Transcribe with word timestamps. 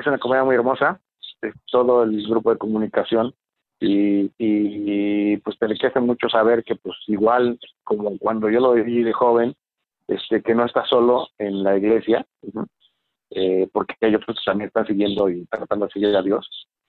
es 0.00 0.06
una 0.06 0.18
comunidad 0.18 0.44
muy 0.44 0.54
hermosa, 0.54 1.00
todo 1.70 2.02
el 2.02 2.26
grupo 2.26 2.50
de 2.50 2.58
comunicación 2.58 3.34
y, 3.80 5.36
pues 5.38 5.58
te 5.58 5.64
enriquece 5.64 6.00
mucho 6.00 6.28
saber 6.28 6.62
que 6.64 6.76
pues 6.76 6.96
igual 7.06 7.58
como 7.82 8.18
cuando 8.18 8.50
yo 8.50 8.60
lo 8.60 8.72
viví 8.72 9.02
de 9.02 9.12
joven, 9.12 9.54
este 10.06 10.42
que 10.42 10.54
no 10.54 10.64
está 10.66 10.84
solo 10.84 11.28
en 11.38 11.62
la 11.62 11.78
iglesia, 11.78 12.26
eh, 13.30 13.68
porque 13.72 13.94
ellos 14.00 14.22
pues, 14.26 14.38
también 14.44 14.68
están 14.68 14.86
siguiendo 14.86 15.30
y 15.30 15.46
tratando 15.46 15.86
de 15.86 15.92
seguir 15.92 16.16
a 16.16 16.22
Dios. 16.22 16.48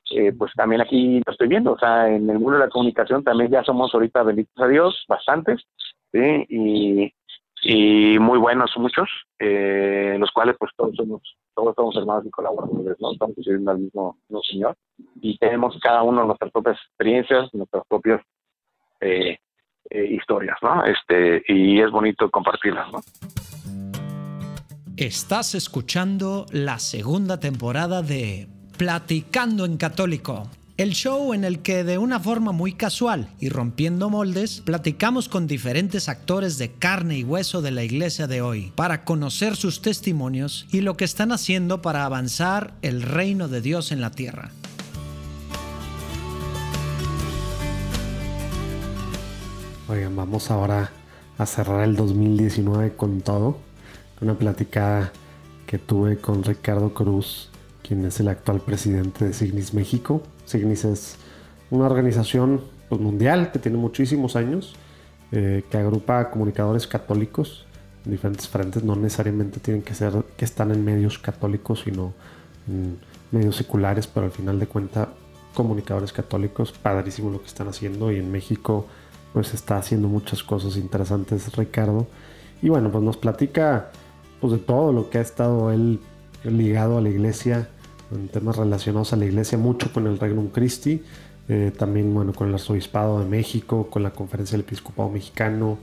Eh, 0.10 0.34
pues 0.34 0.52
también 0.56 0.82
aquí 0.82 1.22
lo 1.26 1.32
estoy 1.32 1.48
viendo, 1.48 1.72
o 1.72 1.80
sea, 1.80 2.10
en 2.10 2.30
el 2.30 2.38
mundo 2.38 2.54
de 2.54 2.66
la 2.66 2.70
comunicación 2.70 3.24
también 3.24 3.50
ya 3.50 3.64
somos 3.64 3.94
ahorita 3.94 4.24
benditos 4.24 4.62
a 4.62 4.68
Dios, 4.68 5.06
bastantes, 5.08 5.62
y, 6.12 7.14
y 7.64 8.20
muy 8.20 8.38
buenos 8.38 8.72
muchos, 8.76 9.10
eh, 9.40 10.18
los 10.20 10.30
cuales 10.32 10.58
pues 10.60 10.72
todos 10.76 10.94
somos 10.98 11.22
todos 11.56 11.76
somos 11.76 11.96
hermanos 11.96 12.26
y 12.26 12.30
colaboradores, 12.30 12.98
¿no? 13.00 13.12
Estamos 13.12 13.36
sirviendo 13.36 13.72
al 13.72 13.80
mismo, 13.80 14.18
Señor 14.50 14.76
y 15.22 15.38
tenemos 15.38 15.78
cada 15.82 16.04
uno 16.04 16.26
nuestras 16.26 16.52
propias 16.52 16.78
experiencias, 16.88 17.54
nuestras 17.54 17.84
propias 17.88 18.22
eh, 19.00 19.38
eh, 19.90 20.06
historias, 20.06 20.58
¿no? 20.62 20.84
Este, 20.86 21.44
y 21.48 21.80
es 21.80 21.92
bonito 21.92 22.30
compartirlas, 22.30 22.92
¿no? 22.92 23.00
Estás 24.98 25.56
escuchando 25.56 26.46
la 26.52 26.80
segunda 26.80 27.40
temporada 27.40 28.02
de 28.02 28.48
Platicando 28.78 29.66
en 29.66 29.78
Católico 29.78 30.44
el 30.78 30.92
show 30.94 31.34
en 31.34 31.44
el 31.44 31.60
que 31.60 31.84
de 31.84 31.98
una 31.98 32.20
forma 32.20 32.52
muy 32.52 32.74
casual 32.74 33.30
y 33.40 33.50
rompiendo 33.50 34.10
moldes, 34.10 34.62
platicamos 34.62 35.30
con 35.30 35.48
diferentes 35.48 36.10
actores 36.10 36.58
de 36.58 36.72
carne 36.72 37.18
y 37.18 37.24
hueso 37.24 37.62
de 37.62 37.72
la 37.72 37.84
iglesia 37.84 38.28
de 38.28 38.42
hoy 38.42 38.72
para 38.76 39.04
conocer 39.04 39.56
sus 39.56 39.82
testimonios 39.82 40.68
y 40.72 40.82
lo 40.82 40.98
que 40.98 41.06
están 41.06 41.32
haciendo 41.32 41.82
para 41.82 42.06
avanzar 42.06 42.74
el 42.82 43.02
reino 43.02 43.48
de 43.48 43.62
Dios 43.62 43.92
en 43.92 44.02
la 44.02 44.12
tierra. 44.12 44.52
Oigan, 49.88 50.16
vamos 50.16 50.50
ahora 50.50 50.90
a 51.38 51.46
cerrar 51.46 51.84
el 51.84 51.96
2019 51.96 52.96
con 52.96 53.22
todo. 53.22 53.58
Una 54.22 54.36
platicada 54.36 55.12
que 55.68 55.80
tuve 55.80 56.18
con 56.18 56.44
Ricardo 56.44 56.94
Cruz, 56.94 57.50
quien 57.82 58.06
es 58.06 58.20
el 58.20 58.30
actual 58.30 58.62
presidente 58.62 59.26
de 59.26 59.34
Signis 59.34 59.74
México. 59.74 60.24
Signis 60.52 60.86
es 60.86 61.16
una 61.70 61.86
organización 61.86 62.62
pues, 62.90 63.02
mundial 63.02 63.52
que 63.52 63.60
tiene 63.60 63.78
muchísimos 63.78 64.36
años, 64.36 64.76
eh, 65.32 65.64
que 65.70 65.78
agrupa 65.78 66.30
comunicadores 66.30 66.88
católicos 66.88 67.66
en 68.06 68.12
diferentes 68.12 68.48
frentes. 68.48 68.84
No 68.84 68.96
necesariamente 68.96 69.60
tienen 69.60 69.82
que 69.82 69.94
ser 69.94 70.14
que 70.38 70.46
están 70.46 70.72
en 70.72 70.84
medios 70.84 71.18
católicos, 71.18 71.82
sino 71.86 72.14
en 72.68 73.00
medios 73.32 73.56
seculares, 73.56 74.08
pero 74.08 74.26
al 74.26 74.32
final 74.32 74.60
de 74.60 74.68
cuentas 74.68 75.08
comunicadores 75.54 76.14
católicos. 76.14 76.72
Padrísimo 76.72 77.30
lo 77.30 77.42
que 77.42 77.48
están 77.48 77.68
haciendo 77.68 78.12
y 78.12 78.18
en 78.18 78.32
México 78.32 78.88
pues 79.34 79.54
está 79.54 79.78
haciendo 79.78 80.10
muchas 80.10 80.44
cosas 80.44 80.76
interesantes 80.76 81.56
Ricardo. 81.56 82.08
Y 82.62 82.70
bueno, 82.70 82.92
pues 82.92 83.04
nos 83.04 83.18
platica 83.18 83.92
pues 84.40 84.54
de 84.54 84.60
todo 84.60 84.92
lo 84.92 85.10
que 85.10 85.20
ha 85.20 85.22
estado 85.22 85.72
él 85.72 86.00
ligado 86.44 86.98
a 86.98 87.02
la 87.02 87.10
iglesia 87.10 87.70
en 88.12 88.28
temas 88.28 88.58
relacionados 88.58 89.14
a 89.14 89.16
la 89.16 89.26
iglesia, 89.26 89.58
mucho 89.58 89.92
con 89.92 90.08
el 90.08 90.20
Regnum 90.20 90.50
Christi, 90.50 91.04
eh, 91.48 91.72
también 91.78 92.14
bueno, 92.14 92.34
con 92.34 92.48
el 92.48 92.54
Arzobispado 92.54 93.20
de 93.20 93.26
México, 93.26 93.88
con 93.90 94.04
la 94.04 94.12
Conferencia 94.12 94.58
del 94.58 94.66
Episcopado 94.66 95.10
Mexicano, 95.10 95.78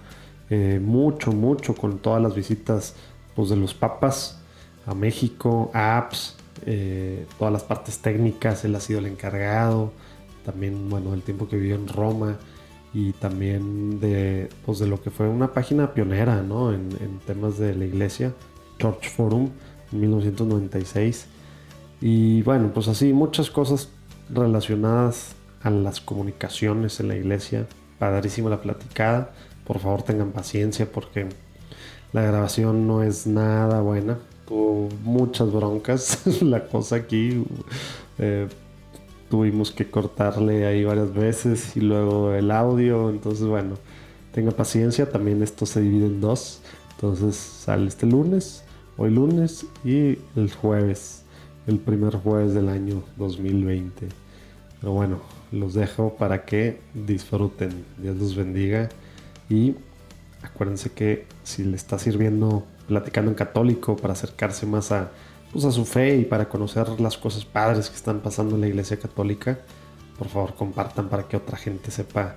eh, 0.50 0.80
mucho, 0.82 1.32
mucho 1.32 1.74
con 1.74 1.98
todas 1.98 2.22
las 2.22 2.34
visitas 2.34 2.94
pues, 3.34 3.50
de 3.50 3.56
los 3.56 3.74
papas 3.74 4.40
a 4.86 4.94
México, 4.94 5.70
a 5.74 5.98
APS, 5.98 6.36
eh, 6.64 7.26
todas 7.38 7.52
las 7.52 7.64
partes 7.64 7.98
técnicas, 7.98 8.64
él 8.64 8.74
ha 8.74 8.80
sido 8.80 9.00
el 9.00 9.06
encargado, 9.06 9.92
también 10.44 10.88
bueno, 10.88 11.12
el 11.12 11.22
tiempo 11.22 11.48
que 11.48 11.56
vivió 11.56 11.74
en 11.74 11.88
Roma 11.88 12.38
y 12.94 13.12
también 13.12 14.00
de, 14.00 14.48
pues, 14.64 14.78
de 14.78 14.86
lo 14.86 15.02
que 15.02 15.10
fue 15.10 15.28
una 15.28 15.52
página 15.52 15.92
pionera 15.92 16.42
¿no? 16.42 16.72
en, 16.72 16.88
en 17.00 17.18
temas 17.26 17.58
de 17.58 17.74
la 17.74 17.84
iglesia, 17.84 18.32
Church 18.78 19.10
Forum, 19.10 19.50
en 19.92 20.00
1996 20.00 21.26
y 22.00 22.42
bueno, 22.42 22.70
pues 22.72 22.88
así 22.88 23.12
muchas 23.12 23.50
cosas 23.50 23.88
relacionadas 24.30 25.34
a 25.62 25.70
las 25.70 26.00
comunicaciones 26.00 27.00
en 27.00 27.08
la 27.08 27.16
iglesia. 27.16 27.66
Padrísima 27.98 28.50
la 28.50 28.60
platicada. 28.60 29.30
Por 29.66 29.80
favor 29.80 30.02
tengan 30.02 30.30
paciencia 30.30 30.90
porque 30.90 31.28
la 32.12 32.22
grabación 32.22 32.86
no 32.86 33.02
es 33.02 33.26
nada 33.26 33.80
buena. 33.80 34.18
Tuvo 34.46 34.88
muchas 35.02 35.52
broncas 35.52 36.22
la 36.42 36.66
cosa 36.66 36.96
aquí. 36.96 37.44
Eh, 38.18 38.48
tuvimos 39.28 39.72
que 39.72 39.90
cortarle 39.90 40.66
ahí 40.66 40.84
varias 40.84 41.12
veces 41.12 41.76
y 41.76 41.80
luego 41.80 42.32
el 42.32 42.50
audio. 42.50 43.10
Entonces 43.10 43.44
bueno, 43.46 43.76
tenga 44.32 44.52
paciencia. 44.52 45.10
También 45.10 45.42
esto 45.42 45.66
se 45.66 45.80
divide 45.80 46.06
en 46.06 46.20
dos. 46.20 46.60
Entonces 46.92 47.36
sale 47.36 47.88
este 47.88 48.06
lunes, 48.06 48.64
hoy 48.96 49.10
lunes 49.10 49.66
y 49.84 50.18
el 50.34 50.52
jueves 50.52 51.24
el 51.68 51.78
primer 51.78 52.16
jueves 52.16 52.54
del 52.54 52.70
año 52.70 53.02
2020. 53.18 54.08
Pero 54.80 54.92
bueno, 54.92 55.20
los 55.52 55.74
dejo 55.74 56.16
para 56.16 56.46
que 56.46 56.80
disfruten. 56.94 57.84
Dios 57.98 58.16
los 58.16 58.34
bendiga. 58.34 58.88
Y 59.50 59.74
acuérdense 60.42 60.90
que 60.90 61.26
si 61.44 61.64
le 61.64 61.76
está 61.76 61.98
sirviendo 61.98 62.64
platicando 62.86 63.30
en 63.30 63.34
católico 63.34 63.96
para 63.96 64.14
acercarse 64.14 64.64
más 64.64 64.92
a, 64.92 65.10
pues 65.52 65.66
a 65.66 65.70
su 65.70 65.84
fe 65.84 66.16
y 66.16 66.24
para 66.24 66.48
conocer 66.48 66.98
las 67.00 67.18
cosas 67.18 67.44
padres 67.44 67.90
que 67.90 67.96
están 67.96 68.20
pasando 68.20 68.54
en 68.54 68.62
la 68.62 68.68
iglesia 68.68 68.98
católica, 68.98 69.58
por 70.18 70.28
favor 70.28 70.54
compartan 70.54 71.10
para 71.10 71.28
que 71.28 71.36
otra 71.36 71.58
gente 71.58 71.90
sepa 71.90 72.36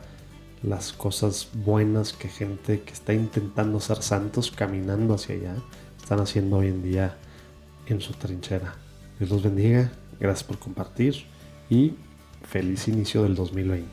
las 0.62 0.92
cosas 0.92 1.48
buenas 1.54 2.12
que 2.12 2.28
gente 2.28 2.82
que 2.82 2.92
está 2.92 3.14
intentando 3.14 3.80
ser 3.80 4.04
santos 4.04 4.52
caminando 4.52 5.14
hacia 5.14 5.36
allá 5.36 5.56
están 5.98 6.20
haciendo 6.20 6.58
hoy 6.58 6.68
en 6.68 6.84
día 6.84 7.18
en 7.88 8.02
su 8.02 8.12
trinchera. 8.14 8.81
Dios 9.22 9.30
los 9.30 9.44
bendiga, 9.44 9.92
gracias 10.20 10.44
por 10.44 10.58
compartir 10.58 11.28
y 11.70 11.94
feliz 12.42 12.88
inicio 12.88 13.22
del 13.22 13.36
2020. 13.36 13.88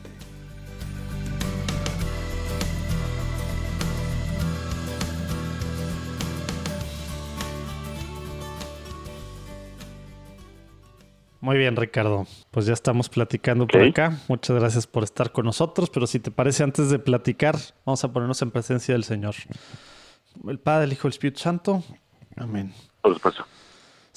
Muy 11.41 11.59
bien, 11.59 11.75
Ricardo. 11.75 12.25
Pues 12.49 12.65
ya 12.65 12.73
estamos 12.73 13.07
platicando 13.07 13.67
por 13.67 13.83
acá. 13.83 14.17
Muchas 14.27 14.57
gracias 14.57 14.87
por 14.87 15.03
estar 15.03 15.31
con 15.31 15.45
nosotros. 15.45 15.91
Pero 15.91 16.07
si 16.07 16.19
te 16.19 16.31
parece, 16.31 16.63
antes 16.63 16.89
de 16.89 16.97
platicar, 16.97 17.55
vamos 17.85 18.03
a 18.03 18.11
ponernos 18.11 18.41
en 18.41 18.49
presencia 18.49 18.95
del 18.95 19.03
Señor. 19.03 19.35
El 20.47 20.57
Padre, 20.57 20.85
el 20.85 20.93
Hijo 20.93 21.07
el 21.07 21.13
Espíritu 21.13 21.39
Santo. 21.39 21.83
Amén. 22.35 22.73
Por 23.03 23.13
supuesto. 23.13 23.45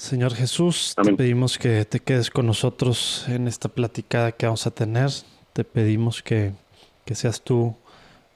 Señor 0.03 0.35
Jesús, 0.35 0.95
te 1.01 1.13
pedimos 1.13 1.57
que 1.57 1.85
te 1.85 2.01
quedes 2.01 2.29
con 2.29 2.45
nosotros 2.45 3.23
en 3.29 3.47
esta 3.47 3.69
platicada 3.69 4.33
que 4.33 4.45
vamos 4.45 4.67
a 4.67 4.71
tener. 4.71 5.09
Te 5.53 5.63
pedimos 5.63 6.21
que, 6.21 6.51
seas 7.13 7.41
tú 7.41 7.77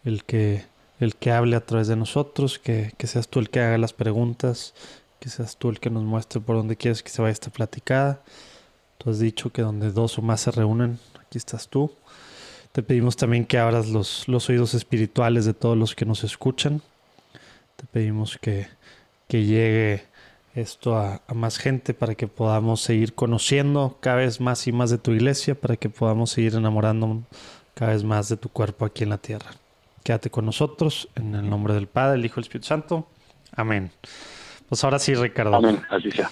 el 0.05 0.23
que, 0.23 0.63
el 1.01 1.17
que 1.17 1.33
hable 1.33 1.57
a 1.57 1.65
través 1.65 1.89
de 1.89 1.97
nosotros, 1.97 2.57
que, 2.57 2.93
seas 3.03 3.27
tú 3.27 3.39
el 3.39 3.49
que 3.49 3.59
haga 3.59 3.77
las 3.77 3.91
preguntas, 3.91 4.75
que 5.19 5.27
seas 5.27 5.57
tú 5.57 5.67
el 5.67 5.81
que 5.81 5.89
nos 5.89 6.05
muestre 6.05 6.39
por 6.39 6.55
dónde 6.55 6.77
quieres 6.77 7.03
que 7.03 7.09
se 7.09 7.21
vaya 7.21 7.33
esta 7.33 7.49
platicada. 7.49 8.23
Tú 8.97 9.09
has 9.09 9.19
dicho 9.19 9.49
que 9.49 9.61
donde 9.61 9.91
dos 9.91 10.17
o 10.17 10.21
más 10.21 10.39
se 10.39 10.51
reúnen, 10.51 10.99
aquí 11.19 11.37
estás 11.37 11.67
tú. 11.67 11.91
Te 12.71 12.81
pedimos 12.81 13.17
también 13.17 13.45
que 13.45 13.59
abras 13.59 13.89
los, 13.89 14.25
los 14.29 14.47
oídos 14.49 14.73
espirituales 14.73 15.43
de 15.43 15.53
todos 15.53 15.77
los 15.77 15.95
que 15.95 16.05
nos 16.05 16.23
escuchan. 16.23 16.81
Te 17.75 17.83
pedimos 17.91 18.37
que, 18.37 18.67
que 19.27 19.43
llegue 19.43 20.16
esto 20.57 20.97
a, 20.97 21.21
más 21.33 21.57
gente 21.57 21.93
para 21.93 22.15
que 22.15 22.27
podamos 22.27 22.81
seguir 22.81 23.13
conociendo 23.13 23.97
cada 23.99 24.17
vez 24.17 24.41
más 24.41 24.65
y 24.67 24.71
más 24.71 24.89
de 24.89 24.97
tu 24.97 25.11
iglesia, 25.11 25.55
para 25.55 25.77
que 25.77 25.89
podamos 25.89 26.31
seguir 26.31 26.55
enamorando 26.55 27.21
cada 27.75 27.91
vez 27.93 28.03
más 28.03 28.27
de 28.27 28.37
tu 28.37 28.49
cuerpo 28.49 28.85
aquí 28.85 29.03
en 29.03 29.11
la 29.11 29.19
tierra. 29.19 29.51
Quédate 30.03 30.29
con 30.31 30.45
nosotros 30.45 31.09
en 31.15 31.35
el 31.35 31.47
nombre 31.47 31.73
del 31.75 31.87
Padre, 31.87 32.17
el 32.17 32.25
Hijo 32.25 32.39
y 32.39 32.41
el 32.41 32.45
Espíritu 32.45 32.67
Santo. 32.67 33.07
Amén. 33.55 33.91
Pues 34.67 34.83
ahora 34.83 34.97
sí, 34.99 35.13
Ricardo. 35.13 35.55
Amén, 35.55 35.81
así 35.89 36.11
sea. 36.11 36.31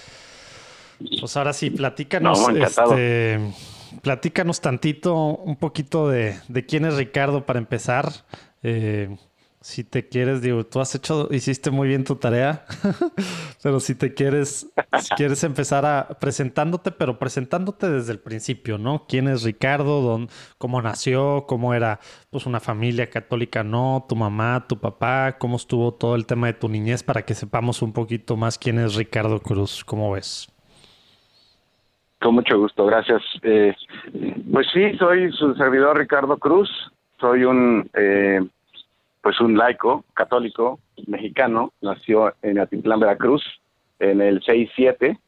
Pues 1.20 1.36
ahora 1.36 1.52
sí, 1.52 1.70
platícanos, 1.70 2.48
este, 2.48 3.38
platícanos 4.02 4.60
tantito, 4.60 5.14
un 5.14 5.56
poquito 5.56 6.08
de, 6.08 6.36
de 6.48 6.66
quién 6.66 6.84
es 6.84 6.96
Ricardo 6.96 7.46
para 7.46 7.58
empezar. 7.58 8.10
Eh, 8.62 9.16
si 9.66 9.82
te 9.82 10.08
quieres, 10.08 10.42
digo, 10.42 10.64
tú 10.64 10.78
has 10.78 10.94
hecho, 10.94 11.26
hiciste 11.32 11.72
muy 11.72 11.88
bien 11.88 12.04
tu 12.04 12.14
tarea, 12.14 12.64
pero 13.64 13.80
si 13.80 13.96
te 13.96 14.14
quieres, 14.14 14.72
si 15.00 15.14
quieres 15.16 15.42
empezar 15.42 15.84
a 15.84 16.06
presentándote, 16.20 16.92
pero 16.92 17.18
presentándote 17.18 17.90
desde 17.90 18.12
el 18.12 18.20
principio, 18.20 18.78
¿no? 18.78 19.06
¿Quién 19.08 19.26
es 19.26 19.42
Ricardo? 19.42 20.02
Don, 20.02 20.28
¿Cómo 20.58 20.80
nació? 20.82 21.46
¿Cómo 21.48 21.74
era, 21.74 21.98
pues, 22.30 22.46
una 22.46 22.60
familia 22.60 23.10
católica? 23.10 23.64
¿No? 23.64 24.06
¿Tu 24.08 24.14
mamá, 24.14 24.68
tu 24.68 24.78
papá? 24.78 25.36
¿Cómo 25.36 25.56
estuvo 25.56 25.92
todo 25.92 26.14
el 26.14 26.26
tema 26.26 26.46
de 26.46 26.52
tu 26.52 26.68
niñez 26.68 27.02
para 27.02 27.22
que 27.22 27.34
sepamos 27.34 27.82
un 27.82 27.92
poquito 27.92 28.36
más 28.36 28.58
quién 28.58 28.78
es 28.78 28.94
Ricardo 28.94 29.40
Cruz? 29.40 29.84
¿Cómo 29.84 30.12
ves? 30.12 30.46
Con 32.20 32.36
mucho 32.36 32.56
gusto, 32.56 32.86
gracias. 32.86 33.20
Eh, 33.42 33.74
pues 34.52 34.68
sí, 34.72 34.96
soy 34.96 35.32
su 35.32 35.56
servidor 35.56 35.98
Ricardo 35.98 36.36
Cruz, 36.38 36.70
soy 37.18 37.42
un 37.42 37.90
eh, 37.94 38.40
pues 39.26 39.40
un 39.40 39.58
laico 39.58 40.04
católico 40.14 40.78
mexicano, 41.08 41.72
nació 41.80 42.32
en 42.42 42.60
Atitlán, 42.60 43.00
Veracruz, 43.00 43.42
en 43.98 44.20
el 44.20 44.40
6-7. 44.40 45.18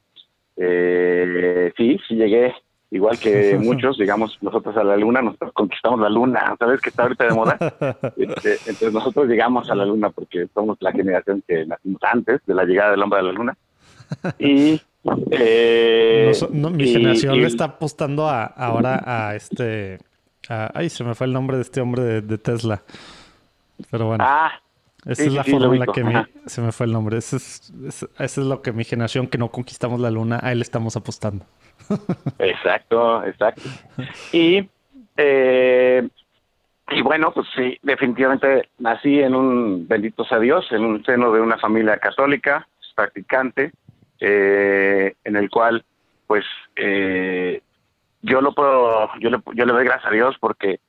Eh, 0.56 1.72
sí, 1.76 1.98
sí 2.06 2.14
llegué, 2.14 2.54
igual 2.92 3.18
que 3.18 3.58
muchos, 3.60 3.98
digamos, 3.98 4.38
nosotros 4.40 4.76
a 4.76 4.84
la 4.84 4.96
luna, 4.96 5.20
nosotros 5.20 5.52
conquistamos 5.52 5.98
la 5.98 6.10
luna, 6.10 6.54
¿sabes 6.60 6.80
que 6.80 6.90
está 6.90 7.02
ahorita 7.02 7.24
de 7.24 7.34
moda? 7.34 7.58
Este, 8.16 8.52
entonces 8.70 8.92
nosotros 8.92 9.26
llegamos 9.26 9.68
a 9.68 9.74
la 9.74 9.84
luna 9.84 10.10
porque 10.10 10.46
somos 10.54 10.78
la 10.78 10.92
generación 10.92 11.42
que 11.48 11.66
nacimos 11.66 12.00
antes 12.04 12.40
de 12.46 12.54
la 12.54 12.62
llegada 12.62 12.92
del 12.92 13.02
hombre 13.02 13.18
a 13.18 13.22
la 13.22 13.32
luna. 13.32 13.56
Y 14.38 14.80
eh, 15.32 16.32
mi 16.52 16.86
generación 16.86 17.40
le 17.40 17.48
está 17.48 17.64
apostando 17.64 18.28
a, 18.28 18.44
ahora 18.44 19.02
a 19.04 19.34
este. 19.34 19.98
ay, 20.48 20.88
se 20.88 21.02
me 21.02 21.16
fue 21.16 21.26
el 21.26 21.32
nombre 21.32 21.56
de 21.56 21.62
este 21.64 21.80
hombre 21.80 22.20
de, 22.20 22.38
Tesla. 22.38 22.84
Pero 23.90 24.06
bueno. 24.06 24.24
Ah, 24.26 24.52
esa 25.06 25.22
es 25.22 25.32
la 25.32 25.44
forma 25.44 25.74
en 25.74 25.80
la 25.80 25.86
que 25.86 26.26
se 26.46 26.60
me 26.60 26.72
fue 26.72 26.86
el 26.86 26.92
nombre. 26.92 27.18
Eso 27.18 27.36
es, 27.36 27.72
eso 27.86 28.10
es 28.18 28.36
lo 28.36 28.62
que 28.62 28.72
mi 28.72 28.84
generación 28.84 29.26
que 29.28 29.38
no 29.38 29.50
conquistamos 29.50 30.00
la 30.00 30.10
luna, 30.10 30.40
a 30.42 30.52
él 30.52 30.60
estamos 30.60 30.96
apostando. 30.96 31.46
exacto, 32.38 33.24
exacto. 33.24 33.62
Y, 34.32 34.68
eh, 35.16 36.08
y 36.90 37.02
bueno, 37.02 37.32
pues 37.32 37.46
sí, 37.54 37.78
definitivamente 37.82 38.68
nací 38.78 39.20
en 39.20 39.34
un, 39.34 39.86
bendito 39.86 40.24
sea 40.24 40.40
Dios, 40.40 40.66
en 40.72 40.84
un 40.84 41.04
seno 41.04 41.32
de 41.32 41.40
una 41.40 41.58
familia 41.58 41.98
católica, 41.98 42.66
practicante, 42.98 43.70
eh, 44.18 45.14
en 45.22 45.36
el 45.36 45.48
cual 45.48 45.84
pues 46.26 46.44
eh, 46.74 47.62
yo 48.22 48.40
lo 48.40 48.52
puedo, 48.52 49.08
yo 49.20 49.30
le, 49.30 49.38
yo 49.54 49.64
le 49.64 49.72
doy 49.72 49.84
gracias 49.84 50.10
a 50.10 50.14
Dios 50.14 50.36
porque 50.40 50.80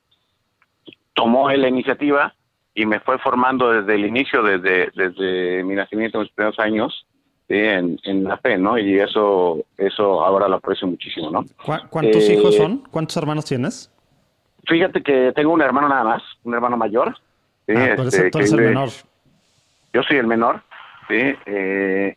tomó 1.14 1.50
la 1.52 1.68
iniciativa 1.68 2.34
y 2.74 2.86
me 2.86 3.00
fue 3.00 3.18
formando 3.18 3.72
desde 3.72 3.94
el 3.94 4.06
inicio, 4.06 4.42
desde, 4.42 4.90
desde 4.94 5.64
mi 5.64 5.74
nacimiento, 5.74 6.18
en 6.18 6.22
mis 6.22 6.32
primeros 6.32 6.58
años, 6.58 7.06
en, 7.48 7.98
en, 8.04 8.24
la 8.24 8.36
fe, 8.38 8.56
¿no? 8.56 8.78
Y 8.78 8.98
eso, 8.98 9.64
eso 9.76 10.24
ahora 10.24 10.46
lo 10.46 10.56
aprecio 10.56 10.86
muchísimo, 10.86 11.30
¿no? 11.30 11.44
¿Cuántos 11.90 12.28
eh, 12.28 12.34
hijos 12.34 12.54
son? 12.54 12.84
¿Cuántos 12.90 13.16
hermanos 13.16 13.44
tienes? 13.44 13.90
Fíjate 14.68 15.02
que 15.02 15.32
tengo 15.34 15.52
un 15.52 15.62
hermano 15.62 15.88
nada 15.88 16.04
más, 16.04 16.22
un 16.44 16.54
hermano 16.54 16.76
mayor. 16.76 17.16
¿sí? 17.66 17.74
Ah, 17.76 17.96
este, 17.98 18.30
el 18.38 18.56
menor. 18.56 18.90
Yo 19.92 20.02
soy 20.04 20.18
el 20.18 20.28
menor, 20.28 20.62
sí. 21.08 21.34
Eh, 21.46 22.16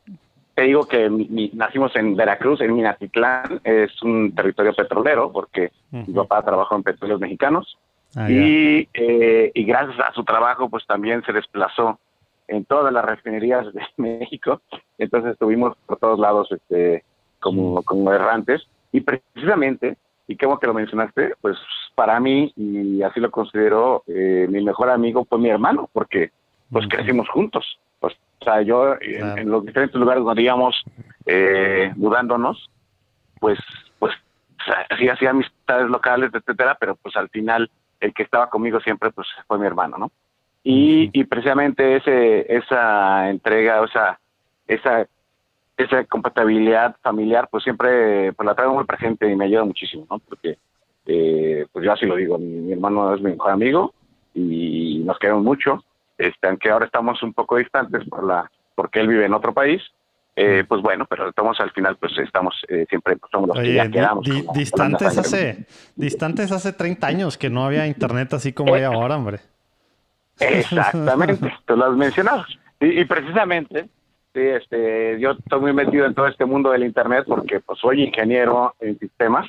te 0.53 0.61
digo 0.61 0.87
que 0.87 1.09
nacimos 1.53 1.95
en 1.95 2.15
Veracruz, 2.15 2.61
en 2.61 2.75
Minatitlán, 2.75 3.59
es 3.63 4.03
un 4.03 4.35
territorio 4.35 4.73
petrolero 4.73 5.31
porque 5.31 5.71
mi 5.89 6.13
papá 6.13 6.43
trabajó 6.43 6.75
en 6.75 6.83
petróleos 6.83 7.19
mexicanos 7.19 7.79
ah, 8.15 8.29
y, 8.29 8.87
eh, 8.93 9.51
y 9.53 9.63
gracias 9.63 9.99
a 9.99 10.13
su 10.13 10.23
trabajo 10.23 10.69
pues 10.69 10.85
también 10.85 11.23
se 11.23 11.33
desplazó 11.33 11.99
en 12.47 12.65
todas 12.65 12.93
las 12.93 13.05
refinerías 13.05 13.73
de 13.73 13.81
México, 13.97 14.61
entonces 14.97 15.33
estuvimos 15.33 15.77
por 15.85 15.97
todos 15.97 16.19
lados 16.19 16.51
este 16.51 17.03
como, 17.43 17.83
como 17.83 18.11
errantes. 18.11 18.65
Y 18.91 19.01
precisamente, 19.01 19.97
y 20.27 20.37
bueno 20.45 20.59
que 20.59 20.67
lo 20.67 20.73
mencionaste, 20.73 21.35
pues 21.41 21.57
para 21.93 22.19
mí, 22.19 22.51
y 22.55 23.03
así 23.03 23.19
lo 23.19 23.29
considero, 23.29 24.03
eh, 24.07 24.47
mi 24.49 24.63
mejor 24.63 24.89
amigo 24.89 25.25
fue 25.25 25.37
mi 25.37 25.49
hermano, 25.49 25.89
porque 25.91 26.31
pues 26.71 26.87
crecimos 26.87 27.29
juntos. 27.29 27.79
Pues, 27.99 28.13
o 28.39 28.45
sea, 28.45 28.61
yo 28.61 28.95
en, 28.99 29.49
los 29.49 29.65
diferentes 29.65 29.99
lugares 29.99 30.23
donde 30.23 30.41
íbamos 30.41 30.83
eh, 31.25 31.91
mudándonos, 31.95 32.69
pues, 33.39 33.59
pues, 33.99 34.13
sí 34.97 35.09
hacía 35.09 35.31
amistades 35.31 35.89
locales, 35.89 36.31
etcétera, 36.33 36.77
pero 36.79 36.95
pues 36.95 37.15
al 37.15 37.29
final 37.29 37.69
el 38.03 38.13
que 38.13 38.23
estaba 38.23 38.49
conmigo 38.49 38.79
siempre 38.79 39.11
pues 39.11 39.27
fue 39.47 39.57
mi 39.57 39.65
hermano, 39.65 39.97
¿no? 39.97 40.11
Y, 40.63 41.09
y 41.11 41.23
precisamente 41.25 41.97
ese, 41.97 42.45
esa 42.53 43.29
entrega, 43.29 43.81
o 43.81 43.87
sea, 43.87 44.19
esa, 44.67 45.07
esa 45.77 46.05
compatibilidad 46.05 46.95
familiar, 47.01 47.47
pues 47.51 47.63
siempre 47.63 48.31
pues 48.33 48.45
la 48.45 48.55
traigo 48.55 48.73
muy 48.73 48.85
presente 48.85 49.29
y 49.29 49.35
me 49.35 49.45
ayuda 49.45 49.65
muchísimo, 49.65 50.05
¿no? 50.09 50.19
Porque, 50.19 50.57
eh, 51.05 51.65
pues 51.71 51.83
yo 51.83 51.91
así 51.91 52.05
lo 52.05 52.15
digo, 52.15 52.37
mi, 52.37 52.45
mi 52.45 52.73
hermano 52.73 53.13
es 53.13 53.21
mi 53.21 53.31
mejor 53.31 53.51
amigo 53.51 53.93
y 54.33 55.01
nos 55.05 55.19
queremos 55.19 55.43
mucho 55.43 55.83
este, 56.17 56.47
aunque 56.47 56.69
ahora 56.69 56.85
estamos 56.85 57.21
un 57.23 57.33
poco 57.33 57.57
distantes 57.57 58.07
por 58.07 58.23
la, 58.23 58.49
porque 58.75 58.99
él 58.99 59.07
vive 59.07 59.25
en 59.25 59.33
otro 59.33 59.53
país, 59.53 59.81
eh, 60.35 60.63
pues 60.67 60.81
bueno, 60.81 61.05
pero 61.07 61.29
estamos 61.29 61.59
al 61.59 61.71
final, 61.71 61.95
pues 61.97 62.17
estamos 62.17 62.55
eh, 62.67 62.85
siempre, 62.89 63.15
pues 63.17 63.29
somos 63.31 63.49
los 63.49 63.59
que 63.59 63.73
ya 63.73 63.89
quedamos. 63.89 64.25
distantes, 64.53 65.17
hace, 65.17 65.65
distantes 65.95 66.51
hace 66.51 66.73
30 66.73 67.05
años 67.05 67.37
que 67.37 67.49
no 67.49 67.65
había 67.65 67.85
internet 67.85 68.33
así 68.33 68.51
como 68.51 68.73
hay 68.73 68.83
ahora, 68.83 69.17
hombre. 69.17 69.39
Exactamente, 70.39 71.53
tú 71.65 71.75
lo 71.75 71.85
has 71.85 71.95
mencionado. 71.95 72.45
Y, 72.79 73.05
precisamente, 73.05 73.83
sí, 74.33 74.41
este, 74.41 75.19
yo 75.19 75.31
estoy 75.31 75.61
muy 75.61 75.73
metido 75.73 76.05
en 76.05 76.13
todo 76.13 76.27
este 76.27 76.45
mundo 76.45 76.71
del 76.71 76.83
internet 76.83 77.23
porque 77.27 77.61
pues 77.61 77.79
soy 77.79 78.03
ingeniero 78.03 78.75
en 78.79 78.99
sistemas. 78.99 79.47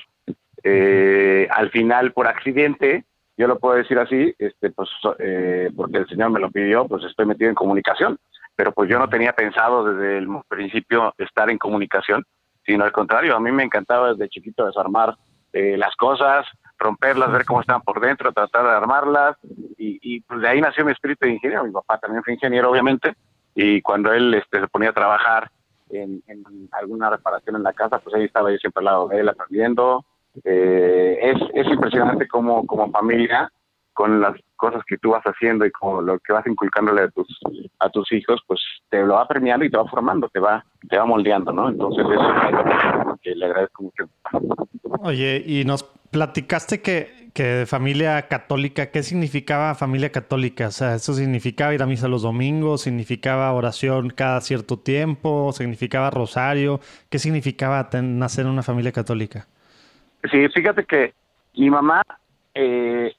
Eh, 0.63 1.49
al 1.51 1.71
final, 1.71 2.13
por 2.13 2.29
accidente, 2.29 3.05
yo 3.37 3.49
lo 3.49 3.59
puedo 3.59 3.77
decir 3.77 3.99
así, 3.99 4.35
este, 4.39 4.71
pues, 4.71 4.89
eh, 5.19 5.71
porque 5.75 5.99
el 5.99 6.09
Señor 6.09 6.31
me 6.31 6.41
lo 6.41 6.51
pidió, 6.51 6.87
pues 6.87 7.03
estoy 7.05 7.27
metido 7.27 7.51
en 7.51 7.57
comunicación, 7.57 8.19
pero 8.57 8.73
pues 8.73 8.89
yo 8.89 8.99
no 8.99 9.09
tenía 9.09 9.33
pensado 9.33 9.85
desde 9.85 10.19
el 10.19 10.29
principio 10.49 11.15
estar 11.19 11.51
en 11.51 11.59
comunicación, 11.59 12.25
sino 12.65 12.85
al 12.85 12.93
contrario, 12.93 13.37
a 13.37 13.41
mí 13.41 13.53
me 13.53 13.63
encantaba 13.63 14.13
desde 14.13 14.29
chiquito 14.29 14.67
desarmar 14.67 15.17
eh, 15.53 15.77
las 15.77 15.95
cosas, 15.97 16.47
romperlas, 16.79 17.31
ver 17.31 17.45
cómo 17.45 17.61
estaban 17.61 17.83
por 17.83 18.01
dentro, 18.01 18.33
tratar 18.33 18.65
de 18.65 18.71
armarlas, 18.71 19.37
y, 19.79 19.99
y 20.03 20.21
pues 20.21 20.41
de 20.41 20.49
ahí 20.49 20.61
nació 20.61 20.85
mi 20.85 20.93
espíritu 20.93 21.27
de 21.27 21.33
ingeniero, 21.33 21.65
mi 21.65 21.73
papá 21.73 21.99
también 21.99 22.23
fue 22.25 22.35
ingeniero, 22.35 22.71
obviamente, 22.71 23.15
y 23.55 23.81
cuando 23.83 24.13
él 24.13 24.35
este, 24.35 24.61
se 24.61 24.69
ponía 24.69 24.91
a 24.91 24.95
trabajar 24.95 25.51
en, 25.91 26.23
en 26.27 26.69
alguna 26.73 27.11
reparación 27.11 27.57
en 27.57 27.63
la 27.63 27.73
casa, 27.73 27.99
pues 27.99 28.15
ahí 28.15 28.25
estaba 28.25 28.51
yo 28.51 28.59
siempre 28.59 28.81
al 28.81 28.87
lado 28.87 29.09
de 29.09 29.21
él 29.21 29.29
aprendiendo, 29.29 30.05
eh, 30.43 31.19
es, 31.21 31.41
es 31.55 31.73
impresionante 31.73 32.27
como, 32.27 32.67
como 32.67 32.91
familia, 32.91 33.51
con 33.95 34.21
las 34.21 34.37
cosas 34.57 34.83
que 34.87 34.99
tú 34.99 35.11
vas 35.11 35.25
haciendo 35.25 35.65
y 35.65 35.71
como 35.71 36.03
lo 36.03 36.19
que 36.19 36.33
vas 36.33 36.47
inculcándole 36.47 37.03
a 37.03 37.09
tus, 37.09 37.27
a 37.79 37.89
tus 37.89 38.13
hijos, 38.13 38.41
pues 38.47 38.61
te 38.91 39.03
lo 39.03 39.15
va 39.15 39.27
premiando 39.27 39.65
y 39.65 39.71
te 39.71 39.77
va 39.77 39.87
formando, 39.87 40.29
te 40.29 40.41
va, 40.41 40.65
te 40.89 40.99
va 40.99 41.07
moldeando, 41.07 41.53
¿no? 41.53 41.69
Entonces 41.69 42.05
eso 42.05 43.15
es 43.15 43.21
que 43.23 43.35
le 43.35 43.47
agradezco 43.47 43.85
mucho. 43.85 44.09
Oye, 45.01 45.43
y 45.47 45.65
nos 45.65 45.85
platicaste 45.85 46.83
que, 46.83 47.31
que 47.35 47.43
de 47.43 47.67
familia 47.67 48.29
católica, 48.29 48.91
¿qué 48.91 49.03
significaba 49.03 49.75
familia 49.75 50.11
católica? 50.11 50.69
O 50.69 50.73
sea, 50.73 50.95
eso 50.95 51.15
significaba 51.15 51.75
ir 51.75 51.83
a 51.83 51.87
misa 51.87 52.09
los 52.09 52.23
domingos, 52.23 52.83
significaba 52.83 53.53
oración 53.53 54.11
cada 54.11 54.41
cierto 54.41 54.79
tiempo, 54.79 55.53
significaba 55.53 56.11
rosario, 56.11 56.81
¿qué 57.11 57.19
significaba 57.19 57.89
nacer 58.03 58.47
en 58.47 58.53
una 58.53 58.63
familia 58.63 58.93
católica? 58.93 59.47
Sí, 60.31 60.49
fíjate 60.49 60.85
que 60.85 61.13
mi 61.57 61.71
mamá 61.71 62.03
eh, 62.55 63.13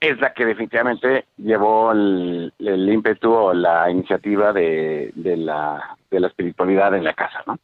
es 0.00 0.20
la 0.20 0.32
que 0.32 0.46
definitivamente 0.46 1.26
llevó 1.36 1.92
el, 1.92 2.52
ímpetu 2.58 3.32
o 3.32 3.52
la 3.52 3.90
iniciativa 3.90 4.52
de, 4.52 5.12
la, 5.16 5.96
de 6.10 6.20
la 6.20 6.28
espiritualidad 6.28 6.94
en 6.94 7.04
la 7.04 7.14
casa, 7.14 7.42
¿no? 7.46 7.58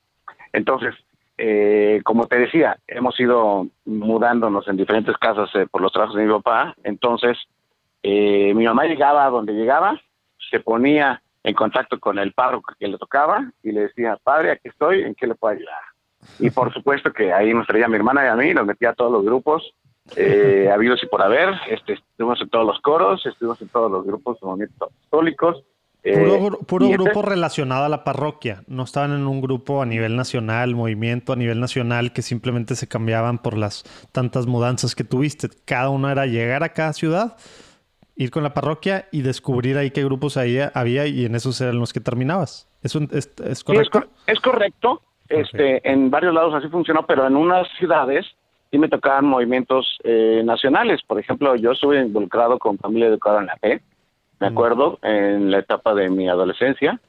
Entonces, 0.52 0.94
eh, 1.38 2.00
como 2.04 2.26
te 2.26 2.38
decía, 2.38 2.78
hemos 2.86 3.18
ido 3.18 3.66
mudándonos 3.84 4.66
en 4.68 4.76
diferentes 4.76 5.16
casas 5.18 5.50
eh, 5.54 5.66
por 5.70 5.80
los 5.80 5.92
trabajos 5.92 6.16
de 6.16 6.24
mi 6.24 6.32
papá, 6.32 6.74
entonces 6.84 7.38
mi 8.02 8.66
mamá 8.66 8.84
llegaba 8.84 9.24
a 9.24 9.30
donde 9.30 9.54
llegaba, 9.54 9.98
se 10.50 10.60
ponía 10.60 11.22
en 11.44 11.54
contacto 11.54 12.00
con 12.00 12.18
el 12.18 12.32
párroco 12.32 12.74
que 12.78 12.88
le 12.88 12.98
tocaba 12.98 13.50
y 13.62 13.70
le 13.70 13.82
decía, 13.82 14.18
padre, 14.22 14.50
aquí 14.50 14.68
estoy, 14.68 15.02
¿en 15.02 15.14
qué 15.14 15.26
le 15.26 15.34
puedo 15.34 15.54
ayudar? 15.54 15.82
Y 16.38 16.50
por 16.50 16.72
supuesto 16.72 17.12
que 17.12 17.32
ahí 17.32 17.52
nos 17.52 17.66
traía 17.66 17.86
mi 17.86 17.96
hermana 17.96 18.24
y 18.24 18.28
a 18.28 18.34
mí, 18.34 18.54
nos 18.54 18.66
metía 18.66 18.90
a 18.90 18.94
todos 18.94 19.12
los 19.12 19.24
grupos, 19.24 19.74
eh, 20.16 20.70
habidos 20.72 21.02
y 21.02 21.06
por 21.06 21.22
haber. 21.22 21.54
Este, 21.68 21.94
estuvimos 21.94 22.40
en 22.40 22.48
todos 22.50 22.66
los 22.66 22.80
coros, 22.80 23.24
estuvimos 23.26 23.60
en 23.62 23.68
todos 23.68 23.90
los 23.90 24.04
grupos 24.04 24.40
de 24.40 24.46
movimientos 24.46 24.90
católicos. 25.04 25.64
puro, 26.02 26.58
puro 26.58 26.84
este 26.86 26.96
grupo 26.96 27.22
relacionado 27.22 27.84
a 27.84 27.88
la 27.88 28.04
parroquia. 28.04 28.62
No 28.66 28.84
estaban 28.84 29.12
en 29.12 29.26
un 29.26 29.40
grupo 29.40 29.82
a 29.82 29.86
nivel 29.86 30.16
nacional, 30.16 30.74
movimiento 30.74 31.32
a 31.32 31.36
nivel 31.36 31.60
nacional, 31.60 32.12
que 32.12 32.22
simplemente 32.22 32.74
se 32.74 32.88
cambiaban 32.88 33.38
por 33.38 33.56
las 33.56 33.84
tantas 34.12 34.46
mudanzas 34.46 34.94
que 34.94 35.04
tuviste. 35.04 35.48
Cada 35.64 35.90
uno 35.90 36.10
era 36.10 36.26
llegar 36.26 36.62
a 36.62 36.70
cada 36.70 36.92
ciudad, 36.92 37.36
ir 38.14 38.30
con 38.30 38.42
la 38.42 38.54
parroquia 38.54 39.08
y 39.10 39.22
descubrir 39.22 39.78
ahí 39.78 39.90
qué 39.90 40.04
grupos 40.04 40.36
había, 40.36 40.70
había 40.74 41.06
y 41.06 41.24
en 41.24 41.34
esos 41.34 41.60
eran 41.60 41.78
los 41.78 41.92
que 41.92 42.00
terminabas. 42.00 42.68
¿Es, 42.82 42.94
es, 42.94 43.64
correcto? 43.64 44.04
es 44.26 44.40
correcto. 44.40 45.00
Este, 45.26 45.90
En 45.90 46.10
varios 46.10 46.34
lados 46.34 46.52
así 46.54 46.68
funcionó, 46.68 47.06
pero 47.06 47.26
en 47.26 47.34
unas 47.34 47.66
ciudades 47.78 48.26
sí 48.74 48.78
me 48.78 48.88
tocaban 48.88 49.26
movimientos 49.26 49.98
eh, 50.02 50.42
nacionales. 50.44 51.00
Por 51.06 51.20
ejemplo, 51.20 51.54
yo 51.54 51.70
estuve 51.70 52.00
involucrado 52.00 52.58
con 52.58 52.76
Familia 52.76 53.06
Educada 53.06 53.38
en 53.38 53.46
la 53.46 53.56
Fe, 53.58 53.80
me 54.40 54.48
acuerdo, 54.48 54.98
en 55.02 55.52
la 55.52 55.60
etapa 55.60 55.94
de 55.94 56.10
mi 56.10 56.28
adolescencia. 56.28 57.00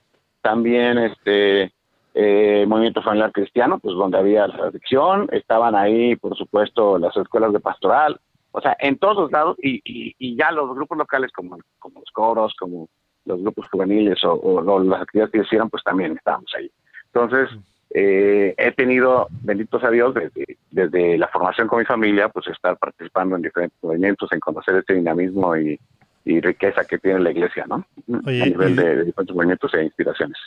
También 0.43 1.00
este 1.00 1.74
eh, 2.13 2.65
movimiento 2.67 3.01
familiar 3.01 3.31
cristiano, 3.31 3.79
pues 3.79 3.95
donde 3.95 4.19
había 4.19 4.45
la 4.45 4.65
adicción, 4.67 5.27
estaban 5.31 5.74
ahí, 5.75 6.15
por 6.17 6.38
supuesto, 6.38 7.00
las 7.00 7.17
escuelas 7.17 7.51
de 7.51 7.60
pastoral, 7.60 8.19
o 8.51 8.62
sea, 8.62 8.77
en 8.79 9.00
todos 9.00 9.31
lados, 9.31 9.57
y, 9.60 9.81
y, 9.84 10.36
ya 10.36 10.51
los 10.51 10.69
grupos 10.75 11.00
locales 11.00 11.31
como, 11.31 11.57
como 11.79 12.00
los 12.00 12.12
coros, 12.12 12.53
como 12.60 12.89
los 13.25 13.41
grupos 13.41 13.67
juveniles 13.72 14.24
o, 14.24 14.62
las 14.84 15.01
actividades 15.01 15.31
que 15.31 15.41
hicieron, 15.41 15.72
pues 15.72 15.84
también 15.84 16.15
estábamos 16.15 16.53
ahí. 16.55 16.69
Entonces, 17.07 17.50
eh, 17.97 18.53
he 18.57 18.71
tenido, 18.73 19.29
benditos 19.41 19.81
a 19.85 19.89
Dios, 19.89 20.13
desde, 20.13 20.57
desde 20.69 21.17
la 21.17 21.29
formación 21.29 21.69
con 21.69 21.79
mi 21.79 21.85
familia, 21.85 22.27
pues 22.27 22.45
estar 22.47 22.77
participando 22.77 23.37
en 23.37 23.41
diferentes 23.41 23.81
movimientos, 23.81 24.29
en 24.33 24.41
conocer 24.41 24.75
este 24.75 24.95
dinamismo 24.95 25.55
y, 25.55 25.79
riqueza 26.25 26.83
que 26.83 26.97
tiene 26.97 27.19
la 27.19 27.31
iglesia, 27.31 27.65
¿no? 27.67 27.85
a 28.25 28.31
nivel 28.31 28.75
de, 28.75 29.05
diferentes 29.05 29.33
movimientos 29.33 29.73
e 29.75 29.83
inspiraciones. 29.83 30.37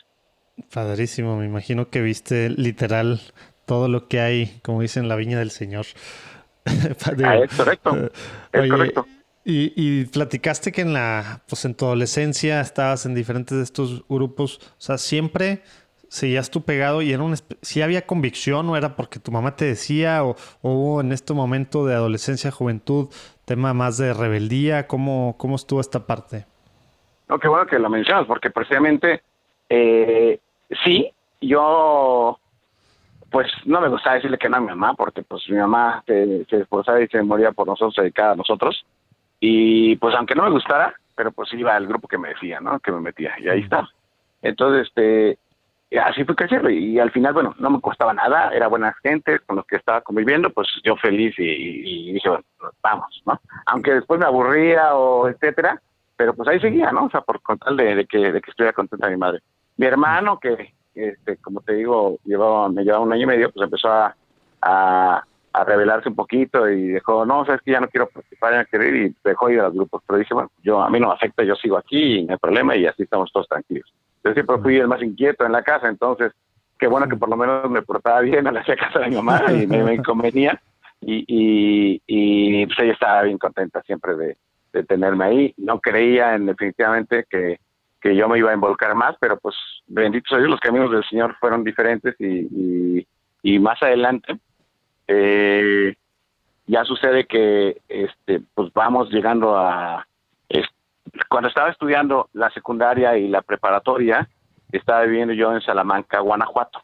Padrísimo, 0.74 1.38
me 1.38 1.46
imagino 1.46 1.88
que 1.88 2.02
viste 2.02 2.50
literal 2.50 3.20
todo 3.64 3.88
lo 3.88 4.08
que 4.08 4.20
hay, 4.20 4.60
como 4.62 4.82
dicen, 4.82 5.04
en 5.04 5.08
la 5.08 5.16
viña 5.16 5.38
del 5.38 5.50
Señor. 5.50 5.86
ah, 6.66 7.36
es 7.36 7.56
correcto, 7.56 8.10
es 8.52 8.70
correcto. 8.70 9.06
Y, 9.44 9.72
y, 9.76 10.04
platicaste 10.06 10.72
que 10.72 10.82
en 10.82 10.92
la, 10.92 11.42
pues 11.48 11.64
en 11.64 11.74
tu 11.74 11.86
adolescencia 11.86 12.60
estabas 12.60 13.06
en 13.06 13.14
diferentes 13.14 13.56
de 13.56 13.62
estos 13.62 14.06
grupos, 14.08 14.58
o 14.58 14.80
sea, 14.80 14.98
siempre 14.98 15.62
seguías 16.08 16.50
tú 16.50 16.62
pegado 16.62 17.02
y 17.02 17.12
era 17.12 17.22
un, 17.22 17.34
si 17.62 17.82
había 17.82 18.06
convicción 18.06 18.68
o 18.68 18.76
era 18.76 18.96
porque 18.96 19.20
tu 19.20 19.30
mamá 19.30 19.56
te 19.56 19.66
decía 19.66 20.24
o, 20.24 20.36
hubo 20.62 21.00
en 21.00 21.12
este 21.12 21.34
momento 21.34 21.86
de 21.86 21.94
adolescencia, 21.94 22.50
juventud, 22.50 23.08
tema 23.44 23.74
más 23.74 23.98
de 23.98 24.14
rebeldía, 24.14 24.86
¿cómo, 24.86 25.36
cómo 25.38 25.56
estuvo 25.56 25.80
esta 25.80 26.06
parte? 26.06 26.46
No, 27.28 27.38
qué 27.38 27.48
bueno 27.48 27.66
que 27.66 27.78
lo 27.78 27.90
mencionas, 27.90 28.26
porque 28.26 28.50
precisamente 28.50 29.22
eh, 29.68 30.40
sí, 30.84 31.10
yo 31.40 32.38
pues 33.30 33.46
no 33.66 33.80
me 33.82 33.88
gustaba 33.88 34.16
decirle 34.16 34.38
que 34.38 34.48
no 34.48 34.56
a 34.56 34.60
mi 34.60 34.68
mamá, 34.68 34.94
porque 34.94 35.22
pues 35.22 35.42
mi 35.50 35.58
mamá 35.58 36.02
se, 36.06 36.46
se 36.46 36.60
esforzaba 36.60 37.00
y 37.02 37.08
se 37.08 37.22
moría 37.22 37.52
por 37.52 37.66
nosotros, 37.66 37.94
se 37.94 38.00
dedicaba 38.00 38.32
a 38.32 38.36
nosotros, 38.36 38.84
y 39.38 39.96
pues 39.96 40.14
aunque 40.14 40.34
no 40.34 40.44
me 40.44 40.50
gustara, 40.50 40.94
pero 41.14 41.32
pues 41.32 41.52
iba 41.52 41.76
al 41.76 41.86
grupo 41.86 42.08
que 42.08 42.16
me 42.16 42.30
decía, 42.30 42.60
¿no? 42.60 42.80
Que 42.80 42.92
me 42.92 43.00
metía, 43.00 43.34
y 43.38 43.48
ahí 43.48 43.60
está. 43.60 43.88
Entonces, 44.40 44.86
este, 44.86 45.38
así 45.96 46.24
fue 46.24 46.36
creciendo 46.36 46.68
y 46.68 46.98
al 46.98 47.10
final, 47.10 47.32
bueno, 47.32 47.54
no 47.58 47.70
me 47.70 47.80
costaba 47.80 48.12
nada, 48.12 48.50
era 48.50 48.68
buena 48.68 48.94
gente 49.02 49.38
con 49.40 49.56
los 49.56 49.66
que 49.66 49.76
estaba 49.76 50.02
conviviendo, 50.02 50.50
pues 50.50 50.68
yo 50.84 50.96
feliz 50.96 51.34
y, 51.38 52.12
dije, 52.12 52.28
bueno, 52.28 52.44
vamos, 52.82 53.22
¿no? 53.24 53.40
Aunque 53.66 53.94
después 53.94 54.20
me 54.20 54.26
aburría 54.26 54.94
o 54.94 55.28
etcétera, 55.28 55.80
pero 56.16 56.34
pues 56.34 56.48
ahí 56.48 56.60
seguía, 56.60 56.92
¿no? 56.92 57.06
O 57.06 57.10
sea, 57.10 57.22
por 57.22 57.40
contar 57.40 57.74
de, 57.74 58.04
que, 58.06 58.32
de 58.32 58.40
que 58.40 58.50
estuviera 58.50 58.74
contenta 58.74 59.08
mi 59.08 59.16
madre. 59.16 59.40
Mi 59.76 59.86
hermano, 59.86 60.38
que, 60.38 60.74
este, 60.94 61.36
como 61.38 61.60
te 61.62 61.74
digo, 61.74 62.18
llevaba, 62.24 62.68
me 62.68 62.82
llevaba 62.84 63.04
un 63.04 63.12
año 63.12 63.22
y 63.22 63.26
medio, 63.26 63.50
pues 63.50 63.64
empezó 63.64 63.88
a, 63.90 64.14
a, 64.60 65.24
revelarse 65.64 66.08
un 66.08 66.14
poquito 66.14 66.68
y 66.68 66.88
dijo, 66.92 67.24
no, 67.24 67.44
sabes 67.44 67.62
que 67.62 67.72
ya 67.72 67.80
no 67.80 67.88
quiero 67.88 68.08
participar, 68.08 68.66
ya 68.70 68.78
no 68.78 68.84
y 68.84 69.14
dejó 69.24 69.50
ir 69.50 69.60
a 69.60 69.64
los 69.64 69.74
grupos. 69.74 70.02
Pero 70.06 70.18
dije, 70.18 70.34
bueno, 70.34 70.50
yo 70.62 70.80
a 70.80 70.90
mí 70.90 71.00
no 71.00 71.08
me 71.08 71.14
afecta, 71.14 71.42
yo 71.42 71.56
sigo 71.56 71.76
aquí 71.76 72.18
y 72.18 72.24
no 72.24 72.32
hay 72.32 72.38
problema 72.38 72.76
y 72.76 72.86
así 72.86 73.02
estamos 73.02 73.32
todos 73.32 73.48
tranquilos. 73.48 73.92
Yo 74.24 74.32
siempre 74.32 74.58
fui 74.58 74.76
el 74.76 74.88
más 74.88 75.02
inquieto 75.02 75.44
en 75.44 75.52
la 75.52 75.62
casa, 75.62 75.88
entonces 75.88 76.32
qué 76.78 76.86
bueno 76.86 77.08
que 77.08 77.16
por 77.16 77.28
lo 77.28 77.36
menos 77.36 77.70
me 77.70 77.82
portaba 77.82 78.20
bien, 78.20 78.44
la 78.52 78.60
hacía 78.60 78.76
casa 78.76 79.00
de 79.00 79.08
mi 79.08 79.16
mamá 79.16 79.42
y 79.52 79.66
me, 79.66 79.82
me 79.82 80.02
convenía. 80.02 80.60
Y, 81.00 81.24
y, 81.28 82.02
y, 82.06 82.66
pues 82.66 82.78
ella 82.80 82.92
estaba 82.92 83.22
bien 83.22 83.38
contenta 83.38 83.80
siempre 83.82 84.16
de, 84.16 84.36
tenerme 84.84 85.24
ahí. 85.24 85.54
No 85.56 85.80
creía 85.80 86.34
en 86.34 86.46
definitivamente 86.46 87.24
que, 87.28 87.58
que, 88.00 88.14
yo 88.14 88.28
me 88.28 88.38
iba 88.38 88.50
a 88.50 88.54
involucrar 88.54 88.94
más, 88.94 89.16
pero 89.20 89.38
pues 89.38 89.56
bendito 89.86 90.28
sea 90.28 90.38
Dios, 90.38 90.50
los 90.50 90.60
caminos 90.60 90.90
del 90.92 91.04
Señor 91.04 91.36
fueron 91.40 91.64
diferentes 91.64 92.14
y, 92.20 93.04
y 93.42 93.58
más 93.58 93.82
adelante 93.82 94.38
eh, 95.08 95.96
ya 96.66 96.84
sucede 96.84 97.26
que 97.26 97.80
este 97.88 98.42
pues 98.54 98.72
vamos 98.74 99.10
llegando 99.10 99.56
a 99.56 100.06
cuando 101.28 101.48
estaba 101.48 101.70
estudiando 101.70 102.28
la 102.32 102.50
secundaria 102.50 103.16
y 103.16 103.28
la 103.28 103.42
preparatoria, 103.42 104.28
estaba 104.70 105.04
viviendo 105.04 105.34
yo 105.34 105.52
en 105.52 105.60
Salamanca, 105.60 106.20
Guanajuato. 106.20 106.82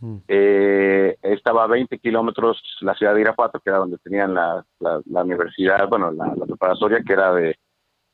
Mm. 0.00 0.16
Eh, 0.28 1.16
estaba 1.22 1.64
a 1.64 1.68
20 1.68 1.98
kilómetros 1.98 2.62
la 2.80 2.94
ciudad 2.94 3.14
de 3.14 3.22
Irapuato, 3.22 3.60
que 3.60 3.70
era 3.70 3.78
donde 3.78 3.98
tenían 3.98 4.34
la, 4.34 4.64
la, 4.78 5.22
universidad, 5.22 5.88
bueno, 5.88 6.10
la, 6.10 6.32
preparatoria, 6.46 7.02
que 7.04 7.12
era 7.12 7.32
de 7.32 7.56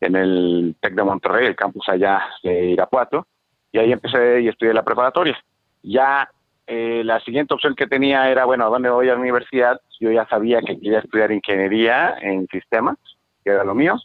en 0.00 0.16
el 0.16 0.76
TEC 0.80 0.94
de 0.94 1.02
Monterrey, 1.02 1.46
el 1.46 1.56
campus 1.56 1.86
allá 1.88 2.22
de 2.42 2.70
Irapuato, 2.70 3.26
y 3.70 3.78
ahí 3.78 3.92
empecé 3.92 4.40
y 4.40 4.48
estudié 4.48 4.72
la 4.72 4.82
preparatoria. 4.82 5.36
Ya 5.82 6.30
eh, 6.66 7.02
la 7.04 7.20
siguiente 7.20 7.52
opción 7.52 7.74
que 7.74 7.86
tenía 7.86 8.30
era, 8.30 8.44
bueno, 8.46 8.64
¿a 8.64 8.70
dónde 8.70 8.88
voy 8.88 9.08
a 9.08 9.14
la 9.14 9.20
universidad? 9.20 9.78
Yo 9.98 10.10
ya 10.10 10.26
sabía 10.28 10.60
que 10.60 10.78
quería 10.78 11.00
estudiar 11.00 11.32
ingeniería 11.32 12.16
en 12.22 12.46
sistemas, 12.46 12.96
que 13.44 13.50
era 13.50 13.64
lo 13.64 13.74
mío, 13.74 13.96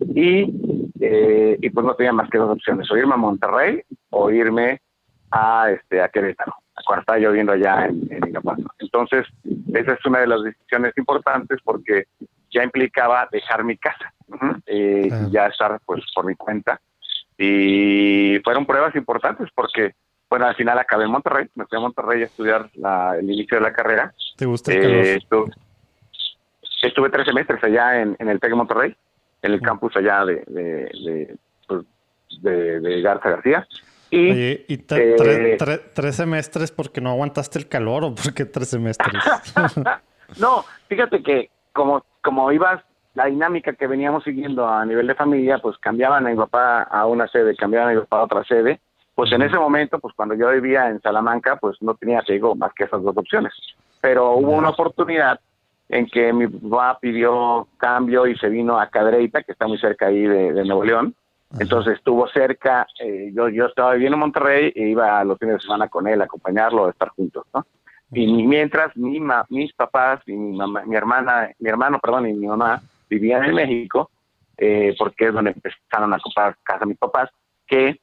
y, 0.00 0.46
eh, 1.00 1.58
y 1.60 1.70
pues 1.70 1.86
no 1.86 1.94
tenía 1.94 2.12
más 2.12 2.30
que 2.30 2.38
dos 2.38 2.50
opciones, 2.50 2.90
o 2.90 2.96
irme 2.96 3.14
a 3.14 3.18
Monterrey 3.18 3.82
o 4.10 4.30
irme 4.30 4.80
a, 5.30 5.70
este, 5.70 6.00
a 6.00 6.08
Querétaro, 6.08 6.54
cuando 6.86 7.00
estaba 7.00 7.18
yo 7.18 7.30
viviendo 7.30 7.52
allá 7.52 7.86
en, 7.86 8.06
en 8.10 8.22
Entonces, 8.78 9.26
esa 9.74 9.92
es 9.92 10.06
una 10.06 10.20
de 10.20 10.26
las 10.28 10.42
decisiones 10.42 10.96
importantes 10.96 11.60
porque 11.64 12.04
ya 12.50 12.62
implicaba 12.62 13.28
dejar 13.32 13.64
mi 13.64 13.76
casa 13.76 14.12
y 14.66 15.08
ya 15.30 15.46
estar 15.46 15.80
pues 15.84 16.04
por 16.14 16.24
mi 16.24 16.36
cuenta. 16.36 16.80
Y 17.36 18.38
fueron 18.44 18.64
pruebas 18.64 18.94
importantes 18.94 19.48
porque, 19.54 19.94
bueno, 20.30 20.46
al 20.46 20.54
final 20.54 20.78
acabé 20.78 21.04
en 21.04 21.10
Monterrey, 21.10 21.48
me 21.56 21.66
fui 21.66 21.78
a 21.78 21.80
Monterrey 21.80 22.22
a 22.22 22.26
estudiar 22.26 22.70
la, 22.74 23.16
el 23.18 23.28
inicio 23.28 23.56
de 23.56 23.64
la 23.64 23.72
carrera. 23.72 24.14
¿Te 24.36 24.46
gusta 24.46 24.72
el 24.72 24.84
eh, 24.84 25.14
estuve, 25.16 25.50
estuve, 26.82 27.10
tres 27.10 27.26
semestres 27.26 27.62
allá 27.64 28.00
en, 28.00 28.14
en 28.20 28.28
el 28.28 28.38
TEC 28.38 28.50
de 28.50 28.56
Monterrey 28.56 28.96
en 29.44 29.52
el 29.52 29.60
campus 29.60 29.94
allá 29.96 30.24
de, 30.24 30.42
de, 30.46 30.64
de, 31.04 31.36
pues, 31.68 31.84
de, 32.40 33.02
Garza 33.02 33.30
García. 33.30 33.66
Y, 34.10 34.30
Oye, 34.30 34.64
¿y 34.68 34.74
eh, 34.74 35.58
tres 35.94 36.16
semestres 36.16 36.70
porque 36.70 37.00
no 37.00 37.10
aguantaste 37.10 37.58
el 37.58 37.68
calor 37.68 38.04
o 38.04 38.14
porque 38.14 38.46
tres 38.46 38.70
semestres? 38.70 39.12
no, 40.40 40.64
fíjate 40.88 41.22
que 41.22 41.50
como, 41.72 42.04
como 42.22 42.50
ibas, 42.52 42.82
la 43.14 43.26
dinámica 43.26 43.74
que 43.74 43.86
veníamos 43.86 44.24
siguiendo 44.24 44.66
a 44.66 44.84
nivel 44.86 45.06
de 45.06 45.14
familia, 45.14 45.58
pues 45.58 45.76
cambiaban 45.78 46.26
a 46.26 46.30
mi 46.30 46.36
papá 46.36 46.82
a 46.82 47.06
una 47.06 47.28
sede, 47.28 47.54
cambiaban 47.54 47.90
a 47.90 47.94
mi 47.94 48.00
papá 48.00 48.20
a 48.20 48.24
otra 48.24 48.44
sede. 48.44 48.80
Pues 49.14 49.30
en 49.30 49.42
ese 49.42 49.56
momento, 49.56 49.98
pues 50.00 50.14
cuando 50.16 50.34
yo 50.34 50.50
vivía 50.50 50.88
en 50.88 51.00
Salamanca, 51.00 51.56
pues 51.56 51.76
no 51.80 51.94
tenía, 51.94 52.22
digo, 52.26 52.54
más 52.56 52.72
que 52.74 52.84
esas 52.84 53.02
dos 53.02 53.16
opciones. 53.16 53.52
Pero 54.00 54.32
hubo 54.32 54.52
una 54.52 54.70
oportunidad 54.70 55.38
en 55.94 56.06
que 56.06 56.32
mi 56.32 56.48
papá 56.48 56.98
pidió 57.00 57.68
cambio 57.76 58.26
y 58.26 58.36
se 58.36 58.48
vino 58.48 58.80
a 58.80 58.88
Cadreita, 58.88 59.44
que 59.44 59.52
está 59.52 59.68
muy 59.68 59.78
cerca 59.78 60.06
ahí 60.06 60.22
de, 60.26 60.64
Nuevo 60.64 60.84
León. 60.84 61.14
Entonces 61.60 61.98
estuvo 61.98 62.26
cerca, 62.26 62.84
eh, 62.98 63.30
yo, 63.32 63.48
yo 63.48 63.66
estaba 63.66 63.92
viviendo 63.92 64.16
en 64.16 64.20
Monterrey 64.20 64.72
e 64.74 64.88
iba 64.88 65.20
a 65.20 65.24
los 65.24 65.38
fines 65.38 65.54
de 65.54 65.60
semana 65.60 65.86
con 65.88 66.08
él, 66.08 66.20
a 66.20 66.24
acompañarlo, 66.24 66.86
a 66.86 66.90
estar 66.90 67.10
juntos, 67.10 67.46
¿no? 67.54 67.64
Y 68.10 68.26
mientras 68.26 68.96
mi 68.96 69.20
mis 69.50 69.72
papás 69.74 70.20
y 70.26 70.32
mi, 70.32 70.56
mamá, 70.56 70.82
mi 70.84 70.96
hermana, 70.96 71.50
mi 71.60 71.68
hermano, 71.68 72.00
perdón, 72.00 72.28
y 72.28 72.32
mi 72.32 72.48
mamá 72.48 72.82
vivían 73.08 73.44
en 73.44 73.54
México, 73.54 74.10
eh, 74.58 74.96
porque 74.98 75.28
es 75.28 75.32
donde 75.32 75.52
empezaron 75.52 76.12
a 76.12 76.18
comprar 76.18 76.56
casa 76.64 76.86
mis 76.86 76.98
papás, 76.98 77.30
que 77.68 78.00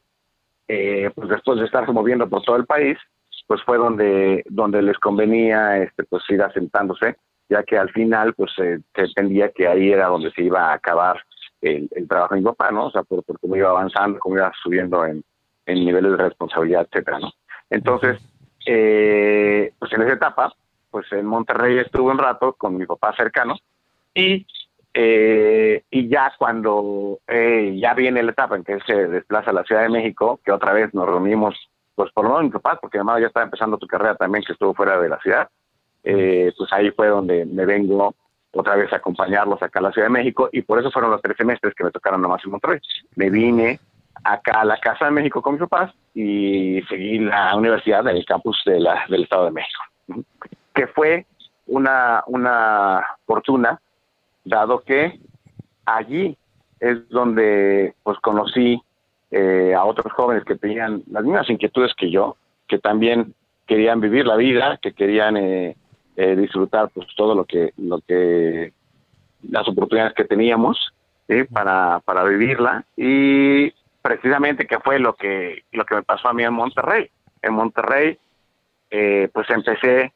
eh, 0.70 1.12
pues 1.14 1.28
después 1.28 1.60
de 1.60 1.66
estarse 1.66 1.92
moviendo 1.92 2.30
por 2.30 2.42
todo 2.44 2.56
el 2.56 2.66
país, 2.66 2.98
pues 3.48 3.62
fue 3.64 3.78
donde, 3.78 4.44
donde 4.48 4.82
les 4.82 4.98
convenía 4.98 5.78
este, 5.80 6.06
pues 6.06 6.24
ir 6.30 6.42
asentándose 6.42 7.18
ya 7.52 7.64
que 7.64 7.78
al 7.78 7.90
final 7.92 8.34
pues 8.34 8.52
se 8.56 8.80
entendía 8.96 9.52
que 9.52 9.68
ahí 9.68 9.92
era 9.92 10.08
donde 10.08 10.32
se 10.32 10.42
iba 10.42 10.70
a 10.70 10.74
acabar 10.74 11.22
el, 11.60 11.90
trabajo 12.08 12.34
de 12.34 12.40
mi 12.40 12.46
papá, 12.46 12.72
¿no? 12.72 12.86
O 12.86 12.92
sea, 12.92 13.04
por, 13.04 13.24
cómo 13.40 13.58
iba 13.58 13.70
avanzando, 13.70 14.20
cómo 14.20 14.38
iba 14.38 14.52
subiendo 14.64 15.06
en, 15.06 15.24
niveles 15.68 16.12
de 16.12 16.18
responsabilidad, 16.18 16.88
etcétera, 16.90 17.20
¿no? 17.20 17.32
Entonces, 17.70 18.20
eh, 18.66 19.74
pues 19.78 19.92
en 19.94 20.02
esa 20.02 20.14
etapa, 20.14 20.54
pues 20.90 21.12
en 21.12 21.26
Monterrey 21.26 21.78
estuve 21.78 22.12
un 22.12 22.18
rato 22.18 22.54
con 22.54 22.78
mi 22.78 22.86
papá 22.86 23.14
cercano 23.16 23.56
y 24.14 24.46
eh, 24.94 25.84
y 25.90 26.10
ya 26.10 26.34
cuando 26.38 27.20
eh, 27.28 27.78
ya 27.82 27.94
viene 27.94 28.24
la 28.24 28.32
etapa 28.32 28.58
en 28.58 28.64
que 28.66 28.74
él 28.74 28.84
se 28.86 29.08
desplaza 29.08 29.52
a 29.52 29.54
la 29.54 29.64
Ciudad 29.64 29.84
de 29.84 29.90
México, 29.90 30.40
que 30.44 30.52
otra 30.52 30.74
vez 30.74 30.94
nos 30.94 31.06
reunimos, 31.06 31.56
pues 31.96 32.12
por 32.12 32.26
lo 32.26 32.32
menos 32.32 32.44
mi 32.46 32.50
papá, 32.50 32.78
porque 32.82 32.98
además 32.98 33.22
ya 33.22 33.28
estaba 33.28 33.46
empezando 33.46 33.78
su 33.80 33.88
carrera 33.88 34.16
también, 34.16 34.44
que 34.44 34.52
estuvo 34.52 34.74
fuera 34.74 35.00
de 35.00 35.08
la 35.08 35.20
ciudad, 35.20 35.50
eh, 36.04 36.52
pues 36.58 36.72
ahí 36.74 36.92
fue 36.92 37.08
donde 37.08 37.46
me 37.46 37.66
vengo 37.66 38.16
otra 38.54 38.76
vez 38.76 38.92
a 38.92 38.98
acompañarlos 38.98 39.62
acá 39.62 39.80
a 39.80 39.84
la 39.84 39.92
Ciudad 39.92 40.08
de 40.08 40.14
México 40.14 40.50
y 40.52 40.62
por 40.62 40.80
eso 40.80 40.92
fueron 40.92 41.12
los 41.12 41.22
tres 41.22 41.38
semestres 41.38 41.74
que 41.74 41.84
me 41.84 41.92
tocaron 41.92 42.22
nomás 42.22 42.44
en 42.44 42.52
Monterrey. 42.52 42.80
Me 43.16 43.30
vine 43.30 43.80
acá 44.24 44.62
a 44.62 44.66
la 44.66 44.78
Casa 44.78 45.06
de 45.06 45.12
México 45.12 45.42
con 45.42 45.54
mis 45.54 45.62
papás 45.62 45.94
y 46.14 46.82
seguí 46.90 47.20
la 47.20 47.56
universidad 47.56 48.08
en 48.08 48.18
el 48.18 48.26
campus 48.26 48.62
de 48.66 48.80
la, 48.80 49.06
del 49.10 49.24
Estado 49.24 49.46
de 49.46 49.52
México, 49.52 49.84
que 50.74 50.88
fue 50.88 51.26
una, 51.68 52.24
una 52.28 53.06
fortuna, 53.26 53.80
dado 54.44 54.82
que 54.82 55.20
allí 55.86 56.38
es 56.80 57.08
donde 57.10 57.94
pues 58.04 58.20
conocí 58.20 58.82
eh, 59.30 59.74
a 59.74 59.86
otros 59.86 60.12
jóvenes 60.12 60.44
que 60.44 60.56
tenían 60.56 61.04
las 61.10 61.24
mismas 61.24 61.50
inquietudes 61.50 61.94
que 61.96 62.12
yo, 62.12 62.36
que 62.68 62.80
también 62.80 63.34
querían 63.66 64.02
vivir 64.02 64.26
la 64.26 64.36
vida, 64.36 64.78
que 64.82 64.92
querían 64.94 65.38
eh, 65.38 65.78
eh, 66.16 66.36
disfrutar 66.36 66.90
pues 66.94 67.08
todo 67.16 67.36
lo 67.36 67.46
que, 67.46 67.74
lo 67.78 68.00
que, 68.02 68.74
las 69.50 69.68
oportunidades 69.68 70.14
que 70.14 70.26
teníamos 70.26 70.94
para, 71.54 72.02
para 72.04 72.24
vivirla 72.26 72.84
y 72.98 73.72
precisamente 74.02 74.68
que 74.68 74.80
fue 74.80 75.00
lo 75.00 75.14
que, 75.14 75.64
lo 75.72 75.86
que 75.86 75.96
me 75.96 76.04
pasó 76.04 76.28
a 76.28 76.34
mí 76.34 76.44
en 76.44 76.54
Monterrey. 76.54 77.10
En 77.42 77.54
Monterrey, 77.54 78.18
eh, 78.90 79.30
pues 79.34 79.50
empecé 79.50 80.14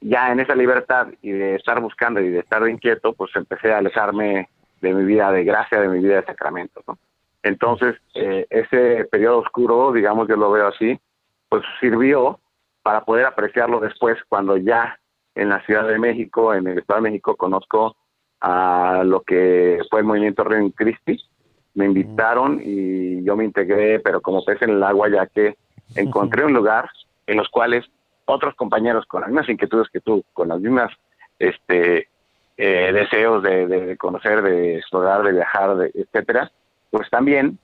ya 0.00 0.32
en 0.32 0.40
esa 0.40 0.54
libertad 0.54 1.08
y 1.22 1.30
de 1.30 1.56
estar 1.56 1.80
buscando 1.80 2.20
y 2.20 2.30
de 2.30 2.40
estar 2.40 2.66
inquieto, 2.68 3.12
pues 3.12 3.30
empecé 3.34 3.72
a 3.72 3.78
alejarme 3.78 4.48
de 4.80 4.94
mi 4.94 5.04
vida 5.04 5.30
de 5.32 5.44
gracia, 5.44 5.80
de 5.80 5.88
mi 5.88 6.00
vida 6.00 6.16
de 6.16 6.26
sacramento. 6.26 6.82
¿no? 6.86 6.98
Entonces, 7.42 7.96
eh, 8.14 8.46
ese 8.50 9.04
periodo 9.06 9.38
oscuro, 9.38 9.92
digamos, 9.92 10.28
yo 10.28 10.36
lo 10.36 10.50
veo 10.50 10.68
así, 10.68 10.98
pues 11.48 11.62
sirvió 11.80 12.40
para 12.82 13.04
poder 13.04 13.26
apreciarlo 13.26 13.80
después 13.80 14.18
cuando 14.28 14.56
ya 14.56 14.98
en 15.38 15.48
la 15.48 15.64
Ciudad 15.64 15.86
de 15.86 15.98
México, 15.98 16.52
en 16.52 16.66
el 16.66 16.78
Estado 16.78 17.00
de 17.00 17.10
México, 17.10 17.36
conozco 17.36 17.96
a 18.40 19.02
lo 19.04 19.22
que 19.22 19.80
fue 19.88 20.00
el 20.00 20.06
movimiento 20.06 20.42
Ren 20.42 20.70
Christi. 20.70 21.16
Me 21.74 21.84
invitaron 21.84 22.60
y 22.62 23.22
yo 23.22 23.36
me 23.36 23.44
integré, 23.44 24.00
pero 24.00 24.20
como 24.20 24.44
pez 24.44 24.60
en 24.62 24.70
el 24.70 24.82
agua, 24.82 25.08
ya 25.08 25.26
que 25.26 25.56
encontré 25.94 26.44
un 26.44 26.52
lugar 26.52 26.90
en 27.26 27.36
los 27.36 27.48
cuales 27.50 27.84
otros 28.24 28.54
compañeros 28.56 29.06
con 29.06 29.20
las 29.20 29.30
mismas 29.30 29.48
inquietudes 29.48 29.88
que 29.90 30.00
tú, 30.00 30.24
con 30.32 30.48
las 30.48 30.60
mismas 30.60 30.92
este, 31.38 32.08
eh, 32.56 32.92
deseos 32.92 33.40
de, 33.44 33.96
conocer, 33.96 34.42
de 34.42 34.78
explorar, 34.78 35.22
de 35.22 35.32
viajar, 35.32 35.76
de, 35.76 35.92
etcétera, 35.94 36.50
pues 36.90 37.08
también 37.10 37.58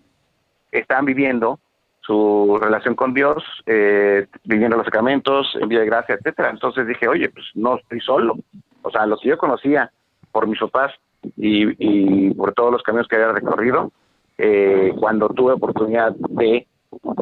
están 0.70 1.04
viviendo 1.04 1.58
su 2.06 2.58
relación 2.60 2.94
con 2.94 3.14
Dios, 3.14 3.42
eh, 3.66 4.26
viviendo 4.44 4.76
los 4.76 4.84
sacramentos, 4.84 5.56
en 5.60 5.68
vida 5.68 5.80
de 5.80 5.86
gracia, 5.86 6.14
etcétera. 6.16 6.50
Entonces 6.50 6.86
dije, 6.86 7.08
oye, 7.08 7.30
pues 7.30 7.46
no 7.54 7.76
estoy 7.76 8.00
solo. 8.00 8.36
O 8.82 8.90
sea, 8.90 9.06
lo 9.06 9.16
que 9.16 9.30
yo 9.30 9.38
conocía 9.38 9.90
por 10.30 10.46
mis 10.46 10.60
papás 10.60 10.92
y, 11.36 12.30
por 12.34 12.52
todos 12.52 12.72
los 12.72 12.82
caminos 12.82 13.08
que 13.08 13.16
había 13.16 13.32
recorrido, 13.32 13.90
eh, 14.36 14.92
cuando 14.98 15.28
tuve 15.28 15.52
oportunidad 15.52 16.12
de, 16.12 16.66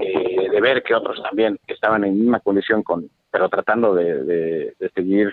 eh, 0.00 0.50
de 0.50 0.60
ver 0.60 0.82
que 0.82 0.94
otros 0.94 1.22
también 1.22 1.58
estaban 1.66 2.04
en 2.04 2.18
misma 2.18 2.40
condición, 2.40 2.82
con, 2.82 3.08
pero 3.30 3.48
tratando 3.48 3.94
de, 3.94 4.74
seguir 4.94 5.32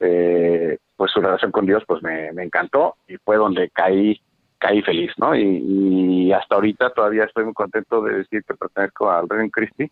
eh, 0.00 0.78
pues 0.96 1.12
su 1.12 1.20
relación 1.20 1.52
con 1.52 1.66
Dios, 1.66 1.84
pues 1.86 2.02
me, 2.02 2.28
encantó 2.42 2.96
y 3.06 3.16
fue 3.18 3.36
donde 3.36 3.70
caí 3.70 4.20
caí 4.60 4.82
feliz, 4.82 5.10
¿no? 5.16 5.34
Y, 5.34 6.32
hasta 6.32 6.54
ahorita 6.54 6.90
todavía 6.90 7.24
estoy 7.24 7.44
muy 7.44 7.54
contento 7.54 8.02
de 8.02 8.18
decir 8.18 8.44
que 8.44 8.54
pertenezco 8.54 9.10
al 9.10 9.28
Reino 9.28 9.50
Christi, 9.50 9.90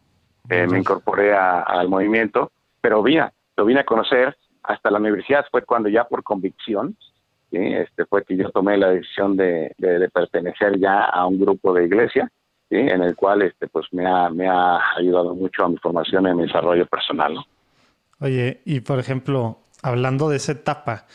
me 0.48 0.78
incorporé 0.78 1.34
al 1.34 1.88
movimiento, 1.88 2.52
pero 2.80 3.02
vine, 3.02 3.28
lo 3.56 3.64
vine 3.64 3.80
a 3.80 3.84
conocer 3.84 4.36
hasta 4.62 4.90
la 4.90 4.98
universidad, 4.98 5.44
fue 5.50 5.62
cuando 5.62 5.88
ya 5.88 6.04
por 6.04 6.22
convicción 6.22 6.96
este 7.50 8.04
fue 8.06 8.24
que 8.24 8.36
yo 8.36 8.50
tomé 8.50 8.76
la 8.76 8.90
decisión 8.90 9.36
de, 9.36 9.74
pertenecer 10.12 10.78
ya 10.78 11.04
a 11.04 11.26
un 11.26 11.40
grupo 11.40 11.72
de 11.72 11.86
iglesia, 11.86 12.30
en 12.70 13.02
el 13.02 13.16
cual 13.16 13.42
este 13.42 13.68
pues 13.68 13.86
me 13.92 14.06
ha, 14.06 14.28
me 14.28 14.46
ha 14.46 14.78
ayudado 14.96 15.34
mucho 15.34 15.64
a 15.64 15.68
mi 15.68 15.78
formación 15.78 16.28
y 16.28 16.34
mi 16.34 16.42
desarrollo 16.42 16.86
personal. 16.86 17.34
¿no? 17.34 17.44
Oye, 18.20 18.60
y 18.66 18.80
por 18.80 18.98
ejemplo, 18.98 19.60
hablando 19.82 20.28
de 20.28 20.36
esa 20.36 20.52
etapa, 20.52 21.06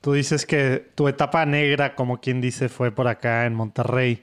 tú 0.00 0.12
dices 0.12 0.46
que 0.46 0.90
tu 0.94 1.08
etapa 1.08 1.44
negra, 1.46 1.94
como 1.94 2.20
quien 2.20 2.40
dice, 2.40 2.68
fue 2.68 2.92
por 2.92 3.08
acá 3.08 3.46
en 3.46 3.54
Monterrey. 3.54 4.22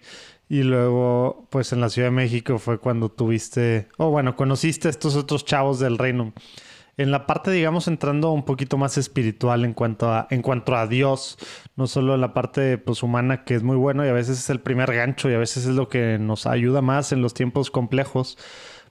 Y 0.50 0.64
luego, 0.64 1.48
pues 1.50 1.74
en 1.74 1.82
la 1.82 1.90
Ciudad 1.90 2.08
de 2.08 2.16
México 2.16 2.58
fue 2.58 2.80
cuando 2.80 3.10
tuviste, 3.10 3.88
o 3.98 4.10
bueno, 4.10 4.36
conociste 4.36 4.88
a 4.88 4.92
estos 4.92 5.16
otros 5.16 5.44
chavos 5.46 5.80
del 5.80 5.98
reino 5.98 6.34
en 6.98 7.12
la 7.12 7.28
parte, 7.28 7.52
digamos, 7.52 7.88
entrando 7.88 8.32
un 8.32 8.44
poquito 8.44 8.78
más 8.78 8.98
espiritual 8.98 9.64
en 9.66 9.74
cuanto 9.74 10.12
a, 10.12 10.28
en 10.32 10.42
cuanto 10.42 10.76
a 10.76 10.88
Dios, 10.88 11.38
no 11.76 11.86
solo 11.86 12.16
en 12.16 12.22
la 12.22 12.34
parte 12.34 12.80
pues, 12.80 13.04
humana, 13.04 13.44
que 13.46 13.54
es 13.54 13.62
muy 13.62 13.76
bueno 13.78 14.04
y 14.04 14.10
a 14.10 14.14
veces 14.14 14.40
es 14.40 14.50
el 14.50 14.60
primer 14.62 14.92
gancho 14.94 15.30
y 15.30 15.36
a 15.36 15.38
veces 15.38 15.66
es 15.66 15.76
lo 15.76 15.90
que 15.90 16.18
nos 16.18 16.48
ayuda 16.48 16.82
más 16.82 17.12
en 17.12 17.22
los 17.22 17.36
tiempos 17.36 17.70
complejos. 17.70 18.38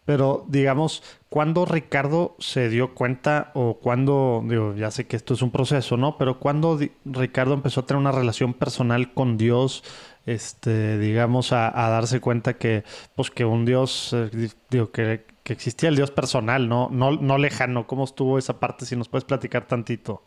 Pero 0.06 0.44
digamos, 0.48 1.02
¿cuándo 1.28 1.66
Ricardo 1.66 2.36
se 2.38 2.68
dio 2.68 2.94
cuenta 2.94 3.50
o 3.54 3.78
cuándo, 3.80 4.42
digo, 4.44 4.74
ya 4.74 4.90
sé 4.92 5.06
que 5.06 5.16
esto 5.16 5.34
es 5.34 5.42
un 5.42 5.50
proceso, 5.50 5.96
¿no? 5.96 6.16
Pero 6.16 6.38
¿cuándo 6.38 6.78
Ricardo 7.04 7.54
empezó 7.54 7.80
a 7.80 7.86
tener 7.86 8.00
una 8.00 8.12
relación 8.12 8.54
personal 8.54 9.12
con 9.12 9.36
Dios, 9.36 9.82
este, 10.24 10.98
digamos, 10.98 11.52
a, 11.52 11.70
darse 11.72 12.20
cuenta 12.20 12.54
que, 12.54 12.84
pues, 13.16 13.30
que 13.32 13.44
un 13.44 13.66
Dios, 13.66 14.12
eh, 14.14 14.30
digo, 14.70 14.92
que, 14.92 15.24
que 15.42 15.52
existía 15.52 15.88
el 15.88 15.96
Dios 15.96 16.12
personal, 16.12 16.68
¿no? 16.68 16.88
No, 16.90 17.12
no 17.12 17.36
lejano. 17.36 17.86
¿Cómo 17.86 18.04
estuvo 18.04 18.38
esa 18.38 18.60
parte? 18.60 18.84
Si 18.84 18.96
nos 18.96 19.08
puedes 19.08 19.24
platicar 19.24 19.66
tantito. 19.66 20.22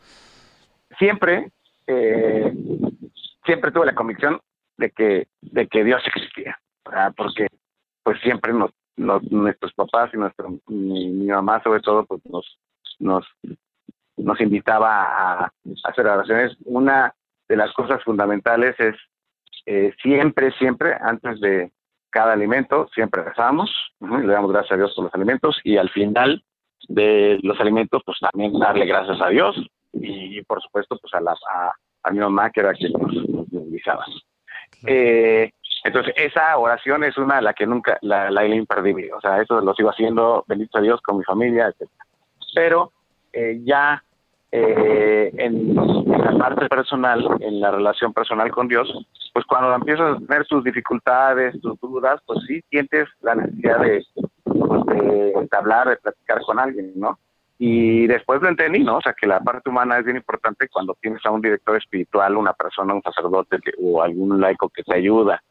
Siempre, 0.97 1.51
eh, 1.87 2.53
siempre 3.45 3.71
tuve 3.71 3.85
la 3.85 3.95
convicción 3.95 4.39
de 4.77 4.91
que, 4.91 5.27
de 5.41 5.67
que 5.67 5.83
Dios 5.83 6.01
existía, 6.05 6.59
porque 7.15 7.47
pues 8.03 8.19
siempre 8.21 8.53
nos, 8.53 8.71
nuestros 8.99 9.73
papás 9.73 10.11
y 10.13 10.17
nuestro, 10.17 10.59
mi, 10.67 11.25
mamá 11.25 11.61
sobre 11.63 11.81
todo, 11.81 12.05
pues 12.05 12.21
nos, 12.25 12.59
nos, 12.99 13.25
nos 14.17 14.41
invitaba 14.41 15.43
a, 15.43 15.53
hacer 15.85 16.07
oraciones. 16.07 16.57
Una 16.65 17.13
de 17.47 17.55
las 17.55 17.73
cosas 17.73 18.03
fundamentales 18.03 18.75
es 18.79 18.95
eh, 19.65 19.93
siempre, 20.01 20.51
siempre, 20.51 20.95
antes 20.99 21.39
de, 21.39 21.71
cada 22.09 22.33
alimento, 22.33 22.89
siempre 22.93 23.23
rezamos, 23.23 23.69
le 23.99 24.27
damos 24.27 24.51
gracias 24.51 24.71
a 24.71 24.77
Dios 24.77 24.93
por 24.95 25.05
los 25.05 25.13
alimentos 25.13 25.59
y 25.63 25.77
al 25.77 25.89
final 25.89 26.43
de 26.87 27.39
los 27.43 27.59
alimentos, 27.59 28.01
pues 28.05 28.17
también 28.19 28.57
darle 28.57 28.85
gracias 28.85 29.21
a 29.21 29.29
Dios 29.29 29.55
y, 29.93 30.41
por 30.43 30.61
supuesto, 30.61 30.97
pues 30.99 31.13
a, 31.13 31.21
la, 31.21 31.35
a, 32.03 32.11
mi 32.11 32.19
mamá, 32.19 32.49
que 32.49 32.61
era 32.61 32.73
quien 32.73 32.93
nos, 32.93 33.13
movilizaba. 33.51 34.05
Eh, 34.85 35.51
entonces, 35.83 36.13
esa 36.17 36.57
oración 36.57 37.03
es 37.03 37.17
una 37.17 37.37
de 37.37 37.41
la 37.41 37.53
que 37.53 37.65
nunca, 37.65 37.97
la, 38.01 38.29
la 38.29 38.45
imperdible. 38.45 39.11
O 39.13 39.21
sea, 39.21 39.41
eso 39.41 39.61
lo 39.61 39.73
sigo 39.73 39.89
haciendo, 39.89 40.43
bendito 40.47 40.77
a 40.77 40.81
Dios, 40.81 41.01
con 41.01 41.17
mi 41.17 41.23
familia, 41.23 41.67
etc. 41.67 41.89
Pero 42.53 42.91
eh, 43.31 43.61
ya 43.63 44.03
eh, 44.51 45.31
en, 45.37 45.75
la 45.75 46.37
parte 46.37 46.67
personal, 46.67 47.25
en 47.39 47.61
la 47.61 47.71
relación 47.71 48.13
personal 48.13 48.51
con 48.51 48.67
Dios, 48.67 48.91
pues 49.33 49.45
cuando 49.45 49.73
empiezas 49.73 50.17
a 50.17 50.19
tener 50.19 50.45
tus 50.47 50.63
dificultades, 50.63 51.59
tus 51.61 51.79
dudas, 51.79 52.19
pues 52.25 52.39
sí 52.47 52.61
sientes 52.69 53.07
la 53.21 53.35
necesidad 53.35 53.79
de, 53.79 54.05
pues, 54.43 54.85
de, 54.87 55.47
hablar, 55.51 55.89
de 55.89 55.97
platicar 55.97 56.41
con 56.41 56.59
alguien, 56.59 56.91
¿no? 56.95 57.19
Y 57.57 58.07
después 58.07 58.41
lo 58.41 58.47
entendí, 58.47 58.79
¿no? 58.79 58.97
O 58.97 59.01
sea, 59.01 59.13
que 59.13 59.27
la 59.27 59.41
parte 59.41 59.69
humana 59.69 59.99
es 59.99 60.05
bien 60.05 60.17
importante 60.17 60.67
cuando 60.69 60.97
tienes 61.01 61.25
a 61.25 61.31
un 61.31 61.41
director 61.41 61.75
espiritual, 61.75 62.37
una 62.37 62.53
persona, 62.53 62.93
un 62.93 63.01
sacerdote 63.01 63.59
o 63.81 64.01
algún 64.01 64.39
laico 64.39 64.69
que 64.69 64.83
te 64.83 64.95
ayuda 64.95 65.41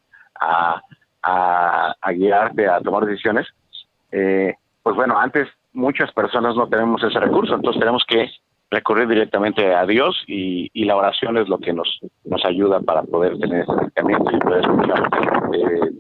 a, 0.41 0.83
guiarte 2.15 2.69
a 2.69 2.81
tomar 2.81 3.05
decisiones. 3.05 3.47
Eh, 4.13 4.55
pues 4.83 4.97
bueno, 4.97 5.19
antes 5.19 5.49
muchas 5.73 6.11
personas 6.13 6.57
no 6.57 6.69
tenemos 6.69 7.03
ese 7.03 7.21
recurso, 7.21 7.55
entonces 7.55 7.81
tenemos 7.81 8.05
que 8.09 8.31
recurrir 8.71 9.09
directamente 9.09 9.75
a 9.75 9.87
Dios 9.87 10.23
y, 10.27 10.69
la 10.85 10.97
oración 10.97 11.37
es 11.37 11.49
lo 11.49 11.59
que 11.59 11.73
nos, 11.73 12.01
nos 12.25 12.45
ayuda 12.45 12.81
para 12.81 13.03
poder 13.03 13.39
tener 13.39 13.63
ese 13.63 13.73
acercamiento 13.73 14.31
y 14.35 14.39
poder 14.39 14.61
escuchar 14.61 15.03
eh, 15.53 15.91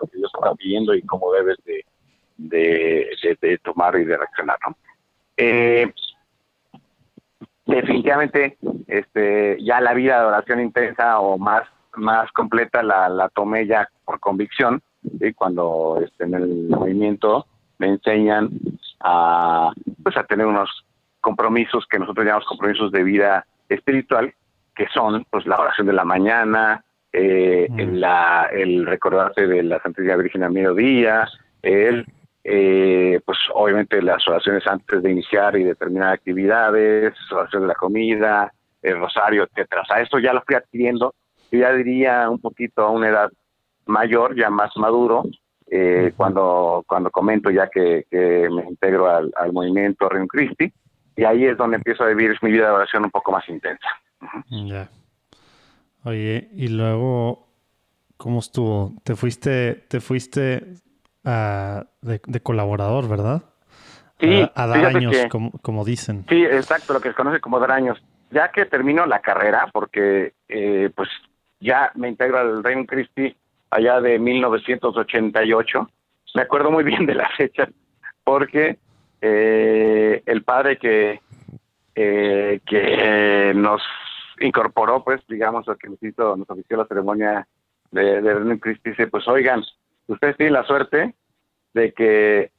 lo 0.00 0.06
que 0.06 0.16
Dios 0.16 0.30
está 0.32 0.54
pidiendo 0.54 0.94
y 0.94 1.02
cómo 1.02 1.32
debes 1.32 1.56
de, 1.64 1.84
de, 2.38 3.58
tomar 3.64 3.96
y 3.96 4.04
de 4.04 4.16
reaccionar. 4.16 4.56
¿no? 4.66 4.76
Eh, 5.36 5.92
definitivamente 7.66 8.58
este, 8.86 9.56
ya 9.62 9.80
la 9.80 9.94
vida 9.94 10.20
de 10.20 10.26
oración 10.26 10.60
intensa 10.60 11.20
o 11.20 11.38
más, 11.38 11.62
más 11.96 12.30
completa 12.32 12.82
la, 12.82 13.08
la 13.08 13.28
tomé 13.28 13.66
ya 13.66 13.88
por 14.04 14.20
convicción 14.20 14.82
y 15.02 15.32
cuando 15.32 16.00
este, 16.04 16.24
en 16.24 16.34
el 16.34 16.68
movimiento 16.68 17.46
me 17.78 17.88
enseñan 17.88 18.50
a, 19.00 19.72
pues, 20.02 20.16
a 20.16 20.24
tener 20.24 20.46
unos 20.46 20.84
compromisos 21.20 21.86
que 21.86 21.98
nosotros 21.98 22.26
llamamos 22.26 22.46
compromisos 22.46 22.92
de 22.92 23.02
vida 23.02 23.46
espiritual, 23.68 24.34
que 24.74 24.86
son 24.88 25.24
pues 25.30 25.46
la 25.46 25.58
oración 25.58 25.86
de 25.86 25.92
la 25.92 26.04
mañana, 26.04 26.84
eh, 27.12 27.66
mm. 27.70 27.94
la, 27.94 28.48
el 28.52 28.86
recordarte 28.86 29.46
de 29.46 29.62
la 29.62 29.80
Santísima 29.80 30.16
Virgen 30.16 30.44
a 30.44 30.50
mediodía, 30.50 31.28
el 31.62 32.06
eh, 32.42 33.20
pues 33.24 33.38
obviamente 33.52 34.00
las 34.00 34.26
oraciones 34.26 34.66
antes 34.66 35.02
de 35.02 35.10
iniciar 35.10 35.56
y 35.56 35.64
de 35.64 35.74
terminar 35.74 36.14
actividades, 36.14 37.14
oración 37.30 37.62
de 37.62 37.68
la 37.68 37.74
comida, 37.74 38.52
el 38.82 38.98
rosario, 38.98 39.44
etcétera. 39.44 39.82
O 39.82 39.84
sea, 39.84 40.00
esto 40.00 40.18
ya 40.18 40.32
lo 40.32 40.42
fui 40.42 40.54
adquiriendo, 40.54 41.14
yo 41.50 41.58
ya 41.58 41.72
diría 41.72 42.30
un 42.30 42.38
poquito 42.38 42.82
a 42.82 42.90
una 42.90 43.08
edad 43.08 43.30
mayor, 43.86 44.36
ya 44.36 44.50
más 44.50 44.76
maduro, 44.76 45.24
eh, 45.70 46.12
cuando, 46.16 46.84
cuando 46.86 47.10
comento 47.10 47.50
ya 47.50 47.68
que, 47.68 48.06
me 48.10 48.64
integro 48.64 49.08
al, 49.08 49.32
al 49.36 49.52
movimiento 49.52 50.08
Reino 50.08 50.26
Christi, 50.26 50.72
y 51.16 51.24
ahí 51.24 51.44
es 51.44 51.56
donde 51.56 51.76
empiezo 51.76 52.04
a 52.04 52.08
vivir 52.08 52.36
mi 52.42 52.50
vida 52.50 52.66
de 52.66 52.72
oración 52.72 53.04
un 53.04 53.10
poco 53.10 53.32
más 53.32 53.48
intensa. 53.48 53.88
Ya. 54.50 54.88
Oye, 56.04 56.48
y 56.54 56.68
luego, 56.68 57.46
¿cómo 58.16 58.38
estuvo? 58.38 58.94
Te 59.04 59.14
fuiste, 59.14 59.84
te 59.88 60.00
fuiste 60.00 60.74
de, 61.22 62.40
colaborador, 62.42 63.08
¿verdad? 63.08 63.42
Sí, 64.18 64.48
a, 64.54 64.66
dar 64.66 64.96
años, 64.96 65.16
como, 65.62 65.84
dicen. 65.84 66.24
Sí, 66.28 66.42
exacto, 66.44 66.92
lo 66.92 67.00
que 67.00 67.10
se 67.10 67.14
conoce 67.14 67.40
como 67.40 67.58
dar 67.58 67.72
años. 67.72 68.02
Ya 68.30 68.50
que 68.50 68.64
termino 68.64 69.06
la 69.06 69.20
carrera, 69.20 69.68
porque 69.72 70.34
eh, 70.48 70.90
pues 70.94 71.08
ya 71.60 71.92
me 71.94 72.08
integro 72.08 72.38
al 72.38 72.64
Reino 72.64 72.86
Christi 72.86 73.36
allá 73.70 74.00
de 74.00 74.18
1988, 74.18 75.88
me 76.34 76.42
acuerdo 76.42 76.70
muy 76.70 76.84
bien 76.84 77.06
de 77.06 77.14
la 77.14 77.28
fecha, 77.36 77.68
porque 78.24 78.78
eh, 79.20 80.22
el 80.26 80.42
padre 80.42 80.78
que, 80.78 81.20
eh, 81.94 82.60
que 82.66 83.52
nos 83.54 83.82
incorporó, 84.40 85.04
pues, 85.04 85.20
digamos, 85.28 85.66
lo 85.66 85.76
que 85.76 85.88
nos 85.88 86.02
hizo, 86.02 86.36
nos 86.36 86.48
ofició 86.48 86.78
la 86.78 86.86
ceremonia 86.86 87.46
de, 87.90 88.22
de 88.22 88.34
Reino 88.34 88.58
Christi, 88.58 88.90
dice, 88.90 89.06
pues, 89.06 89.28
oigan, 89.28 89.62
ustedes 90.06 90.36
tienen 90.36 90.54
la 90.54 90.64
suerte 90.64 91.14
de 91.74 91.92
que 91.92 92.50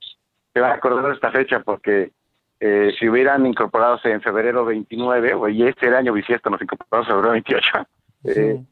se 0.53 0.59
van 0.59 0.71
a 0.71 0.75
acordar 0.75 1.07
de 1.07 1.13
esta 1.13 1.31
fecha 1.31 1.61
porque 1.61 2.11
eh, 2.59 2.93
si 2.99 3.09
hubieran 3.09 3.45
incorporado 3.45 3.99
en 4.03 4.21
febrero 4.21 4.65
29, 4.65 5.33
o 5.33 5.49
y 5.49 5.63
este 5.63 5.87
año 5.95 6.13
bisiesto 6.13 6.49
nos 6.49 6.61
incorporamos 6.61 7.07
en 7.07 7.15
febrero 7.15 7.31
28, 7.31 7.87
eh, 8.25 8.63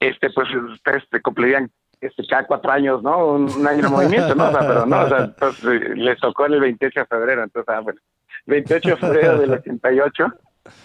este 0.00 0.30
pues 0.30 0.48
ustedes 0.54 1.04
se 1.10 1.20
cumplirían 1.22 1.70
este, 2.00 2.26
cada 2.26 2.46
cuatro 2.46 2.70
años, 2.70 3.02
¿no? 3.02 3.26
Un, 3.28 3.66
año 3.66 3.82
de 3.82 3.88
movimiento, 3.88 4.34
¿no? 4.34 4.48
O 4.48 4.52
sea, 4.52 4.60
pero 4.60 4.86
no, 4.86 5.00
o 5.00 5.08
sea, 5.08 5.18
entonces 5.24 5.64
eh, 5.64 5.94
les 5.96 6.20
tocó 6.20 6.46
el 6.46 6.60
28 6.60 7.00
de 7.00 7.06
febrero, 7.06 7.42
entonces, 7.42 7.74
ah, 7.74 7.80
bueno, 7.80 8.00
28 8.46 8.88
de 8.88 8.96
febrero 8.96 9.38
del 9.38 9.52
88 9.52 10.26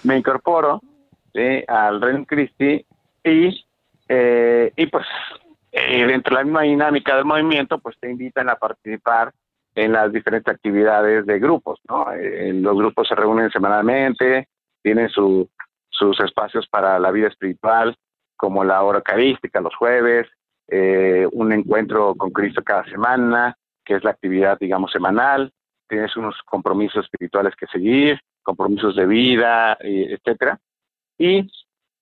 me 0.04 0.18
incorporo 0.18 0.82
al 1.68 2.02
Reino 2.02 2.26
Christi 2.26 2.86
y, 3.24 3.66
y 4.10 4.86
pues 4.88 5.06
dentro 5.72 6.36
de 6.36 6.42
la 6.42 6.44
misma 6.44 6.62
dinámica 6.64 7.16
del 7.16 7.26
movimiento, 7.26 7.80
pues 7.80 7.98
te 8.00 8.10
invitan 8.10 8.50
a 8.50 8.56
participar 8.56 9.32
en 9.76 9.94
las 9.94 10.12
diferentes 10.12 10.54
actividades 10.54 11.26
de 11.26 11.40
grupos, 11.40 11.80
¿no? 11.88 12.12
Eh, 12.12 12.52
los 12.54 12.76
grupos 12.76 13.08
se 13.08 13.16
reúnen 13.16 13.50
semanalmente, 13.52 14.48
tienen 14.82 15.10
su, 15.10 15.50
sus 15.90 16.20
espacios 16.20 16.68
para 16.68 17.00
la 17.00 17.12
vida 17.12 17.28
espiritual, 17.28 17.96
como 18.42 18.64
la 18.64 18.82
hora 18.82 18.98
eucarística 18.98 19.62
los 19.62 19.76
jueves, 19.76 20.28
eh, 20.68 21.28
un 21.32 21.54
encuentro 21.54 22.16
con 22.16 22.32
Cristo 22.32 22.64
cada 22.64 22.84
semana, 22.86 23.56
que 23.86 23.94
es 23.98 24.04
la 24.04 24.10
actividad, 24.10 24.58
digamos, 24.60 24.92
semanal, 24.92 25.54
tienes 25.88 26.18
unos 26.18 26.36
compromisos 26.44 27.06
espirituales 27.06 27.56
que 27.56 27.68
seguir, 27.68 28.20
compromisos 28.42 28.96
de 28.96 29.06
vida, 29.06 29.78
etcétera, 29.80 30.60
y 31.20 31.48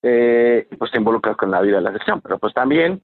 eh, 0.02 0.66
pues 0.78 0.92
te 0.92 0.98
involucras 0.98 1.36
con 1.36 1.52
la 1.52 1.60
vida 1.60 1.76
de 1.76 1.84
la 1.84 1.92
sección, 1.92 2.22
pero 2.22 2.40
pues 2.40 2.54
también 2.54 3.04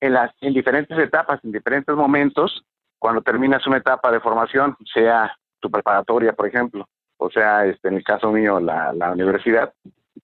en 0.00 0.14
las 0.14 0.32
en 0.40 0.54
diferentes 0.54 0.98
etapas, 0.98 1.38
en 1.44 1.52
diferentes 1.52 1.94
momentos, 1.94 2.64
cuando 2.98 3.20
terminas 3.20 3.66
una 3.66 3.76
etapa 3.76 4.10
de 4.10 4.20
formación, 4.20 4.74
sea 4.94 5.36
tu 5.60 5.70
preparatoria, 5.70 6.32
por 6.32 6.46
ejemplo, 6.46 6.88
o 7.18 7.30
sea, 7.30 7.66
este, 7.66 7.88
en 7.88 7.96
el 7.96 8.04
caso 8.04 8.32
mío, 8.32 8.58
la, 8.58 9.12
universidad, 9.12 9.74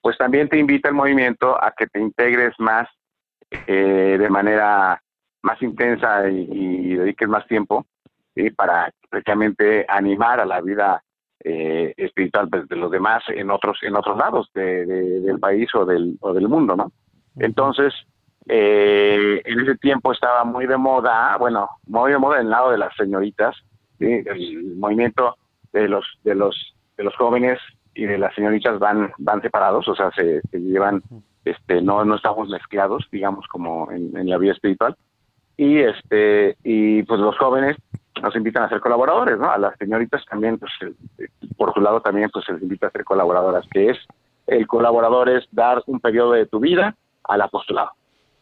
pues 0.07 0.19
también 0.19 0.49
te 0.49 0.57
invita 0.57 0.89
el 0.89 0.95
movimiento 0.95 1.61
a 1.61 1.73
que 1.77 1.89
te 1.89 1.99
integres 1.99 2.55
más 2.61 2.89
eh, 3.51 4.17
de 4.17 4.31
manera 4.31 5.03
más 5.43 5.61
intensa 5.61 6.31
y, 6.31 6.95
dediques 6.95 7.29
más 7.29 7.45
tiempo 7.49 7.85
para 8.55 8.93
precisamente 9.11 9.85
animar 9.89 10.39
a 10.39 10.45
la 10.45 10.61
vida 10.61 11.03
eh, 11.43 11.93
espiritual 11.97 12.49
pues, 12.49 12.69
de 12.69 12.77
los 12.77 12.89
demás 12.89 13.25
en 13.31 13.51
otros 13.51 13.81
en 13.83 13.97
otros 13.97 14.17
lados 14.17 14.49
del 14.55 15.41
país 15.41 15.75
o 15.75 15.85
del, 15.85 16.17
o 16.21 16.33
del 16.33 16.49
mundo, 16.49 16.77
¿no? 16.77 16.93
Entonces, 17.41 17.93
eh, 18.47 19.43
en 19.45 19.59
ese 19.59 19.75
tiempo 19.75 20.13
estaba 20.13 20.45
muy 20.45 20.69
de 20.69 20.77
moda, 20.77 21.37
bueno, 21.37 21.69
muy 21.89 22.13
de 22.13 22.19
moda 22.19 22.37
en 22.37 22.47
el 22.47 22.51
lado 22.51 22.71
de 22.71 22.79
las 22.79 22.95
señoritas, 22.95 23.57
el 23.99 24.77
movimiento 24.77 25.37
de 25.73 25.89
los 25.89 26.05
de 26.23 26.37
los 26.37 26.77
de 26.97 27.03
los 27.03 27.17
jóvenes 27.17 27.59
y 27.97 28.05
de 28.05 28.19
las 28.19 28.35
señoritas 28.35 28.79
van 28.79 29.13
van 29.19 29.41
separados, 29.41 29.89
o 29.89 29.95
sea, 29.95 30.11
se, 30.13 30.43
llevan, 30.53 31.03
este, 31.45 31.81
no 31.81 32.05
no 32.05 32.17
estamos 32.17 32.49
mezclados, 32.49 33.09
digamos, 33.11 33.47
como 33.49 33.91
en, 33.91 34.29
la 34.29 34.39
vida 34.39 34.53
espiritual. 34.53 34.97
Y 35.57 35.79
este 35.79 36.57
y 36.63 37.03
pues 37.05 37.19
los 37.21 37.37
jóvenes 37.39 37.77
nos 38.23 38.37
invitan 38.37 38.65
a 38.65 38.69
ser 38.69 38.81
colaboradores, 38.81 39.39
¿no? 39.39 39.51
A 39.51 39.59
las 39.59 39.77
señoritas 39.79 40.25
también, 40.27 40.59
pues 40.59 40.73
por 41.57 41.73
su 41.73 41.81
lado 41.81 42.01
también, 42.01 42.29
pues 42.31 42.45
se 42.45 42.53
les 42.53 42.63
invita 42.63 42.89
a 42.89 42.91
ser 42.91 43.05
colaboradoras, 43.05 43.67
que 43.71 43.91
es 43.91 43.99
el 44.47 44.67
colaborador 44.67 45.29
es 45.31 45.47
dar 45.51 45.83
un 45.87 45.99
periodo 46.01 46.33
de 46.33 46.47
tu 46.47 46.61
vida 46.61 46.95
al 47.25 47.41
apostolado. 47.41 47.93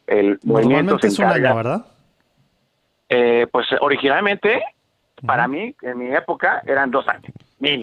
El 0.07 0.39
movimiento 0.45 0.99
es 1.01 1.19
un 1.19 1.25
año, 1.27 1.57
¿verdad? 1.57 1.87
Eh, 3.09 3.47
pues 3.51 3.67
originalmente, 3.81 4.63
para 5.25 5.49
mí, 5.49 5.75
en 5.83 5.99
mi 5.99 6.15
época, 6.15 6.63
eran 6.67 6.91
dos 6.91 7.07
años. 7.09 7.33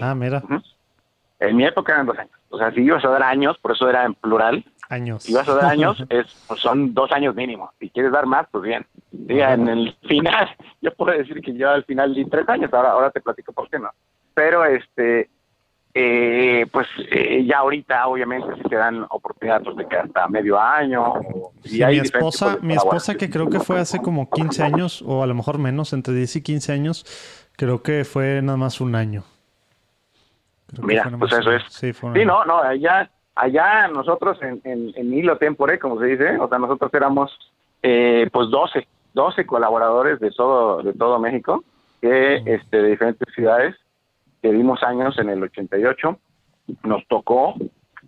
Ah, 0.01 0.13
mira. 0.13 0.43
En 1.41 1.57
mi 1.57 1.65
época 1.65 1.93
eran 1.93 2.05
dos 2.05 2.17
años. 2.19 2.31
O 2.49 2.57
sea, 2.57 2.71
si 2.71 2.81
ibas 2.81 3.03
a 3.03 3.09
dar 3.09 3.23
años, 3.23 3.57
por 3.57 3.71
eso 3.71 3.89
era 3.89 4.05
en 4.05 4.13
plural. 4.13 4.63
Años. 4.89 5.23
Si 5.23 5.31
ibas 5.31 5.49
a 5.49 5.55
dar 5.55 5.65
años, 5.71 6.03
es, 6.09 6.27
pues 6.47 6.61
son 6.61 6.93
dos 6.93 7.11
años 7.11 7.35
mínimo. 7.35 7.71
Si 7.79 7.89
quieres 7.89 8.11
dar 8.11 8.27
más, 8.27 8.47
pues 8.51 8.63
bien. 8.63 8.85
en 9.27 9.67
el 9.67 9.95
final, 10.07 10.49
yo 10.81 10.93
puedo 10.93 11.17
decir 11.17 11.41
que 11.41 11.53
yo 11.53 11.71
al 11.71 11.83
final 11.83 12.13
di 12.13 12.25
tres 12.25 12.47
años. 12.47 12.71
Ahora, 12.71 12.91
ahora 12.91 13.09
te 13.09 13.21
platico 13.21 13.51
por 13.53 13.69
qué 13.69 13.79
no. 13.79 13.89
Pero 14.35 14.63
este, 14.65 15.29
eh, 15.95 16.67
pues 16.71 16.87
eh, 17.09 17.43
ya 17.45 17.57
ahorita 17.57 18.07
obviamente 18.07 18.47
si 18.55 18.69
te 18.69 18.75
dan 18.75 19.05
oportunidades 19.09 19.63
pues, 19.65 19.77
de 19.77 19.87
que 19.87 19.97
hasta 19.97 20.27
medio 20.27 20.59
año. 20.59 21.15
y 21.63 21.83
mi 21.83 21.97
esposa, 21.97 22.59
mi 22.61 22.75
esposa 22.75 23.15
que 23.15 23.31
creo 23.31 23.49
que 23.49 23.59
fue 23.59 23.79
hace 23.79 23.99
como 23.99 24.29
15 24.29 24.63
años 24.63 25.01
o 25.01 25.23
a 25.23 25.27
lo 25.27 25.33
mejor 25.33 25.57
menos, 25.57 25.91
entre 25.93 26.13
10 26.13 26.35
y 26.35 26.41
15 26.43 26.71
años, 26.71 27.49
creo 27.57 27.81
que 27.81 28.05
fue 28.05 28.41
nada 28.43 28.57
más 28.57 28.79
un 28.79 28.93
año. 28.93 29.23
Mira, 30.81 31.11
pues 31.19 31.33
eso 31.33 31.51
es. 31.51 31.63
Sí, 31.69 31.91
no, 32.25 32.45
no, 32.45 32.59
allá, 32.59 33.09
allá 33.35 33.87
nosotros 33.87 34.37
en, 34.41 34.61
en, 34.63 34.91
en 34.95 35.13
hilo 35.13 35.37
tempore, 35.37 35.79
como 35.79 35.99
se 35.99 36.05
dice, 36.05 36.37
o 36.37 36.47
sea, 36.47 36.59
nosotros 36.59 36.93
éramos 36.93 37.31
eh, 37.83 38.29
pues 38.31 38.49
12, 38.49 38.87
12 39.13 39.45
colaboradores 39.45 40.19
de 40.19 40.31
todo, 40.31 40.81
de 40.81 40.93
todo 40.93 41.19
México, 41.19 41.63
que 42.01 42.37
este, 42.45 42.81
de 42.81 42.89
diferentes 42.89 43.33
ciudades 43.33 43.75
que 44.41 44.51
dimos 44.51 44.81
años 44.83 45.17
en 45.19 45.29
el 45.29 45.43
88, 45.43 46.17
nos 46.83 47.07
tocó, 47.07 47.55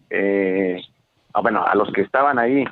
eh, 0.10 0.82
ah, 1.34 1.42
bueno, 1.42 1.64
a 1.66 1.76
los 1.76 1.92
que 1.92 2.02
estaban 2.02 2.40
ahí, 2.40 2.66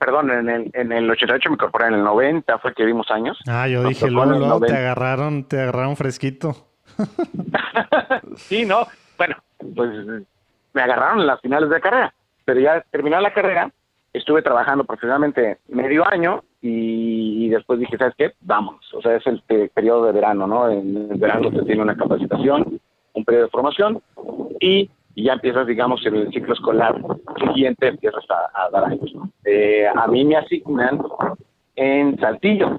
perdón, 0.00 0.30
en 0.30 0.48
el, 0.48 0.70
en 0.74 0.92
el 0.92 1.08
88 1.08 1.50
me 1.50 1.54
incorporé, 1.54 1.86
en 1.88 1.94
el 1.94 2.04
90 2.04 2.58
fue 2.58 2.74
que 2.74 2.84
dimos 2.84 3.10
años. 3.10 3.38
Ah, 3.46 3.68
yo 3.68 3.84
dije, 3.84 4.10
luego, 4.10 4.60
te 4.60 4.76
agarraron, 4.76 5.44
te 5.44 5.60
agarraron 5.60 5.96
fresquito. 5.96 6.68
sí, 8.36 8.64
no, 8.64 8.86
bueno, 9.22 9.36
pues 9.76 9.90
me 10.72 10.82
agarraron 10.82 11.20
en 11.20 11.28
las 11.28 11.40
finales 11.40 11.70
de 11.70 11.80
carrera, 11.80 12.12
pero 12.44 12.58
ya 12.58 12.84
terminada 12.90 13.22
la 13.22 13.32
carrera, 13.32 13.70
estuve 14.12 14.42
trabajando 14.42 14.82
profesionalmente 14.82 15.58
medio 15.68 16.04
año 16.10 16.42
y, 16.60 17.48
después 17.48 17.78
dije, 17.78 17.96
¿sabes 17.96 18.14
qué? 18.16 18.32
Vamos. 18.40 18.92
O 18.94 19.00
sea, 19.00 19.14
es 19.14 19.24
el 19.26 19.42
periodo 19.74 20.06
de 20.06 20.12
verano, 20.12 20.46
¿no? 20.46 20.68
En 20.68 21.08
el 21.10 21.18
verano 21.18 21.50
se 21.50 21.62
tiene 21.62 21.82
una 21.82 21.96
capacitación, 21.96 22.80
un 23.12 23.24
periodo 23.24 23.44
de 23.44 23.50
formación 23.50 24.02
y, 24.60 24.90
ya 25.14 25.34
empiezas, 25.34 25.66
digamos, 25.66 26.04
en 26.06 26.16
el 26.16 26.32
ciclo 26.32 26.54
escolar 26.54 26.96
siguiente, 27.38 27.86
empiezas 27.86 28.24
a, 28.28 28.70
dar 28.70 28.86
años. 28.86 29.12
Eh, 29.44 29.86
a 29.86 30.06
mí 30.08 30.24
me 30.24 30.36
asignan 30.36 31.00
en 31.76 32.18
Saltillo, 32.18 32.76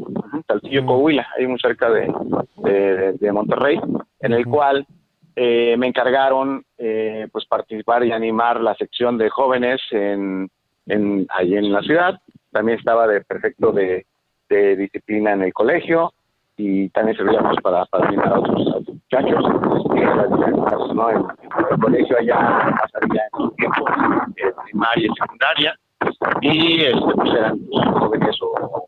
Saltillo, 0.47 0.83
mm. 0.83 0.85
Coahuila, 0.87 1.27
ahí 1.37 1.47
muy 1.47 1.59
cerca 1.59 1.89
de, 1.89 3.13
de, 3.19 3.31
Monterrey, 3.31 3.79
en 4.19 4.33
el 4.33 4.45
cual 4.45 4.85
eh, 5.35 5.75
me 5.77 5.87
encargaron 5.87 6.63
eh, 6.77 7.27
pues 7.31 7.45
participar 7.45 8.05
y 8.05 8.11
animar 8.11 8.61
la 8.61 8.75
sección 8.75 9.17
de 9.17 9.29
jóvenes 9.29 9.81
en, 9.91 10.49
en, 10.85 11.25
ahí 11.29 11.55
en 11.55 11.71
la 11.71 11.81
ciudad 11.81 12.19
también 12.53 12.77
estaba 12.77 13.07
de 13.07 13.21
perfecto 13.21 13.73
de, 13.73 14.05
disciplina 14.49 15.33
en 15.33 15.41
el 15.41 15.51
colegio 15.51 16.13
y 16.55 16.87
también 16.89 17.17
servíamos 17.17 17.57
para, 17.63 17.85
para 17.85 18.07
a 18.07 18.39
otros, 18.39 18.85
muchachos. 18.87 19.43
¿no? 20.93 21.09
En, 21.09 21.25
el 21.71 21.79
colegio 21.79 22.19
allá 22.19 22.75
pasaría 22.79 23.23
en 23.23 23.39
su 23.39 23.49
tiempo, 23.55 23.85
en 24.35 24.53
primaria 24.63 25.07
y 25.07 25.15
secundaria, 25.19 25.75
y 26.41 26.83
este, 26.83 27.13
pues 27.15 27.33
eran 27.33 27.59
jóvenes 27.99 28.37
o, 28.43 28.87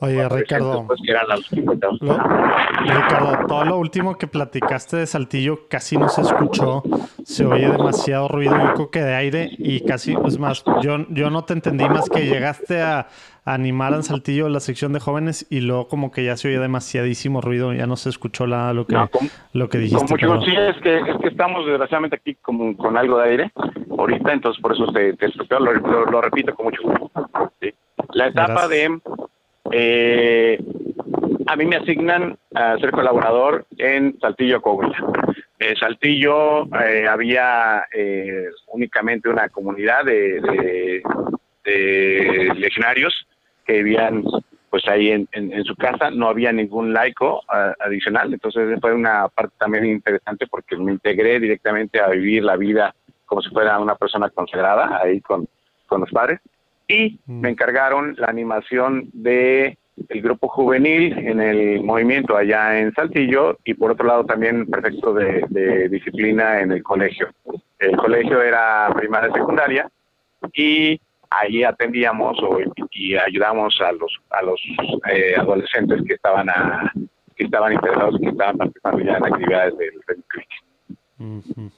Oye, 0.00 0.28
Ricardo. 0.28 0.86
Pues, 0.86 1.00
Ricardo, 2.80 3.46
todo 3.46 3.64
lo 3.64 3.78
último 3.78 4.18
que 4.18 4.26
platicaste 4.26 4.96
de 4.96 5.06
Saltillo 5.06 5.68
casi 5.68 5.96
no 5.96 6.08
se 6.08 6.22
escuchó. 6.22 6.82
Se 7.24 7.46
oye 7.46 7.70
demasiado 7.70 8.26
ruido, 8.28 8.54
un 8.54 8.72
coque 8.72 9.00
de 9.00 9.14
aire 9.14 9.50
y 9.58 9.84
casi, 9.84 10.16
es 10.26 10.38
más, 10.38 10.64
yo, 10.82 11.06
yo 11.10 11.30
no 11.30 11.44
te 11.44 11.52
entendí 11.52 11.88
más 11.88 12.08
que 12.08 12.26
llegaste 12.26 12.82
a, 12.82 13.06
animar 13.44 13.92
en 13.92 14.04
Saltillo 14.04 14.48
la 14.48 14.60
sección 14.60 14.92
de 14.92 15.00
jóvenes 15.00 15.46
y 15.50 15.62
luego 15.62 15.88
como 15.88 16.12
que 16.12 16.24
ya 16.24 16.36
se 16.36 16.46
oye 16.46 16.60
demasiadísimo 16.60 17.40
ruido, 17.40 17.72
ya 17.72 17.88
no 17.88 17.96
se 17.96 18.08
escuchó 18.08 18.46
nada 18.46 18.72
lo 18.72 18.86
que, 18.86 18.96
lo 19.52 19.68
que 19.68 19.78
dijiste. 19.78 20.14
sí, 20.16 20.54
es 20.56 20.76
que, 20.80 20.98
es 20.98 21.16
que 21.20 21.28
estamos 21.28 21.66
desgraciadamente 21.66 22.16
aquí 22.16 22.36
con, 22.36 22.74
con 22.74 22.96
algo 22.96 23.18
de 23.18 23.30
aire 23.30 23.52
ahorita, 23.90 24.32
entonces 24.32 24.62
por 24.62 24.72
eso 24.74 24.86
te, 24.92 25.14
te 25.14 25.28
lo, 25.58 25.72
lo, 26.06 26.20
repito 26.20 26.54
con 26.54 26.66
mucho 26.66 26.82
gusto. 26.82 27.10
La 28.14 28.28
etapa 28.28 28.68
de... 28.68 29.00
Eh, 29.70 30.58
a 31.46 31.56
mí 31.56 31.64
me 31.64 31.76
asignan 31.76 32.36
a 32.54 32.76
ser 32.78 32.90
colaborador 32.90 33.66
en 33.78 34.18
Saltillo, 34.20 34.60
Coahuila. 34.60 34.96
En 35.58 35.76
Saltillo 35.76 36.64
eh, 36.80 37.06
había 37.08 37.84
eh, 37.92 38.48
únicamente 38.68 39.28
una 39.28 39.48
comunidad 39.48 40.04
de, 40.04 41.02
legionarios 42.56 43.26
que 43.64 43.82
vivían 43.82 44.24
pues 44.68 44.88
ahí 44.88 45.10
en, 45.10 45.64
su 45.64 45.76
casa, 45.76 46.10
no 46.10 46.28
había 46.28 46.50
ningún 46.50 46.92
laico 46.94 47.42
adicional, 47.78 48.32
entonces 48.32 48.80
fue 48.80 48.94
una 48.94 49.28
parte 49.28 49.54
también 49.58 49.84
interesante 49.84 50.46
porque 50.46 50.76
me 50.76 50.92
integré 50.92 51.38
directamente 51.38 52.00
a 52.00 52.08
vivir 52.08 52.42
la 52.42 52.56
vida 52.56 52.94
como 53.26 53.42
si 53.42 53.50
fuera 53.50 53.78
una 53.78 53.96
persona 53.96 54.30
consagrada 54.30 54.98
ahí 55.02 55.20
con 55.20 55.46
los 55.90 56.10
padres 56.10 56.40
y 56.92 57.20
mm. 57.26 57.40
me 57.40 57.50
encargaron 57.50 58.14
la 58.18 58.26
animación 58.26 59.08
de 59.12 59.78
el 60.08 60.22
grupo 60.22 60.48
juvenil 60.48 61.12
en 61.18 61.40
el 61.40 61.82
movimiento 61.82 62.36
allá 62.36 62.78
en 62.78 62.92
Saltillo 62.94 63.58
y 63.64 63.74
por 63.74 63.92
otro 63.92 64.06
lado 64.06 64.24
también 64.24 64.66
perfecto 64.66 65.12
de, 65.12 65.88
disciplina 65.90 66.60
en 66.60 66.72
el 66.72 66.82
colegio. 66.82 67.28
El 67.78 67.96
colegio 67.96 68.42
era 68.42 68.88
primaria 68.96 69.30
y 69.30 69.38
secundaria 69.38 69.90
y 70.54 71.00
ahí 71.30 71.62
atendíamos 71.62 72.38
y 72.90 73.16
ayudamos 73.16 73.78
a 73.80 73.92
los 73.92 74.18
a 74.30 74.42
los 74.42 74.60
eh, 75.10 75.34
adolescentes 75.36 76.02
que 76.06 76.14
estaban 76.14 76.48
a, 76.48 76.90
que 77.36 77.44
estaban 77.44 77.72
interesados 77.72 78.18
que 78.20 78.28
estaban 78.28 78.56
participando 78.56 79.00
ya 79.00 79.16
en 79.16 79.26
actividades 79.26 79.78
del 79.78 79.92
Red 80.06 81.70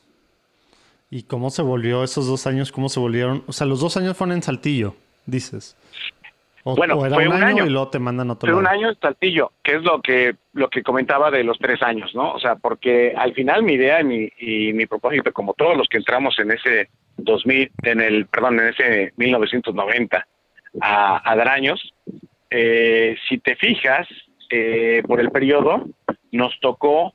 ¿Y 1.10 1.22
cómo 1.22 1.50
se 1.50 1.62
volvió 1.62 2.02
esos 2.02 2.26
dos 2.26 2.46
años? 2.46 2.72
¿Cómo 2.72 2.88
se 2.88 2.98
volvieron? 2.98 3.44
O 3.46 3.52
sea, 3.52 3.66
los 3.68 3.78
dos 3.78 3.96
años 3.96 4.16
fueron 4.16 4.34
en 4.34 4.42
Saltillo, 4.42 4.96
dices 5.26 5.76
bueno, 6.64 6.98
fue 6.98 7.28
un, 7.28 7.42
año, 7.42 7.66
y 7.66 7.70
luego 7.70 7.88
te 7.88 7.98
mandan 7.98 8.30
otro. 8.30 8.50
Fue 8.50 8.58
un 8.58 8.66
año 8.66 8.88
en 8.88 8.98
Saltillo, 8.98 9.52
que 9.62 9.76
es 9.76 9.82
lo 9.82 10.00
que 10.00 10.34
lo 10.54 10.70
que 10.70 10.82
comentaba 10.82 11.30
de 11.30 11.44
los 11.44 11.58
tres 11.58 11.82
años, 11.82 12.14
¿no? 12.14 12.32
O 12.32 12.38
sea, 12.38 12.56
porque 12.56 13.12
al 13.14 13.34
final 13.34 13.62
mi 13.62 13.74
idea 13.74 14.00
y 14.00 14.04
mi, 14.04 14.28
y 14.38 14.72
mi 14.72 14.86
propósito, 14.86 15.30
como 15.32 15.52
todos 15.52 15.76
los 15.76 15.86
que 15.88 15.98
entramos 15.98 16.38
en 16.38 16.52
ese 16.52 16.88
2000, 17.18 17.70
en 17.82 18.00
el, 18.00 18.26
perdón, 18.26 18.60
en 18.60 18.68
ese 18.68 19.12
1990 19.16 20.26
a, 20.80 21.30
a 21.30 21.36
Daraños, 21.36 21.92
eh, 22.48 23.14
si 23.28 23.38
te 23.38 23.56
fijas, 23.56 24.08
eh, 24.48 25.02
por 25.06 25.20
el 25.20 25.30
periodo, 25.30 25.84
nos 26.32 26.58
tocó 26.60 27.12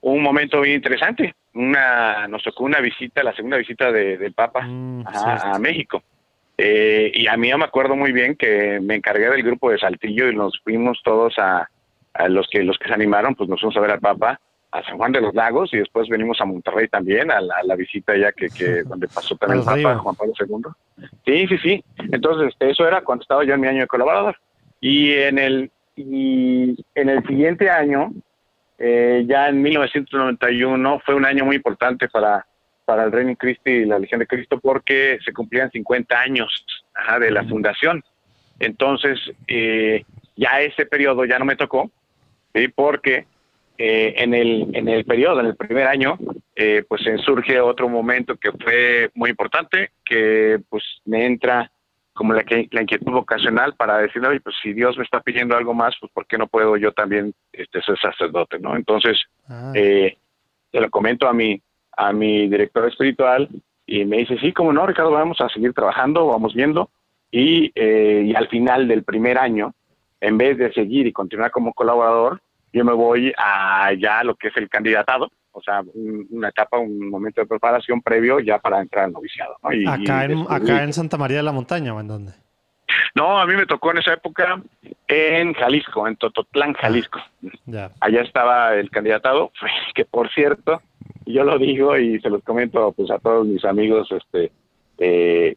un 0.00 0.22
momento 0.22 0.62
bien 0.62 0.76
interesante. 0.76 1.34
Una, 1.52 2.28
nos 2.28 2.42
tocó 2.42 2.64
una 2.64 2.80
visita, 2.80 3.22
la 3.22 3.34
segunda 3.34 3.58
visita 3.58 3.92
de, 3.92 4.16
del 4.16 4.32
Papa 4.32 4.62
mm, 4.62 5.04
a 5.06 5.58
México. 5.58 6.02
Eh, 6.58 7.12
y 7.14 7.26
a 7.26 7.36
mí 7.36 7.52
me 7.54 7.64
acuerdo 7.64 7.96
muy 7.96 8.12
bien 8.12 8.34
que 8.34 8.80
me 8.80 8.94
encargué 8.94 9.28
del 9.28 9.42
grupo 9.42 9.70
de 9.70 9.78
Saltillo 9.78 10.30
y 10.30 10.34
nos 10.34 10.58
fuimos 10.60 11.00
todos 11.04 11.34
a, 11.38 11.68
los 12.28 12.48
que 12.48 12.62
los 12.62 12.78
que 12.78 12.88
se 12.88 12.94
animaron, 12.94 13.34
pues 13.34 13.48
nos 13.48 13.60
fuimos 13.60 13.76
a 13.76 13.80
ver 13.80 13.90
al 13.90 14.00
Papa 14.00 14.40
a 14.72 14.82
San 14.82 14.96
Juan 14.96 15.12
de 15.12 15.20
los 15.20 15.34
Lagos 15.34 15.72
y 15.72 15.78
después 15.78 16.08
venimos 16.08 16.40
a 16.40 16.44
Monterrey 16.44 16.88
también 16.88 17.30
a 17.30 17.40
la, 17.40 17.76
visita 17.76 18.16
ya 18.16 18.32
que, 18.32 18.48
que 18.48 18.82
donde 18.86 19.06
pasó 19.08 19.36
también 19.36 19.60
el 19.60 19.64
Papa 19.66 19.98
Juan 19.98 20.14
Pablo 20.16 20.32
II. 20.38 21.06
Sí, 21.24 21.46
sí, 21.46 21.58
sí. 21.58 21.84
Entonces 22.10 22.48
este, 22.48 22.70
eso 22.70 22.86
era 22.86 23.02
cuando 23.02 23.22
estaba 23.22 23.44
yo 23.44 23.54
en 23.54 23.60
mi 23.60 23.68
año 23.68 23.80
de 23.80 23.86
colaborador 23.86 24.36
y 24.80 25.12
en 25.12 25.38
el 25.38 25.70
y 25.96 26.76
en 26.94 27.08
el 27.08 27.26
siguiente 27.26 27.70
año, 27.70 28.12
eh, 28.78 29.24
ya 29.26 29.48
en 29.48 29.62
1991 29.62 31.00
fue 31.04 31.14
un 31.14 31.24
año 31.24 31.46
muy 31.46 31.56
importante 31.56 32.08
para 32.08 32.46
para 32.86 33.04
el 33.04 33.12
Reino 33.12 33.36
Cristo 33.36 33.68
y 33.68 33.84
la 33.84 33.98
Legión 33.98 34.20
de 34.20 34.26
Cristo 34.26 34.58
porque 34.58 35.18
se 35.24 35.32
cumplían 35.32 35.70
50 35.70 36.18
años 36.18 36.64
de 37.20 37.30
la 37.30 37.44
fundación. 37.44 38.02
Entonces, 38.58 39.18
eh, 39.46 40.04
ya 40.36 40.60
ese 40.60 40.86
periodo 40.86 41.26
ya 41.26 41.38
no 41.38 41.44
me 41.44 41.56
tocó, 41.56 41.90
porque 42.74 43.26
eh, 43.76 44.14
en, 44.16 44.32
el, 44.32 44.70
en 44.72 44.88
el 44.88 45.04
periodo, 45.04 45.40
en 45.40 45.46
el 45.46 45.56
primer 45.56 45.86
año, 45.86 46.16
eh, 46.54 46.84
pues 46.88 47.02
surge 47.24 47.60
otro 47.60 47.88
momento 47.88 48.36
que 48.36 48.50
fue 48.52 49.10
muy 49.14 49.30
importante, 49.30 49.90
que 50.04 50.58
pues 50.70 50.82
me 51.04 51.26
entra 51.26 51.70
como 52.14 52.32
la, 52.32 52.42
la 52.70 52.82
inquietud 52.82 53.12
vocacional 53.12 53.74
para 53.74 53.98
decir, 53.98 54.24
oye, 54.24 54.40
pues 54.40 54.56
si 54.62 54.72
Dios 54.72 54.96
me 54.96 55.04
está 55.04 55.20
pidiendo 55.20 55.54
algo 55.54 55.74
más, 55.74 55.94
pues 56.00 56.10
¿por 56.12 56.26
qué 56.26 56.38
no 56.38 56.46
puedo 56.46 56.78
yo 56.78 56.92
también 56.92 57.34
este, 57.52 57.82
ser 57.82 57.98
sacerdote? 57.98 58.58
¿no? 58.58 58.74
Entonces, 58.74 59.20
ah. 59.48 59.72
eh, 59.74 60.16
te 60.70 60.80
lo 60.80 60.88
comento 60.88 61.28
a 61.28 61.34
mi, 61.34 61.60
a 61.96 62.12
mi 62.12 62.48
director 62.48 62.86
espiritual 62.88 63.48
y 63.86 64.04
me 64.04 64.18
dice, 64.18 64.38
sí, 64.38 64.52
como 64.52 64.72
no, 64.72 64.86
Ricardo, 64.86 65.10
vamos 65.12 65.40
a 65.40 65.48
seguir 65.48 65.72
trabajando, 65.72 66.26
vamos 66.26 66.54
viendo. 66.54 66.90
Y, 67.30 67.72
eh, 67.74 68.24
y 68.26 68.34
al 68.34 68.48
final 68.48 68.88
del 68.88 69.04
primer 69.04 69.38
año, 69.38 69.74
en 70.20 70.38
vez 70.38 70.58
de 70.58 70.72
seguir 70.72 71.06
y 71.06 71.12
continuar 71.12 71.50
como 71.50 71.72
colaborador, 71.72 72.40
yo 72.72 72.84
me 72.84 72.92
voy 72.92 73.32
a 73.38 73.92
ya 73.94 74.22
lo 74.24 74.34
que 74.34 74.48
es 74.48 74.56
el 74.56 74.68
candidatado, 74.68 75.30
o 75.52 75.62
sea, 75.62 75.82
una 76.30 76.48
etapa, 76.48 76.78
un 76.78 77.08
momento 77.08 77.40
de 77.40 77.46
preparación 77.46 78.02
previo 78.02 78.40
ya 78.40 78.58
para 78.58 78.80
entrar 78.80 79.06
al 79.06 79.12
noviciado. 79.12 79.56
acá, 79.62 80.24
en, 80.24 80.44
acá 80.48 80.82
en 80.82 80.92
Santa 80.92 81.16
María 81.16 81.38
de 81.38 81.42
la 81.44 81.52
Montaña 81.52 81.94
o 81.94 82.00
en 82.00 82.08
dónde? 82.08 82.32
No, 83.14 83.38
a 83.38 83.46
mí 83.46 83.56
me 83.56 83.66
tocó 83.66 83.92
en 83.92 83.98
esa 83.98 84.12
época 84.12 84.60
en 85.08 85.54
Jalisco, 85.54 86.06
en 86.06 86.16
Tototlán, 86.16 86.74
Jalisco. 86.74 87.20
Allá 88.00 88.20
estaba 88.20 88.74
el 88.74 88.90
candidatado, 88.90 89.52
que 89.94 90.04
por 90.04 90.30
cierto, 90.32 90.82
yo 91.26 91.44
lo 91.44 91.58
digo 91.58 91.96
y 91.98 92.20
se 92.20 92.30
los 92.30 92.42
comento 92.42 92.92
pues 92.92 93.10
a 93.10 93.18
todos 93.18 93.46
mis 93.46 93.64
amigos 93.64 94.08
este 94.10 94.52
eh, 94.98 95.56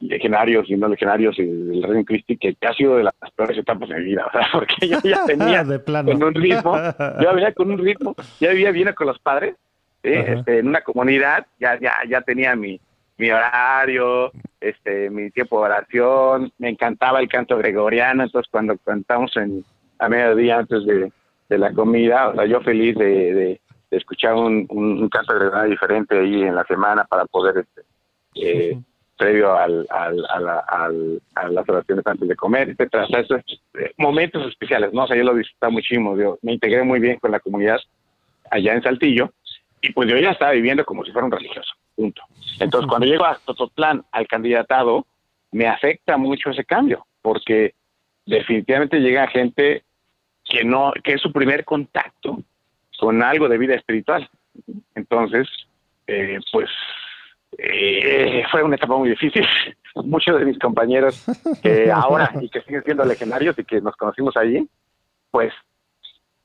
legionarios 0.00 0.68
y 0.68 0.76
no 0.76 0.88
legionarios 0.88 1.38
y 1.38 1.44
del 1.44 1.82
Reino 1.82 2.04
Cristi 2.04 2.36
que, 2.36 2.56
ha 2.62 2.72
sido 2.74 2.96
de 2.96 3.04
las 3.04 3.14
peores 3.36 3.58
etapas 3.58 3.88
de 3.88 3.96
mi 3.96 4.04
vida, 4.04 4.30
porque 4.52 4.88
yo 4.88 4.98
ya 5.04 5.24
tenía 5.26 5.64
con 5.64 6.22
un 6.22 6.34
ritmo, 6.34 6.76
yo 7.22 7.34
venía 7.34 7.52
con 7.52 7.70
un 7.70 7.78
ritmo, 7.78 8.14
ya 8.40 8.50
vivía 8.50 8.70
bien 8.70 8.92
con 8.94 9.06
los 9.06 9.18
padres, 9.18 9.56
este, 10.02 10.58
en 10.58 10.68
una 10.68 10.80
comunidad, 10.80 11.46
ya, 11.58 11.78
ya, 11.78 11.92
ya 12.08 12.22
tenía 12.22 12.56
mi, 12.56 12.80
mi 13.18 13.30
horario, 13.30 14.32
este, 14.60 15.10
mi 15.10 15.30
tiempo 15.30 15.58
de 15.60 15.66
oración, 15.66 16.52
me 16.58 16.70
encantaba 16.70 17.20
el 17.20 17.28
canto 17.28 17.58
gregoriano, 17.58 18.24
entonces 18.24 18.50
cuando 18.50 18.76
cantamos 18.78 19.36
en 19.36 19.64
a 19.98 20.08
mediodía 20.08 20.58
antes 20.58 20.84
de, 20.86 21.12
la 21.58 21.72
comida, 21.72 22.28
o 22.28 22.34
sea, 22.34 22.46
yo 22.46 22.60
feliz 22.60 22.96
de 22.96 23.34
de 23.34 23.60
escuchar 23.90 24.34
un, 24.34 24.66
un, 24.70 25.08
canto 25.08 25.38
de 25.38 25.68
diferente 25.68 26.18
ahí 26.18 26.42
en 26.42 26.54
la 26.54 26.64
semana 26.64 27.04
para 27.04 27.24
poder, 27.26 27.58
este, 27.58 27.82
eh, 28.34 28.78
previo 29.20 29.54
al, 29.54 29.86
al, 29.90 31.20
a 31.34 31.48
las 31.48 31.68
oraciones 31.68 32.06
antes 32.06 32.26
de 32.26 32.36
comer, 32.36 32.70
etcétera. 32.70 33.06
Eh, 33.10 33.92
momentos 33.98 34.46
especiales, 34.48 34.94
¿no? 34.94 35.04
O 35.04 35.06
sea, 35.06 35.16
yo 35.16 35.24
lo 35.24 35.34
disfrutaba 35.34 35.70
muchísimo, 35.70 36.16
yo 36.16 36.38
me 36.40 36.54
integré 36.54 36.82
muy 36.82 37.00
bien 37.00 37.18
con 37.18 37.30
la 37.30 37.40
comunidad 37.40 37.78
allá 38.50 38.72
en 38.72 38.82
Saltillo 38.82 39.30
y 39.82 39.92
pues 39.92 40.08
yo 40.08 40.16
ya 40.16 40.30
estaba 40.30 40.52
viviendo 40.52 40.86
como 40.86 41.04
si 41.04 41.12
fuera 41.12 41.26
un 41.26 41.32
religioso, 41.32 41.70
punto. 41.94 42.22
Entonces, 42.60 42.88
cuando 42.88 43.06
llego 43.06 43.26
a 43.26 43.38
Tototlán 43.44 44.04
al 44.10 44.26
candidatado, 44.26 45.06
me 45.52 45.66
afecta 45.66 46.16
mucho 46.16 46.50
ese 46.50 46.64
cambio, 46.64 47.06
porque 47.20 47.74
definitivamente 48.24 49.00
llega 49.00 49.26
gente 49.28 49.84
que 50.44 50.64
no, 50.64 50.92
que 51.04 51.12
es 51.14 51.20
su 51.20 51.30
primer 51.30 51.66
contacto 51.66 52.42
con 53.00 53.22
algo 53.22 53.48
de 53.48 53.58
vida 53.58 53.74
espiritual. 53.74 54.28
Entonces, 54.94 55.48
eh, 56.06 56.38
pues 56.52 56.68
eh, 57.58 58.44
fue 58.50 58.62
una 58.62 58.76
etapa 58.76 58.96
muy 58.96 59.08
difícil. 59.08 59.44
Muchos 60.04 60.38
de 60.38 60.44
mis 60.44 60.58
compañeros 60.58 61.24
que 61.62 61.90
ahora 61.94 62.30
y 62.40 62.48
que 62.48 62.60
siguen 62.62 62.84
siendo 62.84 63.04
legendarios 63.04 63.58
y 63.58 63.64
que 63.64 63.80
nos 63.80 63.96
conocimos 63.96 64.36
allí, 64.36 64.68
pues 65.30 65.52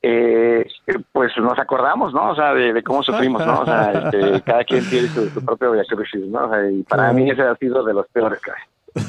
eh, 0.02 0.68
pues 1.12 1.36
nos 1.38 1.58
acordamos, 1.60 2.14
¿no? 2.14 2.32
O 2.32 2.36
sea, 2.36 2.54
de, 2.54 2.82
cómo 2.84 3.04
sufrimos, 3.04 3.46
¿no? 3.46 3.62
O 3.62 3.66
sea, 3.66 3.92
este, 3.92 4.42
cada 4.44 4.64
quien 4.64 4.88
tiene 4.88 5.08
su, 5.08 5.44
propio 5.44 5.72
viacrucis, 5.72 6.28
¿no? 6.28 6.46
O 6.46 6.50
sea, 6.50 6.70
y 6.70 6.84
para 6.84 7.12
mí 7.12 7.30
ese 7.30 7.42
ha 7.42 7.56
sido 7.56 7.84
de 7.84 7.94
los 7.94 8.08
peores 8.10 8.40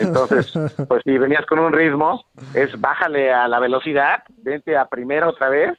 Entonces, 0.01 0.53
pues 0.89 1.03
si 1.05 1.19
venías 1.19 1.45
con 1.45 1.59
un 1.59 1.73
ritmo, 1.73 2.25
es 2.55 2.81
bájale 2.81 3.31
a 3.31 3.47
la 3.47 3.59
velocidad, 3.61 4.25
vente 4.39 4.77
a 4.77 4.87
primera 4.87 5.29
otra 5.29 5.51
vez 5.51 5.79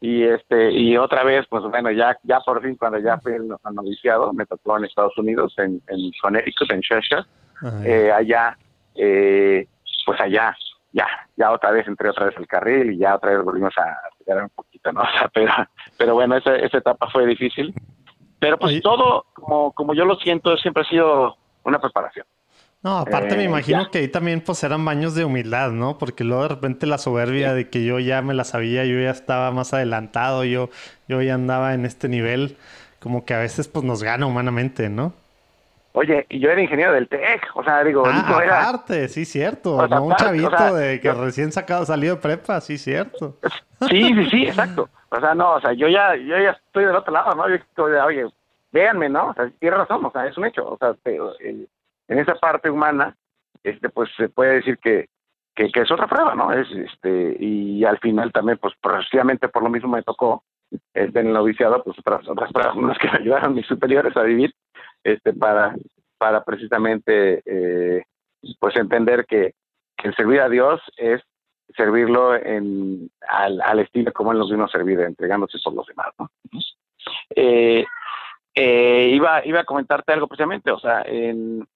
y 0.00 0.22
este 0.24 0.72
y 0.72 0.96
otra 0.96 1.24
vez 1.24 1.46
pues 1.48 1.62
bueno 1.64 1.90
ya 1.90 2.18
ya 2.22 2.40
por 2.40 2.62
fin 2.62 2.74
cuando 2.76 2.98
ya 2.98 3.18
fui 3.18 3.34
al 3.34 3.74
noviciado 3.74 4.32
me 4.32 4.46
tocó 4.46 4.78
en 4.78 4.84
Estados 4.84 5.16
Unidos 5.18 5.54
en, 5.58 5.82
en 5.88 6.10
Connecticut 6.22 6.72
en 6.72 6.80
Cheshire 6.80 7.24
eh, 7.84 8.10
allá 8.10 8.56
eh, 8.94 9.68
pues 10.06 10.18
allá 10.20 10.56
ya 10.92 11.06
ya 11.36 11.52
otra 11.52 11.70
vez 11.70 11.86
entré 11.86 12.08
otra 12.08 12.26
vez 12.26 12.36
al 12.38 12.46
carril 12.46 12.92
y 12.92 12.98
ya 12.98 13.14
otra 13.14 13.32
vez 13.32 13.44
volvimos 13.44 13.76
a 13.76 13.98
llegar 14.26 14.44
un 14.44 14.50
poquito 14.50 14.90
no 14.90 15.02
pero 15.34 15.52
pero 15.98 16.14
bueno 16.14 16.36
esa, 16.36 16.56
esa 16.56 16.78
etapa 16.78 17.08
fue 17.10 17.26
difícil. 17.26 17.74
Pero 18.38 18.56
pues 18.56 18.80
todo 18.80 19.26
como 19.34 19.72
como 19.72 19.92
yo 19.92 20.06
lo 20.06 20.16
siento 20.16 20.56
siempre 20.56 20.82
ha 20.82 20.88
sido 20.88 21.36
una 21.62 21.78
preparación 21.78 22.24
no, 22.82 22.98
aparte 22.98 23.36
me 23.36 23.42
eh, 23.42 23.46
imagino 23.46 23.90
que 23.90 23.98
ahí 23.98 24.08
también 24.08 24.40
pues 24.40 24.64
eran 24.64 24.84
baños 24.84 25.14
de 25.14 25.24
humildad, 25.24 25.70
¿no? 25.70 25.98
Porque 25.98 26.24
luego 26.24 26.44
de 26.44 26.48
repente 26.48 26.86
la 26.86 26.98
soberbia 26.98 27.52
de 27.52 27.68
que 27.68 27.84
yo 27.84 27.98
ya 27.98 28.22
me 28.22 28.32
la 28.32 28.44
sabía, 28.44 28.84
yo 28.84 28.98
ya 28.98 29.10
estaba 29.10 29.50
más 29.50 29.74
adelantado, 29.74 30.44
yo, 30.44 30.70
yo 31.06 31.20
ya 31.20 31.34
andaba 31.34 31.74
en 31.74 31.84
este 31.84 32.08
nivel, 32.08 32.56
como 32.98 33.24
que 33.26 33.34
a 33.34 33.38
veces 33.38 33.68
pues 33.68 33.84
nos 33.84 34.02
gana 34.02 34.26
humanamente, 34.26 34.88
¿no? 34.88 35.12
Oye, 35.92 36.24
y 36.28 36.38
yo 36.38 36.50
era 36.50 36.62
ingeniero 36.62 36.92
del 36.92 37.08
TEC, 37.08 37.48
o 37.54 37.64
sea, 37.64 37.82
digo, 37.82 38.04
ah, 38.06 38.40
era... 38.42 38.62
aparte, 38.62 39.08
sí, 39.08 39.24
cierto, 39.24 39.88
no 39.88 40.04
un 40.04 40.14
chavito 40.14 40.74
de 40.74 41.00
que 41.00 41.12
recién 41.12 41.50
sacado, 41.50 41.84
salido 41.84 42.14
de 42.14 42.22
prepa, 42.22 42.60
sí, 42.60 42.78
cierto. 42.78 43.36
Sí, 43.88 44.14
sí, 44.14 44.30
sí, 44.30 44.42
exacto. 44.46 44.88
O 45.10 45.18
sea, 45.18 45.34
no, 45.34 45.54
o 45.54 45.60
sea, 45.60 45.72
yo 45.72 45.88
ya, 45.88 46.14
yo 46.14 46.38
ya 46.38 46.50
estoy 46.50 46.84
del 46.84 46.94
otro 46.94 47.12
lado, 47.12 47.34
¿no? 47.34 47.48
Yo 47.48 47.56
estoy, 47.56 47.92
oye, 47.94 48.24
véanme, 48.70 49.08
¿no? 49.08 49.30
O 49.30 49.34
sea, 49.34 49.50
tiene 49.58 49.76
razón, 49.76 50.04
o 50.04 50.12
sea, 50.12 50.26
es 50.26 50.38
un 50.38 50.46
hecho, 50.46 50.64
o 50.64 50.78
sea, 50.78 50.94
en 52.10 52.18
esa 52.18 52.34
parte 52.34 52.68
humana, 52.68 53.16
este, 53.62 53.88
pues 53.88 54.10
se 54.16 54.28
puede 54.28 54.54
decir 54.54 54.78
que, 54.78 55.08
que, 55.54 55.70
es 55.72 55.90
otra 55.90 56.08
prueba, 56.08 56.34
¿no? 56.34 56.52
Es, 56.52 56.68
este, 56.72 57.36
y 57.38 57.84
al 57.84 57.98
final 57.98 58.32
también, 58.32 58.58
pues, 58.58 58.74
precisamente 58.82 59.48
por 59.48 59.62
lo 59.62 59.70
mismo 59.70 59.88
me 59.88 60.02
tocó, 60.02 60.42
este, 60.92 61.20
en 61.20 61.28
el 61.28 61.32
noviciado, 61.32 61.82
pues 61.84 61.98
otras, 62.00 62.28
otras 62.28 62.52
pruebas 62.52 62.98
que 62.98 63.08
me 63.12 63.18
ayudaron 63.18 63.54
mis 63.54 63.66
superiores 63.66 64.16
a 64.16 64.22
vivir, 64.22 64.52
este, 65.04 65.32
para, 65.32 65.76
para 66.18 66.42
precisamente 66.42 67.42
eh, 67.46 68.02
pues 68.58 68.76
entender 68.76 69.24
que, 69.26 69.54
el 70.02 70.16
servir 70.16 70.40
a 70.40 70.48
Dios 70.48 70.80
es 70.96 71.20
servirlo 71.76 72.34
en, 72.34 73.10
al, 73.28 73.60
al, 73.60 73.80
estilo 73.80 74.14
como 74.14 74.32
Él 74.32 74.38
nos 74.38 74.50
vino 74.50 74.64
a 74.64 74.68
servir, 74.68 74.98
entregándose 75.00 75.58
por 75.62 75.74
los 75.74 75.86
demás. 75.86 76.08
¿no? 76.18 76.30
Eh, 77.36 77.84
eh, 78.54 79.10
iba, 79.12 79.44
iba 79.44 79.60
a 79.60 79.64
comentarte 79.64 80.14
algo 80.14 80.26
precisamente, 80.26 80.70
o 80.70 80.80
sea, 80.80 81.02
en, 81.02 81.68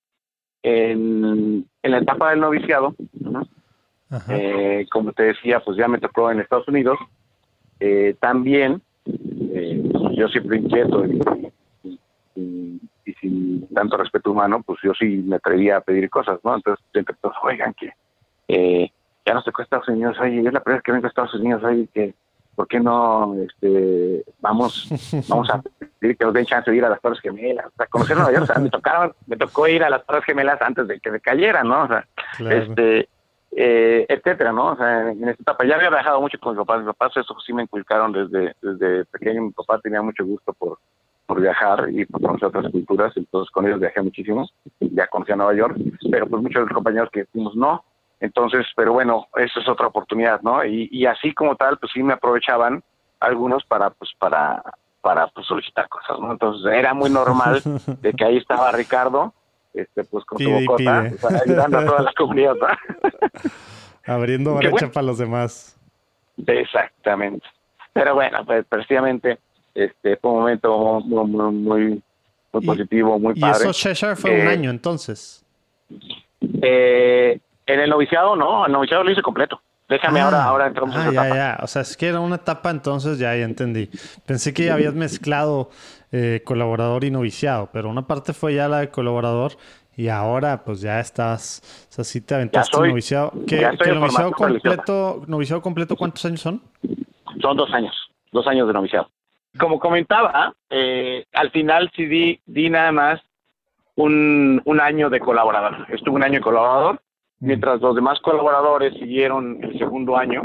en, 0.65 1.67
en 1.83 1.91
la 1.91 1.99
etapa 1.99 2.31
del 2.31 2.41
noviciado, 2.41 2.97
como 4.91 5.13
te 5.13 5.23
decía, 5.25 5.61
pues 5.61 5.77
ya 5.77 5.87
me 5.87 5.99
tocó 5.99 6.31
en 6.31 6.41
Estados 6.41 6.67
Unidos, 6.69 6.99
también 8.21 8.81
yo 10.17 10.29
siempre 10.29 10.59
inquieto 10.59 11.05
y 13.07 13.13
sin 13.21 13.67
tanto 13.75 13.97
respeto 13.97 14.31
humano, 14.33 14.63
pues 14.65 14.79
yo 14.83 14.93
sí 14.95 15.23
me 15.27 15.37
atrevía 15.37 15.77
a 15.77 15.81
pedir 15.81 16.09
cosas, 16.11 16.41
¿no? 16.43 16.55
Entonces, 16.55 16.85
siempre 16.93 17.15
todos, 17.21 17.37
oigan, 17.43 17.75
que 17.75 17.93
eh, 18.49 18.91
ya 19.27 19.35
no 19.35 19.43
se 19.43 19.53
cuesta 19.53 19.77
Estados 19.77 19.97
Unidos, 19.97 20.17
oye, 20.21 20.39
es 20.39 20.53
la 20.53 20.61
primera 20.61 20.77
vez 20.77 20.83
que 20.83 20.93
vengo 20.93 21.07
a 21.07 21.09
Estados 21.09 21.35
Unidos, 21.35 21.63
oye, 21.65 21.89
que, 21.93 22.15
¿por 22.55 22.69
qué 22.69 22.81
no 22.81 23.35
este, 23.35 24.25
vamos 24.41 24.89
vamos 25.29 25.51
a 25.51 25.63
pedir 25.99 26.17
que 26.17 26.25
nos 26.25 26.35
den 26.35 26.47
chance 26.47 26.71
de 26.71 26.77
ir 26.77 26.85
a 26.85 26.91
las 26.91 27.01
Torres 27.01 27.21
Gemelas? 27.21 27.67
O 27.67 27.77
sea, 27.77 27.87
conocer 27.87 28.17
Nueva 28.17 28.33
York, 28.33 28.45
o 28.45 28.47
sea, 28.47 28.59
me, 28.59 28.71
tocaron, 28.71 29.15
me 29.27 29.37
tocó 29.37 29.69
ir 29.69 29.83
a 29.83 29.91
las 29.91 30.05
Torres 30.07 30.25
Gemelas 30.25 30.61
antes 30.63 30.87
de 30.89 31.01
que 31.01 31.11
me 31.11 31.21
cayera, 31.21 31.63
¿no? 31.63 31.85
O 31.85 31.89
sea, 31.89 32.07
este, 32.51 33.09
eh, 33.53 34.07
etcétera, 34.09 34.53
¿no? 34.53 34.73
O 34.73 34.77
sea, 34.77 35.11
en 35.11 35.29
esta 35.29 35.43
etapa 35.43 35.65
ya 35.65 35.77
había 35.77 35.91
viajado 35.91 36.21
mucho 36.21 36.39
con 36.39 36.55
mis 36.55 36.65
papás, 36.65 36.79
mis 36.79 36.95
papás 36.95 37.17
eso 37.17 37.37
sí 37.45 37.53
me 37.53 37.63
inculcaron 37.63 38.13
desde, 38.13 38.55
desde 38.61 39.05
pequeño, 39.07 39.43
mi 39.43 39.51
papá 39.51 39.81
tenía 39.81 40.03
mucho 40.03 40.25
gusto 40.25 40.53
por 40.53 40.79
por 41.27 41.41
viajar 41.41 41.89
y 41.91 42.05
por 42.05 42.21
conocer 42.21 42.49
otras 42.49 42.71
culturas, 42.71 43.17
entonces 43.17 43.51
con 43.51 43.67
ellos 43.67 43.81
viajé 43.81 44.03
muchísimo, 44.03 44.49
ya 44.81 45.07
conocí 45.07 45.33
a 45.33 45.37
Nueva 45.37 45.55
York, 45.55 45.77
pero 46.11 46.27
pues 46.27 46.43
muchos 46.43 46.61
de 46.61 46.67
los 46.67 46.75
compañeros 46.75 47.09
que 47.11 47.25
fuimos 47.27 47.57
no, 47.57 47.85
entonces, 48.21 48.67
pero 48.77 48.93
bueno, 48.93 49.27
eso 49.37 49.61
es 49.61 49.69
otra 49.69 49.87
oportunidad, 49.87 50.41
¿no? 50.43 50.65
Y, 50.65 50.89
y 50.91 51.07
así 51.07 51.35
como 51.35 51.57
tal, 51.57 51.79
pues 51.79 51.93
sí 51.93 52.03
me 52.03 52.15
aprovechaban 52.15 52.83
algunos 53.21 53.65
para, 53.65 53.91
pues 53.91 54.11
para, 54.19 54.63
para 55.01 55.27
pues, 55.29 55.47
solicitar 55.47 55.89
cosas, 55.89 56.19
¿no? 56.21 56.33
Entonces 56.33 56.73
era 56.73 56.95
muy 56.95 57.11
normal 57.11 57.63
de 58.01 58.13
que 58.13 58.25
ahí 58.25 58.37
estaba 58.39 58.73
Ricardo, 58.73 59.35
este, 59.73 60.05
pues 60.05 60.25
con 60.25 60.39
su 60.39 60.51
bocota, 60.51 61.11
ayudando 61.45 61.79
a 61.79 61.85
toda 61.85 62.03
la 62.03 62.13
comunidad, 62.17 62.55
Abriendo 64.07 64.55
brecha 64.57 64.91
para 64.91 65.07
los 65.07 65.19
demás. 65.19 65.79
Exactamente. 66.47 67.47
Pero 67.93 68.15
bueno, 68.15 68.45
pues 68.45 68.67
precisamente 68.69 69.39
este 69.75 70.17
fue 70.17 70.31
un 70.31 70.39
momento 70.41 71.01
muy, 71.01 71.53
muy, 71.53 72.03
positivo, 72.65 73.19
muy 73.19 73.35
padre. 73.39 73.65
¿Y 73.65 73.69
eso 73.69 73.73
Cheshire 73.73 74.17
fue 74.17 74.31
un 74.31 74.47
eh, 74.47 74.51
año 74.51 74.71
entonces? 74.71 75.45
Eh, 76.63 77.41
en 77.67 77.81
el 77.81 77.91
noviciado 77.91 78.37
no, 78.37 78.67
el 78.67 78.73
noviciado 78.73 79.05
lo 79.05 79.11
hice 79.11 79.23
completo. 79.23 79.61
Déjame 79.89 80.21
ahora, 80.21 80.45
ah, 80.45 80.49
ahora 80.49 80.67
entramos 80.67 80.97
ah, 80.97 81.11
ya, 81.13 81.29
ya. 81.29 81.59
O 81.63 81.67
sea, 81.67 81.83
es 81.83 81.97
que 81.97 82.09
era 82.09 82.19
una 82.19 82.37
etapa 82.37 82.71
entonces, 82.71 83.19
ya, 83.19 83.37
ya 83.37 83.45
entendí. 83.45 83.91
Pensé 84.27 84.55
que 84.55 84.71
habías 84.71 84.95
mezclado 84.95 85.69
eh, 86.11 86.41
colaborador 86.45 87.05
y 87.05 87.11
noviciado, 87.11 87.69
pero 87.71 87.91
una 87.91 88.07
parte 88.07 88.33
fue 88.33 88.55
ya 88.55 88.67
la 88.67 88.79
de 88.79 88.89
colaborador 88.89 89.53
y 89.95 90.09
ahora 90.09 90.65
pues 90.65 90.81
ya 90.81 91.01
estás, 91.01 91.87
o 91.91 91.93
sea, 91.93 92.05
sí 92.05 92.23
te 92.23 92.35
aventaste 92.35 92.79
noviciado. 92.79 93.33
¿Qué, 93.47 93.61
noviciado 93.95 94.33
completo, 94.33 95.23
noviciado 95.27 95.61
completo 95.61 95.97
cuántos 95.97 96.25
años 96.25 96.41
son? 96.41 96.63
Son 97.43 97.57
dos 97.57 97.71
años, 97.75 97.95
dos 98.33 98.47
años 98.47 98.67
de 98.67 98.73
noviciado 98.73 99.09
como 99.59 99.79
comentaba, 99.79 100.55
eh, 100.71 101.25
al 101.33 101.51
final 101.51 101.91
sí 101.95 102.07
di, 102.07 102.41
di 102.47 102.71
nada 102.71 102.93
más 102.93 103.21
un, 103.97 104.61
un, 104.65 104.81
año 104.81 105.11
de 105.11 105.21
colaborador. 105.21 105.87
Estuve 105.91 106.17
un 106.17 106.25
año 106.25 106.35
de 106.35 106.41
colaborador. 106.41 107.01
Mientras 107.41 107.81
los 107.81 107.95
demás 107.95 108.21
colaboradores 108.21 108.95
siguieron 108.95 109.63
el 109.63 109.79
segundo 109.79 110.17
año. 110.17 110.43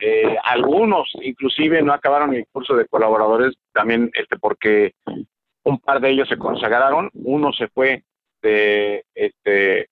Eh, 0.00 0.36
algunos 0.44 1.10
inclusive 1.22 1.82
no 1.82 1.92
acabaron 1.92 2.34
el 2.34 2.46
curso 2.50 2.74
de 2.74 2.86
colaboradores, 2.86 3.54
también 3.72 4.10
este 4.14 4.38
porque 4.38 4.94
un 5.64 5.78
par 5.78 6.00
de 6.00 6.10
ellos 6.10 6.28
se 6.28 6.38
consagraron, 6.38 7.10
uno 7.14 7.52
se 7.52 7.68
fue 7.68 8.04
de 8.42 9.04
este 9.14 9.88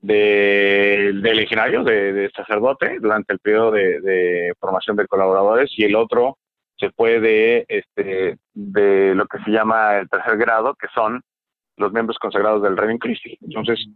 de, 0.00 1.12
de 1.22 1.34
legionario, 1.34 1.84
de, 1.84 2.12
de, 2.12 2.30
sacerdote, 2.30 2.98
durante 3.00 3.32
el 3.32 3.38
periodo 3.38 3.70
de, 3.70 4.00
de 4.00 4.52
formación 4.58 4.96
de 4.96 5.06
colaboradores, 5.06 5.70
y 5.76 5.84
el 5.84 5.94
otro 5.94 6.38
se 6.76 6.90
fue 6.90 7.20
de, 7.20 7.64
este, 7.68 8.38
de 8.52 9.14
lo 9.14 9.26
que 9.26 9.38
se 9.44 9.52
llama 9.52 9.98
el 9.98 10.08
tercer 10.08 10.36
grado, 10.36 10.74
que 10.74 10.88
son 10.92 11.22
los 11.82 11.92
miembros 11.92 12.18
consagrados 12.18 12.62
del 12.62 12.76
Reino 12.76 12.98
Christi. 12.98 13.36
Entonces, 13.42 13.86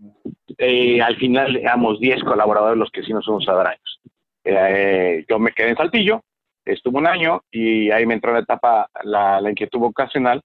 eh, 0.59 1.01
al 1.01 1.17
final 1.17 1.57
éramos 1.57 1.99
10 2.01 2.23
colaboradores 2.25 2.79
los 2.79 2.91
que 2.91 3.03
sí 3.03 3.13
nos 3.13 3.25
fuimos 3.25 3.49
a 3.49 3.55
dar 3.55 3.69
años. 3.69 4.01
Eh, 4.45 5.25
yo 5.29 5.39
me 5.39 5.53
quedé 5.53 5.71
en 5.71 5.77
Saltillo, 5.77 6.23
estuve 6.65 6.99
un 6.99 7.07
año 7.07 7.43
y 7.51 7.91
ahí 7.91 8.07
me 8.07 8.15
entró 8.15 8.33
la 8.33 8.41
etapa, 8.41 8.89
la, 9.03 9.41
la 9.41 9.51
inquietud 9.51 9.81
vocacional, 9.81 10.43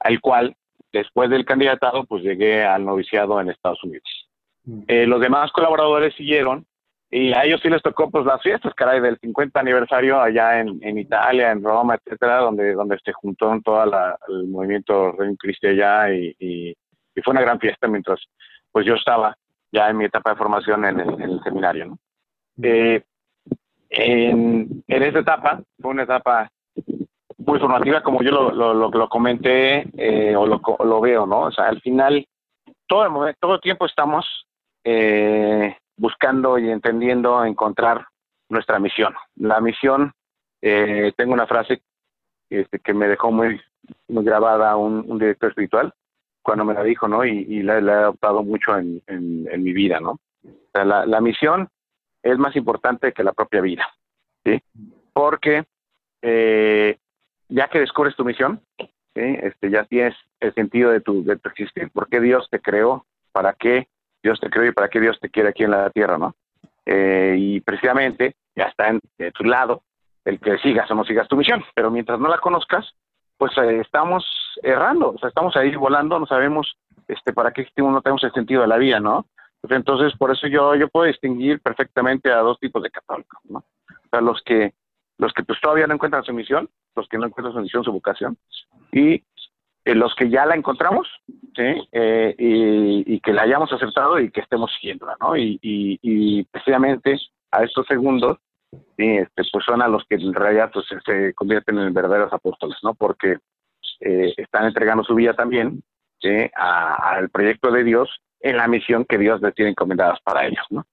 al 0.00 0.20
cual, 0.20 0.54
después 0.92 1.30
del 1.30 1.44
candidatado, 1.44 2.04
pues 2.04 2.22
llegué 2.22 2.64
al 2.64 2.84
noviciado 2.84 3.40
en 3.40 3.50
Estados 3.50 3.82
Unidos. 3.84 4.28
Mm. 4.64 4.82
Eh, 4.88 5.06
los 5.06 5.20
demás 5.20 5.52
colaboradores 5.52 6.14
siguieron 6.14 6.66
y 7.12 7.32
a 7.32 7.44
ellos 7.44 7.60
sí 7.60 7.68
les 7.68 7.82
tocó 7.82 8.08
pues 8.08 8.24
las 8.24 8.40
fiestas, 8.40 8.72
caray, 8.74 9.00
del 9.00 9.18
50 9.18 9.58
aniversario 9.58 10.20
allá 10.20 10.60
en, 10.60 10.78
en 10.80 10.96
Italia, 10.96 11.50
en 11.50 11.62
Roma, 11.62 11.96
etcétera, 11.96 12.38
donde, 12.38 12.72
donde 12.72 12.98
se 13.04 13.12
juntó 13.12 13.52
todo 13.64 13.82
el 14.28 14.46
movimiento 14.46 15.12
Reino 15.12 15.36
Cristi 15.36 15.66
allá 15.66 16.12
y, 16.14 16.34
y, 16.38 16.76
fue 17.22 17.32
una 17.32 17.42
gran 17.42 17.58
fiesta 17.58 17.86
mientras 17.86 18.18
pues 18.72 18.86
yo 18.86 18.94
estaba 18.94 19.36
ya 19.70 19.90
en 19.90 19.98
mi 19.98 20.06
etapa 20.06 20.30
de 20.30 20.36
formación 20.36 20.86
en 20.86 21.00
el, 21.00 21.40
seminario, 21.42 21.86
¿no? 21.86 21.98
Eh, 22.62 23.02
en, 23.90 24.82
en 24.86 25.02
esta 25.02 25.18
etapa, 25.18 25.60
fue 25.82 25.90
una 25.90 26.04
etapa 26.04 26.50
muy 27.38 27.58
formativa, 27.58 28.02
como 28.02 28.22
yo 28.22 28.30
lo, 28.30 28.52
lo, 28.52 28.90
lo, 28.90 29.08
comenté 29.08 29.84
eh, 29.98 30.34
o 30.34 30.46
lo, 30.46 30.60
lo 30.84 31.00
veo, 31.00 31.26
¿no? 31.26 31.42
O 31.42 31.52
sea, 31.52 31.66
al 31.66 31.80
final, 31.80 32.24
todo 32.86 33.04
el, 33.04 33.10
momento, 33.10 33.38
todo 33.40 33.54
el 33.56 33.60
tiempo 33.60 33.84
estamos 33.84 34.46
eh, 34.84 35.76
buscando 36.00 36.58
y 36.58 36.70
entendiendo 36.70 37.44
encontrar 37.44 38.06
nuestra 38.48 38.78
misión. 38.78 39.14
La 39.36 39.60
misión, 39.60 40.12
eh, 40.62 41.12
tengo 41.16 41.34
una 41.34 41.46
frase 41.46 41.82
este, 42.48 42.78
que 42.78 42.94
me 42.94 43.06
dejó 43.06 43.30
muy, 43.30 43.60
grabada 44.08 44.76
un, 44.76 45.18
director 45.18 45.50
espiritual 45.50 45.92
cuando 46.42 46.64
me 46.64 46.74
la 46.74 46.82
dijo, 46.82 47.06
¿no? 47.06 47.24
Y, 47.24 47.62
la, 47.62 47.78
he 47.78 47.90
adoptado 47.90 48.42
mucho 48.42 48.76
en, 48.78 49.02
mi 49.62 49.72
vida, 49.72 50.00
¿no? 50.00 50.18
la, 50.72 51.20
misión 51.20 51.68
es 52.22 52.38
más 52.38 52.56
importante 52.56 53.12
que 53.12 53.22
la 53.22 53.32
propia 53.32 53.60
vida, 53.60 53.86
¿sí? 54.44 54.58
Porque 55.12 55.64
eh, 56.22 56.96
ya 57.48 57.68
que 57.68 57.80
descubres 57.80 58.16
tu 58.16 58.24
misión, 58.24 58.62
este, 59.14 59.70
ya 59.70 59.84
tienes 59.84 60.14
el 60.40 60.54
sentido 60.54 60.90
de 60.90 61.00
tu, 61.00 61.24
de 61.24 61.36
tu 61.36 61.50
existir, 61.50 61.90
por 61.90 62.08
qué 62.08 62.20
Dios 62.20 62.48
te 62.50 62.60
creó, 62.60 63.04
para 63.32 63.52
qué 63.52 63.88
Dios 64.22 64.38
te 64.40 64.50
creó 64.50 64.66
y 64.66 64.72
para 64.72 64.88
qué 64.88 65.00
Dios 65.00 65.18
te 65.20 65.30
quiere 65.30 65.50
aquí 65.50 65.64
en 65.64 65.70
la 65.70 65.90
tierra, 65.90 66.18
¿no? 66.18 66.34
Eh, 66.86 67.36
y 67.38 67.60
precisamente 67.60 68.36
ya 68.54 68.64
está 68.64 68.88
en, 68.88 69.00
de 69.18 69.30
tu 69.32 69.44
lado 69.44 69.82
el 70.24 70.38
que 70.38 70.58
sigas 70.58 70.90
o 70.90 70.94
no 70.94 71.04
sigas 71.04 71.28
tu 71.28 71.36
misión, 71.36 71.64
pero 71.74 71.90
mientras 71.90 72.18
no 72.18 72.28
la 72.28 72.38
conozcas, 72.38 72.94
pues 73.38 73.56
eh, 73.58 73.80
estamos 73.80 74.24
errando, 74.62 75.12
o 75.12 75.18
sea, 75.18 75.28
estamos 75.28 75.56
ahí 75.56 75.74
volando, 75.74 76.18
no 76.18 76.26
sabemos 76.26 76.76
este 77.08 77.32
para 77.32 77.52
qué 77.52 77.62
existimos, 77.62 77.92
no 77.92 78.02
tenemos 78.02 78.22
el 78.24 78.32
sentido 78.32 78.62
de 78.62 78.68
la 78.68 78.76
vida, 78.76 79.00
¿no? 79.00 79.26
Pues 79.60 79.72
entonces, 79.72 80.16
por 80.16 80.30
eso 80.30 80.46
yo, 80.46 80.74
yo 80.74 80.88
puedo 80.88 81.06
distinguir 81.06 81.60
perfectamente 81.60 82.30
a 82.30 82.38
dos 82.38 82.58
tipos 82.58 82.82
de 82.82 82.90
católicos, 82.90 83.40
¿no? 83.44 83.58
O 83.58 84.08
sea, 84.10 84.20
los 84.20 84.42
que, 84.42 84.74
los 85.18 85.32
que 85.32 85.42
pues 85.42 85.60
todavía 85.60 85.86
no 85.86 85.94
encuentran 85.94 86.24
su 86.24 86.32
misión, 86.32 86.68
los 86.96 87.08
que 87.08 87.18
no 87.18 87.26
encuentran 87.26 87.54
su 87.54 87.60
misión, 87.60 87.84
su 87.84 87.92
vocación, 87.92 88.36
y 88.92 89.22
eh, 89.84 89.94
los 89.94 90.14
que 90.14 90.28
ya 90.28 90.44
la 90.44 90.54
encontramos, 90.54 91.08
¿sí? 91.56 91.88
Eh, 91.92 92.34
y, 92.38 93.20
que 93.20 93.32
la 93.32 93.42
hayamos 93.42 93.72
aceptado 93.72 94.18
y 94.18 94.30
que 94.30 94.40
estemos 94.40 94.70
siguiéndola, 94.78 95.16
¿no? 95.20 95.36
Y, 95.36 95.58
y, 95.62 96.44
precisamente 96.44 97.18
a 97.50 97.64
estos 97.64 97.86
segundos, 97.86 98.38
¿sí? 98.70 99.16
este, 99.16 99.42
pues 99.50 99.64
son 99.64 99.82
a 99.82 99.88
los 99.88 100.04
que 100.04 100.16
en 100.16 100.34
realidad 100.34 100.70
pues, 100.72 100.86
se 101.04 101.34
convierten 101.34 101.78
en 101.78 101.94
verdaderos 101.94 102.32
apóstoles, 102.32 102.76
¿no? 102.82 102.94
Porque 102.94 103.38
eh, 104.00 104.34
están 104.36 104.66
entregando 104.66 105.02
su 105.04 105.14
vida 105.14 105.34
también 105.34 105.82
al 106.54 107.30
proyecto 107.30 107.70
de 107.70 107.82
Dios 107.82 108.10
en 108.40 108.58
la 108.58 108.68
misión 108.68 109.06
que 109.06 109.16
Dios 109.16 109.40
les 109.40 109.54
tiene 109.54 109.70
encomendadas 109.70 110.20
para 110.20 110.46
ellos. 110.46 110.64
¿no? 110.68 110.86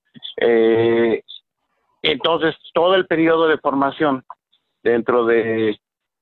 Entonces, 2.02 2.56
todo 2.74 2.96
el 2.96 3.08
periodo 3.08 3.50
de 3.50 3.58
formación 3.58 4.24
dentro 4.84 5.26
de, 5.26 5.78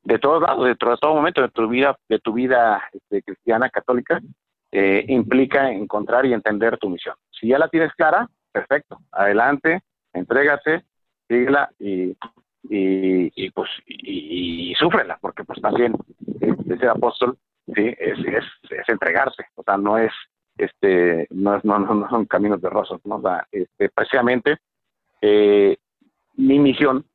de 0.05 0.19
todos 0.19 0.41
lados, 0.41 0.65
dentro 0.65 0.91
de 0.91 0.97
todo 0.97 1.15
momento 1.15 1.41
de 1.41 1.49
tu 1.49 1.67
vida, 1.67 1.97
de 2.07 2.19
tu 2.19 2.33
vida 2.33 2.81
este, 2.93 3.23
cristiana 3.23 3.69
católica, 3.69 4.21
eh, 4.71 5.03
implica 5.07 5.71
encontrar 5.71 6.25
y 6.25 6.33
entender 6.33 6.77
tu 6.77 6.89
misión. 6.89 7.15
Si 7.31 7.47
ya 7.47 7.57
la 7.57 7.69
tienes 7.69 7.91
clara, 7.93 8.29
perfecto, 8.51 8.99
adelante, 9.11 9.81
entrégate, 10.13 10.83
síguela 11.27 11.69
y, 11.79 12.15
y, 12.69 13.49
pues 13.51 13.69
y, 13.87 14.73
súfrela, 14.75 15.17
porque 15.19 15.43
pues 15.43 15.59
también 15.61 15.95
este, 16.39 16.77
ser 16.77 16.89
apóstol 16.89 17.37
sí 17.73 17.95
es, 17.97 18.19
es, 18.19 18.43
es 18.69 18.89
entregarte, 18.89 19.47
o 19.55 19.63
sea, 19.63 19.77
no 19.77 19.97
es 19.97 20.11
este 20.57 21.27
no, 21.31 21.59
no, 21.63 21.79
no 21.79 22.09
son 22.09 22.25
caminos 22.25 22.61
de 22.61 22.69
rosas, 22.69 22.99
¿no? 23.05 23.15
O 23.15 23.41
este, 23.51 23.89
precisamente 23.89 24.57
eh, 25.21 25.77
mi 26.35 26.59
misión, 26.59 27.05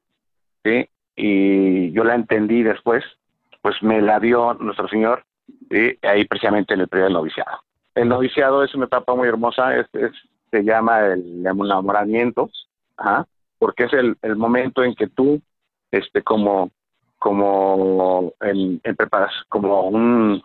¿sí? 0.65 0.89
Y 1.17 1.93
yo 1.93 2.05
la 2.05 2.15
entendí 2.15 2.63
después, 2.63 3.05
pues 3.63 3.83
me 3.83 4.01
la 4.01 4.21
dio 4.21 4.55
nuestro 4.55 4.89
Señor, 4.89 5.25
¿sí? 5.71 5.99
ahí 6.03 6.25
precisamente 6.25 6.75
en 6.75 6.81
el 6.81 6.89
periodo 6.89 7.11
noviciado. 7.11 7.59
El 7.95 8.09
noviciado 8.09 8.65
es 8.65 8.75
una 8.75 8.87
etapa 8.87 9.15
muy 9.15 9.29
hermosa, 9.29 9.77
es, 9.77 9.87
se 10.51 10.65
llama 10.65 11.01
el 11.07 11.45
enamoramiento, 11.47 12.51
porque 13.59 13.85
es 13.85 13.93
el, 13.93 14.17
el, 14.23 14.37
momento 14.37 14.83
en 14.83 14.95
que 14.95 15.09
tú, 15.09 15.41
este, 15.91 16.23
como, 16.23 16.71
como 17.19 18.33
en, 18.41 18.81
como 19.49 19.83
un 19.89 20.43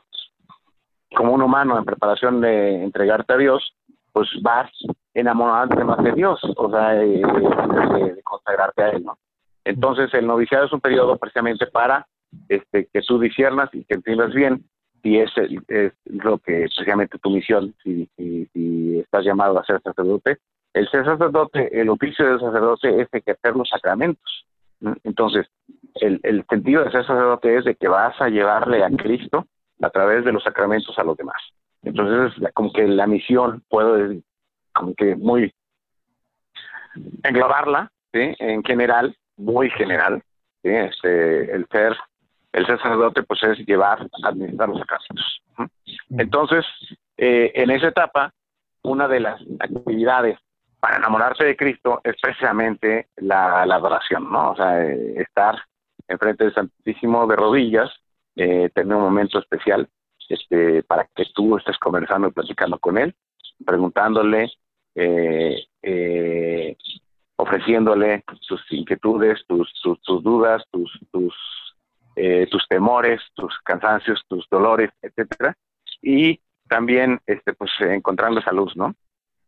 como 1.16 1.34
un 1.34 1.42
humano 1.42 1.78
en 1.78 1.86
preparación 1.86 2.42
de 2.42 2.84
entregarte 2.84 3.34
a 3.34 3.38
Dios, 3.38 3.74
pues 4.12 4.30
vas 4.42 4.70
enamorándote 5.14 5.84
más 5.84 6.04
de 6.04 6.12
Dios, 6.12 6.40
o 6.58 6.70
sea, 6.70 6.90
de, 6.90 8.22
consagrarte 8.24 8.84
a 8.84 8.90
Él, 8.90 9.04
¿no? 9.06 9.18
Entonces, 9.66 10.14
el 10.14 10.28
noviciado 10.28 10.66
es 10.66 10.74
un 10.74 10.80
periodo 10.80 11.18
precisamente 11.18 11.66
para 11.66 12.08
este, 12.48 12.88
que 12.94 13.02
tú 13.02 13.20
disiernas 13.20 13.70
y 13.74 13.84
que 13.84 13.96
entiendas 13.96 14.34
bien 14.34 14.64
si 15.02 15.20
es, 15.20 15.32
es 15.68 15.94
lo 16.06 16.38
que 16.40 16.62
precisamente 16.62 17.20
tu 17.20 17.30
misión, 17.30 17.76
si, 17.84 18.10
si, 18.18 19.00
estás 19.00 19.24
llamado 19.26 19.60
a 19.60 19.66
ser 19.66 19.82
sacerdote. 19.82 20.38
El 20.74 20.90
ser 20.90 21.06
sacerdote, 21.06 21.80
el 21.80 21.90
oficio 21.90 22.26
del 22.26 22.40
sacerdote 22.40 23.02
es 23.02 23.08
ejercer 23.12 23.56
los 23.56 23.70
sacramentos. 23.70 24.46
Entonces, 25.04 25.48
el, 25.96 26.20
el 26.24 26.46
sentido 26.50 26.84
de 26.84 26.92
ser 26.92 27.06
sacerdote 27.06 27.58
es 27.58 27.66
de 27.66 27.76
que 27.76 27.88
vas 27.88 28.20
a 28.20 28.30
llevarle 28.30 28.84
a 28.84 28.90
Cristo 28.90 29.46
a 29.82 29.90
través 29.90 30.26
de 30.26 30.32
los 30.32 30.44
sacramentos 30.44 30.98
a 30.98 31.04
los 31.04 31.18
demás. 31.18 31.42
Entonces, 31.84 32.42
como 32.54 32.72
que 32.74 32.88
la 32.88 33.08
misión, 33.08 33.64
puedo 33.70 34.12
como 34.74 34.94
que 34.96 35.16
muy 35.16 35.54
englobarla, 37.24 37.92
¿sí? 38.12 38.36
En 38.40 38.64
general, 38.64 39.16
muy 39.38 39.70
general, 39.72 40.22
¿sí? 40.64 40.70
Este, 40.70 41.52
el 41.54 41.68
ser 41.72 41.96
el 42.54 42.66
sacerdote 42.68 43.22
pues 43.24 43.44
es 43.44 43.60
llevar, 43.68 44.08
administrar 44.24 44.70
los 44.70 44.80
sacramentos. 44.80 45.42
Entonces, 46.10 46.66
eh, 47.18 47.52
en 47.54 47.70
esa 47.70 47.90
etapa, 47.90 48.34
una 48.82 49.10
de 49.10 49.20
las 49.20 49.42
actividades 49.60 50.40
para 50.80 50.98
enamorarse 50.98 51.44
de 51.44 51.58
Cristo 51.58 52.00
es 52.04 52.16
precisamente 52.22 53.10
la, 53.18 53.64
adoración, 53.64 54.32
¿no? 54.32 54.52
O 54.52 54.56
sea, 54.56 54.86
eh, 54.86 55.16
estar 55.18 55.56
enfrente 56.08 56.46
del 56.46 56.54
Santísimo 56.54 57.28
de 57.28 57.36
rodillas, 57.36 57.92
eh, 58.38 58.70
tener 58.74 58.96
un 58.96 59.04
momento 59.04 59.40
especial 59.40 59.90
este, 60.30 60.84
para 60.84 61.08
que 61.14 61.26
tú 61.34 61.58
estés 61.58 61.78
conversando 61.78 62.28
y 62.28 62.32
platicando 62.32 62.80
con 62.80 62.98
él, 62.98 63.16
preguntándole, 63.66 64.52
eh, 64.96 65.66
eh, 65.82 66.78
ofreciéndole 67.38 68.24
tus 68.48 68.62
inquietudes, 68.72 69.46
tus, 69.48 69.72
tus, 69.82 70.24
dudas, 70.24 70.64
tus, 70.72 70.92
tus, 71.12 71.36
tus 72.50 72.68
temores, 72.68 73.22
tus 73.34 73.54
cansancios, 73.64 74.24
tus 74.28 74.48
dolores, 74.50 74.92
etcétera, 75.02 75.56
y 76.02 76.40
también 76.68 77.20
este, 77.26 77.54
pues, 77.54 77.72
encontrando 77.80 78.40
esa 78.40 78.52
luz, 78.52 78.76
¿no? 78.76 78.96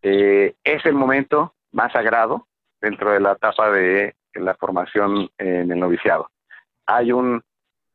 es 0.02 0.86
el 0.86 0.94
momento 0.94 1.54
más 1.72 1.92
sagrado 1.92 2.48
dentro 2.80 3.12
de 3.12 3.20
la 3.20 3.34
etapa 3.34 3.72
de 3.72 4.16
la 4.36 4.56
formación 4.56 5.30
en 5.38 5.72
el 5.72 5.80
noviciado. 5.80 6.30
Hay 6.86 7.12
un 7.12 7.44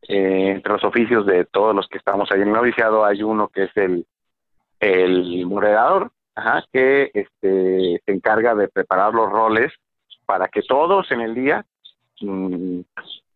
eh, 0.08 0.50
entre 0.50 0.72
los 0.72 0.82
oficios 0.82 1.24
de 1.26 1.44
todos 1.44 1.76
los 1.76 1.86
que 1.86 1.98
estamos 1.98 2.28
ahí 2.32 2.42
en 2.42 2.48
el 2.48 2.54
noviciado 2.54 3.04
hay 3.04 3.22
uno 3.22 3.48
que 3.48 3.64
es 3.64 3.76
el, 3.76 4.04
el 4.80 5.46
moderador, 5.46 6.10
que 6.72 7.10
este, 7.14 8.02
se 8.04 8.12
encarga 8.12 8.54
de 8.54 8.68
preparar 8.68 9.14
los 9.14 9.30
roles 9.30 9.72
para 10.26 10.48
que 10.48 10.62
todos 10.62 11.10
en 11.10 11.20
el 11.20 11.34
día, 11.34 11.64
mm, 12.20 12.80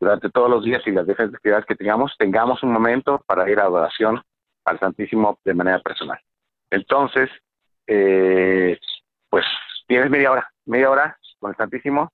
durante 0.00 0.30
todos 0.30 0.50
los 0.50 0.64
días 0.64 0.82
y 0.86 0.92
las 0.92 1.06
diferentes 1.06 1.36
actividades 1.36 1.66
que 1.66 1.74
tengamos, 1.74 2.14
tengamos 2.18 2.62
un 2.62 2.72
momento 2.72 3.22
para 3.26 3.50
ir 3.50 3.60
a 3.60 3.64
adoración 3.64 4.22
al 4.64 4.78
Santísimo 4.78 5.38
de 5.44 5.54
manera 5.54 5.80
personal. 5.80 6.18
Entonces, 6.70 7.30
eh, 7.86 8.78
pues 9.30 9.44
tienes 9.86 10.10
media 10.10 10.32
hora, 10.32 10.50
media 10.64 10.90
hora 10.90 11.18
con 11.38 11.50
el 11.50 11.56
Santísimo, 11.56 12.12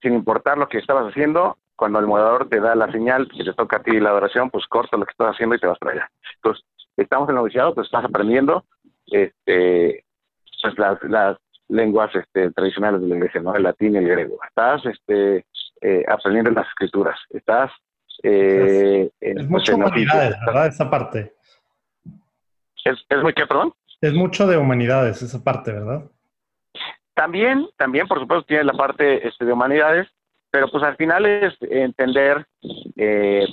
sin 0.00 0.14
importar 0.14 0.58
lo 0.58 0.68
que 0.68 0.78
estabas 0.78 1.10
haciendo, 1.10 1.58
cuando 1.76 1.98
el 2.00 2.06
moderador 2.06 2.48
te 2.48 2.60
da 2.60 2.74
la 2.74 2.90
señal 2.90 3.28
que 3.28 3.44
te 3.44 3.52
toca 3.52 3.76
a 3.76 3.82
ti 3.82 4.00
la 4.00 4.10
adoración, 4.10 4.50
pues 4.50 4.66
corta 4.66 4.96
lo 4.96 5.04
que 5.04 5.12
estás 5.12 5.34
haciendo 5.34 5.54
y 5.54 5.60
te 5.60 5.66
vas 5.66 5.78
para 5.78 5.92
allá. 5.92 6.10
Entonces, 6.36 6.64
estamos 6.96 7.28
en 7.28 7.36
noviciado, 7.36 7.74
pues 7.74 7.86
estás 7.86 8.04
aprendiendo 8.04 8.64
este, 9.10 10.04
pues 10.62 10.74
las, 11.08 11.36
lenguas 11.68 12.14
este, 12.14 12.50
tradicionales 12.52 13.02
de 13.02 13.08
la 13.08 13.16
iglesia, 13.16 13.42
¿no? 13.42 13.54
El 13.54 13.64
latín 13.64 13.94
y 13.94 13.98
el 13.98 14.08
griego. 14.08 14.38
Estás 14.48 14.86
este, 14.86 15.44
eh, 15.82 16.04
aprendiendo 16.08 16.50
las 16.50 16.66
escrituras. 16.68 17.18
Estás... 17.30 17.70
Eh, 18.22 19.10
es, 19.20 19.36
es 19.36 19.48
mucho 19.48 19.76
humanidades, 19.76 20.34
¿verdad? 20.44 20.66
Esa 20.66 20.90
parte. 20.90 21.34
¿Es, 22.84 22.98
¿Es 23.08 23.22
muy 23.22 23.32
qué, 23.34 23.46
perdón? 23.46 23.74
Es 24.00 24.12
mucho 24.12 24.46
de 24.46 24.56
humanidades, 24.56 25.22
esa 25.22 25.42
parte, 25.42 25.72
¿verdad? 25.72 26.04
También, 27.14 27.68
también, 27.76 28.06
por 28.06 28.20
supuesto, 28.20 28.46
tiene 28.46 28.64
la 28.64 28.74
parte 28.74 29.26
este, 29.26 29.44
de 29.44 29.52
humanidades, 29.52 30.06
pero 30.50 30.68
pues 30.70 30.84
al 30.84 30.96
final 30.96 31.26
es 31.26 31.52
entender, 31.62 32.46
eh, 32.96 33.44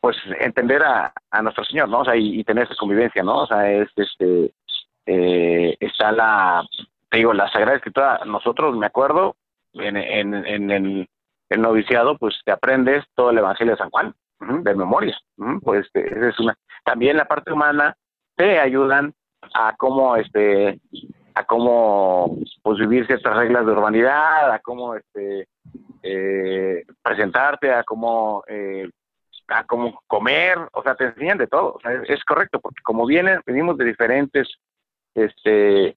pues 0.00 0.16
entender 0.40 0.82
a, 0.82 1.12
a, 1.30 1.42
nuestro 1.42 1.64
Señor, 1.64 1.88
¿no? 1.88 2.00
O 2.00 2.04
sea, 2.04 2.16
y, 2.16 2.44
tener 2.44 2.64
esa 2.64 2.76
convivencia, 2.76 3.22
¿no? 3.22 3.44
O 3.44 3.46
sea, 3.46 3.70
es, 3.70 3.88
este, 3.96 4.52
eh, 5.10 5.74
está 5.80 6.12
la, 6.12 6.62
te 7.10 7.16
digo, 7.16 7.32
la 7.32 7.50
Sagrada 7.50 7.76
Escritura, 7.76 8.20
nosotros, 8.26 8.76
me 8.76 8.84
acuerdo, 8.84 9.36
en, 9.72 9.96
en, 9.96 10.34
en 10.34 10.70
el, 10.70 11.08
noviciado, 11.56 12.18
pues 12.18 12.38
te 12.44 12.52
aprendes 12.52 13.04
todo 13.14 13.30
el 13.30 13.38
Evangelio 13.38 13.72
de 13.72 13.78
San 13.78 13.90
Juan, 13.90 14.14
de 14.40 14.74
memoria, 14.74 15.16
pues 15.62 15.86
este, 15.86 16.28
es 16.28 16.38
una, 16.38 16.54
también 16.84 17.16
la 17.16 17.24
parte 17.24 17.52
humana 17.52 17.96
te 18.36 18.60
ayudan 18.60 19.14
a 19.54 19.74
cómo, 19.78 20.14
este, 20.16 20.78
a 21.34 21.44
cómo, 21.44 22.36
pues 22.62 22.78
vivir 22.78 23.06
ciertas 23.06 23.34
reglas 23.34 23.64
de 23.64 23.72
urbanidad, 23.72 24.52
a 24.52 24.58
cómo, 24.58 24.94
este, 24.94 25.48
eh, 26.02 26.84
presentarte, 27.02 27.72
a 27.72 27.82
cómo, 27.82 28.44
eh, 28.46 28.90
a 29.48 29.64
cómo 29.64 30.02
comer, 30.06 30.58
o 30.72 30.82
sea, 30.82 30.94
te 30.94 31.06
enseñan 31.06 31.38
de 31.38 31.46
todo, 31.46 31.78
es, 32.06 32.22
correcto, 32.26 32.60
porque 32.60 32.82
como 32.82 33.06
vienen, 33.06 33.40
venimos 33.46 33.78
de 33.78 33.86
diferentes, 33.86 34.48
este, 35.24 35.96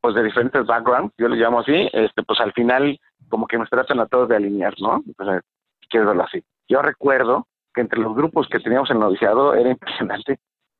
pues 0.00 0.14
de 0.14 0.22
diferentes 0.22 0.66
backgrounds, 0.66 1.14
yo 1.16 1.28
le 1.28 1.36
llamo 1.36 1.60
así, 1.60 1.88
este, 1.92 2.22
pues 2.22 2.40
al 2.40 2.52
final 2.52 2.98
como 3.28 3.46
que 3.46 3.58
nos 3.58 3.70
tratan 3.70 4.00
a 4.00 4.06
todos 4.06 4.28
de 4.28 4.36
alinear, 4.36 4.74
¿no? 4.80 5.02
Pues, 5.16 5.40
quiero 5.88 6.08
verlo 6.08 6.24
así. 6.24 6.42
Yo 6.68 6.82
recuerdo 6.82 7.46
que 7.74 7.80
entre 7.80 8.00
los 8.00 8.14
grupos 8.14 8.48
que 8.48 8.60
teníamos 8.60 8.90
en 8.90 8.96
el 8.96 9.02
noviciado 9.02 9.54
era 9.54 9.70
impresionante. 9.70 10.38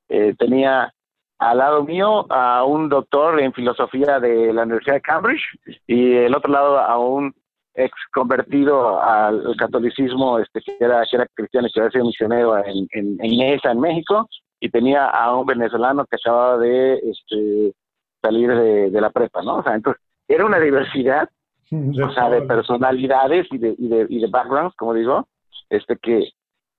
Eh, 0.09 0.35
tenía 0.39 0.93
al 1.39 1.59
lado 1.59 1.85
mío 1.85 2.31
a 2.31 2.65
un 2.65 2.89
doctor 2.89 3.41
en 3.41 3.53
filosofía 3.53 4.21
de 4.21 4.53
la 4.53 4.63
Universidad 4.63 4.97
de 4.97 5.01
Cambridge 5.01 5.43
y 5.87 6.15
el 6.15 6.35
otro 6.35 6.53
lado 6.53 6.79
a 6.79 6.99
un 6.99 7.35
ex 7.75 7.93
convertido 8.13 9.03
al 9.03 9.57
catolicismo, 9.59 10.39
este, 10.39 10.61
que 10.61 10.77
era, 10.79 11.03
que 11.11 11.17
era 11.17 11.27
cristiano 11.35 11.69
que 11.73 11.81
había 11.81 11.91
sido 11.91 12.05
misionero 12.05 12.57
en, 12.59 12.87
en, 12.93 13.19
en 13.21 13.61
en 13.63 13.81
México, 13.81 14.29
y 14.65 14.71
tenía 14.71 15.05
a 15.11 15.37
un 15.37 15.45
venezolano 15.45 16.07
que 16.07 16.17
acababa 16.17 16.57
de 16.57 16.95
este, 16.95 17.75
salir 18.23 18.49
de, 18.49 18.99
la 18.99 19.11
prepa, 19.11 19.43
¿no? 19.43 19.57
O 19.57 19.63
sea, 19.63 19.75
entonces, 19.75 20.03
era 20.27 20.47
una 20.47 20.59
diversidad, 20.59 21.29
o 21.71 22.11
sea, 22.15 22.31
de 22.31 22.41
personalidades 22.41 23.47
y 23.51 23.59
de, 23.59 23.75
y 23.77 23.89
de, 23.89 24.07
y 24.09 24.21
de 24.21 24.27
backgrounds, 24.29 24.75
como 24.77 24.95
digo, 24.95 25.29
este, 25.69 25.99
que, 25.99 26.31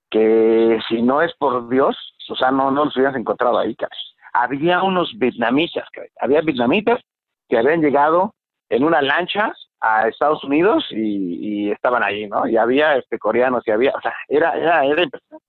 que 0.10 0.80
si 0.90 1.04
no 1.04 1.22
es 1.22 1.32
por 1.38 1.70
Dios, 1.70 1.96
o 2.28 2.36
sea, 2.36 2.50
no, 2.50 2.72
no 2.72 2.86
los 2.86 2.98
hubieras 2.98 3.16
encontrado 3.16 3.60
ahí, 3.60 3.76
caray. 3.76 4.00
Había 4.34 4.82
unos 4.82 5.14
vietnamitas, 5.20 5.88
caray. 5.94 6.10
había 6.20 6.42
vietnamitas 6.42 7.00
que 7.48 7.60
habían 7.60 7.82
llegado 7.82 8.34
en 8.70 8.84
una 8.84 9.04
lancha 9.04 9.54
a 9.80 10.08
Estados 10.08 10.44
Unidos 10.44 10.84
y, 10.90 11.70
estaban 11.70 12.02
allí, 12.02 12.26
¿no? 12.26 12.48
Y 12.48 12.58
había 12.58 12.96
este 12.96 13.20
coreanos 13.20 13.62
y 13.68 13.72
había, 13.72 13.92
o 13.92 14.02
sea, 14.02 14.16
era, 14.28 14.58
era, 14.58 14.86
era 14.86 15.04
impresionante. 15.04 15.46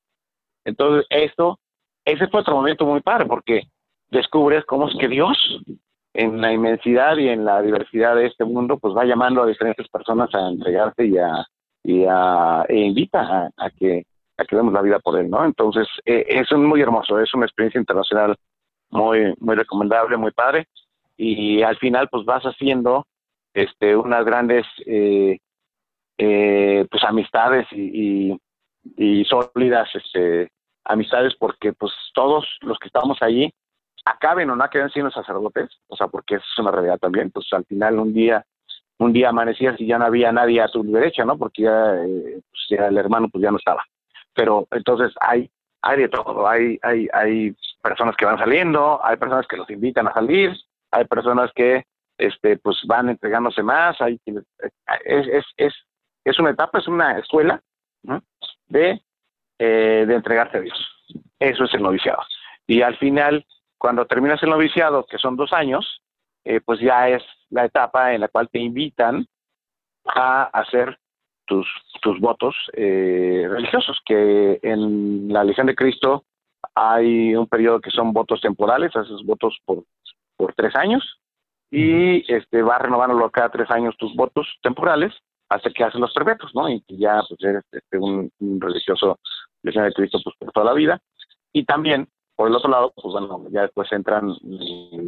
Entonces, 0.67 1.07
esto 1.09 1.59
ese 2.07 2.29
fue 2.29 2.41
otro 2.41 2.55
momento 2.55 2.87
muy 2.87 3.01
padre 3.01 3.27
porque 3.27 3.65
descubres 4.11 4.65
cómo 4.65 4.89
es 4.89 4.97
que 4.97 5.09
Dios 5.09 5.37
en 6.15 6.41
la 6.41 6.53
inmensidad 6.53 7.17
y 7.19 7.29
en 7.29 7.45
la 7.45 7.61
diversidad 7.61 8.15
de 8.15 8.27
este 8.27 8.45
mundo 8.45 8.79
pues 8.79 8.97
va 8.97 9.05
llamando 9.05 9.43
a 9.43 9.47
diferentes 9.47 9.89
personas 9.89 10.35
a 10.35 10.49
entregarse 10.49 11.05
y 11.05 11.19
a, 11.19 11.45
y 11.83 12.05
a 12.09 12.65
e 12.69 12.79
invita 12.79 13.51
a, 13.57 13.71
que 13.71 14.07
a 14.39 14.45
que 14.45 14.57
demos 14.57 14.73
la 14.73 14.83
vida 14.83 14.99
por 15.01 15.19
él, 15.19 15.29
¿no? 15.31 15.45
Entonces, 15.45 15.89
eh, 16.05 16.25
es 16.29 16.51
muy 16.53 16.81
hermoso, 16.81 17.19
es 17.19 17.33
una 17.35 17.47
experiencia 17.47 17.81
internacional 17.81 18.37
muy 18.91 19.35
muy 19.41 19.57
recomendable, 19.57 20.17
muy 20.17 20.31
padre 20.31 20.69
y 21.17 21.63
al 21.63 21.77
final 21.79 22.09
pues 22.09 22.25
vas 22.25 22.45
haciendo 22.45 23.05
este 23.53 23.97
unas 23.97 24.25
grandes 24.25 24.65
eh, 24.87 25.39
eh, 26.19 26.87
pues 26.91 27.03
amistades 27.05 27.67
y, 27.73 28.39
y 28.97 29.25
sólidas 29.25 29.89
este 29.95 30.51
amistades 30.87 31.35
porque 31.39 31.73
pues 31.73 31.93
todos 32.15 32.47
los 32.61 32.79
que 32.79 32.89
estamos 32.89 33.19
allí 33.21 33.53
acaben 34.05 34.51
o 34.51 34.57
no 34.57 34.65
acaben 34.65 34.91
siendo 34.91 35.11
sacerdotes, 35.11 35.69
o 35.89 35.97
sea, 35.97 36.09
porque 36.09 36.37
eso 36.37 36.45
es 36.45 36.59
una 36.59 36.71
realidad 36.71 36.99
también, 36.99 37.31
pues 37.31 37.47
al 37.53 37.65
final 37.65 37.99
un 37.99 38.13
día 38.13 38.45
un 38.99 39.13
día 39.13 39.29
amanecías 39.29 39.79
y 39.79 39.87
ya 39.87 39.99
no 39.99 40.07
había 40.07 40.33
nadie 40.33 40.61
a 40.63 40.69
tu 40.69 40.83
derecha, 40.83 41.25
¿no? 41.25 41.37
Porque 41.37 41.63
ya, 41.63 41.97
eh, 41.97 42.41
pues 42.51 42.67
ya 42.71 42.87
el 42.87 42.97
hermano 42.97 43.29
pues 43.29 43.43
ya 43.43 43.51
no 43.51 43.59
estaba. 43.59 43.85
Pero 44.35 44.67
entonces 44.71 45.13
hay 45.21 45.51
hay 45.83 45.99
de 45.99 46.09
todo, 46.09 46.49
hay 46.49 46.79
hay 46.83 47.09
hay 47.13 47.55
personas 47.83 48.17
que 48.17 48.25
van 48.25 48.39
saliendo, 48.39 49.01
hay 49.05 49.17
personas 49.17 49.47
que 49.47 49.57
los 49.57 49.69
invitan 49.71 50.09
a 50.09 50.15
salir, 50.15 50.57
hay 50.91 51.05
personas 51.05 51.51
que 51.55 51.85
este 52.19 52.57
pues 52.59 52.79
van 52.87 53.11
entregándose 53.11 53.63
más, 53.63 54.01
hay 54.01 54.19
es 55.05 55.27
es 55.29 55.45
es 55.57 55.75
es 56.25 56.39
una 56.39 56.51
etapa, 56.51 56.79
es 56.79 56.89
una 56.89 57.19
escuela 57.19 57.61
de 58.69 59.01
eh, 59.59 60.05
de 60.07 60.15
entregarse 60.15 60.59
a 60.59 60.61
Dios. 60.61 60.79
Eso 61.39 61.65
es 61.65 61.75
el 61.75 61.83
noviciado. 61.83 62.23
Y 62.67 62.83
al 62.83 62.97
final, 62.97 63.47
cuando 63.79 64.07
terminas 64.07 64.43
el 64.43 64.51
noviciado, 64.51 65.07
que 65.07 65.19
son 65.19 65.37
dos 65.37 65.53
años, 65.53 66.03
eh, 66.45 66.61
pues 66.65 66.81
ya 66.81 67.09
es 67.09 67.23
la 67.51 67.65
etapa 67.65 68.15
en 68.15 68.21
la 68.21 68.29
cual 68.29 68.49
te 68.49 68.59
invitan 68.59 69.27
a 70.05 70.45
hacer 70.45 70.99
tus, 71.47 71.67
tus 72.03 72.21
votos 72.21 72.55
eh, 72.73 73.47
religiosos, 73.49 74.01
que 74.05 74.59
en 74.63 75.33
la 75.33 75.45
Legión 75.45 75.67
de 75.67 75.75
Cristo 75.75 76.25
hay 76.75 77.35
un 77.35 77.47
periodo 77.47 77.81
que 77.81 77.91
son 77.91 78.13
votos 78.13 78.41
temporales, 78.41 78.95
haces 78.95 79.25
votos 79.25 79.59
por, 79.65 79.85
por 80.37 80.55
tres 80.55 80.75
años 80.77 81.19
y 81.71 82.33
este 82.33 82.63
vas 82.63 82.81
renovándolo 82.81 83.31
cada 83.31 83.51
tres 83.51 83.71
años 83.71 83.97
tus 83.97 84.15
votos 84.15 84.47
temporales 84.63 85.13
hasta 85.49 85.71
que 85.71 85.85
haces 85.85 86.01
los 86.01 86.13
perpetuos, 86.13 86.55
¿no? 86.55 86.69
Y 86.69 86.83
ya 86.89 87.23
pues 87.29 87.41
eres 87.43 87.65
este, 87.71 87.99
un, 87.99 88.31
un 88.41 88.61
religioso 88.61 89.19
de 89.75 89.93
Cristo 89.93 90.19
pues, 90.23 90.37
por 90.39 90.53
toda 90.53 90.67
la 90.67 90.73
vida. 90.73 91.01
Y 91.53 91.65
también, 91.65 92.09
por 92.35 92.49
el 92.49 92.55
otro 92.55 92.71
lado, 92.71 92.93
pues 92.95 93.13
bueno, 93.13 93.45
ya 93.51 93.63
después 93.63 93.91
entran 93.93 94.35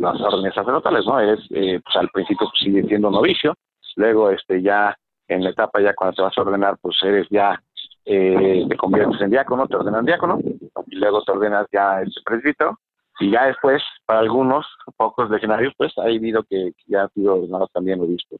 las 0.00 0.20
órdenes 0.20 0.54
sacerdotales, 0.54 1.06
¿no? 1.06 1.20
Es, 1.20 1.40
eh, 1.50 1.80
pues 1.84 1.96
al 1.96 2.09
principio 2.09 2.48
pues, 2.48 2.61
sigue 2.61 2.82
siendo 2.84 3.11
novicio, 3.11 3.54
luego 3.96 4.30
este 4.30 4.62
ya 4.62 4.96
en 5.26 5.44
la 5.44 5.50
etapa 5.50 5.80
ya 5.80 5.94
cuando 5.94 6.16
te 6.16 6.22
vas 6.22 6.36
a 6.36 6.40
ordenar, 6.40 6.78
pues 6.80 6.96
eres 7.02 7.26
ya, 7.30 7.61
eh, 8.04 8.64
te 8.66 8.76
conviertes 8.76 9.20
en 9.20 9.30
diácono, 9.30 9.66
te 9.66 9.76
ordenan 9.76 10.06
diácono, 10.06 10.38
y 10.86 10.96
luego 10.96 11.22
te 11.22 11.32
ordenas 11.32 11.66
ya 11.70 12.00
el 12.00 12.11
presbítero, 12.24 12.78
y 13.20 13.30
ya 13.30 13.46
después, 13.46 13.82
para 14.06 14.20
algunos, 14.20 14.66
pocos 14.96 15.28
legionarios, 15.28 15.74
pues 15.76 15.92
ha 15.98 16.04
habido 16.04 16.44
que, 16.44 16.72
ya 16.86 17.04
ha 17.04 17.09
sido 17.09 17.34
ordenado 17.34 17.68
también 17.72 18.00
obispo. 18.00 18.36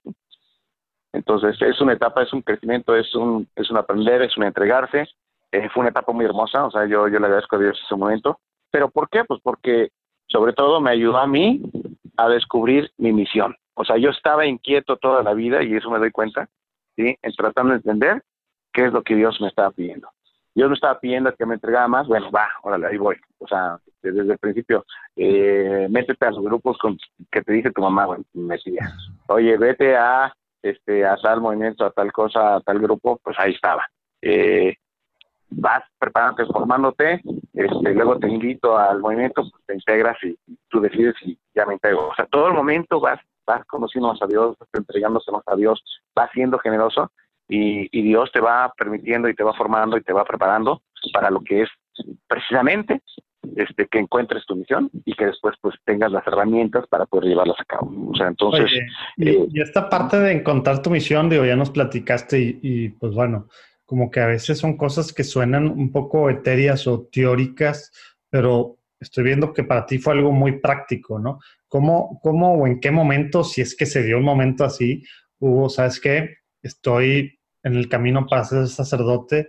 Entonces, 1.12 1.60
es 1.60 1.80
una 1.80 1.94
etapa, 1.94 2.22
es 2.22 2.32
un 2.32 2.42
crecimiento, 2.42 2.94
es 2.94 3.14
un, 3.14 3.48
es 3.56 3.70
un 3.70 3.76
aprender, 3.76 4.22
es 4.22 4.36
un 4.36 4.44
entregarse, 4.44 5.08
eh, 5.53 5.68
fue 5.70 5.80
una 5.80 5.90
etapa 5.90 6.12
muy 6.12 6.24
hermosa, 6.24 6.64
o 6.66 6.70
sea, 6.70 6.86
yo, 6.86 7.09
yo 7.09 7.18
le 7.18 7.26
agradezco 7.26 7.57
a 7.57 7.61
Dios 7.61 7.80
ese 7.84 7.96
momento. 7.96 8.40
¿Pero 8.70 8.90
por 8.90 9.09
qué? 9.09 9.24
Pues 9.24 9.40
porque 9.42 9.88
sobre 10.26 10.53
todo 10.53 10.80
me 10.80 10.90
ayudó 10.90 11.18
a 11.18 11.26
mí 11.26 11.62
a 12.16 12.28
descubrir 12.28 12.90
mi 12.99 13.12
misión. 13.12 13.57
O 13.74 13.84
sea, 13.84 13.96
yo 13.96 14.11
estaba 14.11 14.46
inquieto 14.46 14.96
toda 14.96 15.22
la 15.22 15.34
vida 15.34 15.62
y 15.62 15.74
eso 15.74 15.90
me 15.90 15.99
doy 15.99 16.11
cuenta, 16.11 16.49
¿sí? 16.96 17.16
En 17.22 17.32
tratando 17.32 17.70
de 17.70 17.76
entender 17.76 18.22
qué 18.72 18.86
es 18.86 18.92
lo 18.92 19.03
que 19.03 19.14
Dios 19.14 19.40
me 19.40 19.49
estaba 19.49 19.70
pidiendo. 19.70 20.09
Dios 20.55 20.68
me 20.68 20.74
estaba 20.74 20.99
pidiendo 20.99 21.32
que 21.34 21.46
me 21.46 21.55
entregara 21.55 21.86
más, 21.86 22.09
bueno, 22.09 22.30
va, 22.32 22.49
órale, 22.62 22.88
ahí 22.88 22.96
voy. 22.96 23.16
O 23.38 23.46
sea, 23.46 23.78
desde 24.03 24.32
el 24.32 24.38
principio, 24.38 24.84
eh, 25.14 25.86
métete 25.88 26.26
a 26.26 26.30
los 26.32 26.42
grupos 26.42 26.76
que 27.30 27.42
te 27.42 27.53
dice 27.53 27.70
tu 27.70 27.80
mamá, 27.80 28.07
bueno, 28.07 28.24
me 28.34 28.57
decía, 28.57 28.90
oye, 29.28 29.57
vete 29.57 29.96
a, 29.96 30.32
este, 30.62 31.07
a 31.07 31.16
tal 31.16 31.40
movimiento, 31.40 31.84
a 31.84 31.92
tal 31.92 32.12
cosa, 32.12 32.57
a 32.57 32.61
tal 32.61 32.80
grupo, 32.80 33.20
pues 33.22 33.38
ahí 33.38 33.53
estaba. 33.53 33.86
Eh, 34.20 34.74
vas 35.51 35.82
preparándote, 35.99 36.53
formándote, 36.53 37.20
este, 37.55 37.94
luego 37.94 38.18
te 38.18 38.28
invito 38.28 38.76
al 38.76 39.01
movimiento, 39.01 39.42
pues, 39.42 39.64
te 39.66 39.74
integras 39.74 40.16
y, 40.22 40.36
tú 40.68 40.80
decides 40.80 41.14
y 41.22 41.38
ya 41.55 41.66
me 41.66 41.74
integro. 41.74 42.09
O 42.09 42.14
sea, 42.14 42.26
todo 42.26 42.49
el 42.49 42.55
momento 42.55 43.01
vas, 43.01 43.20
vas 43.46 43.64
conociendo 43.66 44.09
más 44.09 44.22
a 44.22 44.26
Dios, 44.26 44.57
vas 44.59 44.68
entregándose 44.74 45.32
más 45.32 45.42
a 45.46 45.57
Dios, 45.57 45.82
vas 46.14 46.30
siendo 46.32 46.59
generoso 46.59 47.11
y, 47.49 47.88
y 47.99 48.03
Dios 48.03 48.30
te 48.32 48.40
va 48.40 48.72
permitiendo 48.76 49.28
y 49.28 49.34
te 49.34 49.44
va 49.44 49.55
formando 49.55 49.96
y 49.96 50.03
te 50.03 50.12
va 50.12 50.24
preparando 50.24 50.82
para 51.12 51.30
lo 51.30 51.40
que 51.40 51.62
es 51.62 51.68
precisamente 52.26 53.03
este 53.57 53.86
que 53.86 53.99
encuentres 53.99 54.44
tu 54.46 54.57
misión 54.57 54.90
y 55.05 55.14
que 55.14 55.26
después 55.26 55.55
pues 55.61 55.74
tengas 55.84 56.12
las 56.12 56.26
herramientas 56.26 56.86
para 56.88 57.07
poder 57.07 57.30
llevarlas 57.30 57.59
a 57.59 57.64
cabo. 57.64 58.11
O 58.11 58.14
sea, 58.14 58.28
entonces... 58.28 58.70
y, 59.16 59.28
eh, 59.28 59.46
y, 59.51 59.61
esta 59.61 59.88
parte 59.88 60.18
de 60.18 60.32
encontrar 60.32 60.82
tu 60.82 60.90
misión, 60.90 61.28
digo, 61.28 61.44
ya 61.44 61.57
nos 61.57 61.70
platicaste 61.70 62.38
y, 62.40 62.59
y 62.62 62.88
pues 62.90 63.14
bueno, 63.14 63.49
como 63.89 64.11
que 64.11 64.20
a 64.20 64.26
veces 64.26 64.59
son 64.59 64.76
cosas 64.76 65.14
que 65.14 65.24
suenan 65.24 65.66
un 65.66 65.91
poco 65.91 66.28
etéreas 66.28 66.86
o 66.86 67.09
teóricas, 67.11 67.91
pero 68.28 68.76
estoy 69.01 69.24
viendo 69.24 69.55
que 69.55 69.64
para 69.64 69.86
ti 69.86 69.97
fue 69.97 70.12
algo 70.12 70.30
muy 70.30 70.61
práctico, 70.61 71.18
¿no? 71.18 71.39
¿Cómo, 71.68 72.20
cómo 72.22 72.53
o 72.53 72.66
en 72.66 72.80
qué 72.80 72.91
momento, 72.91 73.43
si 73.45 73.62
es 73.62 73.74
que 73.74 73.86
se 73.86 74.03
dio 74.03 74.18
un 74.18 74.24
momento 74.24 74.62
así, 74.62 75.03
hubo, 75.39 75.70
sabes 75.70 76.01
qué, 76.01 76.36
estoy 76.62 77.41
en 77.62 77.76
el 77.76 77.89
camino 77.89 78.26
para 78.26 78.45
ser 78.45 78.68
sacerdote, 78.68 79.49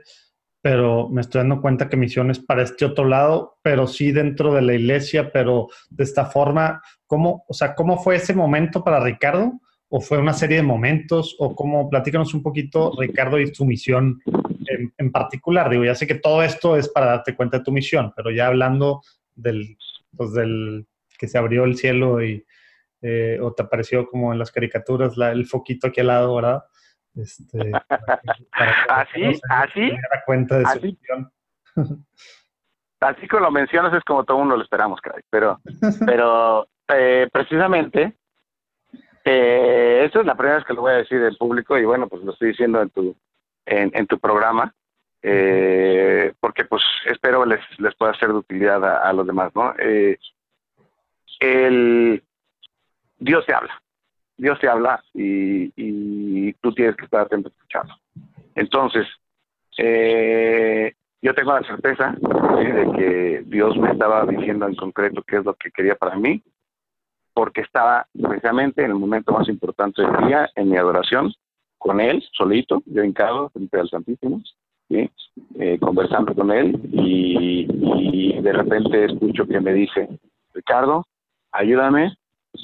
pero 0.62 1.10
me 1.10 1.20
estoy 1.20 1.40
dando 1.40 1.60
cuenta 1.60 1.90
que 1.90 1.98
misión 1.98 2.32
es 2.32 2.40
para 2.40 2.64
este 2.64 2.86
otro 2.86 3.04
lado, 3.04 3.60
pero 3.62 3.88
sí 3.88 4.14
dentro 4.14 4.54
de 4.54 4.62
la 4.62 4.74
iglesia, 4.74 5.34
pero 5.34 5.68
de 5.90 6.06
esta 6.06 6.28
forma, 6.28 6.82
¿cómo, 7.08 7.44
o 7.46 7.54
sea, 7.54 7.76
cómo 7.76 8.02
fue 8.02 8.16
ese 8.16 8.34
momento 8.34 8.86
para 8.86 9.02
Ricardo? 9.02 9.60
O 9.90 10.00
fue 10.00 10.20
una 10.20 10.34
serie 10.34 10.58
de 10.58 10.64
momentos? 10.64 11.36
¿O 11.40 11.56
cómo? 11.56 11.90
Platícanos 11.90 12.34
un 12.34 12.44
poquito, 12.44 12.94
Ricardo, 12.98 13.40
y 13.40 13.52
tu 13.52 13.66
misión 13.66 14.22
en, 14.98 15.12
particular. 15.12 15.70
Digo, 15.70 15.84
ya 15.84 15.96
sé 15.96 16.06
que 16.06 16.16
todo 16.16 16.44
esto 16.44 16.76
es 16.78 16.88
para 16.88 17.08
darte 17.08 17.36
cuenta 17.36 17.58
de 17.58 17.64
tu 17.64 17.72
misión, 17.72 18.14
pero 18.16 18.30
ya 18.30 18.48
hablando 18.48 19.02
del, 19.36 19.78
pues 20.16 20.34
del 20.34 20.88
que 21.18 21.28
se 21.28 21.38
abrió 21.38 21.64
el 21.66 21.76
cielo 21.76 22.24
y 22.24 22.46
eh, 23.02 23.40
o 23.42 23.54
te 23.54 23.64
apareció 23.64 24.06
como 24.08 24.32
en 24.34 24.40
las 24.40 24.52
caricaturas 24.52 25.18
la, 25.18 25.32
el 25.32 25.46
foquito 25.46 25.88
aquí 25.88 26.02
al 26.02 26.08
lado, 26.08 26.36
¿verdad? 26.36 26.64
Este, 27.16 27.72
así, 28.90 29.42
así, 29.50 29.92
cuenta 30.26 30.60
de 30.60 30.66
así, 30.66 31.00
así 33.00 33.28
como 33.28 33.46
lo 33.46 33.52
mencionas 33.52 33.94
es 33.94 34.04
como 34.04 34.24
todo 34.24 34.38
mundo 34.38 34.58
lo 34.58 34.64
esperamos, 34.64 35.02
caray. 35.02 35.24
Pero, 35.30 35.60
pero 36.06 36.68
eh, 36.90 37.28
precisamente 37.32 38.19
eh, 39.32 40.06
esta 40.06 40.22
es 40.22 40.26
la 40.26 40.34
primera 40.36 40.58
vez 40.58 40.66
que 40.66 40.74
lo 40.74 40.82
voy 40.82 40.94
a 40.94 40.98
decir 40.98 41.22
en 41.22 41.36
público 41.36 41.78
y 41.78 41.86
bueno, 41.86 42.08
pues 42.08 42.24
lo 42.24 42.32
estoy 42.32 42.50
diciendo 42.50 42.82
en 42.82 42.90
tu, 42.90 43.16
en, 43.64 44.08
tu 44.08 44.18
programa, 44.18 44.74
eh, 45.22 46.34
porque 46.40 46.66
pues 46.66 46.82
espero 47.06 47.46
les, 47.46 47.60
les 47.80 47.94
pueda 47.94 48.16
ser 48.16 48.30
de 48.30 48.36
utilidad 48.36 48.84
a, 48.84 49.14
los 49.14 49.28
demás, 49.28 49.52
¿no? 49.54 49.76
Eh, 49.78 50.18
el, 51.40 52.24
Dios 53.20 53.46
te 53.46 53.54
habla, 53.54 53.80
Dios 54.36 54.60
te 54.60 54.68
habla 54.68 55.04
y, 55.14 56.52
tú 56.54 56.74
tienes 56.74 56.96
que 56.96 57.06
estar 57.06 57.22
atento 57.22 57.50
a 57.50 57.52
escucharlo. 57.52 57.96
Entonces, 58.56 59.08
eh, 59.78 60.94
yo 61.22 61.36
tengo 61.36 61.54
la 61.54 61.68
certeza 61.68 62.16
de 62.20 62.92
que 62.98 63.44
Dios 63.46 63.78
me 63.78 63.92
estaba 63.92 64.26
diciendo 64.26 64.68
en 64.68 64.76
concreto 64.76 65.22
qué 65.22 65.38
es 65.38 65.46
lo 65.46 65.54
que 65.54 65.70
quería 65.70 65.96
para 65.96 66.16
mí 66.16 66.44
porque 67.40 67.62
estaba 67.62 68.06
precisamente 68.22 68.84
en 68.84 68.92
el 68.92 68.98
momento 68.98 69.32
más 69.32 69.48
importante 69.48 70.02
del 70.02 70.28
día, 70.28 70.50
en 70.56 70.70
mi 70.70 70.76
adoración, 70.76 71.32
con 71.78 72.02
él, 72.02 72.22
solito, 72.34 72.84
yo 72.86 73.02
hincado 73.02 73.50
frente 73.52 73.80
al 73.80 73.90
Santísimo, 73.90 74.42
¿sí? 74.90 75.10
Eh, 75.58 75.80
conversando 75.80 76.36
con 76.36 76.52
él, 76.52 76.78
y, 76.92 77.66
de 78.42 78.52
repente 78.52 79.06
escucho 79.06 79.48
que 79.48 79.62
me 79.62 79.72
dice, 79.72 80.10
Ricardo, 80.54 81.06
ayúdame 81.54 82.14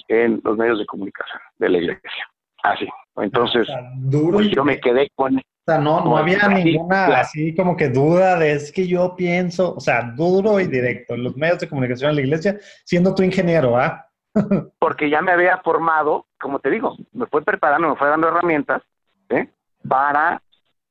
en 0.09 0.41
los 0.43 0.57
medios 0.57 0.79
de 0.79 0.85
comunicación 0.87 1.39
de 1.57 1.69
la 1.69 1.77
iglesia. 1.77 2.29
Así. 2.63 2.85
Entonces, 3.15 3.69
pues 4.11 4.49
yo 4.49 4.65
me 4.65 4.81
quedé 4.81 5.09
con... 5.15 5.37
O 5.37 5.41
sea, 5.65 5.79
no, 5.79 6.03
no 6.03 6.17
había 6.17 6.49
ninguna 6.49 7.05
así 7.21 7.55
como 7.55 7.77
que 7.77 7.87
duda 7.87 8.37
de 8.37 8.51
es 8.51 8.73
que 8.73 8.85
yo 8.85 9.15
pienso, 9.15 9.73
o 9.73 9.79
sea, 9.79 10.11
duro 10.17 10.59
y 10.59 10.67
directo, 10.67 11.13
en 11.13 11.23
los 11.23 11.37
medios 11.37 11.59
de 11.59 11.69
comunicación 11.69 12.09
de 12.11 12.15
la 12.15 12.27
iglesia, 12.27 12.57
siendo 12.83 13.15
tu 13.15 13.23
ingeniero, 13.23 13.77
¿ah? 13.77 14.05
porque 14.79 15.09
ya 15.09 15.21
me 15.21 15.31
había 15.31 15.57
formado, 15.59 16.25
como 16.39 16.59
te 16.59 16.69
digo, 16.69 16.95
me 17.13 17.25
fue 17.27 17.41
preparando, 17.41 17.89
me 17.89 17.95
fue 17.95 18.09
dando 18.09 18.27
herramientas 18.27 18.81
¿eh? 19.29 19.49
para 19.87 20.41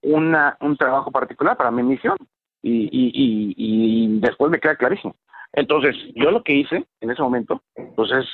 una, 0.02 0.56
un 0.60 0.76
trabajo 0.76 1.10
particular, 1.10 1.56
para 1.56 1.70
mi 1.70 1.82
misión. 1.82 2.16
y, 2.62 2.88
y, 2.90 3.54
y, 3.56 4.20
después 4.20 4.50
me 4.50 4.58
queda 4.58 4.76
clarísimo. 4.76 5.14
Entonces, 5.52 5.94
yo 6.14 6.30
lo 6.30 6.42
que 6.42 6.54
hice 6.54 6.86
en 7.00 7.10
ese 7.10 7.22
momento, 7.22 7.62
pues 7.94 8.10
es, 8.10 8.26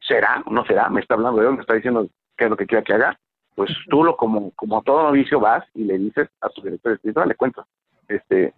¿será 0.00 0.42
o 0.46 0.50
no 0.50 0.64
será? 0.64 0.88
Me 0.88 1.00
está 1.00 1.14
hablando 1.14 1.40
de 1.40 1.48
él, 1.48 1.54
me 1.54 1.60
está 1.60 1.74
diciendo 1.74 2.08
qué 2.36 2.44
es 2.44 2.50
lo 2.50 2.56
que 2.56 2.66
quiere 2.66 2.84
que 2.84 2.94
haga. 2.94 3.18
Pues 3.54 3.70
tú, 3.90 4.04
lo, 4.04 4.16
como, 4.16 4.52
como 4.52 4.82
todo 4.82 5.02
novicio, 5.02 5.40
vas 5.40 5.64
y 5.74 5.84
le 5.84 5.98
dices 5.98 6.28
a 6.40 6.48
tu 6.48 6.62
director 6.62 6.92
espiritual, 6.92 7.28
le 7.28 7.34
cuentas, 7.34 7.66
este, 8.06 8.54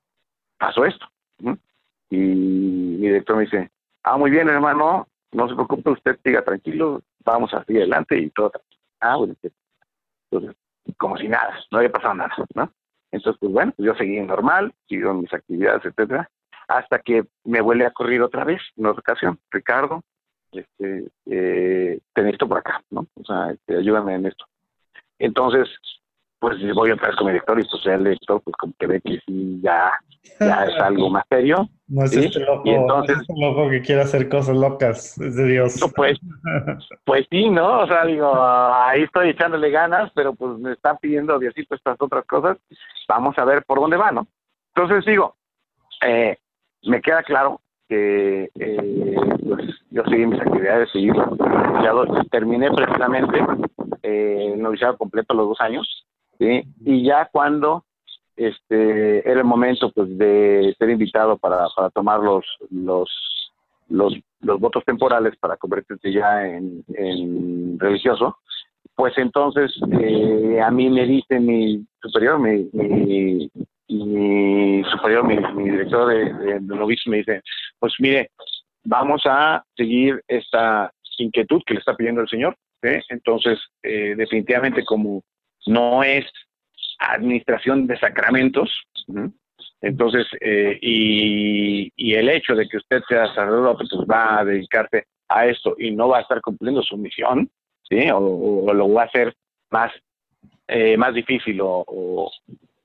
pasó 0.59 0.85
esto. 0.85 1.07
Y 2.11 2.17
mi 2.17 3.07
director 3.07 3.37
me 3.37 3.45
dice, 3.45 3.71
ah, 4.03 4.17
muy 4.17 4.31
bien, 4.31 4.49
hermano, 4.49 5.09
no 5.33 5.49
se 5.49 5.55
preocupe 5.55 5.91
usted, 5.91 6.19
siga 6.25 6.43
tranquilo, 6.43 7.03
vamos 7.25 7.53
a 7.55 7.65
seguir 7.65 7.83
adelante 7.83 8.19
y 8.19 8.31
todo. 8.31 8.53
Ah, 9.01 9.17
bueno, 9.17 9.35
entonces, 10.31 10.57
como 10.97 11.17
si 11.17 11.29
nada, 11.29 11.59
no 11.71 11.79
había 11.79 11.93
pasado 11.93 12.15
nada, 12.15 12.35
¿no? 12.55 12.73
Entonces, 13.13 13.39
pues 13.41 13.53
bueno, 13.53 13.73
yo 13.79 13.95
seguí 13.95 14.21
normal, 14.21 14.73
siguiendo 14.89 15.15
mis 15.15 15.33
actividades, 15.33 15.85
etcétera, 15.85 16.31
hasta 16.69 17.01
que 17.01 17.25
me 17.45 17.61
vuelve 17.61 17.87
a 17.87 17.91
correr 17.91 18.23
otra 18.23 18.45
vez, 18.45 18.61
en 18.77 18.87
otra 18.87 19.01
ocasión, 19.01 19.39
Ricardo, 19.51 20.03
este, 20.53 21.11
eh, 21.27 22.01
esto 22.15 22.49
por 22.49 22.59
acá, 22.59 22.83
¿no? 22.91 23.07
O 23.15 23.25
sea, 23.25 23.51
este, 23.53 23.79
ayúdame 23.79 24.15
en 24.15 24.27
esto. 24.27 24.45
Entonces, 25.19 25.69
pues 26.41 26.57
voy 26.75 26.91
a 26.91 26.93
entrar 26.95 27.15
con 27.17 27.27
mi 27.27 27.33
director 27.33 27.61
y 27.61 27.65
pues 27.65 27.87
el 27.87 28.05
director 28.05 28.43
pues 28.43 28.57
como 28.57 28.73
que 28.79 28.87
ve 28.87 29.01
que 29.03 29.21
sí 29.27 29.61
ya, 29.63 29.93
ya 30.41 30.65
es 30.65 30.75
algo 30.81 31.11
más 31.11 31.25
serio. 31.29 31.69
No 31.87 32.05
es 32.05 32.17
este 32.17 32.41
loco, 32.41 32.63
y 32.65 32.71
entonces, 32.71 33.19
es 33.21 33.29
un 33.29 33.41
loco 33.41 33.69
que 33.69 33.83
quiere 33.83 34.01
hacer 34.03 34.29
cosas 34.29 34.57
locas, 34.57 35.19
es 35.19 35.37
de 35.37 35.45
Dios. 35.45 35.93
Pues, 35.95 36.19
pues 37.05 37.27
sí, 37.31 37.51
¿no? 37.51 37.81
O 37.81 37.87
sea, 37.87 38.07
digo, 38.07 38.33
ahí 38.35 39.03
estoy 39.03 39.31
echándole 39.31 39.71
ganas, 39.71 40.11
pero 40.15 40.35
pues 40.35 40.59
me 40.59 40.73
están 40.73 40.97
pidiendo 40.99 41.39
Diosito 41.39 41.75
estas 41.75 41.97
otras 42.01 42.25
cosas, 42.27 42.57
vamos 43.09 43.37
a 43.39 43.45
ver 43.45 43.63
por 43.65 43.81
dónde 43.81 43.97
va, 43.97 44.11
¿no? 44.11 44.27
Entonces 44.75 45.05
digo, 45.05 45.37
eh, 46.07 46.39
me 46.85 47.03
queda 47.03 47.23
claro 47.23 47.61
que 47.89 48.49
eh, 48.55 49.17
pues, 49.47 49.65
yo 49.91 50.05
seguí 50.05 50.25
mis 50.25 50.41
actividades, 50.41 50.89
seguí 50.93 51.11
terminé 52.31 52.71
precisamente 52.71 53.39
eh, 54.03 54.53
el 54.55 54.63
noviciado 54.63 54.97
completo 54.97 55.35
los 55.35 55.49
dos 55.49 55.61
años, 55.61 56.07
y 56.41 57.05
ya 57.05 57.29
cuando 57.31 57.85
este 58.37 59.29
era 59.29 59.41
el 59.41 59.47
momento 59.47 59.93
pues 59.93 60.17
de 60.17 60.75
ser 60.79 60.91
invitado 60.91 61.37
para, 61.37 61.67
para 61.77 61.91
tomar 61.91 62.21
los, 62.21 62.45
los 62.71 63.11
los 63.89 64.15
los 64.41 64.59
votos 64.59 64.85
temporales 64.85 65.37
para 65.37 65.57
convertirse 65.59 66.11
ya 66.13 66.47
en, 66.47 66.83
en 66.95 67.79
religioso 67.79 68.39
pues 68.95 69.13
entonces 69.19 69.73
eh, 70.01 70.61
a 70.63 70.71
mí 70.71 70.89
me 70.89 71.07
dice 71.07 71.39
mi 71.39 71.85
superior 72.01 72.39
mi, 72.39 72.71
mi, 72.73 73.51
mi 73.89 74.83
superior 74.91 75.27
mi, 75.27 75.37
mi 75.37 75.71
director 75.71 76.09
de, 76.09 76.33
de, 76.33 76.61
novicio 76.61 77.11
me 77.11 77.19
dice 77.19 77.43
pues 77.79 77.93
mire 77.99 78.31
vamos 78.85 79.21
a 79.27 79.63
seguir 79.77 80.23
esta 80.27 80.91
inquietud 81.19 81.61
que 81.67 81.75
le 81.75 81.81
está 81.81 81.95
pidiendo 81.95 82.23
el 82.23 82.29
señor 82.29 82.57
entonces 83.11 83.59
eh, 83.83 84.15
definitivamente 84.17 84.83
como 84.85 85.23
no 85.67 86.03
es 86.03 86.25
administración 86.99 87.87
de 87.87 87.99
sacramentos. 87.99 88.71
Entonces, 89.81 90.27
eh, 90.41 90.79
y, 90.81 91.93
y, 91.97 92.15
el 92.15 92.29
hecho 92.29 92.55
de 92.55 92.69
que 92.69 92.77
usted 92.77 93.03
sea 93.09 93.27
sacerdote, 93.29 93.85
pues 93.89 94.03
va 94.09 94.41
a 94.41 94.45
dedicarse 94.45 95.07
a 95.29 95.47
esto 95.47 95.75
y 95.79 95.91
no 95.91 96.09
va 96.09 96.19
a 96.19 96.23
estar 96.23 96.41
cumpliendo 96.43 96.83
su 96.83 96.97
misión, 96.99 97.51
¿sí? 97.89 98.09
O, 98.13 98.73
lo 98.73 98.93
va 98.93 99.03
a 99.03 99.07
hacer 99.07 99.35
más, 99.71 99.93
eh, 100.69 100.97
más 100.97 101.15
difícil, 101.15 101.61
o, 101.63 101.85
o, 101.87 102.31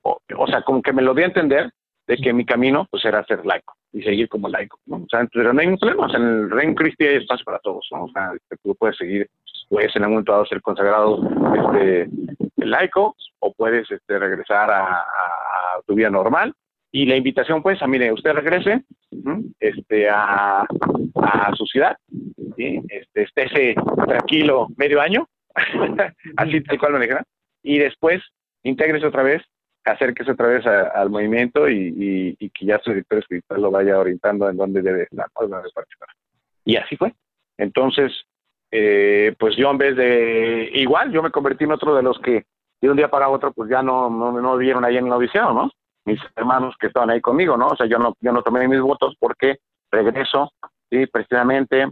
o, 0.04 0.48
sea, 0.48 0.62
como 0.62 0.82
que 0.82 0.94
me 0.94 1.02
lo 1.02 1.14
voy 1.14 1.24
a 1.24 1.28
entender 1.28 1.72
de 2.08 2.18
que 2.18 2.34
mi 2.34 2.46
camino 2.46 2.88
pues 2.90 3.04
era 3.04 3.26
ser 3.26 3.46
laico 3.46 3.76
y 3.92 4.04
seguir 4.04 4.30
como 4.30 4.48
laico, 4.48 4.80
¿no? 4.86 4.98
O 4.98 5.08
sea, 5.10 5.28
pero 5.34 5.52
no 5.52 5.60
hay 5.60 5.68
ningún 5.68 5.80
problema, 5.80 6.06
o 6.06 6.10
sea, 6.10 6.20
en 6.20 6.28
el 6.28 6.52
reino 6.52 6.76
cristiano 6.76 7.14
hay 7.14 7.22
espacio 7.22 7.46
para 7.46 7.60
todos. 7.60 7.88
O 7.92 8.08
sea, 8.10 8.32
tú 8.64 8.76
puedes 8.76 8.98
seguir, 8.98 9.30
puedes 9.70 9.96
en 9.96 10.04
algún 10.04 10.18
momento 10.18 10.46
ser 10.46 10.62
consagrado 10.62 11.20
este, 11.56 12.10
laico 12.66 13.16
o 13.40 13.54
puedes 13.54 13.90
este, 13.90 14.20
regresar 14.20 14.70
a, 14.72 15.06
tu 15.86 15.94
vida 15.94 16.10
normal. 16.10 16.54
Y 16.92 17.06
la 17.06 17.18
invitación, 17.18 17.62
pues, 17.62 17.82
a 17.82 17.88
mire, 17.88 18.12
usted 18.12 18.32
regrese 18.32 18.84
este, 19.60 20.10
a, 20.10 20.66
su 21.56 21.66
ciudad, 21.66 21.98
¿sí? 22.56 22.82
este, 22.88 23.24
estése 23.24 23.76
tranquilo 24.06 24.68
medio 24.78 25.02
año, 25.02 25.28
así 26.38 26.62
tal 26.62 26.80
cual 26.80 27.00
dijeron, 27.00 27.24
y 27.62 27.80
después 27.80 28.22
intégrese 28.64 29.08
otra 29.08 29.24
vez, 29.24 29.42
acérquese 29.84 30.32
otra 30.32 30.48
vez 30.48 30.66
al 30.66 31.10
movimiento 31.10 31.70
y, 31.70 32.36
y, 32.40 32.50
que 32.50 32.66
ya 32.66 32.80
su 32.80 32.92
director 32.92 33.20
espiritual 33.20 33.62
lo 33.62 33.72
vaya 33.72 34.00
orientando 34.00 34.50
en 34.50 34.58
dónde 34.58 34.82
debe 34.82 35.04
estar, 35.04 35.28
dónde 35.40 35.70
participar. 35.74 36.10
Y 36.64 36.78
así 36.78 36.96
fue. 36.98 37.14
Entonces, 37.58 38.12
eh, 38.72 39.36
pues 39.40 39.56
yo 39.56 39.70
en 39.72 39.78
vez 39.78 39.96
de, 39.96 40.70
igual, 40.74 41.12
yo 41.12 41.22
me 41.22 41.32
convertí 41.32 41.64
en 41.64 41.72
otro 41.72 41.96
de 41.96 42.04
los 42.04 42.20
que 42.20 42.46
de 42.86 42.92
un 42.92 42.98
día 42.98 43.10
para 43.10 43.30
otro 43.30 43.52
pues 43.52 43.70
ya 43.70 43.82
no, 43.82 44.10
no, 44.10 44.32
no 44.32 44.58
vieron 44.58 44.86
ahí 44.86 44.98
en 44.98 45.06
el 45.06 45.10
noviciado, 45.10 45.54
¿no? 45.54 45.72
Mis 46.06 46.20
hermanos 46.36 46.76
que 46.80 46.88
estaban 46.88 47.10
ahí 47.10 47.22
conmigo, 47.22 47.58
¿no? 47.58 47.68
O 47.68 47.76
sea, 47.76 47.88
yo 47.88 47.98
no, 47.98 48.16
yo 48.22 48.32
no 48.32 48.42
tomé 48.44 48.68
mis 48.68 48.82
votos 48.82 49.16
porque 49.20 49.58
regreso, 49.92 50.52
sí, 50.90 51.08
precisamente 51.08 51.88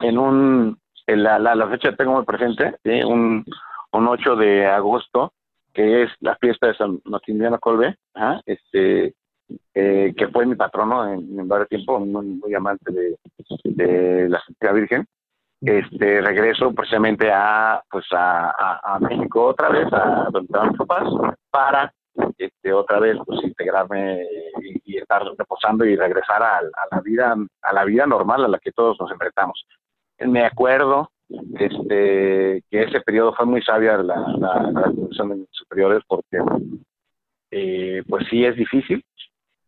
en 0.00 0.18
un, 0.18 0.78
en 1.06 1.22
la, 1.22 1.38
la, 1.38 1.68
fecha 1.68 1.94
tengo 1.96 2.14
muy 2.14 2.24
presente, 2.24 2.76
un, 3.04 3.44
un 3.92 4.08
8 4.08 4.36
de 4.36 4.66
agosto, 4.66 5.32
que 5.72 6.02
es 6.02 6.10
la 6.20 6.36
fiesta 6.36 6.66
de 6.66 6.74
San 6.74 7.00
Maximiliano 7.04 7.58
Colbe, 7.58 7.96
este, 8.44 9.14
eh, 9.74 10.14
que 10.16 10.28
fue 10.28 10.44
mi 10.46 10.54
patrono 10.54 11.12
en, 11.12 11.48
varios 11.48 11.68
tiempos, 11.68 12.04
muy, 12.06 12.26
muy 12.26 12.54
amante 12.54 12.92
de, 12.92 13.16
de 13.64 14.28
la 14.28 14.40
Santa 14.40 14.72
Virgen, 14.72 15.06
este 15.64 16.20
regreso 16.20 16.72
precisamente 16.74 17.30
a 17.32 17.82
pues 17.88 18.04
a, 18.12 18.94
a, 18.94 18.98
México 18.98 19.46
otra 19.46 19.68
vez 19.68 19.86
a 19.92 20.28
donde 20.30 20.46
estaban 20.46 20.68
mis 20.70 20.78
papás 20.78 21.08
para 21.50 21.94
este 22.36 22.72
otra 22.72 22.98
vez 22.98 23.16
pues 23.24 23.44
integrarme 23.44 24.26
y, 24.84 24.96
estar 24.96 25.22
reposando 25.38 25.84
y 25.84 25.96
regresar 25.96 26.42
a, 26.42 26.58
a, 26.58 26.62
la 26.90 27.00
vida 27.00 27.34
a 27.62 27.72
la 27.72 27.84
vida 27.84 28.06
normal 28.06 28.44
a 28.44 28.48
la 28.48 28.58
que 28.58 28.72
todos 28.72 28.98
nos 29.00 29.10
enfrentamos. 29.10 29.64
Me 30.18 30.44
acuerdo 30.44 31.10
este 31.58 32.62
que 32.70 32.82
ese 32.82 33.00
periodo 33.00 33.32
fue 33.34 33.46
muy 33.46 33.62
sabia 33.62 33.96
la, 33.98 34.16
la, 34.38 34.70
la 34.72 35.34
de 35.34 35.46
superiores 35.50 36.02
porque 36.06 36.38
eh, 37.50 38.02
pues 38.08 38.26
sí 38.28 38.44
es 38.44 38.56
difícil 38.56 39.04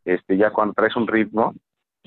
este 0.05 0.37
ya 0.37 0.51
cuando 0.51 0.75
traes 0.75 0.97
un 0.97 1.07
ritmo 1.07 1.55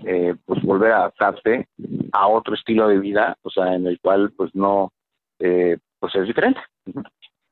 eh, 0.05 0.35
pues 0.45 0.61
volver 0.61 0.91
a 0.91 0.97
adaptarte 0.97 1.67
a 2.11 2.27
otro 2.27 2.53
estilo 2.53 2.87
de 2.87 2.99
vida, 2.99 3.35
o 3.41 3.49
sea, 3.49 3.73
en 3.73 3.87
el 3.87 3.99
cual 3.99 4.31
pues 4.35 4.53
no, 4.53 4.91
eh, 5.39 5.77
pues 5.99 6.15
es 6.15 6.27
diferente. 6.27 6.59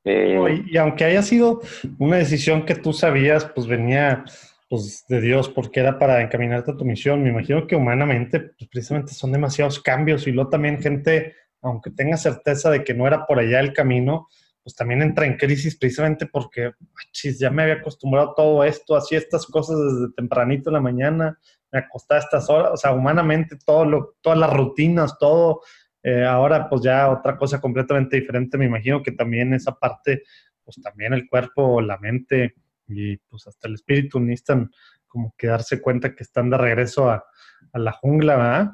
Eh, 0.07 0.63
y, 0.67 0.77
aunque 0.77 1.03
haya 1.03 1.23
sido 1.23 1.61
una 1.97 2.17
decisión 2.17 2.63
que 2.63 2.75
tú 2.75 2.93
sabías, 2.93 3.43
pues 3.55 3.65
venía 3.65 4.23
pues 4.69 5.03
de 5.09 5.19
Dios 5.19 5.49
porque 5.49 5.79
era 5.79 5.97
para 5.97 6.21
encaminarte 6.21 6.69
a 6.69 6.77
tu 6.77 6.85
misión, 6.85 7.23
me 7.23 7.29
imagino 7.29 7.65
que 7.65 7.75
humanamente 7.75 8.39
pues, 8.39 8.69
precisamente 8.69 9.13
son 9.13 9.31
demasiados 9.31 9.79
cambios 9.79 10.27
y 10.27 10.31
luego 10.31 10.51
también 10.51 10.79
gente, 10.79 11.33
aunque 11.59 11.89
tenga 11.89 12.17
certeza 12.17 12.69
de 12.69 12.83
que 12.83 12.93
no 12.93 13.07
era 13.07 13.25
por 13.25 13.39
allá 13.39 13.59
el 13.59 13.73
camino, 13.73 14.27
pues 14.65 14.75
también 14.75 15.01
entra 15.01 15.25
en 15.25 15.37
crisis 15.37 15.77
precisamente 15.77 16.25
porque, 16.25 16.71
chis, 17.11 17.39
ya 17.39 17.49
me 17.49 17.63
había 17.63 17.75
acostumbrado 17.75 18.31
a 18.31 18.35
todo 18.35 18.63
esto, 18.63 18.95
hacía 18.95 19.19
estas 19.19 19.45
cosas 19.45 19.77
desde 19.77 20.13
tempranito 20.13 20.69
en 20.69 20.73
la 20.73 20.81
mañana, 20.81 21.39
me 21.75 21.81
acostaba 21.81 22.19
a 22.19 22.23
estas 22.23 22.49
horas, 22.49 22.71
o 22.73 22.77
sea, 22.77 22.93
humanamente 22.93 23.57
todo 23.65 23.83
lo, 23.83 24.15
todas 24.21 24.39
las 24.39 24.53
rutinas, 24.53 25.19
todo, 25.19 25.61
eh, 26.01 26.23
ahora 26.23 26.69
pues 26.69 26.81
ya 26.81 27.09
otra 27.09 27.37
cosa 27.37 27.59
completamente 27.59 28.15
diferente, 28.15 28.57
me 28.57 28.65
imagino 28.65 29.03
que 29.03 29.11
también 29.11 29.53
esa 29.53 29.73
parte, 29.73 30.23
pues 30.63 30.81
también 30.81 31.13
el 31.13 31.27
cuerpo, 31.27 31.81
la 31.81 31.97
mente 31.97 32.55
y 32.87 33.17
pues 33.17 33.45
hasta 33.47 33.67
el 33.67 33.73
espíritu 33.73 34.19
necesitan 34.21 34.71
como 35.05 35.33
que 35.37 35.47
darse 35.47 35.81
cuenta 35.81 36.15
que 36.15 36.23
están 36.23 36.49
de 36.49 36.57
regreso 36.57 37.09
a, 37.09 37.25
a 37.73 37.79
la 37.79 37.91
jungla, 37.91 38.37
¿verdad? 38.37 38.71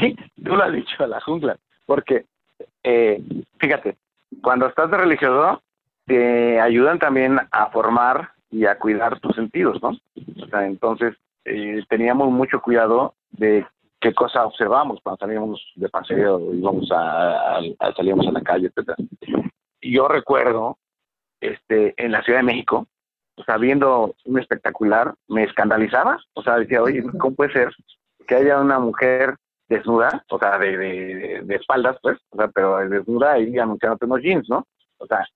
Sí, 0.00 0.16
tú 0.44 0.54
lo 0.54 0.62
has 0.62 0.72
dicho, 0.72 1.02
a 1.02 1.08
la 1.08 1.20
jungla, 1.20 1.56
porque 1.86 2.26
eh, 2.84 3.20
fíjate, 3.58 3.96
cuando 4.42 4.68
estás 4.68 4.90
de 4.92 4.96
religioso, 4.96 5.60
te 6.04 6.60
ayudan 6.60 7.00
también 7.00 7.40
a 7.50 7.66
formar 7.70 8.30
y 8.48 8.64
a 8.66 8.78
cuidar 8.78 9.18
tus 9.18 9.34
sentidos, 9.34 9.82
¿no? 9.82 9.88
O 9.88 10.46
sea, 10.48 10.66
entonces 10.66 11.16
eh, 11.46 11.82
teníamos 11.88 12.30
mucho 12.30 12.60
cuidado 12.60 13.14
de 13.30 13.66
qué 14.00 14.12
cosa 14.14 14.44
observamos 14.44 15.00
cuando 15.02 15.18
salíamos 15.18 15.72
de 15.76 15.88
paseo, 15.88 16.52
íbamos 16.52 16.90
a, 16.92 17.58
a, 17.58 17.92
salíamos 17.96 18.26
a 18.26 18.32
la 18.32 18.42
calle. 18.42 18.70
Y 19.80 19.94
yo 19.94 20.08
recuerdo, 20.08 20.78
este, 21.40 21.94
en 21.96 22.12
la 22.12 22.22
Ciudad 22.22 22.40
de 22.40 22.44
México, 22.46 22.86
o 23.36 23.44
sea, 23.44 23.58
viendo 23.58 24.14
un 24.24 24.38
espectacular, 24.38 25.14
me 25.28 25.44
escandalizaba, 25.44 26.18
o 26.34 26.42
sea, 26.42 26.58
decía, 26.58 26.82
oye, 26.82 27.02
¿cómo 27.18 27.36
puede 27.36 27.52
ser 27.52 27.74
que 28.26 28.34
haya 28.34 28.60
una 28.60 28.78
mujer 28.78 29.36
desnuda, 29.68 30.24
o 30.30 30.38
sea, 30.38 30.58
de, 30.58 30.76
de, 30.76 31.42
de 31.44 31.54
espaldas, 31.54 31.96
pues, 32.02 32.18
o 32.30 32.36
sea, 32.36 32.48
pero 32.48 32.78
desnuda 32.88 33.38
y 33.38 33.58
anunciando 33.58 33.98
unos 34.02 34.22
jeans, 34.22 34.48
¿no? 34.48 34.66
O 34.98 35.06
sea, 35.06 35.26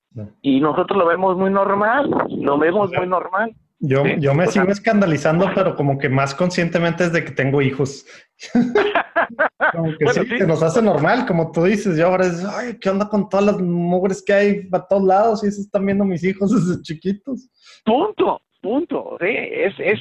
y 0.41 0.61
nosotros 0.61 0.99
lo 0.99 1.07
vemos 1.07 1.37
muy 1.37 1.51
normal, 1.51 2.11
lo 2.39 2.59
vemos 2.59 2.91
muy 2.93 3.07
normal. 3.07 3.55
Yo, 3.83 4.05
yo 4.19 4.35
me 4.35 4.47
sigo 4.47 4.71
escandalizando, 4.71 5.51
pero 5.55 5.75
como 5.75 5.97
que 5.97 6.11
más 6.11 6.35
conscientemente 6.35 7.05
es 7.05 7.13
de 7.15 7.25
que 7.25 7.31
tengo 7.31 7.63
hijos. 7.63 8.05
como 9.73 9.97
que 9.97 10.09
sí, 10.09 10.39
se 10.39 10.47
nos 10.47 10.63
hace 10.63 10.83
normal, 10.83 11.25
como 11.27 11.51
tú 11.51 11.65
dices. 11.65 11.97
Yo 11.97 12.09
ahora 12.09 12.27
es, 12.27 12.45
ay, 12.45 12.77
¿qué 12.79 12.91
onda 12.91 13.09
con 13.09 13.31
todas 13.31 13.47
las 13.47 13.59
mugres 13.59 14.23
que 14.23 14.35
hay 14.35 14.69
a 14.71 14.87
todos 14.87 15.05
lados? 15.05 15.43
Y 15.43 15.47
eso 15.47 15.63
están 15.63 15.87
viendo 15.87 16.05
mis 16.05 16.23
hijos 16.23 16.51
desde 16.51 16.83
chiquitos. 16.83 17.49
Punto, 17.83 18.43
punto. 18.61 19.17
Sí, 19.19 19.29
es, 19.31 19.75
es, 19.79 20.01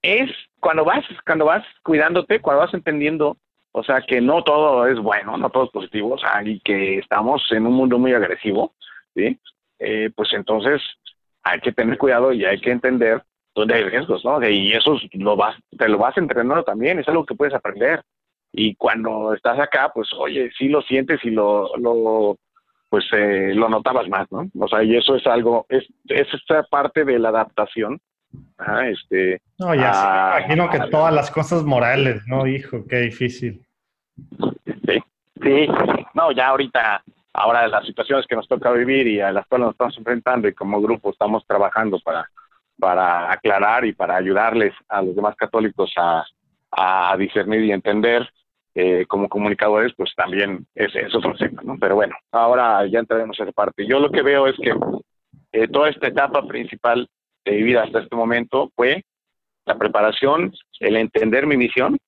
es 0.00 0.30
cuando 0.58 0.86
vas, 0.86 1.04
cuando 1.26 1.44
vas 1.44 1.64
cuidándote, 1.84 2.40
cuando 2.40 2.62
vas 2.62 2.72
entendiendo, 2.72 3.36
o 3.72 3.84
sea, 3.84 4.00
que 4.00 4.22
no 4.22 4.42
todo 4.42 4.86
es 4.86 4.98
bueno, 4.98 5.36
no 5.36 5.50
todo 5.50 5.64
es 5.64 5.70
positivo, 5.70 6.14
o 6.14 6.18
sea, 6.18 6.42
y 6.42 6.60
que 6.60 6.98
estamos 6.98 7.42
en 7.50 7.66
un 7.66 7.74
mundo 7.74 7.98
muy 7.98 8.14
agresivo, 8.14 8.74
¿sí? 9.14 9.38
Eh, 9.80 10.10
pues 10.16 10.30
entonces 10.32 10.80
hay 11.48 11.60
que 11.60 11.72
tener 11.72 11.98
cuidado 11.98 12.32
y 12.32 12.44
hay 12.44 12.60
que 12.60 12.70
entender 12.70 13.22
dónde 13.54 13.74
hay 13.74 13.84
riesgos, 13.84 14.24
¿no? 14.24 14.46
Y 14.46 14.72
eso 14.72 14.96
lo 15.12 15.36
vas, 15.36 15.56
te 15.76 15.88
lo 15.88 15.98
vas 15.98 16.16
entrenando 16.16 16.62
también, 16.62 16.98
es 16.98 17.08
algo 17.08 17.24
que 17.24 17.34
puedes 17.34 17.54
aprender. 17.54 18.02
Y 18.52 18.74
cuando 18.76 19.34
estás 19.34 19.58
acá, 19.58 19.90
pues 19.92 20.08
oye, 20.16 20.50
sí 20.56 20.68
lo 20.68 20.80
sientes 20.82 21.20
y 21.24 21.30
lo, 21.30 21.76
lo 21.76 22.36
pues 22.88 23.04
eh, 23.12 23.52
lo 23.54 23.68
notabas 23.68 24.08
más, 24.08 24.30
¿no? 24.30 24.48
O 24.58 24.68
sea, 24.68 24.82
y 24.82 24.96
eso 24.96 25.16
es 25.16 25.26
algo, 25.26 25.66
es, 25.68 25.84
es 26.06 26.26
esta 26.32 26.62
parte 26.64 27.04
de 27.04 27.18
la 27.18 27.28
adaptación. 27.28 28.00
este, 28.86 29.40
no, 29.58 29.74
ya 29.74 29.92
sí, 29.92 30.44
imagino 30.44 30.70
que 30.70 30.90
todas 30.90 31.12
las 31.12 31.30
cosas 31.30 31.64
morales, 31.64 32.22
¿no? 32.26 32.46
Hijo, 32.46 32.84
qué 32.88 32.96
difícil. 33.00 33.62
Sí, 34.86 35.02
sí, 35.42 35.68
no, 36.14 36.32
ya 36.32 36.48
ahorita 36.48 37.02
ahora 37.38 37.68
las 37.68 37.86
situaciones 37.86 38.26
que 38.26 38.36
nos 38.36 38.48
toca 38.48 38.70
vivir 38.72 39.06
y 39.06 39.20
a 39.20 39.32
las 39.32 39.46
cuales 39.46 39.66
nos 39.66 39.74
estamos 39.74 39.98
enfrentando 39.98 40.48
y 40.48 40.54
como 40.54 40.80
grupo 40.80 41.10
estamos 41.10 41.46
trabajando 41.46 41.98
para, 42.00 42.28
para 42.78 43.32
aclarar 43.32 43.84
y 43.84 43.92
para 43.92 44.16
ayudarles 44.16 44.74
a 44.88 45.02
los 45.02 45.14
demás 45.14 45.36
católicos 45.36 45.92
a, 45.96 46.24
a 46.70 47.16
discernir 47.16 47.62
y 47.62 47.72
entender 47.72 48.28
eh, 48.74 49.06
como 49.06 49.28
comunicadores, 49.28 49.92
pues 49.96 50.12
también 50.14 50.66
es, 50.74 50.94
es, 50.94 51.14
otro 51.14 51.34
tema, 51.34 51.62
¿no? 51.64 51.76
Pero 51.80 51.96
bueno, 51.96 52.14
ahora 52.30 52.86
ya 52.86 53.00
entraremos 53.00 53.38
a 53.40 53.42
esa 53.42 53.52
parte. 53.52 53.86
Yo 53.86 53.98
lo 53.98 54.10
que 54.10 54.22
veo 54.22 54.46
es 54.46 54.56
que 54.56 54.72
eh, 55.52 55.68
toda 55.68 55.88
esta 55.88 56.06
etapa 56.06 56.46
principal 56.46 57.08
de 57.44 57.52
mi 57.52 57.62
vida 57.62 57.82
hasta 57.82 58.00
este 58.00 58.14
momento 58.14 58.70
fue 58.76 59.04
la 59.64 59.76
preparación, 59.76 60.52
el 60.80 60.96
entender 60.96 61.46
mi 61.46 61.56
misión 61.56 61.98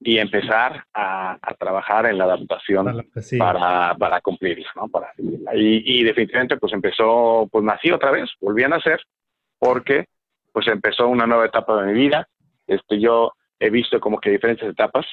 y 0.00 0.18
empezar 0.18 0.84
a, 0.94 1.38
trabajar 1.58 2.06
en 2.06 2.18
la 2.18 2.24
adaptación 2.24 3.04
para, 3.38 3.96
para 3.96 4.20
cumplirla, 4.20 4.68
¿no? 4.76 4.88
Para 4.88 5.12
y, 5.18 6.00
y, 6.00 6.04
definitivamente 6.04 6.56
pues 6.56 6.72
empezó, 6.72 7.48
pues 7.50 7.64
nací 7.64 7.90
otra 7.90 8.12
vez, 8.12 8.30
volví 8.40 8.62
a 8.62 8.68
nacer, 8.68 9.00
porque 9.58 10.06
pues 10.52 10.66
empezó 10.68 11.08
una 11.08 11.26
nueva 11.26 11.46
etapa 11.46 11.82
de 11.82 11.92
mi 11.92 11.98
vida. 11.98 12.28
Este, 12.66 13.00
yo 13.00 13.32
he 13.58 13.70
visto 13.70 13.98
como 14.00 14.20
que 14.20 14.30
diferentes 14.30 14.68
etapas, 14.68 15.06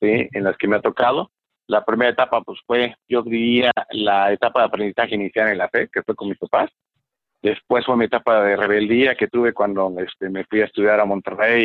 ¿sí? 0.00 0.28
En 0.32 0.44
las 0.44 0.56
que 0.56 0.68
me 0.68 0.76
ha 0.76 0.80
tocado. 0.80 1.30
La 1.66 1.84
primera 1.84 2.10
etapa 2.10 2.40
pues 2.40 2.58
fue, 2.66 2.96
yo 3.08 3.22
diría, 3.22 3.72
la 3.90 4.32
etapa 4.32 4.60
de 4.60 4.66
aprendizaje 4.66 5.14
inicial 5.14 5.48
en 5.48 5.58
la 5.58 5.68
fe, 5.68 5.88
que 5.92 6.02
fue 6.02 6.14
con 6.14 6.28
mis 6.28 6.38
papás. 6.38 6.70
Después 7.40 7.86
fue 7.86 7.96
mi 7.96 8.06
etapa 8.06 8.42
de 8.42 8.56
rebeldía 8.56 9.14
que 9.14 9.28
tuve 9.28 9.52
cuando 9.52 9.94
este, 10.00 10.28
me 10.28 10.44
fui 10.44 10.60
a 10.60 10.64
estudiar 10.64 10.98
a 10.98 11.04
Monterrey 11.04 11.62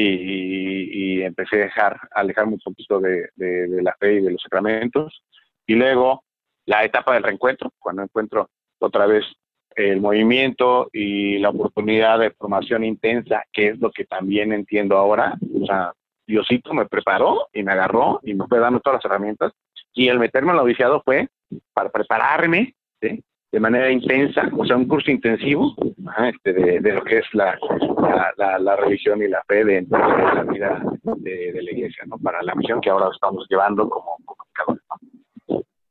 y, 0.92 1.22
empecé 1.24 1.56
a 1.56 1.66
dejar, 1.66 2.00
alejarme 2.12 2.54
un 2.54 2.60
poquito 2.60 3.00
de, 3.00 3.30
la 3.38 3.96
fe 4.00 4.16
y 4.16 4.22
de 4.22 4.32
los 4.32 4.42
sacramentos. 4.42 5.24
Y 5.66 5.76
luego 5.76 6.24
la 6.66 6.84
etapa 6.84 7.14
del 7.14 7.24
reencuentro, 7.24 7.72
cuando 7.80 8.04
encuentro 8.04 8.50
otra 8.80 9.08
vez 9.08 9.26
el 9.76 10.00
movimiento 10.00 10.90
y 10.94 11.40
la 11.40 11.50
oportunidad 11.50 12.20
de 12.20 12.32
formación 12.32 12.84
intensa, 12.84 13.44
que 13.52 13.70
es 13.70 13.80
lo 13.80 13.92
que 13.92 14.06
también 14.06 14.54
entiendo 14.54 14.98
ahora. 14.98 15.36
O 15.60 15.66
sea, 15.66 15.94
Diosito 16.28 16.74
me 16.74 16.86
preparó 16.86 17.48
y 17.52 17.64
me 17.64 17.72
agarró 17.72 18.20
y 18.22 18.36
me 18.36 18.46
fue 18.48 18.60
dando 18.60 18.80
todas 18.80 18.98
las 18.98 19.06
herramientas. 19.06 19.54
Y 19.94 20.08
el 20.08 20.20
meterme 20.20 20.52
en 20.52 20.58
lo 20.58 20.64
viciado 20.66 21.02
fue 21.04 21.28
para 21.74 21.90
prepararme, 21.90 22.76
¿sí? 23.02 23.24
De 23.54 23.60
manera 23.60 23.91
intensa, 23.91 24.49
o 24.58 24.66
sea, 24.66 24.76
un 24.76 24.88
curso 24.88 25.12
intensivo 25.12 25.76
este, 26.28 26.54
de, 26.54 26.91
lo 26.91 27.04
que 27.04 27.20
es 27.20 27.26
la, 27.34 27.56
la, 28.58 28.76
religión 28.76 29.22
y 29.22 29.28
la 29.28 29.43
fe 29.47 29.64
de, 29.64 29.86
la 29.91 30.43
vida 30.43 30.84
de, 31.18 31.62
la 31.62 31.72
iglesia, 31.72 32.04
¿no? 32.08 32.18
Para 32.18 32.41
la 32.41 32.56
misión 32.56 32.82
que 32.82 32.89
ahora 32.89 33.10
estamos 33.14 33.45
llevando 33.47 33.88
como 33.88 34.18
comunicadores. 34.26 34.84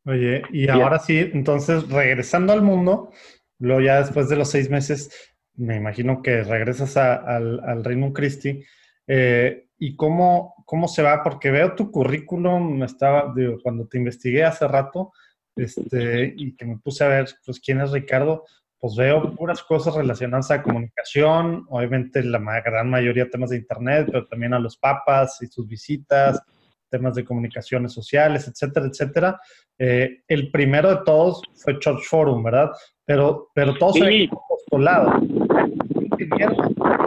Oye, 0.04 0.42
y 0.50 0.68
ahora 0.68 0.98
sí, 0.98 1.30
entonces, 1.32 1.88
regresando 1.88 2.52
al 2.52 2.62
mundo, 2.62 3.12
luego 3.60 3.80
ya 3.80 3.98
después 4.00 4.28
de 4.28 4.36
los 4.36 4.50
seis 4.50 4.68
meses, 4.68 5.32
me 5.54 5.76
imagino 5.76 6.20
que 6.20 6.42
regresas 6.42 6.96
al, 6.96 7.60
al 7.64 7.84
Reino 7.84 8.12
Christi, 8.12 8.64
eh, 9.06 9.68
¿y 9.78 9.94
cómo, 9.94 10.64
cómo 10.66 10.88
se 10.88 11.04
va? 11.04 11.22
Porque 11.22 11.52
veo 11.52 11.76
tu 11.76 11.92
currículum, 11.92 12.82
estaba, 12.82 13.32
digo, 13.36 13.58
cuando 13.62 13.86
te 13.86 13.98
investigué 13.98 14.42
hace 14.42 14.66
rato, 14.66 15.12
este, 15.56 16.34
y 16.36 16.54
que 16.56 16.64
me 16.64 16.78
puse 16.78 17.04
a 17.04 17.08
ver, 17.08 17.28
pues, 17.44 17.60
quién 17.60 17.80
es 17.80 17.90
Ricardo, 17.90 18.44
pues 18.78 18.96
veo 18.96 19.34
puras 19.36 19.62
cosas 19.62 19.94
relacionadas 19.94 20.50
a 20.50 20.62
comunicación, 20.62 21.66
obviamente 21.68 22.22
la 22.24 22.38
gran 22.60 22.90
mayoría 22.90 23.30
temas 23.30 23.50
de 23.50 23.58
internet, 23.58 24.08
pero 24.10 24.26
también 24.26 24.54
a 24.54 24.58
los 24.58 24.76
papas 24.76 25.40
y 25.40 25.46
sus 25.46 25.68
visitas, 25.68 26.42
temas 26.90 27.14
de 27.14 27.24
comunicaciones 27.24 27.92
sociales, 27.92 28.48
etcétera, 28.48 28.86
etcétera. 28.86 29.40
Eh, 29.78 30.22
el 30.26 30.50
primero 30.50 30.90
de 30.90 31.04
todos 31.04 31.42
fue 31.54 31.78
Church 31.78 32.04
Forum, 32.04 32.42
¿verdad? 32.42 32.72
Pero, 33.04 33.50
pero 33.54 33.74
todos 33.78 33.94
sí. 33.94 34.00
se 34.00 34.36
postulado. 34.48 35.12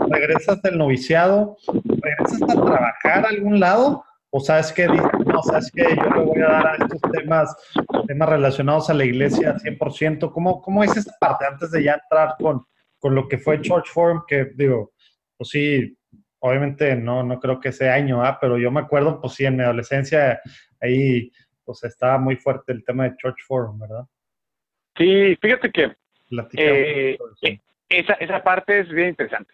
¿Regresas 0.09 0.61
del 0.61 0.77
noviciado? 0.77 1.57
¿Regresas 1.67 2.41
a 2.43 2.53
trabajar 2.53 3.25
a 3.25 3.29
algún 3.29 3.59
lado? 3.59 4.05
o 4.37 4.41
sabes 4.41 4.73
que 4.73 4.85
no, 5.35 5.43
sabes 5.43 5.71
que 5.71 5.83
yo 5.83 6.09
le 6.09 6.23
voy 6.23 6.41
a 6.41 6.47
dar 6.47 6.67
a 6.67 6.75
estos 6.75 7.01
temas, 7.11 7.55
temas 8.07 8.29
relacionados 8.29 8.89
a 8.89 8.93
la 8.93 9.05
iglesia 9.05 9.55
100%. 9.55 10.31
¿Cómo, 10.31 10.61
cómo 10.61 10.83
es 10.83 10.95
esta 10.95 11.13
parte 11.19 11.45
antes 11.45 11.71
de 11.71 11.83
ya 11.83 11.93
entrar 11.93 12.35
con, 12.39 12.65
con 12.99 13.15
lo 13.15 13.27
que 13.27 13.37
fue 13.37 13.61
Church 13.61 13.89
Forum? 13.89 14.23
Que 14.27 14.45
digo, 14.55 14.93
pues 15.37 15.49
sí, 15.49 15.97
obviamente 16.39 16.95
no, 16.95 17.23
no 17.23 17.39
creo 17.39 17.59
que 17.59 17.69
ese 17.69 17.89
año, 17.89 18.23
¿ah? 18.23 18.37
pero 18.39 18.57
yo 18.57 18.71
me 18.71 18.81
acuerdo, 18.81 19.19
pues 19.19 19.33
sí, 19.33 19.45
en 19.45 19.57
mi 19.57 19.63
adolescencia 19.63 20.39
ahí 20.81 21.31
pues 21.65 21.83
estaba 21.83 22.17
muy 22.17 22.35
fuerte 22.35 22.71
el 22.71 22.83
tema 22.83 23.05
de 23.05 23.15
Church 23.17 23.43
Forum, 23.47 23.79
¿verdad? 23.79 24.05
Sí, 24.97 25.35
fíjate 25.41 25.71
que 25.71 25.95
eh, 26.53 27.17
eh, 27.41 27.59
esa, 27.89 28.13
esa 28.13 28.43
parte 28.43 28.79
es 28.79 28.89
bien 28.89 29.09
interesante. 29.09 29.53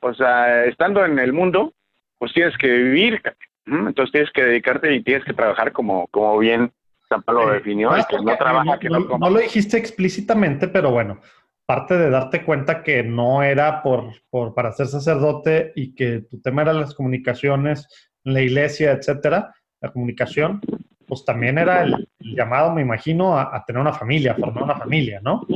O 0.00 0.12
sea, 0.12 0.64
estando 0.64 1.04
en 1.04 1.18
el 1.18 1.32
mundo, 1.32 1.72
pues 2.18 2.32
tienes 2.32 2.56
que 2.58 2.68
vivir, 2.68 3.22
entonces 3.66 4.12
tienes 4.12 4.30
que 4.32 4.44
dedicarte 4.44 4.94
y 4.94 5.02
tienes 5.02 5.24
que 5.24 5.34
trabajar 5.34 5.72
como, 5.72 6.06
como 6.08 6.38
bien 6.38 6.72
San 7.08 7.22
Pablo 7.22 7.46
lo 7.46 7.52
definió, 7.52 7.90
que 8.08 8.16
no 8.16 8.36
trabaja, 8.36 8.78
que 8.78 8.88
no, 8.88 9.00
no, 9.00 9.30
lo 9.30 9.38
dijiste 9.38 9.76
explícitamente, 9.76 10.68
pero 10.68 10.90
bueno, 10.90 11.20
parte 11.64 11.96
de 11.96 12.10
darte 12.10 12.44
cuenta 12.44 12.82
que 12.82 13.02
no 13.02 13.42
era 13.42 13.82
por, 13.82 14.10
por, 14.30 14.54
para 14.54 14.72
ser 14.72 14.86
sacerdote 14.86 15.72
y 15.74 15.94
que 15.94 16.22
tu 16.22 16.40
tema 16.40 16.62
era 16.62 16.72
las 16.72 16.94
comunicaciones, 16.94 17.88
la 18.24 18.40
iglesia, 18.40 18.92
etcétera, 18.92 19.54
la 19.80 19.92
comunicación, 19.92 20.60
pues 21.06 21.24
también 21.24 21.58
era 21.58 21.82
el, 21.82 22.08
llamado, 22.18 22.72
me 22.72 22.82
imagino, 22.82 23.38
a, 23.38 23.64
tener 23.64 23.80
una 23.80 23.92
familia, 23.92 24.32
a 24.32 24.36
formar 24.36 24.64
una 24.64 24.76
familia, 24.76 25.20
¿no? 25.22 25.46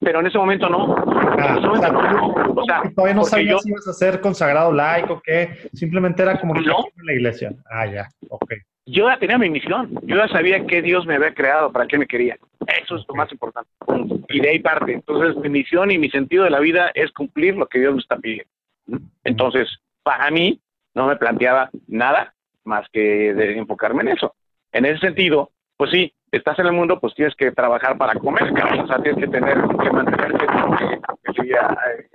Pero 0.00 0.20
en 0.20 0.26
ese 0.26 0.38
momento 0.38 0.68
no. 0.68 0.94
Ah, 1.38 1.58
o 1.58 2.64
sea, 2.64 2.82
todavía 2.94 3.14
no 3.14 3.24
sabías 3.24 3.62
si 3.62 3.70
ibas 3.70 3.86
a 3.88 3.92
ser 3.92 4.20
consagrado 4.20 4.72
laico, 4.72 5.20
que 5.22 5.68
simplemente 5.72 6.22
era 6.22 6.38
como 6.38 6.56
en 6.56 6.64
la 6.64 7.12
iglesia. 7.12 7.52
Ah, 7.70 7.86
ya, 7.86 8.08
ok. 8.28 8.54
Yo 8.86 9.08
ya 9.08 9.18
tenía 9.18 9.36
mi 9.36 9.50
misión, 9.50 9.90
yo 10.04 10.16
ya 10.16 10.28
sabía 10.28 10.64
que 10.64 10.80
Dios 10.80 11.06
me 11.06 11.16
había 11.16 11.34
creado, 11.34 11.72
para 11.72 11.88
qué 11.88 11.98
me 11.98 12.06
quería. 12.06 12.38
Eso 12.82 12.96
es 12.96 13.04
lo 13.08 13.14
más 13.14 13.30
importante. 13.32 13.68
Y 14.28 14.40
de 14.40 14.50
ahí 14.50 14.58
parte. 14.60 14.92
Entonces, 14.92 15.36
mi 15.42 15.48
misión 15.48 15.90
y 15.90 15.98
mi 15.98 16.08
sentido 16.08 16.44
de 16.44 16.50
la 16.50 16.60
vida 16.60 16.92
es 16.94 17.10
cumplir 17.12 17.56
lo 17.56 17.66
que 17.66 17.80
Dios 17.80 17.94
me 17.94 18.00
está 18.00 18.16
pidiendo. 18.16 18.50
Entonces, 19.24 19.68
para 20.04 20.30
mí, 20.30 20.60
no 20.94 21.06
me 21.08 21.16
planteaba 21.16 21.70
nada 21.88 22.34
más 22.64 22.86
que 22.92 23.34
de 23.34 23.58
enfocarme 23.58 24.02
en 24.02 24.08
eso. 24.08 24.34
En 24.72 24.84
ese 24.84 25.00
sentido, 25.00 25.50
pues 25.76 25.90
sí, 25.90 26.12
estás 26.30 26.58
en 26.58 26.66
el 26.66 26.72
mundo, 26.72 26.98
pues 26.98 27.14
tienes 27.14 27.34
que 27.34 27.52
trabajar 27.52 27.96
para 27.98 28.14
comer, 28.14 28.44
O 28.44 28.86
sea, 28.86 28.98
tienes 29.02 29.24
que 29.24 29.28
tener 29.28 29.56
que 29.56 29.90
mantenerte 29.90 30.46
siga 31.34 31.76
eh, 31.96 32.06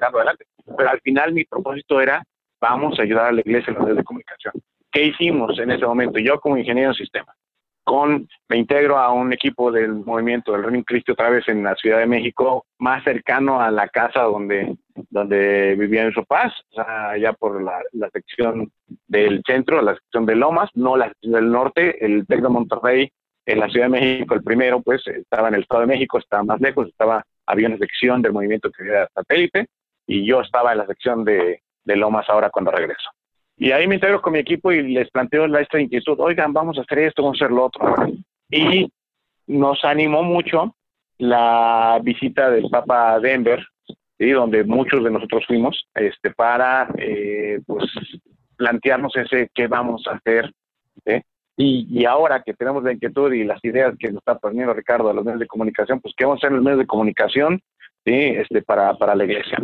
adelante. 0.00 0.46
Pero 0.76 0.90
al 0.90 1.00
final 1.00 1.32
mi 1.32 1.44
propósito 1.44 2.00
era, 2.00 2.22
vamos 2.60 2.98
a 2.98 3.02
ayudar 3.02 3.26
a 3.26 3.32
la 3.32 3.40
iglesia 3.40 3.70
en 3.70 3.74
los 3.74 3.82
medios 3.84 3.98
de 3.98 4.04
comunicación. 4.04 4.54
¿Qué 4.90 5.06
hicimos 5.06 5.58
en 5.58 5.70
ese 5.70 5.86
momento? 5.86 6.18
Yo 6.18 6.40
como 6.40 6.56
ingeniero 6.56 6.90
en 6.90 6.94
sistemas, 6.94 7.36
con, 7.84 8.26
me 8.48 8.56
integro 8.56 8.98
a 8.98 9.12
un 9.12 9.32
equipo 9.32 9.70
del 9.70 9.92
movimiento 9.92 10.52
del 10.52 10.64
Reino 10.64 10.84
Cristo 10.84 11.12
otra 11.12 11.30
vez 11.30 11.46
en 11.48 11.62
la 11.62 11.74
Ciudad 11.74 11.98
de 11.98 12.06
México, 12.06 12.64
más 12.78 13.04
cercano 13.04 13.60
a 13.60 13.70
la 13.70 13.88
casa 13.88 14.22
donde, 14.22 14.76
donde 15.10 15.74
vivía 15.76 16.02
en 16.02 16.12
paz, 16.26 16.52
o 16.70 16.74
sea, 16.74 17.10
allá 17.10 17.32
por 17.32 17.62
la, 17.62 17.80
sección 18.12 18.70
del 19.08 19.42
centro, 19.46 19.82
la 19.82 19.94
sección 19.94 20.26
de 20.26 20.36
Lomas, 20.36 20.70
no 20.74 20.96
la 20.96 21.08
sección 21.08 21.32
del 21.32 21.50
norte, 21.50 22.04
el 22.04 22.26
TEC 22.26 22.42
de 22.42 22.48
Monterrey 22.48 23.12
en 23.46 23.60
la 23.60 23.68
Ciudad 23.68 23.86
de 23.86 24.00
México, 24.00 24.34
el 24.34 24.42
primero, 24.42 24.80
pues 24.80 25.06
estaba 25.06 25.48
en 25.48 25.54
el 25.54 25.62
Estado 25.62 25.82
de 25.82 25.88
México, 25.88 26.18
estaba 26.18 26.44
más 26.44 26.60
lejos, 26.60 26.88
estaba, 26.88 27.22
había 27.46 27.68
una 27.68 27.78
sección 27.78 28.22
del 28.22 28.32
movimiento 28.32 28.70
que 28.70 28.84
era 28.84 29.08
satélite, 29.14 29.66
y 30.06 30.26
yo 30.26 30.40
estaba 30.40 30.72
en 30.72 30.78
la 30.78 30.86
sección 30.86 31.24
de, 31.24 31.60
Lomas 31.86 32.28
ahora 32.30 32.48
cuando 32.48 32.70
regreso. 32.70 33.10
Y 33.56 33.70
ahí 33.70 33.86
me 33.86 33.96
integro 33.96 34.22
con 34.22 34.32
mi 34.32 34.38
equipo 34.38 34.72
y 34.72 34.82
les 34.94 35.10
planteo 35.10 35.46
la, 35.46 35.60
esta 35.60 35.78
inquietud, 35.78 36.18
oigan, 36.18 36.52
vamos 36.52 36.78
a 36.78 36.80
hacer 36.80 37.00
esto, 37.00 37.22
vamos 37.22 37.40
a 37.40 37.44
hacer 37.44 37.54
lo 37.54 37.66
otro. 37.66 37.94
Y 38.50 38.90
nos 39.46 39.84
animó 39.84 40.22
mucho 40.22 40.74
la 41.18 42.00
visita 42.02 42.50
del 42.50 42.68
Papa 42.70 43.20
Denver, 43.20 43.64
¿sí? 44.18 44.30
donde 44.30 44.64
muchos 44.64 45.02
de 45.02 45.10
nosotros 45.10 45.44
fuimos, 45.46 45.86
este, 45.94 46.30
para 46.30 46.88
eh, 46.98 47.60
pues 47.66 47.84
plantearnos 48.56 49.14
ese 49.16 49.50
qué 49.54 49.66
vamos 49.66 50.06
a 50.06 50.16
hacer. 50.16 50.52
Y, 51.56 52.04
ahora 52.04 52.42
que 52.42 52.54
tenemos 52.54 52.82
la 52.82 52.92
inquietud 52.92 53.32
y 53.32 53.44
las 53.44 53.64
ideas 53.64 53.94
que 53.98 54.08
nos 54.08 54.18
está 54.18 54.36
poniendo 54.36 54.74
Ricardo 54.74 55.08
a 55.08 55.12
los 55.14 55.24
medios 55.24 55.40
de 55.40 55.46
comunicación, 55.46 56.00
pues 56.00 56.12
qué 56.16 56.24
vamos 56.24 56.38
a 56.38 56.40
hacer 56.40 56.50
en 56.50 56.56
los 56.56 56.64
medios 56.64 56.80
de 56.80 56.86
comunicación 56.86 57.60
¿sí? 58.04 58.12
este, 58.12 58.62
para, 58.62 58.94
para 58.94 59.14
la 59.14 59.24
iglesia. 59.24 59.58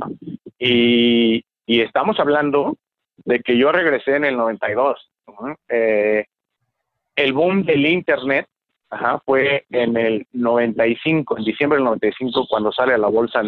Y, 0.58 1.44
y 1.66 1.80
estamos 1.80 2.20
hablando 2.20 2.76
de 3.24 3.40
que 3.40 3.56
yo 3.56 3.72
regresé 3.72 4.16
en 4.16 4.24
el 4.24 4.36
92. 4.36 5.10
Eh, 5.68 6.26
el 7.16 7.32
boom 7.32 7.64
del 7.64 7.86
Internet 7.86 8.46
ajá, 8.90 9.20
fue 9.24 9.64
en 9.70 9.96
el 9.96 10.26
95, 10.32 11.38
en 11.38 11.44
diciembre 11.44 11.76
del 11.78 11.84
95, 11.84 12.46
cuando 12.48 12.72
sale 12.72 12.94
a 12.94 12.98
la 12.98 13.08
bolsa 13.08 13.42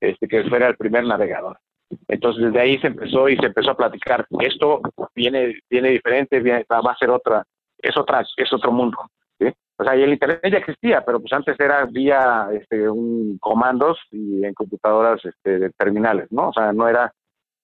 Este, 0.00 0.28
que 0.28 0.44
fuera 0.44 0.68
el 0.68 0.76
primer 0.76 1.04
navegador. 1.04 1.58
Entonces 2.08 2.44
desde 2.44 2.60
ahí 2.60 2.78
se 2.78 2.88
empezó 2.88 3.28
y 3.28 3.36
se 3.36 3.46
empezó 3.46 3.70
a 3.70 3.76
platicar. 3.76 4.26
Esto 4.40 4.80
viene, 5.14 5.58
viene 5.70 5.90
diferente, 5.90 6.40
va 6.40 6.92
a 6.92 6.96
ser 6.98 7.10
otra, 7.10 7.44
es 7.78 7.96
otra, 7.96 8.24
es 8.36 8.52
otro 8.52 8.72
mundo. 8.72 8.98
O 9.76 9.82
sea, 9.82 9.96
y 9.96 10.02
el 10.02 10.12
internet 10.12 10.40
ya 10.44 10.58
existía, 10.58 11.04
pero 11.04 11.18
pues 11.18 11.32
antes 11.32 11.58
era 11.58 11.84
vía 11.86 12.48
este, 12.52 12.88
un 12.88 13.38
comandos 13.38 13.98
y 14.12 14.44
en 14.44 14.54
computadoras 14.54 15.24
este, 15.24 15.58
de 15.58 15.70
terminales, 15.70 16.30
¿no? 16.30 16.50
O 16.50 16.52
sea, 16.52 16.72
no 16.72 16.88
era 16.88 17.12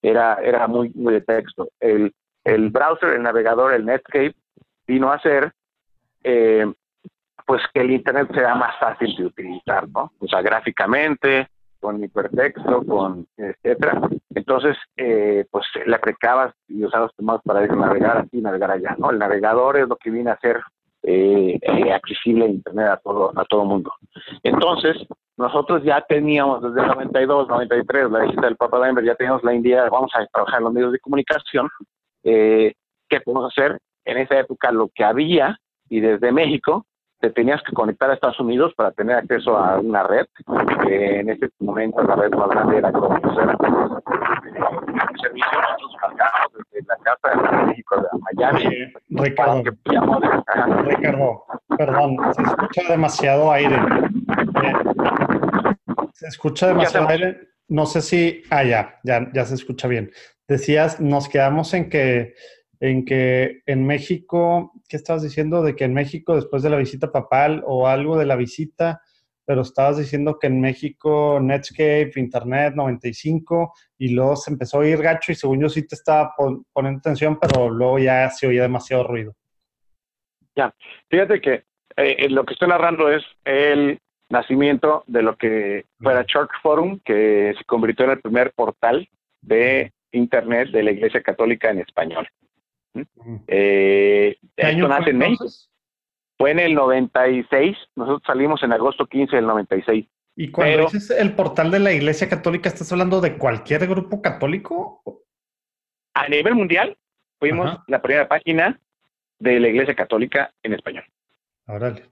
era, 0.01 0.35
era 0.41 0.67
muy, 0.67 0.91
de 0.93 1.21
texto. 1.21 1.69
El, 1.79 2.13
el 2.43 2.69
browser, 2.69 3.13
el 3.13 3.23
navegador, 3.23 3.73
el 3.73 3.85
Netscape, 3.85 4.35
vino 4.87 5.11
a 5.11 5.15
hacer 5.15 5.51
eh, 6.23 6.71
pues 7.45 7.61
que 7.73 7.81
el 7.81 7.91
Internet 7.91 8.29
sea 8.33 8.55
más 8.55 8.77
fácil 8.79 9.15
de 9.15 9.25
utilizar, 9.25 9.87
¿no? 9.89 10.11
O 10.19 10.27
sea, 10.27 10.41
gráficamente, 10.41 11.47
con 11.81 12.01
hipertexto, 12.01 12.83
con 12.85 13.27
etcétera. 13.35 13.99
Entonces, 14.33 14.77
eh, 14.95 15.45
pues 15.51 15.65
le 15.85 15.95
aplicabas 15.95 16.53
y 16.67 16.85
usabas 16.85 17.11
más 17.19 17.41
para 17.43 17.65
navegar 17.67 18.19
aquí, 18.19 18.39
navegar 18.39 18.71
allá, 18.71 18.95
¿no? 18.97 19.09
El 19.09 19.19
navegador 19.19 19.77
es 19.77 19.89
lo 19.89 19.97
que 19.97 20.11
viene 20.11 20.31
a 20.31 20.39
ser 20.39 20.61
eh, 21.03 21.59
accesible 21.93 22.45
a 22.45 22.49
Internet 22.49 22.87
a 22.87 22.97
todo 22.97 23.31
a 23.35 23.43
todo 23.45 23.65
mundo. 23.65 23.91
Entonces, 24.43 24.95
nosotros 25.37 25.83
ya 25.83 26.01
teníamos 26.07 26.61
desde 26.61 26.81
el 26.81 26.87
92, 26.87 27.47
93, 27.47 28.11
la 28.11 28.19
visita 28.19 28.45
del 28.45 28.55
Papa 28.55 28.79
Denver, 28.79 29.03
ya 29.03 29.15
teníamos 29.15 29.43
la 29.43 29.55
idea, 29.55 29.89
vamos 29.89 30.11
a 30.13 30.25
trabajar 30.27 30.61
los 30.61 30.71
medios 30.71 30.91
de 30.91 30.99
comunicación, 30.99 31.67
eh, 32.23 32.73
¿qué 33.09 33.21
podemos 33.21 33.51
hacer? 33.51 33.79
En 34.05 34.17
esa 34.17 34.39
época 34.39 34.71
lo 34.71 34.89
que 34.93 35.03
había, 35.03 35.57
y 35.89 35.99
desde 35.99 36.31
México, 36.31 36.85
te 37.21 37.29
tenías 37.29 37.61
que 37.63 37.71
conectar 37.73 38.09
a 38.09 38.15
Estados 38.15 38.39
Unidos 38.39 38.73
para 38.75 38.91
tener 38.91 39.15
acceso 39.15 39.55
a 39.57 39.79
una 39.79 40.03
red. 40.03 40.25
que 40.83 41.19
en 41.19 41.29
ese 41.29 41.49
momento 41.59 42.01
la 42.01 42.15
red 42.15 42.31
más 42.31 42.49
grande 42.49 42.77
era 42.77 42.91
como 42.91 43.09
pues, 43.21 43.37
era 43.37 43.55
servicio 45.21 45.51
nosotros 45.61 46.63
desde 46.71 46.87
la 46.87 46.97
casa 46.97 47.29
de 47.29 47.65
México 47.67 47.95
de 47.97 48.07
Miami. 48.33 48.93
Ricardo, 49.09 49.63
Ricardo, 50.83 51.45
perdón, 51.77 52.17
se 52.35 52.41
escucha 52.41 52.81
demasiado 52.89 53.51
aire. 53.51 53.77
Se 56.13 56.27
escucha 56.27 56.67
demasiado 56.67 57.07
aire. 57.09 57.39
No 57.67 57.85
sé 57.85 58.01
si. 58.01 58.43
Ah, 58.49 58.63
ya, 58.63 58.99
ya, 59.03 59.29
ya 59.33 59.45
se 59.45 59.55
escucha 59.55 59.87
bien. 59.87 60.11
Decías, 60.47 60.99
nos 60.99 61.29
quedamos 61.29 61.73
en 61.73 61.89
que, 61.89 62.33
en 62.81 63.05
que 63.05 63.61
en 63.67 63.85
México, 63.85 64.73
¿qué 64.89 64.97
estabas 64.97 65.21
diciendo? 65.21 65.61
De 65.61 65.75
que 65.75 65.83
en 65.83 65.93
México, 65.93 66.35
después 66.35 66.63
de 66.63 66.71
la 66.71 66.77
visita 66.77 67.11
papal 67.11 67.63
o 67.65 67.87
algo 67.87 68.17
de 68.17 68.25
la 68.25 68.35
visita, 68.35 69.01
pero 69.45 69.61
estabas 69.61 69.99
diciendo 69.99 70.39
que 70.39 70.47
en 70.47 70.59
México 70.59 71.39
Netscape, 71.39 72.13
Internet 72.15 72.73
95, 72.75 73.73
y 73.99 74.13
luego 74.13 74.35
se 74.35 74.51
empezó 74.51 74.77
a 74.77 74.79
oír 74.79 74.97
gacho 74.99 75.31
y 75.31 75.35
según 75.35 75.61
yo 75.61 75.69
sí 75.69 75.87
te 75.87 75.93
estaba 75.93 76.33
poniendo 76.73 76.99
atención, 76.99 77.37
pero 77.39 77.69
luego 77.69 77.99
ya 77.99 78.27
se 78.31 78.47
oía 78.47 78.63
demasiado 78.63 79.03
ruido. 79.03 79.35
Ya, 80.55 80.73
fíjate 81.07 81.39
que 81.39 81.63
eh, 81.97 82.29
lo 82.29 82.45
que 82.45 82.53
estoy 82.53 82.67
narrando 82.67 83.11
es 83.11 83.23
el 83.45 83.99
nacimiento 84.29 85.03
de 85.05 85.21
lo 85.21 85.35
que 85.35 85.85
fuera 85.99 86.25
Church 86.25 86.51
Forum, 86.63 86.99
que 87.05 87.53
se 87.55 87.63
convirtió 87.65 88.05
en 88.05 88.11
el 88.11 88.21
primer 88.21 88.53
portal 88.53 89.07
de 89.41 89.91
Internet 90.11 90.69
de 90.69 90.81
la 90.81 90.91
Iglesia 90.91 91.21
Católica 91.21 91.69
en 91.69 91.79
español. 91.79 92.27
Eh, 93.47 94.37
esto 94.55 94.87
nace 94.87 95.11
en 95.11 95.17
México. 95.17 95.45
Fue 96.37 96.51
en 96.51 96.59
el 96.59 96.73
96, 96.73 97.77
nosotros 97.95 98.23
salimos 98.25 98.63
en 98.63 98.73
agosto 98.73 99.05
15 99.05 99.35
del 99.35 99.45
96. 99.45 100.05
¿Y 100.35 100.49
cuando 100.49 100.85
dices 100.85 101.11
el 101.11 101.35
portal 101.35 101.69
de 101.69 101.79
la 101.79 101.91
Iglesia 101.91 102.27
Católica, 102.27 102.67
estás 102.67 102.91
hablando 102.91 103.21
de 103.21 103.37
cualquier 103.37 103.85
grupo 103.87 104.21
católico? 104.21 105.03
A 106.15 106.27
nivel 106.27 106.55
mundial, 106.55 106.97
fuimos 107.39 107.77
la 107.87 108.01
primera 108.01 108.27
página 108.27 108.79
de 109.39 109.59
la 109.59 109.67
Iglesia 109.67 109.95
Católica 109.95 110.51
en 110.63 110.73
español. 110.73 111.03
Órale. 111.67 112.09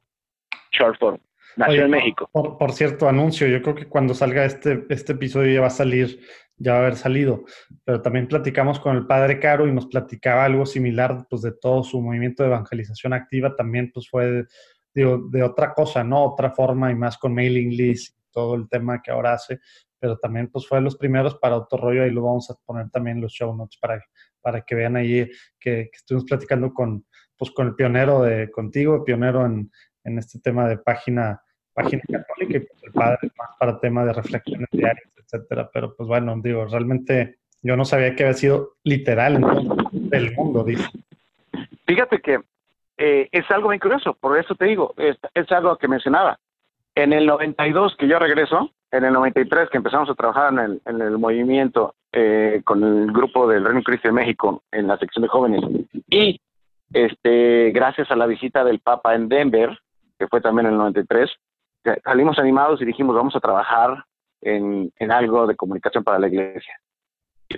Short 0.72 1.00
Forum. 1.00 1.20
Nació 1.56 1.86
en 1.86 1.92
México. 1.92 2.30
Por, 2.32 2.72
cierto, 2.74 3.08
anuncio, 3.10 3.48
yo 3.48 3.62
creo 3.62 3.76
que 3.76 3.88
cuando 3.88 4.14
salga 4.14 4.46
este, 4.46 4.86
este 4.90 5.14
episodio 5.14 5.54
ya 5.54 5.62
va 5.62 5.68
a 5.68 5.72
salir, 5.72 6.20
ya 6.58 6.74
va 6.74 6.78
a 6.80 6.82
haber 6.82 6.96
salido, 6.96 7.44
pero 7.84 8.02
también 8.02 8.28
platicamos 8.28 8.80
con 8.80 8.96
el 8.96 9.08
padre 9.08 9.40
Caro 9.40 9.68
y 9.68 9.72
nos 9.72 9.88
platicaba 9.88 10.46
algo 10.46 10.66
similar, 10.66 11.26
pues 11.30 11.42
de 11.42 11.52
todo 11.52 11.84
su 11.84 12.02
movimiento 12.02 12.44
de 12.44 12.50
evangelización 12.50 13.14
activa, 13.14 13.56
también 13.56 13.92
pues 13.94 14.10
fue 14.10 14.46
de, 14.94 15.20
de 15.30 15.44
otra 15.44 15.74
cosa, 15.74 16.04
¿no? 16.04 16.24
Otra 16.24 16.52
forma 16.52 16.92
y 16.92 16.96
más 16.96 17.18
con 17.18 17.34
mailing 17.34 17.76
list 17.76 18.18
y 18.18 18.32
todo 18.32 18.56
el 18.56 18.68
tema 18.70 19.02
que 19.02 19.12
ahora 19.12 19.34
hace, 19.34 19.60
pero 20.00 20.18
también 20.18 20.50
pues 20.50 20.68
fue 20.68 20.78
de 20.78 20.84
los 20.84 20.98
primeros 20.98 21.36
para 21.36 21.58
otro 21.58 21.78
rollo, 21.78 22.04
ahí 22.04 22.12
lo 22.12 22.24
vamos 22.24 22.50
a 22.50 22.56
poner 22.66 22.90
también 22.90 23.22
los 23.22 23.34
show 23.34 23.56
notes 23.56 23.78
para, 23.80 24.04
para 24.42 24.62
que 24.62 24.76
vean 24.76 24.96
ahí 24.96 25.30
que, 25.60 25.90
que 25.92 25.98
estuvimos 25.98 26.26
platicando 26.26 26.74
con, 26.74 27.06
pues 27.38 27.52
con 27.52 27.68
el 27.68 27.76
pionero 27.76 28.22
de 28.24 28.52
contigo, 28.52 29.04
pionero 29.04 29.46
en, 29.46 29.72
en 30.10 30.20
este 30.20 30.40
tema 30.40 30.68
de 30.68 30.78
página 30.78 31.42
página 31.74 32.02
católica 32.12 32.58
y 32.58 32.60
pues 32.60 32.84
el 32.84 32.92
padre 32.92 33.32
más 33.38 33.50
para 33.58 33.80
tema 33.80 34.04
de 34.06 34.14
reflexiones 34.14 34.68
diarias, 34.72 35.10
etcétera. 35.18 35.70
Pero 35.74 35.96
pues 35.96 36.08
bueno, 36.08 36.36
digo, 36.42 36.66
realmente 36.66 37.38
yo 37.62 37.76
no 37.76 37.86
sabía 37.86 38.16
que 38.16 38.24
había 38.24 38.34
sido 38.34 38.74
literal 38.84 39.36
en 39.36 40.10
el 40.12 40.34
mundo, 40.36 40.64
dice. 40.64 40.90
Fíjate 41.86 42.20
que 42.20 42.40
eh, 42.98 43.30
es 43.32 43.50
algo 43.50 43.70
muy 43.70 43.80
curioso, 43.80 44.14
por 44.14 44.38
eso 44.38 44.56
te 44.56 44.66
digo, 44.66 44.94
es, 44.98 45.18
algo 45.52 45.78
que 45.78 45.88
mencionaba. 45.88 46.38
En 46.96 47.14
el 47.14 47.26
92 47.26 47.96
que 47.98 48.08
yo 48.08 48.20
regreso, 48.20 48.72
en 48.92 49.06
el 49.06 49.14
93 49.14 49.70
que 49.70 49.78
empezamos 49.78 50.10
a 50.10 50.16
trabajar 50.16 50.52
en 50.52 50.60
el, 50.60 50.82
en 50.86 51.02
el 51.02 51.18
movimiento 51.18 51.96
eh, 52.12 52.62
con 52.66 52.84
el 52.84 53.12
grupo 53.12 53.48
del 53.48 53.64
Reino 53.64 53.84
Cristo 53.84 54.08
de 54.08 54.14
México 54.14 54.64
en 54.72 54.88
la 54.88 54.98
sección 54.98 55.22
de 55.22 55.30
jóvenes 55.30 55.62
y 56.10 56.42
este 56.92 57.72
gracias 57.72 58.10
a 58.10 58.16
la 58.16 58.26
visita 58.26 58.64
del 58.64 58.80
Papa 58.80 59.14
en 59.14 59.30
Denver, 59.30 59.78
que 60.20 60.28
fue 60.28 60.42
también 60.42 60.68
en 60.68 60.74
el 60.74 60.80
93, 60.80 61.32
salimos 62.04 62.38
animados 62.38 62.82
y 62.82 62.86
dijimos, 62.86 63.16
vamos 63.16 63.36
a 63.36 63.40
trabajar 63.40 64.04
en, 64.42 64.92
algo 65.10 65.48
de 65.48 65.56
comunicación 65.56 66.04
para 66.04 66.20
la 66.20 66.28
iglesia. 66.28 66.80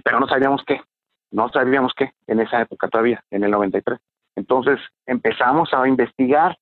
Pero 0.03 0.19
no 0.19 0.27
sabíamos 0.27 0.63
qué, 0.65 0.79
no 1.31 1.49
sabíamos 1.49 1.93
qué 1.95 2.11
en 2.27 2.39
esa 2.39 2.61
época 2.61 2.87
todavía, 2.87 3.23
en 3.31 3.43
el 3.43 3.51
93. 3.51 3.99
Entonces 4.35 4.79
empezamos 5.05 5.73
a 5.73 5.87
investigar 5.87 6.57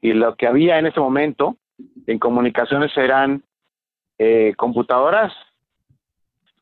y 0.00 0.12
lo 0.12 0.34
que 0.34 0.46
había 0.46 0.78
en 0.78 0.86
ese 0.86 1.00
momento 1.00 1.56
en 2.06 2.18
comunicaciones 2.18 2.94
eran 2.96 3.42
eh, 4.18 4.54
computadoras 4.56 5.32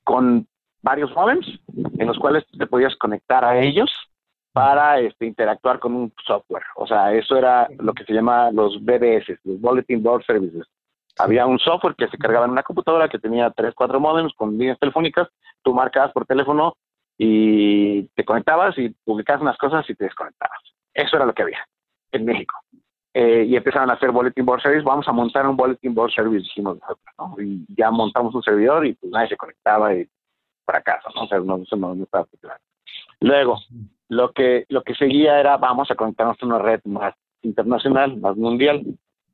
con 0.05 0.47
varios 0.83 1.13
modems 1.15 1.47
en 1.99 2.07
los 2.07 2.19
cuales 2.19 2.45
te 2.57 2.67
podías 2.67 2.95
conectar 2.97 3.45
a 3.45 3.59
ellos 3.59 3.91
para 4.53 5.01
este, 5.01 5.27
interactuar 5.27 5.79
con 5.79 5.95
un 5.95 6.13
software. 6.25 6.65
O 6.77 6.87
sea, 6.87 7.13
eso 7.13 7.37
era 7.37 7.69
lo 7.79 7.95
que 7.95 8.05
se 8.05 8.13
llama 8.13 8.51
los 8.51 8.83
BBS, 8.85 9.39
los 9.45 9.61
Bulletin 9.61 10.03
Board 10.03 10.25
Services. 10.25 10.67
Había 11.19 11.47
un 11.47 11.59
software 11.59 11.95
que 11.97 12.09
se 12.09 12.19
cargaba 12.19 12.47
en 12.47 12.53
una 12.53 12.63
computadora 12.63 13.09
que 13.09 13.19
tenía 13.19 13.51
tres, 13.51 13.75
cuatro 13.75 14.01
modems 14.01 14.33
con 14.35 14.57
líneas 14.57 14.79
telefónicas. 14.79 15.29
Tú 15.63 15.75
marcabas 15.75 16.13
por 16.13 16.27
teléfono 16.27 16.75
y 17.19 18.05
te 18.15 18.25
conectabas 18.25 18.77
y 18.79 18.91
publicabas 19.05 19.43
unas 19.43 19.59
cosas 19.59 19.89
y 19.89 19.95
te 19.95 20.05
desconectabas. 20.05 20.59
Eso 20.95 21.17
era 21.17 21.27
lo 21.27 21.35
que 21.35 21.43
había 21.43 21.67
en 22.13 22.25
México. 22.25 22.55
Eh, 23.15 23.45
y 23.47 23.57
empezaron 23.57 23.91
a 23.91 23.95
hacer 23.95 24.11
Bulletin 24.11 24.45
Board 24.45 24.63
Service. 24.63 24.85
Vamos 24.85 25.07
a 25.07 25.13
montar 25.13 25.47
un 25.47 25.57
Bulletin 25.57 25.95
Board 25.95 26.13
Service, 26.13 26.45
dijimos 26.45 26.79
nosotros, 26.81 27.41
Y 27.41 27.65
ya 27.75 27.91
montamos 27.91 28.35
un 28.35 28.43
servidor 28.43 28.87
y 28.87 28.95
pues 28.95 29.13
nadie 29.13 29.29
se 29.29 29.37
conectaba 29.37 29.95
y 29.95 30.09
fracaso, 30.65 31.11
¿no? 31.15 31.23
O 31.25 31.27
sea, 31.27 31.39
no, 31.41 31.59
no, 31.59 31.95
no 31.95 32.05
estaba 32.05 32.27
Luego, 33.21 33.59
lo 34.13 34.33
que, 34.33 34.67
lo 34.69 34.83
que 34.83 34.95
seguía 34.95 35.41
era 35.41 35.57
vamos 35.57 35.91
a 35.91 35.95
conectarnos 35.95 36.37
a 36.41 36.47
una 36.47 36.59
red 36.59 36.81
más 36.85 37.15
internacional, 37.43 38.19
más 38.19 38.37
mundial. 38.37 38.83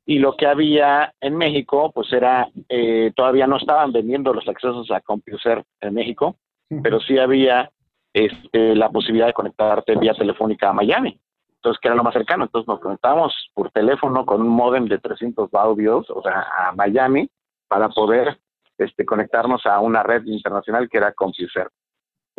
y 0.05 0.17
lo 0.17 0.35
que 0.35 0.47
había 0.47 1.13
en 1.21 1.37
México, 1.37 1.91
pues 1.93 2.11
era, 2.13 2.47
eh, 2.67 3.11
todavía 3.15 3.45
no 3.45 3.57
estaban 3.57 3.91
vendiendo 3.91 4.33
los 4.33 4.47
accesos 4.47 4.89
a 4.89 5.01
CompuServe 5.01 5.65
en 5.81 5.93
México, 5.93 6.37
pero 6.81 6.99
sí 6.99 7.19
había 7.19 7.69
este, 8.13 8.75
la 8.75 8.89
posibilidad 8.89 9.27
de 9.27 9.33
conectarte 9.33 9.95
vía 9.97 10.13
telefónica 10.13 10.69
a 10.69 10.73
Miami. 10.73 11.19
Entonces, 11.55 11.79
que 11.79 11.89
era 11.89 11.95
lo 11.95 12.03
más 12.03 12.13
cercano. 12.13 12.45
Entonces, 12.45 12.67
nos 12.67 12.79
conectamos 12.79 13.33
por 13.53 13.69
teléfono 13.71 14.25
con 14.25 14.41
un 14.41 14.47
modem 14.47 14.85
de 14.85 14.97
300 14.97 15.51
baudios, 15.51 16.09
o 16.09 16.21
sea, 16.23 16.47
a 16.57 16.71
Miami, 16.71 17.29
para 17.67 17.89
poder 17.89 18.39
este, 18.77 19.05
conectarnos 19.05 19.65
a 19.65 19.79
una 19.79 20.01
red 20.03 20.25
internacional 20.25 20.89
que 20.89 20.97
era 20.97 21.13
CompuServe. 21.13 21.71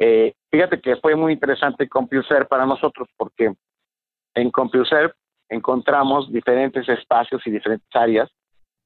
Eh, 0.02 0.32
fíjate 0.50 0.80
que 0.80 0.96
fue 0.96 1.14
muy 1.14 1.34
interesante 1.34 1.86
CompuServe 1.86 2.46
para 2.46 2.64
nosotros 2.64 3.06
porque 3.18 3.52
en 4.34 4.50
CompuServe 4.50 5.12
encontramos 5.50 6.32
diferentes 6.32 6.88
espacios 6.88 7.46
y 7.46 7.50
diferentes 7.50 7.88
áreas 7.94 8.30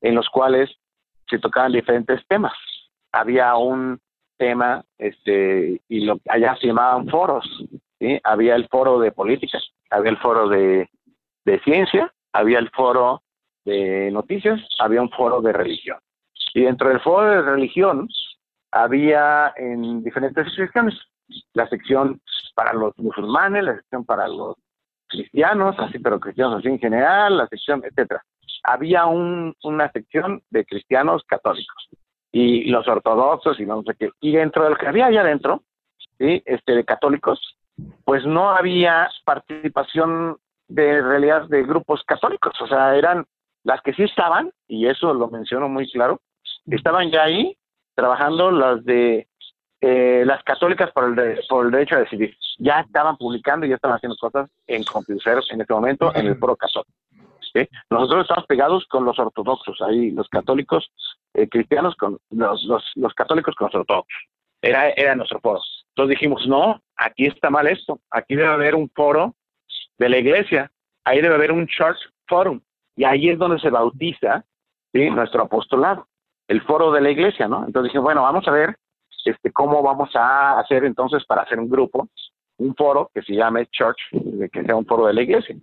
en 0.00 0.16
los 0.16 0.28
cuales 0.28 0.70
se 1.28 1.38
tocaban 1.38 1.70
diferentes 1.70 2.20
temas. 2.26 2.52
Había 3.12 3.54
un 3.54 4.00
tema, 4.36 4.84
este, 4.98 5.80
y 5.88 6.00
lo, 6.00 6.18
allá 6.28 6.56
se 6.60 6.66
llamaban 6.66 7.08
foros, 7.08 7.46
¿sí? 8.00 8.20
Había 8.24 8.56
el 8.56 8.66
foro 8.68 8.98
de 8.98 9.12
política, 9.12 9.60
había 9.90 10.10
el 10.10 10.18
foro 10.18 10.48
de, 10.48 10.88
de 11.44 11.60
ciencia, 11.60 12.12
había 12.32 12.58
el 12.58 12.70
foro 12.70 13.22
de 13.64 14.10
noticias, 14.10 14.60
había 14.80 15.00
un 15.00 15.10
foro 15.10 15.40
de 15.40 15.52
religión. 15.52 15.98
Y 16.54 16.62
dentro 16.62 16.88
del 16.88 17.00
foro 17.00 17.30
de 17.30 17.42
religión 17.42 18.08
había 18.74 19.54
en 19.56 20.02
diferentes 20.02 20.52
secciones, 20.52 20.94
la 21.52 21.68
sección 21.68 22.20
para 22.56 22.72
los 22.72 22.92
musulmanes, 22.98 23.62
la 23.62 23.76
sección 23.76 24.04
para 24.04 24.26
los 24.26 24.56
cristianos, 25.06 25.76
así, 25.78 26.00
pero 26.00 26.18
cristianos 26.18 26.58
así 26.58 26.68
en 26.68 26.80
general, 26.80 27.36
la 27.36 27.46
sección, 27.46 27.82
etcétera. 27.84 28.22
Había 28.64 29.06
un, 29.06 29.54
una 29.62 29.92
sección 29.92 30.42
de 30.50 30.64
cristianos 30.64 31.22
católicos 31.24 31.88
y 32.32 32.64
los 32.64 32.88
ortodoxos 32.88 33.60
y 33.60 33.66
no 33.66 33.82
sé 33.84 33.94
qué. 33.96 34.10
Y 34.20 34.32
dentro 34.32 34.64
de 34.64 34.70
lo 34.70 34.76
que 34.76 34.88
había 34.88 35.06
allá 35.06 35.20
adentro, 35.20 35.62
¿sí? 36.18 36.42
este, 36.44 36.74
de 36.74 36.84
católicos, 36.84 37.56
pues 38.04 38.26
no 38.26 38.50
había 38.50 39.08
participación 39.24 40.38
de 40.66 41.00
realidad 41.00 41.46
de 41.48 41.62
grupos 41.62 42.02
católicos, 42.04 42.60
o 42.60 42.66
sea, 42.66 42.96
eran 42.96 43.24
las 43.62 43.80
que 43.82 43.92
sí 43.92 44.02
estaban, 44.02 44.50
y 44.66 44.88
eso 44.88 45.14
lo 45.14 45.28
menciono 45.28 45.68
muy 45.68 45.88
claro, 45.92 46.20
estaban 46.66 47.10
ya 47.12 47.22
ahí 47.22 47.56
trabajando 47.94 48.50
las 48.50 48.84
de 48.84 49.28
eh, 49.80 50.24
las 50.24 50.42
católicas 50.44 50.90
por 50.92 51.04
el, 51.04 51.40
por 51.48 51.66
el 51.66 51.72
derecho 51.72 51.96
a 51.96 52.00
decidir. 52.00 52.36
Ya 52.58 52.80
estaban 52.80 53.16
publicando 53.16 53.66
y 53.66 53.68
ya 53.68 53.74
estaban 53.74 53.96
haciendo 53.96 54.16
cosas 54.16 54.50
en 54.66 54.82
CompuServe 54.84 55.42
en 55.50 55.60
este 55.60 55.74
momento 55.74 56.14
en 56.14 56.26
el 56.26 56.38
Pro 56.38 56.56
Católico. 56.56 56.90
Nosotros 57.90 58.22
estamos 58.22 58.46
pegados 58.46 58.84
con 58.86 59.04
los 59.04 59.18
ortodoxos, 59.18 59.80
ahí 59.82 60.10
los 60.10 60.28
católicos 60.28 60.90
eh, 61.34 61.48
cristianos 61.48 61.94
con 61.96 62.18
los, 62.30 62.64
los, 62.96 63.14
católicos 63.14 63.54
con 63.54 63.66
los 63.66 63.74
ortodoxos. 63.74 64.24
Era, 64.60 64.90
era 64.90 65.14
nuestro 65.14 65.40
foro. 65.40 65.60
Entonces 65.90 66.16
dijimos, 66.16 66.46
no, 66.48 66.82
aquí 66.96 67.26
está 67.26 67.50
mal 67.50 67.66
esto, 67.68 68.00
aquí 68.10 68.34
debe 68.34 68.48
haber 68.48 68.74
un 68.74 68.90
foro 68.90 69.34
de 69.98 70.08
la 70.08 70.18
iglesia, 70.18 70.70
ahí 71.04 71.20
debe 71.20 71.34
haber 71.34 71.52
un 71.52 71.66
church 71.66 71.98
forum, 72.26 72.60
y 72.96 73.04
ahí 73.04 73.28
es 73.28 73.38
donde 73.38 73.60
se 73.60 73.70
bautiza 73.70 74.44
nuestro 74.92 75.42
apostolado, 75.42 76.08
el 76.48 76.62
foro 76.62 76.92
de 76.92 77.00
la 77.00 77.10
iglesia, 77.10 77.48
¿no? 77.48 77.64
Entonces 77.66 77.84
dijimos, 77.90 78.04
bueno, 78.04 78.22
vamos 78.22 78.46
a 78.46 78.50
ver 78.50 78.76
este, 79.24 79.52
cómo 79.52 79.82
vamos 79.82 80.10
a 80.14 80.58
hacer 80.58 80.84
entonces 80.84 81.24
para 81.24 81.42
hacer 81.42 81.58
un 81.58 81.68
grupo, 81.68 82.08
un 82.58 82.74
foro 82.74 83.10
que 83.14 83.22
se 83.22 83.34
llame 83.34 83.66
Church, 83.66 83.98
que 84.52 84.62
sea 84.62 84.76
un 84.76 84.86
foro 84.86 85.06
de 85.06 85.14
la 85.14 85.22
iglesia. 85.22 85.56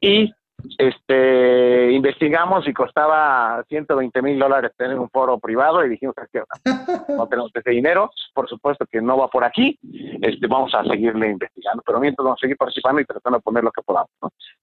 Y 0.00 0.32
este 0.78 1.90
investigamos 1.90 2.66
y 2.68 2.72
costaba 2.72 3.64
120 3.68 4.22
mil 4.22 4.38
dólares 4.38 4.70
tener 4.76 4.96
un 4.96 5.10
foro 5.10 5.38
privado 5.38 5.84
y 5.84 5.88
dijimos 5.88 6.14
que 6.30 6.42
no 7.16 7.26
tenemos 7.26 7.50
ese 7.52 7.70
dinero, 7.70 8.10
por 8.32 8.48
supuesto 8.48 8.86
que 8.86 9.00
no 9.00 9.18
va 9.18 9.28
por 9.28 9.42
aquí, 9.42 9.78
este 10.20 10.46
vamos 10.46 10.72
a 10.74 10.84
seguirle 10.84 11.30
investigando, 11.30 11.82
pero 11.84 11.98
mientras 11.98 12.24
vamos 12.24 12.38
a 12.38 12.42
seguir 12.42 12.56
participando 12.56 13.00
y 13.00 13.04
tratando 13.04 13.38
de 13.38 13.42
poner 13.42 13.64
lo 13.64 13.72
que 13.72 13.82
podamos. 13.82 14.10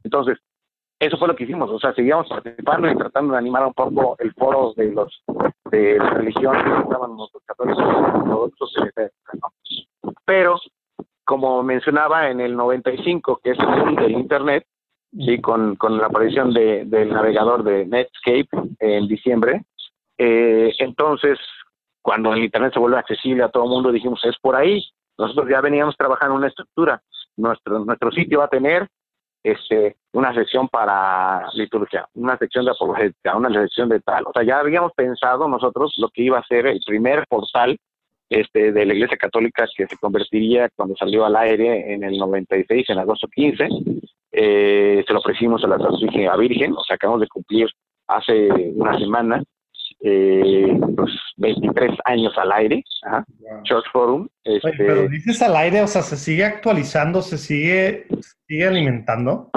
Entonces, 0.03 0.37
eso 0.99 1.17
fue 1.17 1.29
lo 1.29 1.35
que 1.35 1.45
hicimos, 1.45 1.69
o 1.69 1.79
sea, 1.79 1.93
seguíamos 1.93 2.27
participando 2.27 2.89
y 2.89 2.95
tratando 2.95 3.31
de 3.33 3.39
animar 3.39 3.65
un 3.65 3.73
poco 3.73 4.17
el 4.19 4.33
foro 4.33 4.73
de 4.75 4.91
los 4.91 5.23
de 5.71 5.97
la 5.97 6.09
religión 6.09 6.53
que 6.53 6.81
estaban 6.81 7.15
los 7.15 7.31
católicos 7.45 7.83
ortodoxos 7.85 8.73
Pero, 10.25 10.59
como 11.23 11.63
mencionaba 11.63 12.29
en 12.29 12.41
el 12.41 12.55
95, 12.55 13.39
que 13.41 13.51
es 13.51 13.57
el 13.59 13.95
del 13.95 14.11
Internet, 14.11 14.65
sí, 15.13 15.39
con, 15.39 15.75
con 15.77 15.97
la 15.97 16.07
aparición 16.07 16.53
de, 16.53 16.83
del 16.85 17.13
navegador 17.13 17.63
de 17.63 17.85
Netscape 17.85 18.49
en 18.79 19.07
diciembre. 19.07 19.63
Eh, 20.17 20.73
entonces, 20.79 21.39
cuando 22.01 22.33
el 22.33 22.43
Internet 22.43 22.73
se 22.73 22.79
vuelve 22.79 22.97
accesible 22.97 23.43
a 23.43 23.49
todo 23.49 23.63
el 23.63 23.69
mundo, 23.69 23.91
dijimos, 23.91 24.19
es 24.25 24.37
por 24.39 24.55
ahí. 24.55 24.83
Nosotros 25.17 25.47
ya 25.49 25.61
veníamos 25.61 25.95
trabajando 25.95 26.33
en 26.33 26.39
una 26.39 26.47
estructura. 26.47 27.01
Nuestro, 27.37 27.79
nuestro 27.85 28.11
sitio 28.11 28.39
va 28.39 28.45
a 28.45 28.49
tener 28.49 28.89
este, 29.43 29.95
una 30.13 30.33
sección 30.33 30.67
para 30.67 31.47
liturgia, 31.53 32.07
una 32.15 32.37
sección 32.37 32.65
de 32.65 32.71
apologética, 32.71 33.37
una 33.37 33.51
sección 33.53 33.89
de 33.89 33.99
tal. 34.01 34.25
O 34.27 34.33
sea, 34.33 34.43
ya 34.43 34.59
habíamos 34.59 34.91
pensado 34.93 35.47
nosotros 35.47 35.93
lo 35.97 36.09
que 36.09 36.23
iba 36.23 36.39
a 36.39 36.45
ser 36.45 36.67
el 36.67 36.81
primer 36.85 37.25
portal 37.27 37.77
este, 38.29 38.71
de 38.71 38.85
la 38.85 38.93
Iglesia 38.93 39.17
Católica 39.17 39.65
que 39.75 39.87
se 39.87 39.97
convertiría 39.97 40.69
cuando 40.75 40.95
salió 40.95 41.25
al 41.25 41.35
aire 41.35 41.93
en 41.93 42.03
el 42.03 42.17
96, 42.17 42.89
en 42.89 42.99
agosto 42.99 43.27
15, 43.27 43.67
eh, 44.31 45.03
se 45.05 45.13
lo 45.13 45.19
ofrecimos 45.19 45.63
a 45.63 45.67
la 45.67 46.37
Virgen, 46.37 46.73
o 46.73 46.83
sea, 46.83 46.95
acabamos 46.95 47.21
de 47.21 47.27
cumplir 47.27 47.69
hace 48.07 48.49
una 48.75 48.97
semana 48.99 49.43
eh, 50.01 50.79
pues 50.95 51.11
23 51.37 51.91
años 52.05 52.33
al 52.37 52.51
aire, 52.51 52.83
Church 53.63 53.85
Forum. 53.91 54.27
Este, 54.43 54.71
pero 54.77 55.07
dices 55.07 55.41
al 55.41 55.55
aire, 55.55 55.81
o 55.81 55.87
sea, 55.87 56.01
se 56.01 56.17
sigue 56.17 56.45
actualizando, 56.45 57.21
se 57.21 57.37
sigue, 57.37 58.07
sigue 58.47 58.67
alimentando. 58.67 59.49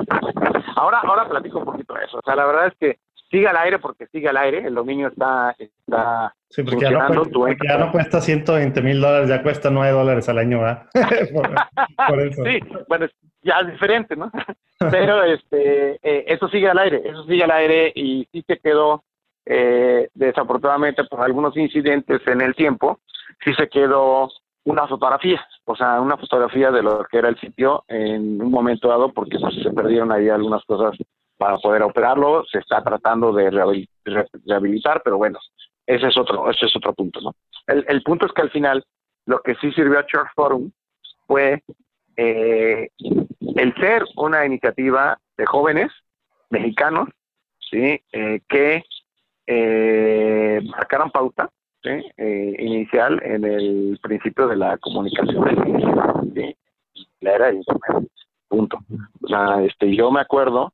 Ahora, 0.76 1.00
ahora 1.00 1.28
platico 1.28 1.60
un 1.60 1.64
poquito 1.66 1.94
de 1.94 2.04
eso. 2.04 2.18
O 2.18 2.22
sea, 2.24 2.34
la 2.36 2.46
verdad 2.46 2.66
es 2.68 2.74
que 2.78 2.98
sigue 3.32 3.48
al 3.48 3.56
aire 3.56 3.78
porque 3.78 4.06
sigue 4.08 4.28
al 4.28 4.36
aire, 4.36 4.66
el 4.66 4.74
dominio 4.74 5.08
está, 5.08 5.56
está 5.58 6.34
sí, 6.50 6.62
porque 6.62 6.84
ya 6.84 6.90
no, 6.90 7.24
cuesta, 7.24 7.64
ya 7.66 7.78
no 7.78 7.90
cuesta 7.90 8.20
120 8.20 8.82
mil 8.82 9.00
dólares, 9.00 9.28
ya 9.28 9.42
cuesta 9.42 9.70
9 9.70 9.90
dólares 9.90 10.28
al 10.28 10.38
año, 10.38 10.60
¿verdad? 10.60 10.86
por, 12.08 12.20
eso. 12.20 12.44
Sí, 12.44 12.60
bueno, 12.88 13.06
ya 13.40 13.60
es 13.60 13.72
diferente, 13.72 14.14
¿no? 14.16 14.30
Pero 14.90 15.24
este, 15.24 15.92
eh, 16.02 16.24
eso 16.26 16.46
sigue 16.48 16.68
al 16.68 16.78
aire, 16.78 17.00
eso 17.04 17.24
sigue 17.24 17.42
al 17.42 17.52
aire 17.52 17.92
y 17.94 18.28
sí 18.30 18.44
se 18.46 18.58
quedó, 18.58 19.02
eh, 19.46 20.08
desafortunadamente 20.14 21.04
por 21.04 21.20
algunos 21.20 21.56
incidentes 21.56 22.20
en 22.26 22.40
el 22.40 22.54
tiempo, 22.54 23.00
sí 23.44 23.52
se 23.54 23.68
quedó 23.68 24.30
una 24.64 24.86
fotografía, 24.86 25.44
o 25.64 25.74
sea, 25.74 26.00
una 26.00 26.16
fotografía 26.16 26.70
de 26.70 26.82
lo 26.82 27.04
que 27.10 27.18
era 27.18 27.28
el 27.28 27.38
sitio 27.40 27.84
en 27.88 28.40
un 28.40 28.50
momento 28.50 28.88
dado 28.88 29.12
porque 29.12 29.38
pues, 29.38 29.54
se 29.62 29.70
perdieron 29.70 30.12
ahí 30.12 30.28
algunas 30.28 30.64
cosas 30.64 30.96
para 31.36 31.58
poder 31.58 31.82
operarlo, 31.82 32.44
se 32.44 32.58
está 32.58 32.82
tratando 32.82 33.32
de 33.32 33.50
rehabilitar, 33.50 35.02
pero 35.02 35.18
bueno, 35.18 35.40
ese 35.86 36.06
es 36.06 36.16
otro, 36.16 36.48
ese 36.48 36.66
es 36.66 36.76
otro 36.76 36.92
punto, 36.94 37.20
¿no? 37.20 37.34
El, 37.66 37.84
el 37.88 38.02
punto 38.02 38.26
es 38.26 38.32
que 38.32 38.42
al 38.42 38.50
final 38.50 38.84
lo 39.26 39.40
que 39.40 39.56
sí 39.56 39.72
sirvió 39.72 39.98
a 39.98 40.06
Church 40.06 40.30
Forum 40.36 40.70
fue 41.26 41.62
eh, 42.16 42.90
el 43.56 43.74
ser 43.76 44.04
una 44.16 44.44
iniciativa 44.44 45.18
de 45.36 45.46
jóvenes 45.46 45.90
mexicanos, 46.50 47.08
¿sí? 47.70 48.00
Eh, 48.12 48.40
que 48.48 48.84
eh, 49.46 50.60
marcaron 50.64 51.10
pauta 51.10 51.50
eh, 51.84 52.56
inicial 52.58 53.20
en 53.24 53.44
el 53.44 53.98
principio 54.02 54.46
de 54.46 54.56
la 54.56 54.78
comunicación 54.78 55.44
la 57.20 57.34
era 57.34 57.46
de 57.46 57.56
Internet. 57.56 58.10
Punto. 58.48 58.78
O 59.22 59.28
sea, 59.28 59.62
este, 59.62 59.94
yo 59.94 60.10
me 60.10 60.20
acuerdo 60.20 60.72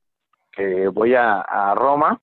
que 0.51 0.89
voy 0.89 1.15
a, 1.15 1.75
Roma, 1.75 2.21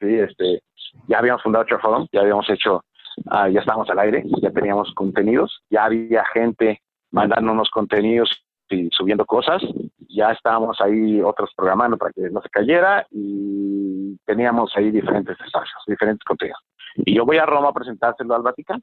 ¿sí? 0.00 0.18
este, 0.18 0.62
ya 1.06 1.18
habíamos 1.18 1.42
fundado 1.42 1.64
Forum, 1.80 2.06
ya 2.12 2.20
habíamos 2.20 2.48
hecho, 2.50 2.84
ah, 3.30 3.48
ya 3.48 3.60
estábamos 3.60 3.88
al 3.90 3.98
aire, 4.00 4.24
ya 4.42 4.50
teníamos 4.50 4.92
contenidos, 4.94 5.62
ya 5.70 5.84
había 5.84 6.24
gente 6.32 6.82
mandándonos 7.12 7.70
contenidos 7.70 8.44
y 8.70 8.88
subiendo 8.90 9.24
cosas. 9.24 9.62
Ya 10.08 10.32
estábamos 10.32 10.80
ahí 10.80 11.20
otros 11.20 11.50
programando 11.56 11.96
para 11.96 12.12
que 12.12 12.22
no 12.30 12.40
se 12.40 12.48
cayera 12.48 13.06
y 13.10 14.16
teníamos 14.24 14.72
ahí 14.76 14.90
diferentes 14.90 15.38
espacios, 15.40 15.82
diferentes 15.86 16.24
contenidos. 16.24 16.60
Y 16.96 17.14
yo 17.14 17.24
voy 17.24 17.38
a 17.38 17.46
Roma 17.46 17.68
a 17.68 17.72
presentárselo 17.72 18.34
al 18.34 18.42
Vaticano. 18.42 18.80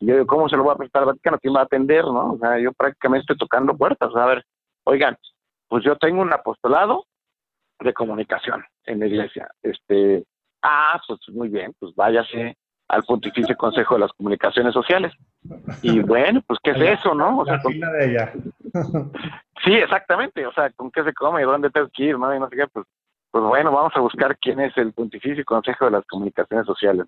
Y 0.00 0.06
yo 0.06 0.14
digo, 0.14 0.26
¿cómo 0.26 0.48
se 0.48 0.56
lo 0.56 0.62
voy 0.62 0.72
a 0.72 0.76
presentar 0.76 1.02
al 1.02 1.08
Vaticano? 1.08 1.38
¿Quién 1.40 1.54
va 1.54 1.60
a 1.60 1.64
atender? 1.64 2.04
¿no? 2.04 2.32
O 2.32 2.38
sea, 2.38 2.58
yo 2.58 2.72
prácticamente 2.72 3.22
estoy 3.22 3.36
tocando 3.36 3.76
puertas. 3.76 4.14
a 4.14 4.26
ver, 4.26 4.44
oigan, 4.84 5.16
pues 5.68 5.84
yo 5.84 5.96
tengo 5.96 6.22
un 6.22 6.32
apostolado 6.32 7.04
de 7.80 7.92
comunicación 7.92 8.64
en 8.84 9.00
la 9.00 9.06
iglesia. 9.06 9.48
Este, 9.62 10.24
ah, 10.62 11.00
pues 11.06 11.20
muy 11.30 11.48
bien, 11.48 11.74
pues 11.78 11.94
váyase 11.94 12.56
al 12.88 13.02
Pontificio 13.04 13.56
Consejo 13.56 13.94
de 13.94 14.00
las 14.00 14.12
Comunicaciones 14.12 14.72
Sociales. 14.72 15.12
Y 15.82 16.00
bueno, 16.00 16.42
pues 16.46 16.58
¿qué 16.62 16.70
es 16.72 16.98
eso, 16.98 17.14
no? 17.14 17.38
O 17.38 17.44
sea, 17.44 17.58
de 17.58 18.10
ella. 18.10 18.32
sí, 19.64 19.74
exactamente, 19.74 20.46
o 20.46 20.52
sea, 20.52 20.70
¿con 20.70 20.90
qué 20.90 21.04
se 21.04 21.12
come? 21.14 21.42
¿Dónde 21.42 21.70
tengo 21.70 21.88
que 21.92 22.04
ir? 22.04 22.18
¿no? 22.18 22.34
Y 22.34 22.38
no 22.38 22.48
sé 22.48 22.56
qué, 22.56 22.66
pues 22.66 22.86
pues 23.30 23.44
bueno, 23.44 23.72
vamos 23.72 23.92
a 23.94 24.00
buscar 24.00 24.38
quién 24.38 24.60
es 24.60 24.76
el 24.78 24.92
Pontificio 24.92 25.44
Consejo 25.44 25.84
de 25.84 25.90
las 25.92 26.06
Comunicaciones 26.06 26.66
Sociales, 26.66 27.06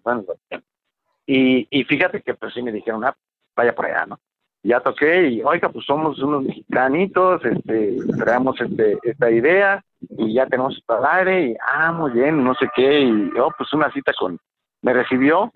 Y, 1.26 1.66
y 1.70 1.84
fíjate 1.84 2.22
que 2.22 2.34
pues 2.34 2.52
sí 2.52 2.62
me 2.62 2.72
dijeron, 2.72 3.04
ah, 3.04 3.16
vaya 3.56 3.74
por 3.74 3.86
allá, 3.86 4.06
¿no? 4.06 4.18
Ya 4.62 4.80
toqué 4.80 5.28
y, 5.28 5.42
oiga, 5.42 5.70
pues 5.70 5.86
somos 5.86 6.18
unos 6.18 6.44
mexicanitos, 6.44 7.42
este, 7.44 7.96
traemos 8.18 8.60
este, 8.60 8.98
esta 9.02 9.30
idea 9.30 9.82
y 10.10 10.34
ya 10.34 10.46
tenemos 10.46 10.82
el 10.86 11.04
aire 11.06 11.46
y, 11.46 11.56
ah, 11.72 11.92
muy 11.92 12.10
bien, 12.10 12.44
no 12.44 12.54
sé 12.54 12.68
qué, 12.76 13.00
y, 13.00 13.30
oh, 13.38 13.52
pues 13.56 13.72
una 13.72 13.90
cita 13.90 14.12
con, 14.18 14.38
me 14.82 14.92
recibió 14.92 15.50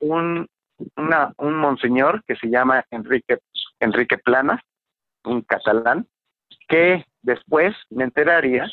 un, 0.00 0.46
una, 0.96 1.32
un 1.38 1.54
monseñor 1.54 2.22
que 2.24 2.36
se 2.36 2.48
llama 2.48 2.84
Enrique, 2.90 3.38
Enrique 3.78 4.18
Planas, 4.18 4.60
un 5.24 5.42
catalán, 5.42 6.06
que 6.68 7.04
después 7.22 7.74
me 7.90 8.04
enteraría, 8.04 8.70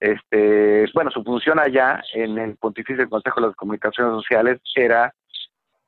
este, 0.00 0.86
bueno, 0.94 1.10
su 1.10 1.22
función 1.22 1.58
allá 1.58 2.02
en 2.12 2.38
el 2.38 2.56
Pontificio 2.56 3.08
Consejo 3.08 3.40
de 3.40 3.46
las 3.48 3.56
Comunicaciones 3.56 4.14
Sociales 4.14 4.60
era, 4.74 5.14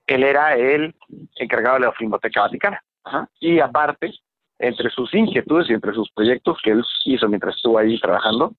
él 0.07 0.23
era 0.23 0.55
el 0.57 0.95
encargado 1.37 1.77
de 1.77 1.87
la 1.87 1.93
Filmoteca 1.93 2.43
Vaticana. 2.43 2.83
Y 3.41 3.61
aparte, 3.61 4.13
entre 4.59 4.91
sus 4.91 5.13
inquietudes 5.15 5.69
y 5.69 5.75
entre 5.75 5.93
sus 5.93 6.11
proyectos 6.13 6.59
que 6.63 6.71
él 6.71 6.85
hizo 7.05 7.29
mientras 7.29 7.57
estuvo 7.57 7.79
ahí 7.79 7.99
trabajando, 8.01 8.55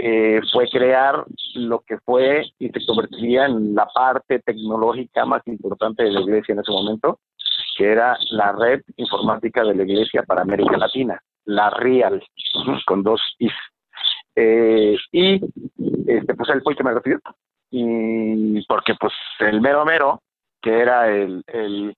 eh, 0.00 0.40
fue 0.52 0.68
crear 0.68 1.24
lo 1.54 1.80
que 1.80 1.98
fue 1.98 2.44
y 2.60 2.68
se 2.68 2.86
convertiría 2.86 3.46
en 3.46 3.74
la 3.74 3.88
parte 3.92 4.38
tecnológica 4.38 5.24
más 5.24 5.42
importante 5.46 6.04
de 6.04 6.12
la 6.12 6.20
iglesia 6.20 6.52
en 6.52 6.60
ese 6.60 6.70
momento, 6.70 7.18
que 7.76 7.90
era 7.90 8.16
la 8.30 8.52
red 8.52 8.80
informática 8.96 9.64
de 9.64 9.74
la 9.74 9.82
iglesia 9.82 10.22
para 10.22 10.42
América 10.42 10.76
Latina, 10.76 11.20
la 11.46 11.70
RIAL, 11.70 12.22
con 12.86 13.02
dos 13.02 13.20
Is. 13.40 13.52
Eh, 14.36 14.96
y 15.10 15.40
este, 16.06 16.34
pues 16.34 16.48
él 16.50 16.62
fue 16.62 16.74
el 16.74 16.76
que 16.76 16.84
me. 16.84 16.92
Y 17.72 18.64
porque 18.66 18.94
pues 19.00 19.12
el 19.40 19.60
mero 19.60 19.84
mero, 19.84 20.22
que 20.62 20.78
era 20.78 21.08
el, 21.08 21.42
el, 21.48 21.92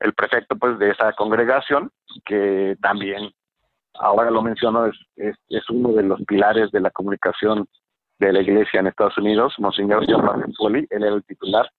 el 0.00 0.12
prefecto 0.14 0.56
pues 0.56 0.76
de 0.80 0.90
esa 0.90 1.12
congregación, 1.12 1.92
que 2.24 2.76
también 2.82 3.30
ahora 3.98 4.30
lo 4.30 4.42
menciono, 4.42 4.86
es, 4.86 4.96
es, 5.48 5.70
uno 5.70 5.92
de 5.92 6.02
los 6.02 6.20
pilares 6.22 6.70
de 6.70 6.80
la 6.80 6.90
comunicación 6.90 7.66
de 8.18 8.32
la 8.32 8.40
iglesia 8.40 8.80
en 8.80 8.88
Estados 8.88 9.16
Unidos, 9.18 9.54
Monseñor 9.58 10.04
John 10.08 10.24
Martinfolli, 10.24 10.86
él 10.90 11.02
era 11.02 11.14
el 11.14 11.24
titular. 11.24 11.70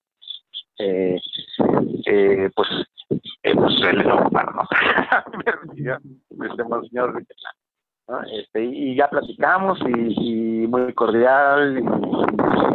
Eh, 0.78 1.18
eh, 2.06 2.50
pues, 2.54 2.68
eh, 3.44 3.56
pues 3.56 3.76
¿no? 6.92 7.14
este 8.34 8.64
y 8.64 8.96
ya 8.96 9.08
platicamos 9.08 9.80
y, 9.88 10.68
muy 10.68 10.94
cordial 10.94 11.80
y, 11.80 11.84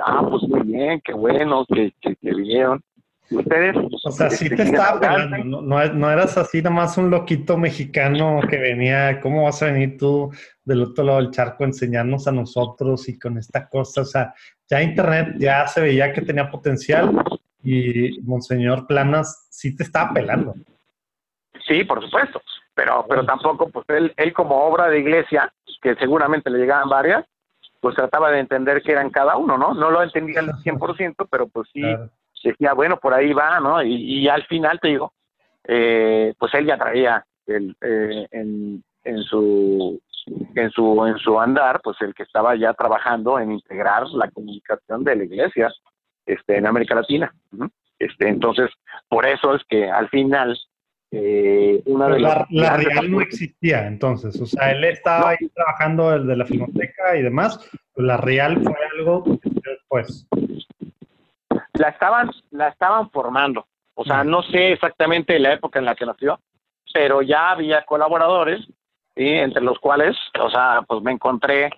ah 0.04 0.26
pues 0.28 0.42
muy 0.44 0.62
bien 0.62 1.00
qué 1.04 1.12
bueno 1.12 1.64
que, 1.66 1.92
que, 2.00 2.16
que 2.16 2.34
vinieron 2.34 2.82
ustedes. 3.30 3.76
O 4.04 4.10
sea, 4.10 4.30
sí 4.30 4.48
te 4.48 4.62
estaba 4.62 5.00
pelando, 5.00 5.62
no, 5.62 5.84
no, 5.86 6.10
eras 6.10 6.36
así 6.36 6.62
nomás 6.62 6.96
un 6.98 7.10
loquito 7.10 7.56
mexicano 7.56 8.40
que 8.48 8.58
venía, 8.58 9.20
¿cómo 9.20 9.44
vas 9.44 9.62
a 9.62 9.66
venir 9.66 9.96
tú 9.98 10.32
del 10.64 10.82
otro 10.82 11.04
lado 11.04 11.18
del 11.18 11.30
charco 11.30 11.64
a 11.64 11.68
enseñarnos 11.68 12.26
a 12.26 12.32
nosotros 12.32 13.08
y 13.08 13.18
con 13.18 13.38
esta 13.38 13.68
cosa? 13.68 14.02
O 14.02 14.04
sea, 14.04 14.34
ya 14.68 14.82
Internet 14.82 15.36
ya 15.38 15.66
se 15.66 15.80
veía 15.80 16.12
que 16.12 16.22
tenía 16.22 16.50
potencial 16.50 17.22
y 17.62 18.20
Monseñor 18.22 18.86
Planas 18.86 19.46
sí 19.50 19.76
te 19.76 19.84
estaba 19.84 20.12
pelando. 20.12 20.54
Sí, 21.66 21.84
por 21.84 22.02
supuesto, 22.02 22.42
pero, 22.74 23.04
pero 23.08 23.24
tampoco, 23.24 23.68
pues 23.68 23.84
él, 23.90 24.12
él 24.16 24.32
como 24.32 24.64
obra 24.64 24.88
de 24.88 25.00
iglesia, 25.00 25.52
que 25.82 25.94
seguramente 25.96 26.50
le 26.50 26.58
llegaban 26.58 26.88
varias, 26.88 27.24
pues 27.80 27.94
trataba 27.94 28.30
de 28.30 28.40
entender 28.40 28.82
qué 28.82 28.92
eran 28.92 29.10
cada 29.10 29.36
uno, 29.36 29.56
¿no? 29.56 29.72
No 29.72 29.90
lo 29.90 30.02
entendía 30.02 30.40
al 30.40 30.52
100%, 30.52 31.26
pero 31.30 31.48
pues 31.48 31.68
sí 31.72 31.82
decía, 32.48 32.72
bueno, 32.72 32.98
por 32.98 33.14
ahí 33.14 33.32
va, 33.32 33.60
¿no? 33.60 33.82
Y, 33.82 34.28
al 34.28 34.44
final 34.46 34.78
te 34.80 34.88
digo, 34.88 35.12
eh, 35.64 36.34
pues 36.38 36.52
él 36.54 36.66
ya 36.66 36.78
traía 36.78 37.24
el, 37.46 37.76
eh, 37.80 38.26
en, 38.30 38.82
en, 39.04 39.22
su 39.22 40.00
en 40.54 40.70
su 40.70 41.06
en 41.06 41.18
su 41.18 41.38
andar, 41.38 41.80
pues 41.82 41.96
el 42.00 42.14
que 42.14 42.22
estaba 42.22 42.56
ya 42.56 42.72
trabajando 42.74 43.38
en 43.38 43.52
integrar 43.52 44.08
la 44.08 44.30
comunicación 44.30 45.04
de 45.04 45.16
la 45.16 45.24
iglesia 45.24 45.72
este, 46.26 46.56
en 46.56 46.66
América 46.66 46.94
Latina. 46.94 47.34
Este, 47.98 48.28
entonces, 48.28 48.70
por 49.08 49.26
eso 49.26 49.54
es 49.54 49.62
que 49.68 49.90
al 49.90 50.08
final 50.08 50.58
eh, 51.12 51.82
una 51.86 52.08
de 52.08 52.20
la, 52.20 52.46
la 52.50 52.76
Real 52.76 53.10
no 53.10 53.20
existía 53.20 53.86
entonces, 53.86 54.40
o 54.40 54.46
sea, 54.46 54.70
él 54.70 54.84
estaba 54.84 55.30
ahí 55.30 55.48
trabajando 55.54 56.14
el 56.14 56.26
de 56.26 56.36
la 56.36 56.46
filmoteca 56.46 57.16
y 57.16 57.22
demás, 57.22 57.68
pues 57.92 58.06
la 58.06 58.16
Real 58.16 58.62
fue 58.62 58.74
algo 58.96 59.24
después 59.42 60.28
la 61.74 61.88
estaban, 61.88 62.30
la 62.50 62.68
estaban 62.68 63.10
formando. 63.10 63.66
O 63.94 64.04
sea, 64.04 64.24
no 64.24 64.42
sé 64.42 64.72
exactamente 64.72 65.38
la 65.38 65.52
época 65.52 65.78
en 65.78 65.84
la 65.84 65.94
que 65.94 66.06
nació, 66.06 66.40
pero 66.92 67.22
ya 67.22 67.50
había 67.50 67.84
colaboradores, 67.84 68.66
entre 69.14 69.62
los 69.62 69.78
cuales, 69.78 70.16
o 70.40 70.48
sea, 70.50 70.82
pues 70.86 71.02
me 71.02 71.12
encontré 71.12 71.70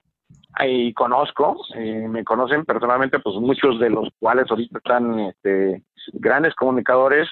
y 0.60 0.92
conozco, 0.92 1.64
me 1.74 2.24
conocen 2.24 2.64
personalmente, 2.64 3.18
pues 3.18 3.36
muchos 3.36 3.80
de 3.80 3.90
los 3.90 4.08
cuales 4.20 4.46
ahorita 4.48 4.78
están 4.78 5.18
este, 5.20 5.82
grandes 6.12 6.54
comunicadores 6.54 7.28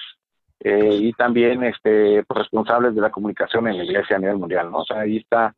eh, 0.59 0.97
y 0.99 1.13
también 1.13 1.63
este, 1.63 2.23
pues, 2.23 2.39
responsables 2.39 2.93
de 2.93 3.01
la 3.01 3.11
comunicación 3.11 3.67
en 3.67 3.77
la 3.77 3.83
iglesia 3.83 4.15
a 4.15 4.19
nivel 4.19 4.37
mundial, 4.37 4.71
¿no? 4.71 4.79
O 4.79 4.85
sea, 4.85 5.01
ahí 5.01 5.17
está, 5.17 5.53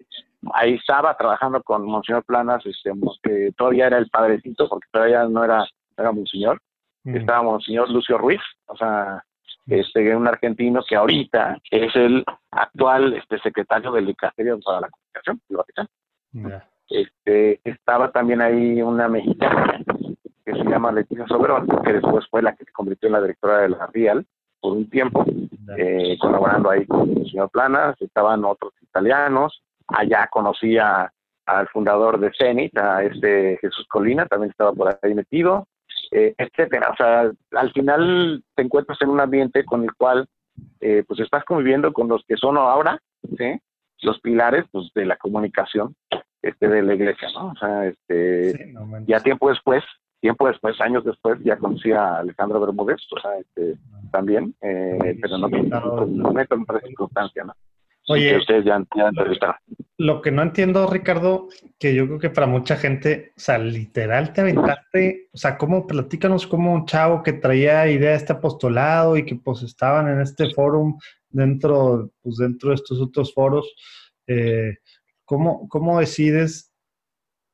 ahí 0.53 0.75
estaba 0.75 1.15
trabajando 1.17 1.61
con 1.63 1.85
Monseñor 1.85 2.23
Planas, 2.23 2.65
este, 2.65 2.91
que 3.21 3.51
todavía 3.57 3.87
era 3.87 3.97
el 3.97 4.09
padrecito, 4.09 4.69
porque 4.69 4.87
todavía 4.91 5.25
no 5.25 5.43
era, 5.43 5.65
era 5.97 6.11
Monseñor, 6.11 6.61
Mm. 7.03 7.17
estábamos 7.17 7.63
señor 7.65 7.89
Lucio 7.89 8.17
Ruiz, 8.17 8.41
o 8.67 8.77
sea, 8.77 9.23
este, 9.67 10.15
un 10.15 10.27
argentino 10.27 10.81
que 10.87 10.95
ahorita 10.95 11.57
es 11.71 11.95
el 11.95 12.23
actual 12.51 13.13
este, 13.13 13.39
secretario 13.39 13.91
del 13.91 14.07
Dicasterio 14.07 14.59
para 14.59 14.81
la 14.81 14.89
Comunicación 14.89 15.41
del 15.47 15.57
Vaticano. 15.57 15.89
Este, 16.89 17.61
estaba 17.63 18.11
también 18.11 18.41
ahí 18.41 18.81
una 18.81 19.07
mexicana 19.07 19.81
que 20.45 20.51
se 20.51 20.63
llama 20.63 20.91
Leticia 20.91 21.25
Soberón, 21.27 21.67
que 21.83 21.93
después 21.93 22.25
fue 22.29 22.41
la 22.41 22.53
que 22.55 22.65
se 22.65 22.71
convirtió 22.71 23.07
en 23.07 23.13
la 23.13 23.21
directora 23.21 23.59
de 23.59 23.69
la 23.69 23.87
RIAL 23.87 24.25
por 24.59 24.73
un 24.73 24.89
tiempo, 24.89 25.25
eh, 25.77 26.17
colaborando 26.19 26.69
ahí 26.69 26.85
con 26.85 27.09
el 27.09 27.29
señor 27.29 27.49
Planas, 27.49 27.95
estaban 28.01 28.43
otros 28.43 28.73
italianos, 28.81 29.63
allá 29.87 30.27
conocía 30.27 31.11
al 31.45 31.67
fundador 31.69 32.19
de 32.19 32.31
CENIT, 32.37 32.77
a 32.77 33.03
este 33.03 33.57
Jesús 33.61 33.85
Colina, 33.87 34.25
también 34.25 34.51
estaba 34.51 34.73
por 34.73 34.97
ahí 35.01 35.13
metido, 35.13 35.67
eh, 36.13 36.35
etcétera. 36.37 36.89
O 36.91 36.95
sea, 36.95 37.31
al 37.51 37.71
final 37.73 38.43
te 38.55 38.63
encuentras 38.63 39.01
en 39.01 39.09
un 39.09 39.19
ambiente 39.19 39.65
con 39.65 39.83
el 39.83 39.93
cual 39.93 40.27
eh, 40.79 41.03
pues 41.07 41.19
estás 41.19 41.43
conviviendo 41.45 41.91
con 41.91 42.07
los 42.07 42.23
que 42.27 42.37
son 42.37 42.57
ahora, 42.57 42.99
¿sí? 43.37 43.59
Los 44.01 44.19
pilares 44.19 44.65
pues 44.71 44.91
de 44.93 45.05
la 45.05 45.17
comunicación 45.17 45.95
este 46.41 46.67
de 46.67 46.83
la 46.83 46.93
iglesia, 46.93 47.29
¿no? 47.33 47.47
O 47.47 47.55
sea, 47.55 47.87
este 47.87 48.73
ya 49.07 49.19
tiempo 49.21 49.49
después, 49.49 49.83
tiempo 50.19 50.47
después, 50.47 50.79
años 50.81 51.03
después, 51.05 51.39
ya 51.43 51.57
conocí 51.57 51.91
a 51.91 52.17
Alejandro 52.17 52.59
Bermúdez, 52.59 53.01
o 53.11 53.19
sea, 53.19 53.37
este, 53.37 53.79
también, 54.11 54.53
eh, 54.61 55.17
pero 55.21 55.37
no, 55.37 55.47
no, 55.47 55.63
no, 55.63 56.05
no, 56.05 56.31
no, 56.33 56.79
circunstancia, 56.81 57.45
¿no? 57.45 57.53
Oye, 58.07 58.37
Lo 59.97 60.21
que 60.21 60.31
no 60.31 60.41
entiendo, 60.41 60.87
Ricardo, 60.87 61.47
que 61.79 61.95
yo 61.95 62.05
creo 62.07 62.19
que 62.19 62.29
para 62.29 62.47
mucha 62.47 62.75
gente, 62.75 63.31
o 63.37 63.39
sea, 63.39 63.57
literal 63.57 64.33
te 64.33 64.41
aventaste, 64.41 65.29
o 65.31 65.37
sea, 65.37 65.57
¿cómo 65.57 65.87
platícanos 65.87 66.45
como 66.45 66.73
un 66.73 66.85
chavo 66.85 67.23
que 67.23 67.33
traía 67.33 67.87
idea 67.87 68.11
de 68.11 68.17
este 68.17 68.33
apostolado 68.33 69.15
y 69.15 69.25
que 69.25 69.35
pues 69.35 69.61
estaban 69.63 70.09
en 70.09 70.19
este 70.19 70.49
foro 70.53 70.97
dentro, 71.29 72.11
pues 72.21 72.37
dentro 72.37 72.69
de 72.69 72.75
estos 72.75 72.99
otros 72.99 73.33
foros, 73.33 73.73
eh, 74.27 74.77
¿cómo, 75.23 75.69
¿cómo, 75.69 75.99
decides, 75.99 76.73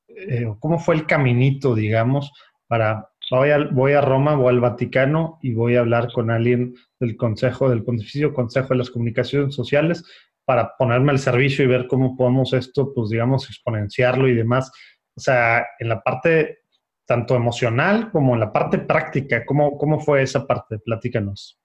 eh, 0.07 0.51
cómo 0.59 0.79
fue 0.79 0.95
el 0.95 1.05
caminito, 1.05 1.75
digamos, 1.75 2.31
para, 2.65 3.09
voy 3.29 3.51
a, 3.51 3.57
voy 3.71 3.93
a 3.93 4.01
Roma, 4.01 4.33
voy 4.35 4.49
al 4.49 4.59
Vaticano 4.61 5.37
y 5.43 5.53
voy 5.53 5.75
a 5.75 5.81
hablar 5.81 6.11
con 6.11 6.31
alguien 6.31 6.73
del 6.99 7.15
Consejo, 7.17 7.69
del 7.69 7.83
Pontificio 7.83 8.33
Consejo 8.33 8.69
de 8.69 8.77
las 8.77 8.89
Comunicaciones 8.89 9.53
Sociales 9.53 10.03
para 10.49 10.75
ponerme 10.75 11.11
al 11.11 11.19
servicio 11.19 11.63
y 11.63 11.67
ver 11.67 11.85
cómo 11.85 12.17
podemos 12.17 12.53
esto, 12.53 12.91
pues 12.91 13.09
digamos, 13.09 13.47
exponenciarlo 13.47 14.27
y 14.27 14.33
demás. 14.33 14.71
O 15.15 15.19
sea, 15.19 15.63
en 15.77 15.89
la 15.89 16.01
parte 16.01 16.61
tanto 17.05 17.35
emocional 17.35 18.09
como 18.11 18.33
en 18.33 18.39
la 18.39 18.51
parte 18.51 18.79
práctica, 18.79 19.45
¿cómo, 19.45 19.77
cómo 19.77 19.99
fue 19.99 20.23
esa 20.23 20.47
parte? 20.47 20.79
Platícanos. 20.79 21.61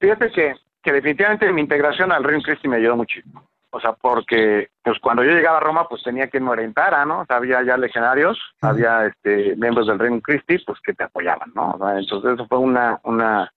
Fíjate 0.00 0.32
que, 0.32 0.54
que 0.82 0.92
definitivamente 0.94 1.52
mi 1.52 1.60
integración 1.60 2.10
al 2.10 2.24
Reino 2.24 2.42
Christi 2.42 2.66
me 2.66 2.78
ayudó 2.78 2.96
muchísimo. 2.96 3.48
O 3.70 3.78
sea, 3.78 3.92
porque 3.92 4.70
pues 4.82 4.98
cuando 4.98 5.22
yo 5.22 5.30
llegaba 5.30 5.58
a 5.58 5.60
Roma, 5.60 5.86
pues 5.88 6.02
tenía 6.02 6.26
que 6.26 6.40
me 6.40 6.50
orientara, 6.50 7.04
¿no? 7.04 7.20
O 7.20 7.24
sea, 7.24 7.36
había 7.36 7.62
ya 7.62 7.76
legionarios, 7.76 8.36
había 8.62 9.06
este, 9.06 9.54
miembros 9.54 9.86
del 9.86 10.00
Reino 10.00 10.20
Christi, 10.20 10.58
pues 10.66 10.80
que 10.80 10.92
te 10.92 11.04
apoyaban, 11.04 11.52
¿no? 11.54 11.78
entonces 11.96 12.32
eso 12.34 12.48
fue 12.48 12.58
una, 12.58 12.98
una, 13.04 13.48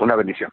una 0.00 0.16
bendición. 0.16 0.50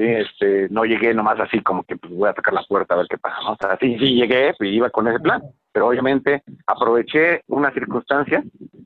Este, 0.00 0.68
no 0.70 0.84
llegué 0.84 1.12
nomás 1.12 1.38
así 1.40 1.60
como 1.62 1.82
que 1.84 1.96
pues, 1.96 2.10
voy 2.12 2.28
a 2.28 2.32
tocar 2.32 2.54
la 2.54 2.62
puerta 2.62 2.94
a 2.94 2.98
ver 2.98 3.06
qué 3.08 3.18
pasa, 3.18 3.36
¿no? 3.42 3.52
O 3.52 3.56
sea, 3.60 3.76
sí, 3.78 3.98
sí 3.98 4.14
llegué 4.14 4.54
y 4.60 4.68
iba 4.68 4.88
con 4.88 5.06
ese 5.08 5.20
plan. 5.20 5.42
pero 5.72 5.88
obviamente 5.88 6.42
aproveché 6.66 7.42
una 7.48 7.70
circunstancia 7.72 8.42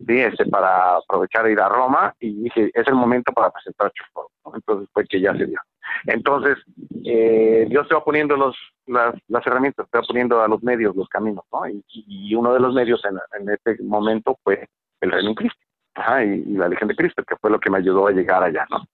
¿sí? 0.06 0.20
este, 0.20 0.46
para 0.46 0.96
aprovechar 0.96 1.48
ir 1.48 1.60
a 1.60 1.68
Roma 1.68 2.12
y 2.18 2.42
dije, 2.42 2.70
es 2.74 2.88
el 2.88 2.94
momento 2.94 3.32
para 3.32 3.50
presentar 3.50 3.92
Chuforo. 3.92 4.28
Entonces 4.54 4.88
fue 4.92 5.04
que 5.06 5.20
ya 5.20 5.32
se 5.36 5.46
dio. 5.46 5.60
Entonces, 6.06 6.58
eh, 7.04 7.66
Dios 7.68 7.86
te 7.86 7.94
va 7.94 8.02
poniendo 8.02 8.36
los, 8.36 8.56
las, 8.86 9.14
herramientas, 9.46 9.86
te 9.90 9.98
va 9.98 10.04
poniendo 10.04 10.42
a 10.42 10.48
los 10.48 10.62
medios 10.62 10.96
los 10.96 11.08
caminos, 11.08 11.44
¿no? 11.52 11.60
Y, 11.68 12.34
uno 12.34 12.52
de 12.52 12.60
los 12.60 12.74
medios 12.74 13.00
en, 13.04 13.18
en 13.40 13.48
este 13.48 13.80
momento 13.84 14.36
fue 14.42 14.68
el 15.00 15.12
Reino 15.12 15.30
en 15.30 15.36
Cristo 15.94 16.24
y, 16.24 16.56
la 16.56 16.68
Legión 16.68 16.88
de 16.88 16.96
Cristo, 16.96 17.22
que 17.22 17.36
fue 17.36 17.50
lo 17.50 17.58
que 17.58 17.70
me 17.70 17.78
ayudó 17.78 18.06
a 18.06 18.12
llegar 18.12 18.42
allá, 18.42 18.66
¿no? 18.70 18.84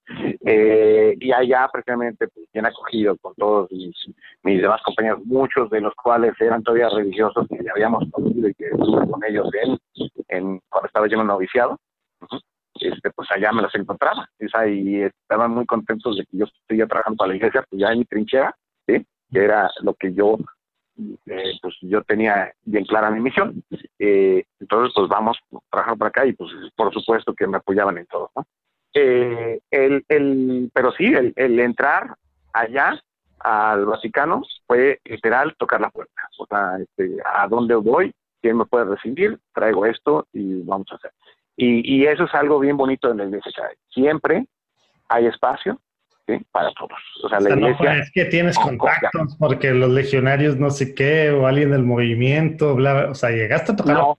Eh, 0.45 1.17
y 1.19 1.33
allá 1.33 1.69
precisamente, 1.73 2.29
pues, 2.29 2.47
bien 2.53 2.67
acogido 2.67 3.17
con 3.19 3.35
todos 3.35 3.71
mis, 3.73 3.95
mis, 4.43 4.61
demás 4.61 4.83
compañeros, 4.83 5.21
muchos 5.25 5.71
de 5.71 5.81
los 5.81 5.95
cuales 5.95 6.35
eran 6.41 6.63
todavía 6.63 6.89
religiosos 6.89 7.47
que 7.49 7.63
ya 7.65 7.73
habíamos 7.73 8.05
conocido 8.11 8.49
y 8.49 8.55
que 8.55 8.67
estuve 8.67 9.09
con 9.09 9.25
ellos 9.25 9.49
en, 9.63 9.79
en, 10.29 10.61
cuando 10.69 10.87
estaba 10.87 11.07
yo 11.07 11.15
en 11.15 11.23
el 11.23 11.27
noviciado, 11.27 11.79
este, 12.75 13.11
pues 13.11 13.29
allá 13.31 13.53
me 13.53 13.63
los 13.63 13.75
encontraba, 13.75 14.29
y 14.39 15.03
estaban 15.03 15.51
muy 15.51 15.67
contentos 15.67 16.17
de 16.17 16.25
que 16.25 16.39
yo 16.39 16.45
estuviera 16.47 16.89
trabajando 16.89 17.17
para 17.17 17.29
la 17.31 17.37
iglesia, 17.37 17.65
pues 17.69 17.81
ya 17.81 17.93
en 17.93 17.99
mi 17.99 18.05
trinchera, 18.05 18.55
¿sí? 18.87 19.05
que 19.31 19.45
era 19.45 19.71
lo 19.83 19.95
que 19.95 20.13
yo 20.13 20.37
eh, 21.27 21.59
pues 21.63 21.75
yo 21.83 22.03
tenía 22.03 22.53
bien 22.65 22.85
clara 22.85 23.11
mi 23.11 23.21
misión. 23.21 23.63
Eh, 23.99 24.45
entonces, 24.59 24.93
pues 24.95 25.09
vamos 25.09 25.39
a 25.53 25.59
trabajar 25.71 25.99
por 25.99 26.07
acá 26.07 26.27
y 26.27 26.33
pues 26.33 26.51
por 26.77 26.93
supuesto 26.93 27.35
que 27.35 27.47
me 27.47 27.59
apoyaban 27.59 27.99
en 27.99 28.07
todo, 28.07 28.31
¿no? 28.37 28.47
Eh, 28.95 29.61
el, 29.71 30.05
el, 30.09 30.71
pero 30.75 30.91
sí, 30.93 31.05
el, 31.05 31.33
el, 31.37 31.61
entrar 31.61 32.17
allá 32.53 33.01
al 33.39 33.87
Vaticano 33.87 34.43
fue 34.67 35.01
literal 35.05 35.55
tocar 35.57 35.81
la 35.81 35.91
puerta. 35.91 36.23
O 36.39 36.47
sea, 36.47 36.79
este, 36.81 37.19
¿a 37.25 37.47
dónde 37.47 37.75
voy? 37.77 38.13
¿Quién 38.43 38.57
me 38.57 38.67
puede 38.67 38.87
recibir? 38.87 39.39
Traigo 39.55 39.87
esto 39.87 40.27
y 40.33 40.63
vamos 40.63 40.89
a 40.91 40.97
hacer. 40.97 41.13
Y, 41.57 41.97
y 41.97 42.07
eso 42.07 42.25
es 42.25 42.35
algo 42.35 42.59
bien 42.59 42.77
bonito 42.77 43.11
en 43.11 43.21
el 43.21 43.31
DCK. 43.31 43.61
Siempre 43.91 44.47
hay 45.09 45.27
espacio 45.27 45.79
para 46.53 46.71
todos. 46.73 46.99
O 47.23 47.29
sea, 47.29 47.41
la 47.41 47.51
iglesia... 47.51 47.99
es 47.99 48.11
que 48.13 48.25
tienes 48.27 48.59
contactos 48.59 49.37
porque 49.39 49.73
los 49.73 49.91
legionarios 49.91 50.57
no 50.57 50.71
sé 50.71 50.95
qué, 50.95 51.31
o 51.31 51.47
alguien 51.47 51.71
del 51.71 51.83
movimiento, 51.83 52.75
bla, 52.75 53.09
o 53.11 53.15
sea, 53.15 53.31
llegaste 53.31 53.73
a 53.73 53.77
tocar... 53.77 53.97
No, 53.97 54.17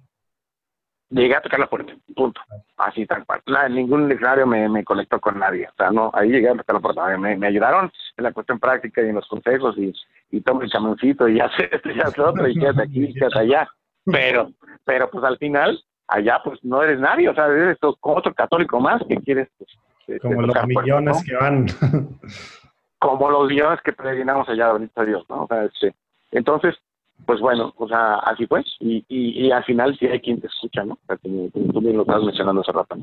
llegué 1.09 1.35
a 1.35 1.41
tocar 1.41 1.59
la 1.59 1.67
puerta, 1.67 1.93
punto. 2.15 2.41
Así 2.77 3.05
tal 3.05 3.25
cual. 3.25 3.41
ningún 3.73 4.07
legionario 4.07 4.47
me, 4.47 4.67
me, 4.67 4.83
conectó 4.83 5.19
con 5.19 5.37
nadie. 5.37 5.67
O 5.67 5.75
sea, 5.75 5.91
no, 5.91 6.09
ahí 6.13 6.29
llegué 6.29 6.49
a 6.49 6.55
tocar 6.55 6.75
la 6.75 6.81
puerta. 6.81 7.17
Me, 7.17 7.37
me 7.37 7.47
ayudaron 7.47 7.91
en 8.17 8.23
la 8.23 8.31
cuestión 8.31 8.59
práctica 8.59 9.01
y 9.01 9.09
en 9.09 9.15
los 9.15 9.27
consejos 9.27 9.77
y, 9.77 9.93
y 10.31 10.41
tomo 10.41 10.61
el 10.61 10.71
camioncito 10.71 11.27
y 11.27 11.37
sé 11.37 11.69
esto 11.71 11.89
y 11.89 11.93
sé 11.93 12.21
otro 12.21 12.47
y 12.47 12.55
quédate 12.55 12.83
aquí, 12.83 13.13
quédate 13.19 13.39
allá. 13.39 13.69
Pero, 14.05 14.51
pero 14.83 15.09
pues 15.11 15.23
al 15.23 15.37
final, 15.37 15.79
allá 16.07 16.39
pues 16.43 16.59
no 16.63 16.81
eres 16.81 16.99
nadie, 16.99 17.29
o 17.29 17.35
sea, 17.35 17.45
eres 17.45 17.77
otro 17.81 18.33
católico 18.33 18.79
más 18.79 19.01
que 19.07 19.15
quieres 19.17 19.47
pues, 19.57 19.69
como 20.21 20.41
los 20.41 20.67
millones 20.67 21.23
que 21.23 21.35
van. 21.35 21.65
Como 22.99 23.31
los 23.31 23.49
millones 23.49 23.79
que 23.83 23.93
peregrinamos 23.93 24.47
allá, 24.47 24.73
bendito 24.73 25.03
Dios, 25.03 25.25
¿no? 25.27 25.45
O 25.45 25.47
sea, 25.47 25.65
este, 25.65 25.95
entonces, 26.29 26.75
pues 27.25 27.39
bueno, 27.39 27.73
o 27.77 27.87
sea, 27.87 28.15
así 28.15 28.45
fue. 28.47 28.63
Y, 28.79 29.03
y, 29.09 29.51
al 29.51 29.63
final 29.63 29.97
sí 29.97 30.07
hay 30.07 30.19
quien 30.19 30.39
te 30.39 30.47
escucha, 30.47 30.83
¿no? 30.83 30.93
O 30.93 31.05
sea, 31.07 31.17
como, 31.17 31.49
tú 31.49 31.81
bien 31.81 31.95
lo 31.95 32.01
estabas 32.01 32.23
mencionando 32.23 32.61
hace 32.61 32.71
rato. 32.71 32.95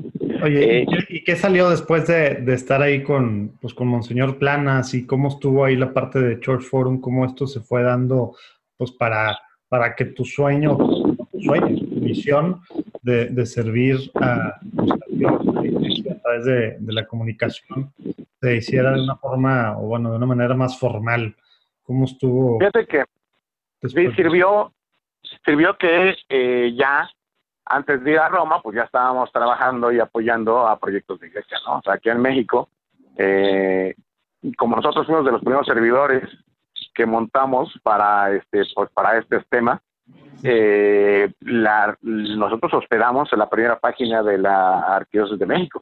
Oye, 0.43 0.85
¿y, 0.87 1.17
eh, 1.17 1.23
qué 1.25 1.35
salió 1.35 1.69
después 1.69 2.07
de, 2.07 2.35
de, 2.35 2.53
estar 2.53 2.81
ahí 2.81 3.03
con, 3.03 3.57
pues, 3.61 3.73
con 3.73 3.87
Monseñor 3.87 4.37
Planas 4.37 4.93
y 4.93 5.05
cómo 5.05 5.29
estuvo 5.29 5.65
ahí 5.65 5.75
la 5.75 5.93
parte 5.93 6.19
de 6.19 6.39
Church 6.39 6.63
Forum, 6.63 7.01
cómo 7.01 7.25
esto 7.25 7.47
se 7.47 7.61
fue 7.61 7.83
dando, 7.83 8.35
pues, 8.77 8.91
para, 8.91 9.37
para 9.67 9.95
que 9.95 10.05
tu 10.05 10.25
sueño, 10.25 10.77
tu 10.77 11.41
sueño, 11.41 11.77
tu 11.77 11.95
misión 11.95 12.61
de, 13.01 13.27
de 13.27 13.45
servir 13.45 14.11
a, 14.15 14.59
pues, 14.75 14.91
a 14.91 14.97
Dios, 15.09 15.41
través 16.29 16.45
de, 16.45 16.93
la 16.93 17.05
comunicación 17.05 17.91
se 18.39 18.55
hiciera 18.55 18.91
de 18.91 19.01
una 19.01 19.15
forma, 19.15 19.77
o 19.77 19.87
bueno, 19.87 20.11
de 20.11 20.17
una 20.17 20.25
manera 20.25 20.53
más 20.55 20.79
formal? 20.79 21.35
¿Cómo 21.83 22.05
estuvo? 22.05 22.59
Fíjate 22.59 22.85
que 22.85 23.03
sí, 23.87 24.11
sirvió, 24.15 24.71
sirvió 25.45 25.77
que 25.77 26.15
eh, 26.29 26.73
ya 26.75 27.09
antes 27.65 28.03
de 28.03 28.11
ir 28.11 28.19
a 28.19 28.29
Roma, 28.29 28.61
pues 28.61 28.75
ya 28.75 28.83
estábamos 28.83 29.31
trabajando 29.31 29.91
y 29.91 29.99
apoyando 29.99 30.67
a 30.67 30.79
proyectos 30.79 31.19
de 31.19 31.27
iglesia, 31.27 31.57
¿no? 31.65 31.77
O 31.77 31.81
sea, 31.81 31.95
aquí 31.95 32.09
en 32.09 32.21
México, 32.21 32.69
eh, 33.17 33.95
como 34.57 34.75
nosotros 34.75 35.05
fuimos 35.05 35.25
de 35.25 35.31
los 35.31 35.41
primeros 35.41 35.67
servidores 35.67 36.23
que 36.95 37.05
montamos 37.05 37.71
para 37.83 38.31
este, 38.35 38.63
pues 38.73 38.89
para 38.91 39.19
este 39.19 39.39
tema, 39.49 39.81
eh, 40.43 41.31
la, 41.41 41.97
nosotros 42.01 42.73
hospedamos 42.73 43.31
en 43.33 43.39
la 43.39 43.49
primera 43.49 43.79
página 43.79 44.23
de 44.23 44.37
la 44.37 44.79
Arquidiócesis 44.95 45.39
de 45.39 45.45
México. 45.45 45.81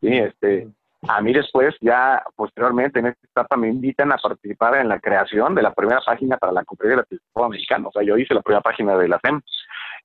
Sí, 0.00 0.16
este, 0.16 0.68
a 1.02 1.20
mí 1.20 1.32
después, 1.32 1.74
ya 1.80 2.22
posteriormente 2.34 2.98
en 2.98 3.06
esta 3.06 3.26
etapa, 3.26 3.56
me 3.56 3.68
invitan 3.68 4.10
a 4.12 4.18
participar 4.18 4.76
en 4.76 4.88
la 4.88 4.98
creación 4.98 5.54
de 5.54 5.62
la 5.62 5.72
primera 5.72 6.00
página 6.04 6.36
para 6.36 6.52
la 6.52 6.64
Conferencia 6.64 6.96
del 6.96 7.04
Episcopado 7.04 7.50
Mexicano. 7.50 7.88
O 7.88 7.92
sea, 7.92 8.02
yo 8.02 8.16
hice 8.16 8.34
la 8.34 8.42
primera 8.42 8.62
página 8.62 8.96
de 8.96 9.08
la 9.08 9.20
SEM. 9.22 9.40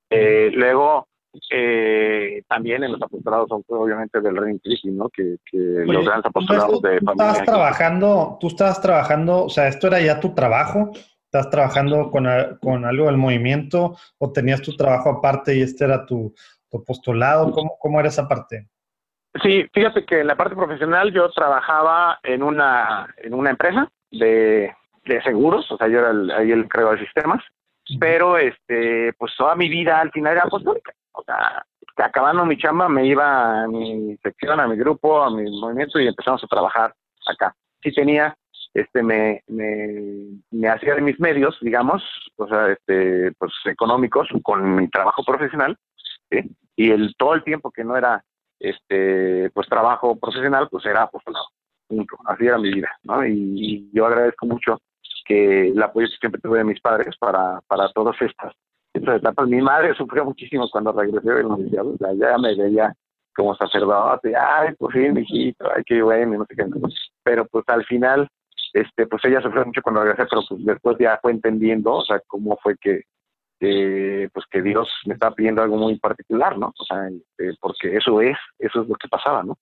Eh, 0.10 0.52
luego, 0.54 1.08
eh, 1.50 2.44
también 2.48 2.84
en 2.84 2.92
los 2.92 3.02
apostolados, 3.02 3.50
obviamente, 3.68 4.22
del 4.22 4.38
Reino 4.38 4.60
Cristo, 4.64 4.88
¿no? 4.92 5.10
Que, 5.10 5.38
los 5.52 6.06
grandes 6.06 6.28
apostolados 6.28 6.82
de 6.82 7.00
tú 7.00 7.12
estabas 7.12 7.44
trabajando, 7.44 8.38
tú 8.40 8.48
estabas 8.48 8.82
trabajando, 8.82 9.46
o 9.46 9.50
sea, 9.50 9.68
¿esto 9.68 9.88
era 9.88 10.00
ya 10.00 10.20
tu 10.20 10.36
trabajo? 10.36 10.92
¿Estás 11.26 11.50
trabajando 11.50 12.12
con, 12.12 12.28
con 12.62 12.86
algo 12.86 13.08
del 13.08 13.18
movimiento 13.18 13.98
o 14.20 14.32
tenías 14.32 14.62
tu 14.62 14.76
trabajo 14.76 15.10
aparte 15.10 15.56
y 15.56 15.64
este 15.64 15.86
era 15.86 16.06
tu, 16.06 16.36
tu 16.70 16.78
apostolado? 16.78 17.52
¿Cómo, 17.52 17.76
¿Cómo 17.80 18.00
era 18.00 18.10
esa 18.10 18.28
parte? 18.28 18.70
Sí, 19.42 19.68
fíjate 19.74 20.06
que 20.06 20.20
en 20.20 20.28
la 20.28 20.36
parte 20.36 20.56
profesional 20.56 21.12
yo 21.12 21.30
trabajaba 21.32 22.20
en 22.22 22.44
una, 22.44 23.14
en 23.18 23.34
una 23.34 23.50
empresa 23.50 23.90
de, 24.12 24.72
de 25.06 25.22
seguros, 25.24 25.70
o 25.72 25.78
sea, 25.78 25.88
yo 25.88 26.00
era 26.00 26.12
el, 26.12 26.32
ahí 26.32 26.52
el 26.52 26.68
creador 26.70 27.00
de 27.00 27.06
sistemas, 27.06 27.44
pero 28.00 28.38
este, 28.38 29.14
pues 29.14 29.34
toda 29.36 29.56
mi 29.56 29.70
vida 29.70 30.00
al 30.00 30.12
final 30.12 30.34
era 30.34 30.44
apostólica. 30.44 30.94
O 31.14 31.24
sea, 31.24 31.66
acabando 31.98 32.46
mi 32.46 32.58
chamba 32.58 32.88
me 32.90 33.06
iba 33.06 33.64
a 33.64 33.68
mi 33.68 34.18
sección, 34.18 34.60
a 34.60 34.68
mi 34.68 34.76
grupo, 34.78 35.24
a 35.24 35.32
mi 35.32 35.50
movimiento 35.60 36.00
y 36.00 36.08
empezamos 36.08 36.44
a 36.44 36.48
trabajar 36.48 36.94
acá. 37.28 37.56
Sí 37.82 37.92
tenía, 37.92 38.36
este, 38.74 39.02
me, 39.02 39.44
me, 39.48 40.42
me 40.52 40.68
hacía 40.70 40.96
de 40.96 41.02
mis 41.02 41.20
medios, 41.20 41.58
digamos, 41.62 42.04
o 42.38 42.48
sea, 42.48 42.70
este, 42.70 43.32
pues 43.38 43.52
económicos 43.66 44.28
con 44.44 44.76
mi 44.76 44.88
trabajo 44.90 45.24
profesional, 45.24 45.78
¿sí? 46.30 46.56
y 46.76 46.92
el 46.92 47.16
todo 47.18 47.34
el 47.34 47.44
tiempo 47.44 47.72
que 47.72 47.84
no 47.84 47.98
era 47.98 48.24
este 48.64 49.52
pues 49.52 49.68
trabajo 49.68 50.16
profesional 50.16 50.68
pues 50.72 50.86
era 50.86 51.04
apostolado 51.04 51.46
punto 51.88 52.16
así 52.26 52.48
era 52.48 52.58
mi 52.58 52.72
vida 52.72 52.90
no 53.04 53.26
y, 53.28 53.90
yo 53.94 54.06
agradezco 54.06 54.46
mucho 54.46 54.80
que 55.26 55.70
el 55.70 55.82
apoyo 55.84 56.08
que 56.08 56.18
siempre 56.18 56.42
tuve 56.42 56.60
de 56.60 56.64
mis 56.64 56.82
padres 56.82 57.16
para 57.18 57.60
para 57.68 57.90
todas 57.90 58.16
estas 58.22 58.54
estas 58.94 59.18
etapas. 59.18 59.48
Mi 59.48 59.62
madre 59.62 59.94
sufrió 59.96 60.24
muchísimo 60.24 60.70
cuando 60.70 60.92
regresé 60.92 61.30
de 61.30 61.44
los 61.44 61.60
ya, 61.72 61.82
ya 62.14 62.38
me 62.38 62.56
veía 62.56 62.94
como 63.36 63.54
sacerdote 63.56 64.34
ay 64.36 64.74
pues 64.78 64.94
sí 64.94 65.20
hijito 65.20 65.70
ay 65.76 65.84
qué 65.86 66.02
bueno 66.02 66.38
no 66.38 66.46
sé 66.46 66.56
qué 66.56 66.66
pero 67.24 67.46
pues 67.48 67.66
al 67.68 67.84
final 67.86 68.28
este 68.72 69.08
pues 69.08 69.24
ella 69.26 69.42
sufrió 69.42 69.66
mucho 69.66 69.82
cuando 69.82 70.04
regresé 70.04 70.26
pero 70.30 70.42
pues 70.48 70.66
después 70.66 70.98
ya 71.00 71.20
fue 71.22 71.32
entendiendo 71.32 71.96
o 71.96 72.06
sea 72.06 72.22
cómo 72.28 72.58
fue 72.64 72.76
que 72.80 73.02
pues 74.34 74.46
que 74.50 74.62
Dios 74.62 74.90
me 75.06 75.14
estaba 75.14 75.36
pidiendo 75.36 75.62
algo 75.62 75.78
muy 75.78 75.98
particular, 75.98 76.58
¿no? 76.58 76.74
O 76.78 76.86
sea, 76.86 77.08
este, 77.08 77.58
porque 77.60 77.96
eso 77.98 78.22
es, 78.22 78.38
eso 78.60 78.82
es 78.82 78.88
lo 78.88 78.96
que 78.96 79.08
pasaba, 79.08 79.44
¿no? 79.44 79.58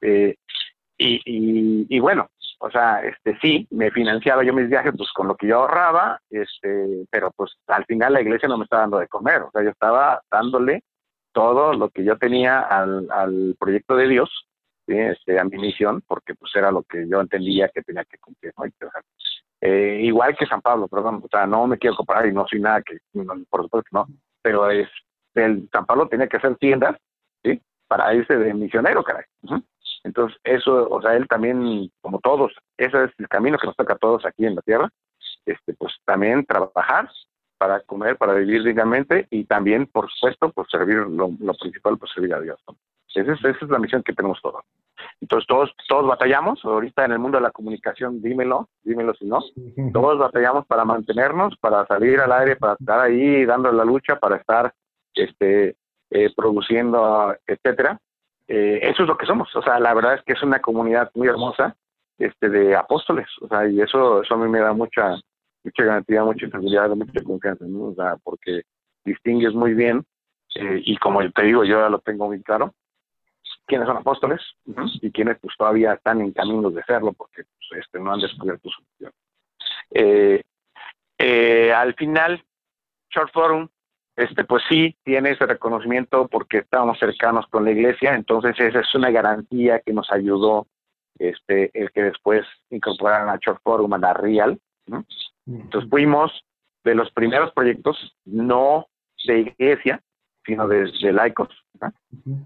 Eh, 0.00 0.36
y, 0.98 1.86
y, 1.88 1.98
bueno, 2.00 2.28
o 2.58 2.70
sea, 2.70 3.00
este 3.02 3.36
sí, 3.40 3.66
me 3.70 3.90
financiaba 3.90 4.44
yo 4.44 4.52
mis 4.52 4.68
viajes 4.68 4.92
pues 4.96 5.10
con 5.12 5.28
lo 5.28 5.36
que 5.36 5.48
yo 5.48 5.60
ahorraba, 5.60 6.20
este, 6.30 7.06
pero 7.10 7.30
pues 7.36 7.52
al 7.66 7.84
final 7.84 8.12
la 8.12 8.20
iglesia 8.20 8.48
no 8.48 8.56
me 8.56 8.64
estaba 8.64 8.82
dando 8.82 8.98
de 8.98 9.08
comer, 9.08 9.42
o 9.42 9.50
sea, 9.50 9.62
yo 9.62 9.70
estaba 9.70 10.22
dándole 10.30 10.82
todo 11.32 11.72
lo 11.74 11.90
que 11.90 12.04
yo 12.04 12.16
tenía 12.16 12.60
al, 12.60 13.10
al 13.10 13.56
proyecto 13.58 13.96
de 13.96 14.08
Dios, 14.08 14.30
este, 14.86 15.38
a 15.38 15.44
mi 15.44 15.58
misión, 15.58 16.02
porque 16.06 16.34
pues 16.34 16.54
era 16.54 16.70
lo 16.70 16.82
que 16.82 17.06
yo 17.08 17.20
entendía 17.20 17.68
que 17.68 17.82
tenía 17.82 18.04
que 18.04 18.18
cumplir, 18.18 18.52
¿no? 18.56 18.64
Eh, 19.66 20.00
igual 20.02 20.36
que 20.36 20.44
San 20.44 20.60
Pablo, 20.60 20.88
perdón, 20.88 21.22
o 21.24 21.28
sea, 21.28 21.46
no 21.46 21.66
me 21.66 21.78
quiero 21.78 21.96
comparar 21.96 22.26
y 22.26 22.32
no 22.32 22.46
soy 22.46 22.60
nada 22.60 22.82
que, 22.82 22.98
por 23.48 23.62
supuesto 23.62 23.82
que 23.90 23.96
no, 23.96 24.06
pero 24.42 24.68
es, 24.68 24.90
el 25.34 25.70
San 25.72 25.86
Pablo 25.86 26.06
tenía 26.06 26.26
que 26.26 26.36
hacer 26.36 26.54
tiendas, 26.56 26.98
¿sí? 27.42 27.62
Para 27.88 28.14
irse 28.14 28.36
de 28.36 28.52
misionero, 28.52 29.02
caray. 29.02 29.24
Entonces, 30.04 30.38
eso, 30.44 30.86
o 30.90 31.00
sea, 31.00 31.16
él 31.16 31.26
también, 31.28 31.90
como 32.02 32.20
todos, 32.20 32.52
ese 32.76 33.04
es 33.04 33.10
el 33.16 33.26
camino 33.26 33.56
que 33.56 33.66
nos 33.66 33.74
toca 33.74 33.94
a 33.94 33.98
todos 33.98 34.26
aquí 34.26 34.44
en 34.44 34.54
la 34.54 34.60
tierra, 34.60 34.90
este, 35.46 35.72
pues 35.72 35.94
también 36.04 36.44
trabajar 36.44 37.08
para 37.56 37.80
comer, 37.80 38.18
para 38.18 38.34
vivir 38.34 38.64
dignamente 38.64 39.26
y 39.30 39.44
también, 39.44 39.86
por 39.86 40.10
supuesto, 40.10 40.52
pues 40.52 40.68
servir 40.70 40.98
lo, 41.08 41.30
principal, 41.58 41.96
pues 41.96 42.12
servir 42.12 42.34
a 42.34 42.40
Dios. 42.40 42.60
Esa 43.14 43.32
es, 43.32 43.44
esa 43.44 43.64
es 43.64 43.70
la 43.70 43.78
misión 43.78 44.02
que 44.02 44.12
tenemos 44.12 44.40
todos. 44.42 44.64
Entonces 45.20 45.46
todos, 45.46 45.74
todos 45.88 46.06
batallamos, 46.06 46.64
ahorita 46.64 47.04
en 47.04 47.12
el 47.12 47.18
mundo 47.18 47.38
de 47.38 47.42
la 47.42 47.50
comunicación, 47.50 48.20
dímelo, 48.20 48.68
dímelo 48.82 49.14
si 49.14 49.26
no, 49.26 49.40
todos 49.92 50.18
batallamos 50.18 50.66
para 50.66 50.84
mantenernos, 50.84 51.56
para 51.58 51.86
salir 51.86 52.20
al 52.20 52.32
aire, 52.32 52.56
para 52.56 52.74
estar 52.74 53.00
ahí 53.00 53.44
dando 53.44 53.70
la 53.72 53.84
lucha, 53.84 54.16
para 54.16 54.36
estar 54.36 54.72
este, 55.14 55.76
eh, 56.10 56.30
produciendo, 56.36 57.34
etcétera. 57.46 57.98
Eh, 58.46 58.80
eso 58.82 59.02
es 59.02 59.08
lo 59.08 59.16
que 59.16 59.26
somos, 59.26 59.54
o 59.56 59.62
sea, 59.62 59.80
la 59.80 59.94
verdad 59.94 60.14
es 60.14 60.22
que 60.22 60.34
es 60.34 60.42
una 60.42 60.60
comunidad 60.60 61.10
muy 61.14 61.28
hermosa 61.28 61.74
este, 62.18 62.50
de 62.50 62.76
apóstoles, 62.76 63.26
o 63.40 63.48
sea, 63.48 63.66
y 63.66 63.80
eso, 63.80 64.22
eso 64.22 64.34
a 64.34 64.36
mí 64.36 64.48
me 64.48 64.60
da 64.60 64.74
mucha, 64.74 65.16
mucha 65.64 65.84
garantía, 65.84 66.22
mucha 66.22 66.46
seguridad, 66.48 66.90
mucha 66.90 67.22
confianza, 67.22 67.64
¿no? 67.66 67.84
O 67.84 67.94
sea, 67.94 68.16
porque 68.22 68.62
distingues 69.04 69.54
muy 69.54 69.72
bien, 69.72 70.04
eh, 70.56 70.82
y 70.84 70.96
como 70.98 71.20
te 71.30 71.42
digo, 71.42 71.64
yo 71.64 71.80
ya 71.80 71.88
lo 71.88 72.00
tengo 72.00 72.26
muy 72.26 72.42
claro, 72.42 72.74
quiénes 73.66 73.86
son 73.86 73.96
apóstoles 73.96 74.40
y 75.00 75.10
quiénes 75.10 75.38
pues 75.40 75.56
todavía 75.56 75.94
están 75.94 76.20
en 76.20 76.32
caminos 76.32 76.74
de 76.74 76.82
serlo 76.84 77.12
porque 77.12 77.44
pues, 77.44 77.84
este, 77.84 77.98
no 77.98 78.12
han 78.12 78.20
descubierto 78.20 78.68
su 78.68 78.82
función. 78.82 79.12
Eh, 79.90 80.42
eh, 81.18 81.72
al 81.72 81.94
final, 81.94 82.42
Short 83.10 83.32
Forum, 83.32 83.68
este, 84.16 84.44
pues 84.44 84.62
sí, 84.68 84.96
tiene 85.02 85.30
ese 85.30 85.46
reconocimiento 85.46 86.28
porque 86.28 86.58
estábamos 86.58 86.98
cercanos 86.98 87.46
con 87.48 87.64
la 87.64 87.72
iglesia, 87.72 88.14
entonces 88.14 88.58
esa 88.58 88.80
es 88.80 88.94
una 88.94 89.10
garantía 89.10 89.80
que 89.80 89.92
nos 89.92 90.10
ayudó 90.12 90.66
este, 91.18 91.70
el 91.74 91.90
que 91.92 92.02
después 92.02 92.46
incorporaran 92.70 93.28
a 93.28 93.38
Short 93.40 93.60
Forum 93.62 93.92
a 93.94 93.98
la 93.98 94.14
Real. 94.14 94.58
Entonces 95.46 95.90
fuimos 95.90 96.32
de 96.84 96.94
los 96.94 97.10
primeros 97.12 97.52
proyectos, 97.52 98.16
no 98.24 98.86
de 99.26 99.40
iglesia, 99.40 100.00
sino 100.44 100.68
de, 100.68 100.90
de 101.02 101.12
laicos, 101.12 101.48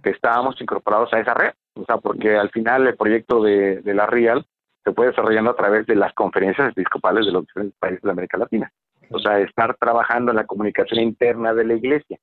que 0.02 0.10
estábamos 0.10 0.60
incorporados 0.60 1.12
a 1.12 1.20
esa 1.20 1.34
red. 1.34 1.52
O 1.74 1.84
sea, 1.84 1.98
porque 1.98 2.36
al 2.36 2.50
final 2.50 2.86
el 2.86 2.96
proyecto 2.96 3.42
de, 3.42 3.82
la 3.84 4.06
RIAL 4.06 4.44
se 4.84 4.92
puede 4.92 5.10
desarrollando 5.10 5.50
a 5.50 5.56
través 5.56 5.86
de 5.86 5.94
las 5.94 6.12
conferencias 6.14 6.70
episcopales 6.70 7.26
de 7.26 7.32
los 7.32 7.46
diferentes 7.46 7.78
países 7.78 8.02
de 8.02 8.10
América 8.10 8.38
Latina. 8.38 8.72
O 9.10 9.18
sea, 9.18 9.38
estar 9.40 9.76
trabajando 9.76 10.32
en 10.32 10.36
la 10.36 10.46
comunicación 10.46 11.00
interna 11.00 11.54
de 11.54 11.64
la 11.64 11.74
iglesia, 11.74 12.18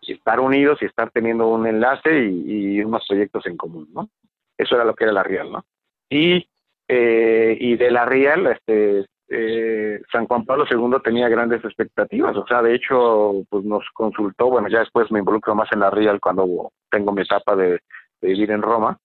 estar 0.00 0.40
unidos 0.40 0.78
y 0.80 0.86
estar 0.86 1.10
teniendo 1.10 1.48
un 1.48 1.66
enlace 1.66 2.24
y, 2.24 2.80
unos 2.82 3.06
proyectos 3.06 3.46
en 3.46 3.56
común, 3.56 3.88
¿no? 3.92 4.08
Eso 4.56 4.74
era 4.74 4.84
lo 4.84 4.94
que 4.94 5.04
era 5.04 5.12
la 5.12 5.22
RIAL, 5.22 5.52
¿no? 5.52 5.64
Y, 6.08 6.48
eh, 6.88 7.56
y 7.58 7.76
de 7.76 7.90
la 7.90 8.04
RIAL, 8.04 8.46
este, 8.48 9.06
eh, 9.28 10.00
San 10.12 10.26
Juan 10.26 10.44
Pablo 10.44 10.64
II 10.70 11.00
tenía 11.02 11.28
grandes 11.28 11.64
expectativas, 11.64 12.36
o 12.36 12.46
sea, 12.46 12.62
de 12.62 12.74
hecho, 12.74 13.42
pues 13.48 13.64
nos 13.64 13.84
consultó, 13.94 14.50
bueno, 14.50 14.68
ya 14.68 14.80
después 14.80 15.10
me 15.10 15.20
involucro 15.20 15.54
más 15.54 15.70
en 15.72 15.80
la 15.80 15.90
Real 15.90 16.20
cuando 16.20 16.72
tengo 16.90 17.12
mi 17.12 17.22
etapa 17.22 17.56
de, 17.56 17.80
vivir 18.20 18.50
en 18.50 18.62
Roma, 18.62 18.98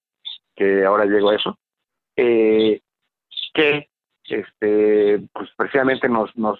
que 0.54 0.84
ahora 0.84 1.04
llego 1.04 1.30
a 1.30 1.36
eso, 1.36 1.58
eh, 2.16 2.80
que 3.52 3.88
este, 4.24 5.20
pues 5.32 5.50
precisamente 5.56 6.08
nos, 6.08 6.34
nos, 6.36 6.58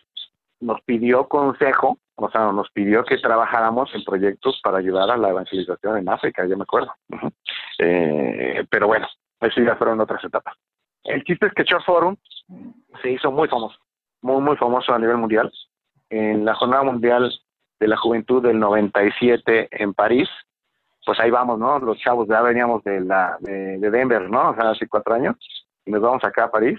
nos 0.61 0.81
pidió 0.83 1.29
consejo, 1.29 1.99
o 2.17 2.31
sea, 2.31 2.53
nos 2.53 2.71
pidió 2.71 3.05
que 3.05 3.19
trabajáramos 3.19 3.95
en 3.95 4.05
proyectos 4.05 4.61
para 4.63 4.79
ayudar 4.79 5.11
a 5.11 5.17
la 5.17 5.31
evangelización 5.31 5.99
en 5.99 6.09
África, 6.09 6.47
ya 6.47 6.57
me 6.57 6.65
acuerdo. 6.65 6.95
eh, 7.79 8.65
pero 8.71 8.87
bueno, 8.87 9.07
eso 9.41 9.61
ya 9.63 9.77
fueron 9.77 10.01
otras 10.01 10.23
etapas. 10.25 10.55
El 11.05 11.25
chiste 11.25 11.47
es 11.47 11.53
que 11.55 11.65
Short 11.65 11.85
Forum 11.85 12.17
se 13.03 13.11
hizo 13.11 13.31
muy 13.31 13.49
famoso, 13.49 13.79
muy, 14.23 14.41
muy 14.41 14.57
famoso 14.57 14.93
a 14.93 14.99
nivel 14.99 15.17
mundial. 15.17 15.51
En 16.09 16.45
la 16.45 16.55
Jornada 16.55 16.83
Mundial 16.83 17.33
de 17.79 17.89
la 17.89 17.97
Juventud 17.97 18.43
del 18.43 18.59
97 18.59 19.69
en 19.71 19.95
París, 19.95 20.29
pues 21.05 21.19
ahí 21.19 21.31
vamos, 21.31 21.59
¿no? 21.59 21.79
Los 21.79 21.99
chavos 21.99 22.29
ya 22.29 22.43
veníamos 22.43 22.85
de, 22.85 23.01
la, 23.01 23.37
de, 23.41 23.79
Denver, 23.79 24.29
¿no? 24.29 24.51
O 24.51 24.55
sea, 24.55 24.71
hace 24.71 24.87
cuatro 24.87 25.15
años, 25.15 25.37
y 25.85 25.91
nos 25.91 26.03
vamos 26.03 26.23
acá 26.25 26.45
a 26.45 26.51
París. 26.51 26.79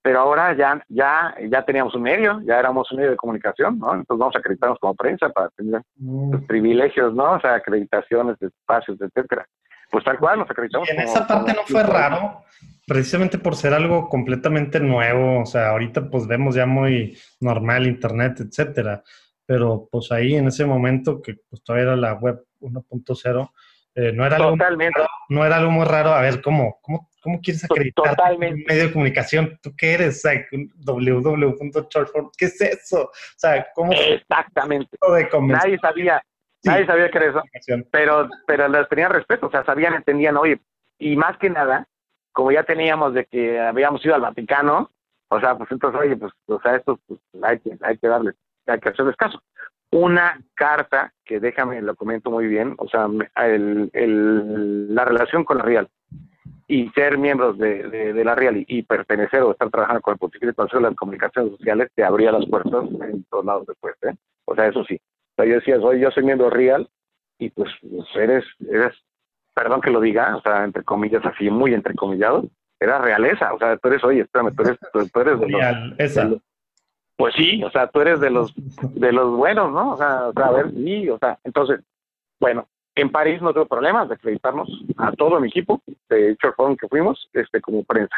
Pero 0.00 0.20
ahora 0.20 0.56
ya, 0.56 0.82
ya, 0.88 1.34
ya 1.50 1.64
teníamos 1.64 1.94
un 1.94 2.02
medio, 2.02 2.40
ya 2.42 2.58
éramos 2.58 2.90
un 2.92 2.98
medio 2.98 3.10
de 3.10 3.16
comunicación, 3.16 3.78
¿no? 3.78 3.92
Entonces 3.94 4.18
vamos 4.18 4.36
a 4.36 4.38
acreditarnos 4.38 4.78
como 4.78 4.94
prensa 4.94 5.28
para 5.30 5.48
tener 5.50 5.82
mm. 5.96 6.32
los 6.32 6.44
privilegios, 6.44 7.12
¿no? 7.14 7.32
O 7.32 7.40
sea, 7.40 7.54
acreditaciones 7.54 8.38
de 8.38 8.46
espacios, 8.46 8.98
etcétera. 9.00 9.46
Pues 9.90 10.04
tal 10.04 10.18
cual, 10.18 10.38
nos 10.38 10.50
acreditamos. 10.50 10.88
Y 10.88 10.92
en 10.92 11.00
esa 11.00 11.26
parte 11.26 11.52
no 11.52 11.62
fue 11.66 11.82
raro, 11.82 12.42
precisamente 12.88 13.38
por 13.38 13.54
ser 13.54 13.74
algo 13.74 14.08
completamente 14.08 14.80
nuevo, 14.80 15.42
o 15.42 15.46
sea, 15.46 15.68
ahorita 15.68 16.08
pues 16.10 16.26
vemos 16.26 16.54
ya 16.54 16.66
muy 16.66 17.16
normal 17.38 17.86
internet, 17.86 18.40
etcétera, 18.40 19.04
pero 19.46 19.88
pues 19.92 20.10
ahí 20.10 20.34
en 20.34 20.48
ese 20.48 20.64
momento 20.64 21.20
que 21.20 21.36
pues 21.48 21.62
todavía 21.62 21.88
era 21.88 21.96
la 21.96 22.14
web 22.14 22.42
1.0, 22.60 23.50
eh, 23.94 24.12
no, 24.12 24.24
era 24.24 24.36
algo 24.36 24.56
no 25.28 25.44
era 25.44 25.56
algo 25.56 25.70
muy 25.70 25.84
raro, 25.84 26.10
a 26.10 26.22
ver, 26.22 26.40
¿cómo, 26.40 26.78
cómo, 26.80 27.10
cómo 27.20 27.40
quieres 27.40 27.64
acreditar 27.64 28.16
un 28.32 28.38
medio 28.66 28.86
de 28.86 28.92
comunicación? 28.92 29.58
¿Tú 29.62 29.74
qué 29.76 29.92
eres? 29.92 30.24
O 30.24 30.28
sea, 30.28 30.46
¿qué 32.38 32.44
es 32.46 32.60
eso? 32.60 33.02
O 33.02 33.10
sea, 33.36 33.66
¿cómo? 33.74 33.92
Exactamente. 33.92 34.96
Nadie 35.42 35.78
sabía, 35.78 36.22
nadie 36.64 36.86
sabía 36.86 37.10
qué 37.10 37.18
era 37.18 37.26
eso, 37.28 37.42
pero, 37.90 38.28
pero 38.46 38.66
les 38.68 38.88
tenían 38.88 39.12
respeto, 39.12 39.48
o 39.48 39.50
sea, 39.50 39.64
sabían, 39.64 39.94
entendían, 39.94 40.36
oye, 40.36 40.58
y 40.98 41.16
más 41.16 41.36
que 41.38 41.50
nada, 41.50 41.86
como 42.38 42.52
ya 42.52 42.62
teníamos 42.62 43.14
de 43.14 43.24
que 43.24 43.58
habíamos 43.58 44.04
ido 44.04 44.14
al 44.14 44.20
Vaticano, 44.20 44.92
o 45.26 45.40
sea, 45.40 45.58
pues 45.58 45.72
entonces, 45.72 46.00
oye, 46.00 46.16
pues, 46.16 46.32
o 46.46 46.60
sea, 46.60 46.76
esto 46.76 46.96
pues, 47.08 47.18
hay, 47.42 47.58
que, 47.58 47.76
hay 47.80 47.98
que 47.98 48.06
darle, 48.06 48.30
hay 48.68 48.78
que 48.78 48.90
hacerles 48.90 49.16
caso. 49.16 49.42
Una 49.90 50.40
carta, 50.54 51.12
que 51.24 51.40
déjame, 51.40 51.82
lo 51.82 51.96
comento 51.96 52.30
muy 52.30 52.46
bien, 52.46 52.76
o 52.78 52.88
sea, 52.88 53.08
el, 53.44 53.90
el, 53.92 54.94
la 54.94 55.04
relación 55.04 55.42
con 55.42 55.58
la 55.58 55.64
Real 55.64 55.88
y 56.68 56.88
ser 56.90 57.18
miembros 57.18 57.58
de, 57.58 57.82
de, 57.88 58.24
la 58.24 58.36
Real 58.36 58.64
y, 58.68 58.82
pertenecer 58.84 59.42
o 59.42 59.50
estar 59.50 59.68
trabajando 59.70 60.00
con 60.00 60.12
el 60.12 60.18
Pontificio 60.18 60.54
de 60.54 60.80
las 60.80 60.94
Comunicaciones 60.94 61.56
Sociales 61.56 61.90
te 61.96 62.04
abría 62.04 62.30
las 62.30 62.46
puertas 62.46 62.84
en 63.02 63.24
todos 63.24 63.46
lados 63.46 63.66
después, 63.66 63.96
¿eh? 64.02 64.14
O 64.44 64.54
sea, 64.54 64.68
eso 64.68 64.84
sí. 64.84 64.94
O 64.94 65.42
sea, 65.42 65.44
yo 65.44 65.56
decía, 65.56 65.76
oye, 65.80 65.98
yo 66.02 66.12
soy 66.12 66.22
miembro 66.22 66.50
Real 66.50 66.88
y 67.36 67.50
pues 67.50 67.68
eres, 68.14 68.44
eres 68.60 68.94
perdón 69.58 69.80
que 69.80 69.90
lo 69.90 70.00
diga, 70.00 70.36
o 70.36 70.40
sea, 70.40 70.62
entre 70.62 70.84
comillas, 70.84 71.24
así 71.26 71.50
muy 71.50 71.74
entrecomillado, 71.74 72.44
era 72.78 73.00
realeza, 73.00 73.52
o 73.52 73.58
sea, 73.58 73.76
tú 73.76 73.88
eres, 73.88 74.04
oye, 74.04 74.20
espérame, 74.20 74.54
tú 74.54 74.62
eres, 74.62 74.78
tú, 74.92 75.20
eres 75.20 75.40
de 75.40 75.48
los, 75.48 76.40
pues 77.16 77.34
sí, 77.34 77.64
o 77.64 77.70
sea, 77.70 77.88
tú 77.88 78.00
eres 78.00 78.20
de 78.20 78.30
los, 78.30 78.54
de 78.54 79.12
los 79.12 79.36
buenos, 79.36 79.72
¿no? 79.72 79.94
O 79.94 79.96
sea, 79.96 80.26
a 80.28 80.50
ver, 80.52 80.70
sí, 80.70 81.10
o 81.10 81.18
sea, 81.18 81.36
entonces, 81.42 81.80
bueno, 82.38 82.68
en 82.94 83.10
París 83.10 83.42
no 83.42 83.52
tuve 83.52 83.66
problemas 83.66 84.08
de 84.08 84.14
acreditarnos 84.14 84.68
a 84.96 85.10
todo 85.10 85.40
mi 85.40 85.48
equipo, 85.48 85.82
de 86.08 86.30
hecho, 86.30 86.52
fueron 86.52 86.76
que 86.76 86.86
fuimos, 86.86 87.28
este, 87.32 87.60
como 87.60 87.82
prensa. 87.82 88.14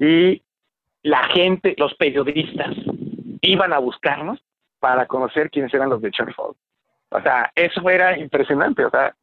Y 0.00 0.42
la 1.04 1.22
gente, 1.28 1.76
los 1.78 1.94
periodistas, 1.94 2.74
iban 3.40 3.72
a 3.72 3.78
buscarnos 3.78 4.42
para 4.80 5.06
conocer 5.06 5.48
quiénes 5.48 5.72
eran 5.72 5.90
los 5.90 6.02
de 6.02 6.10
Charles 6.10 6.34
O 6.38 7.22
sea, 7.22 7.52
eso 7.54 7.88
era 7.88 8.18
impresionante, 8.18 8.84
o 8.84 8.90
sea, 8.90 9.14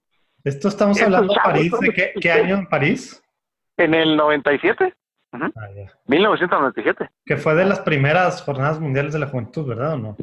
esto 0.44 0.68
estamos 0.68 1.02
hablando 1.02 1.34
de 1.34 1.40
París, 1.44 1.72
¿de 1.80 2.14
qué, 2.20 2.32
año 2.32 2.56
en 2.56 2.68
París? 2.68 3.24
En 3.78 3.94
el 3.94 4.16
97. 4.18 4.94
1997. 6.06 7.04
Ah, 7.04 7.12
que 7.26 7.38
fue 7.38 7.56
de 7.56 7.66
las 7.66 7.80
primeras 7.80 8.42
jornadas 8.44 8.80
mundiales 8.80 9.14
de 9.14 9.20
la 9.20 9.28
juventud, 9.28 9.68
¿verdad 9.68 9.94
o 9.94 9.98
no? 9.98 10.18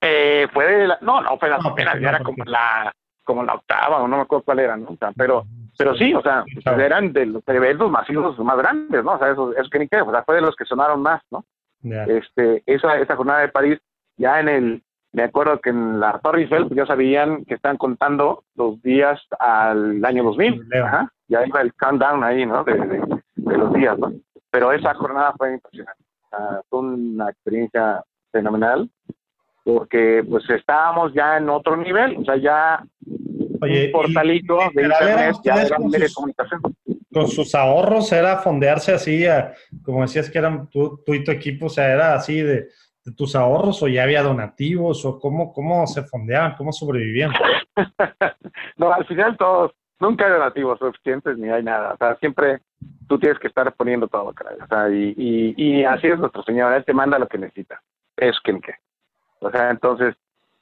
Eh, 0.00 0.46
fue 0.52 0.66
de 0.66 0.86
la, 0.88 0.98
no, 1.00 1.20
no 1.20 1.38
fue 1.38 1.48
la 1.48 1.58
primera, 1.58 1.98
ya 1.98 2.08
era 2.10 2.18
como 2.20 2.44
la, 2.44 2.92
como 3.24 3.42
la 3.42 3.54
octava, 3.54 4.02
o 4.02 4.08
no 4.08 4.16
me 4.16 4.22
acuerdo 4.22 4.44
cuál 4.44 4.60
era, 4.60 4.76
¿no? 4.76 4.90
O 4.90 4.96
sea, 4.96 5.12
pero, 5.16 5.44
pero 5.76 5.94
sí, 5.96 6.14
o 6.14 6.22
sea, 6.22 6.44
eran 6.64 7.12
de 7.12 7.26
los 7.26 7.42
eventos 7.46 7.90
masivos 7.90 8.38
más 8.38 8.56
grandes, 8.58 9.04
¿no? 9.04 9.14
O 9.14 9.18
sea, 9.18 9.30
eso, 9.30 9.52
eso 9.56 9.70
que 9.70 9.78
ni 9.78 9.88
qué, 9.88 10.00
o 10.00 10.10
sea, 10.10 10.22
fue 10.24 10.36
de 10.36 10.42
los 10.42 10.54
que 10.56 10.64
sonaron 10.64 11.02
más, 11.02 11.22
¿no? 11.30 11.44
Este, 11.82 12.62
esa, 12.66 12.96
esa 12.98 13.16
jornada 13.16 13.40
de 13.40 13.48
París, 13.48 13.78
ya 14.16 14.38
en 14.38 14.48
el 14.48 14.82
me 15.12 15.24
acuerdo 15.24 15.60
que 15.60 15.70
en 15.70 16.00
la 16.00 16.18
Torre 16.20 16.42
Eiffel 16.42 16.68
pues, 16.68 16.76
ya 16.76 16.86
sabían 16.86 17.44
que 17.44 17.54
están 17.54 17.76
contando 17.76 18.44
los 18.54 18.80
días 18.82 19.20
al 19.38 20.04
año 20.04 20.24
2000. 20.24 20.68
Ajá, 20.82 21.12
ya 21.28 21.46
iba 21.46 21.60
el 21.60 21.74
countdown 21.74 22.24
ahí, 22.24 22.46
¿no? 22.46 22.64
De, 22.64 22.76
los 23.36 23.72
días, 23.74 23.98
¿no? 23.98 24.12
Pero 24.50 24.72
esa 24.72 24.94
jornada 24.94 25.34
fue 25.36 25.54
impresionante. 25.54 26.02
fue 26.68 26.80
una 26.80 27.30
experiencia 27.30 28.02
fenomenal 28.30 28.88
porque 29.64 30.24
pues 30.28 30.48
estábamos 30.50 31.12
ya 31.14 31.36
en 31.36 31.48
otro 31.48 31.76
nivel, 31.76 32.16
o 32.18 32.24
sea, 32.24 32.36
ya 32.36 32.82
Oye, 33.60 33.86
un 33.86 33.92
portalito 33.92 34.58
de 34.74 34.82
internet, 34.82 35.36
ya 35.44 35.62
era 35.62 35.78
de 35.78 36.12
comunicación. 36.12 36.60
Con 37.12 37.28
sus 37.28 37.54
ahorros 37.54 38.10
era 38.10 38.38
fondearse 38.38 38.92
así, 38.92 39.24
como 39.84 40.02
decías 40.02 40.30
que 40.30 40.38
eran 40.38 40.68
tú, 40.68 41.00
tú 41.06 41.14
y 41.14 41.22
tu 41.22 41.30
equipo, 41.30 41.66
o 41.66 41.68
sea, 41.68 41.92
era 41.92 42.14
así 42.14 42.40
de 42.40 42.68
de 43.04 43.12
tus 43.12 43.34
ahorros 43.34 43.82
o 43.82 43.88
ya 43.88 44.04
había 44.04 44.22
donativos 44.22 45.04
o 45.04 45.18
cómo, 45.18 45.52
cómo 45.52 45.86
se 45.86 46.02
fondeaban, 46.02 46.54
cómo 46.56 46.72
sobrevivían? 46.72 47.32
no, 48.76 48.92
al 48.92 49.04
final 49.06 49.36
todos, 49.36 49.72
nunca 49.98 50.26
hay 50.26 50.32
donativos 50.32 50.78
suficientes 50.78 51.36
ni 51.38 51.48
hay 51.48 51.62
nada, 51.62 51.94
o 51.94 51.96
sea, 51.96 52.16
siempre 52.16 52.60
tú 53.08 53.18
tienes 53.18 53.38
que 53.38 53.48
estar 53.48 53.72
poniendo 53.74 54.08
todo, 54.08 54.32
caray, 54.32 54.56
o 54.62 54.66
sea, 54.66 54.88
y, 54.88 55.54
y, 55.56 55.84
así 55.84 56.06
es 56.06 56.18
nuestro 56.18 56.42
Señor, 56.44 56.72
Él 56.72 56.84
te 56.84 56.94
manda 56.94 57.18
lo 57.18 57.26
que 57.26 57.38
necesita, 57.38 57.82
es 58.16 58.38
que 58.40 58.58
O 59.40 59.50
sea, 59.50 59.70
entonces, 59.70 60.14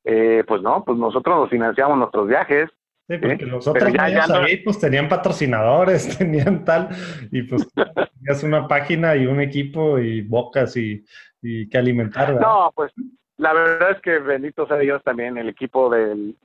eh, 0.05 0.43
pues 0.47 0.63
no, 0.63 0.85
pues 0.85 0.99
nosotros 0.99 1.37
nos 1.37 1.51
financiamos 1.51 1.99
nuestros 1.99 2.29
viajes, 2.29 2.71
Sí, 3.09 3.19
porque 3.19 3.45
los 3.45 3.67
otros 3.67 3.93
medios 3.93 4.31
ahí 4.31 4.59
pues 4.59 4.79
tenían 4.79 5.09
patrocinadores, 5.09 6.17
tenían 6.19 6.65
tal, 6.65 6.91
y 7.33 7.43
pues 7.43 7.67
tenías 7.75 8.45
una 8.45 8.69
página 8.69 9.17
y 9.17 9.27
un 9.27 9.41
equipo 9.41 9.99
y 9.99 10.21
bocas 10.21 10.77
y, 10.77 11.05
que 11.43 11.79
alimentar. 11.79 12.35
No, 12.35 12.73
pues 12.75 12.93
la 13.41 13.55
verdad 13.55 13.93
es 13.93 14.03
que 14.03 14.19
bendito 14.19 14.67
sea 14.67 14.77
Dios 14.77 15.03
también, 15.03 15.39
el 15.39 15.49
equipo 15.49 15.89
del, 15.89 16.37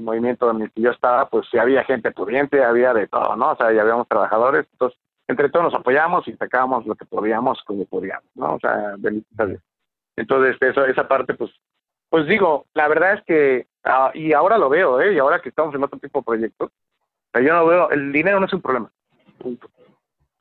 movimiento 0.00 0.50
en 0.52 0.62
el 0.62 0.70
que 0.70 0.82
yo 0.82 0.90
estaba, 0.92 1.28
pues 1.28 1.48
sí 1.50 1.58
había 1.58 1.82
gente 1.82 2.12
pudiente, 2.12 2.62
había 2.62 2.94
de 2.94 3.08
todo, 3.08 3.34
¿no? 3.34 3.50
O 3.50 3.56
sea, 3.56 3.72
ya 3.72 3.82
habíamos 3.82 4.06
trabajadores, 4.06 4.64
entonces 4.70 4.96
entre 5.26 5.48
todos 5.48 5.64
nos 5.64 5.74
apoyamos 5.74 6.28
y 6.28 6.32
sacábamos 6.34 6.86
lo 6.86 6.94
que 6.94 7.06
podíamos 7.06 7.60
como 7.64 7.86
podíamos, 7.86 8.30
¿no? 8.36 8.54
O 8.54 8.60
sea, 8.60 8.94
bendito 8.98 9.26
sea 9.36 9.46
Dios. 9.46 9.62
Entonces, 10.16 10.56
eso, 10.60 10.84
esa 10.84 11.08
parte, 11.08 11.34
pues, 11.34 11.50
pues 12.08 12.26
digo, 12.28 12.66
la 12.74 12.86
verdad 12.86 13.14
es 13.14 13.24
que, 13.24 13.66
ah, 13.82 14.12
y 14.14 14.32
ahora 14.32 14.56
lo 14.56 14.68
veo, 14.68 15.00
¿eh? 15.00 15.12
Y 15.12 15.18
ahora 15.18 15.40
que 15.40 15.48
estamos 15.48 15.74
en 15.74 15.82
otro 15.82 15.98
tipo 15.98 16.20
de 16.20 16.24
proyectos, 16.24 16.70
yo 17.34 17.52
no 17.52 17.66
veo, 17.66 17.90
el 17.90 18.12
dinero 18.12 18.38
no 18.38 18.46
es 18.46 18.52
un 18.52 18.62
problema. 18.62 18.92
Punto. 19.38 19.68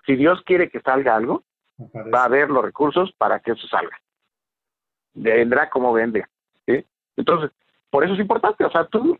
Si 0.06 0.15
Dios 0.15 0.44
quiere 0.45 0.69
que 0.69 0.80
salga 0.81 1.15
algo, 1.15 1.44
va 2.14 2.22
a 2.22 2.26
haber 2.26 2.52
los 2.52 2.64
recursos 2.64 3.11
para 3.18 3.40
que 3.40 3.53
eso 3.53 3.68
salga. 3.68 3.98
Vendrá 5.14 5.69
como 5.69 5.94
vende. 5.94 6.26
¿sí? 6.65 6.85
Entonces, 7.18 7.52
por 7.90 8.03
eso 8.03 8.14
es 8.14 8.19
importante. 8.19 8.64
O 8.65 8.72
sea, 8.72 8.85
tú, 8.85 9.18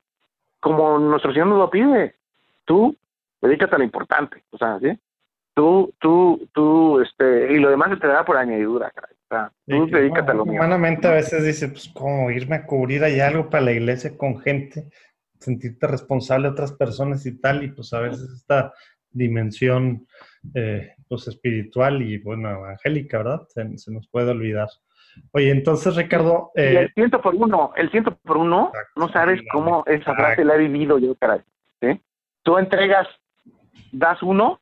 como 0.60 0.98
nuestro 0.98 1.32
Señor 1.32 1.48
nos 1.48 1.60
lo 1.60 1.70
pide, 1.70 2.16
tú 2.66 2.96
dedícate 3.42 3.76
a 3.76 3.78
lo 3.78 3.84
importante. 3.84 4.44
O 4.52 4.58
sea, 4.58 4.80
¿sí? 4.80 4.98
Tú, 5.54 5.94
tú, 6.00 6.50
tú, 6.52 7.00
este, 7.02 7.54
y 7.54 7.60
lo 7.60 7.70
demás 7.70 7.90
se 7.92 7.98
te 7.98 8.08
da 8.08 8.26
por 8.26 8.38
añadidura, 8.38 8.90
caray. 8.90 9.14
O 9.14 9.28
sea, 9.30 9.52
tú 9.68 9.88
dedícate 9.88 10.32
a 10.32 10.34
lo 10.34 10.46
mío. 10.46 10.56
Humanamente 10.56 11.08
a 11.08 11.12
veces 11.12 11.44
dice, 11.44 11.68
pues, 11.70 11.90
¿cómo 11.94 12.32
irme 12.32 12.56
a 12.56 12.66
cubrir 12.66 13.04
ahí 13.04 13.20
algo 13.20 13.50
para 13.50 13.66
la 13.66 13.72
iglesia 13.72 14.18
con 14.18 14.40
gente? 14.40 14.90
Sentirte 15.40 15.88
responsable 15.88 16.48
de 16.48 16.54
otras 16.54 16.72
personas 16.72 17.26
y 17.26 17.40
tal, 17.40 17.64
y 17.64 17.70
pues 17.70 17.94
a 17.94 18.00
veces 18.00 18.30
esta 18.32 18.74
dimensión, 19.12 20.08
eh, 20.56 20.94
pues, 21.08 21.28
espiritual 21.28 22.02
y, 22.02 22.18
bueno, 22.18 22.50
evangélica, 22.50 23.20
¿verdad? 23.20 23.42
Se, 23.50 23.92
nos 23.92 24.08
puede 24.08 24.32
olvidar. 24.32 24.70
Oye, 25.32 25.52
entonces, 25.52 25.96
Ricardo... 25.96 26.52
Eh... 26.56 26.80
el 26.82 26.94
ciento 26.94 27.22
por 27.22 27.36
uno, 27.36 27.72
el 27.76 27.90
ciento 27.92 28.16
por 28.24 28.38
uno, 28.38 28.72
no 28.96 29.10
sabes 29.10 29.42
cómo 29.52 29.84
esa 29.88 30.14
frase 30.14 30.44
la 30.44 30.56
he 30.56 30.60
vivido 30.60 30.98
yo, 31.00 31.16
caray. 31.16 31.42
¿sí? 31.82 32.00
Tú 32.44 32.58
entregas, 32.58 33.08
das 33.92 34.22
uno 34.22 34.60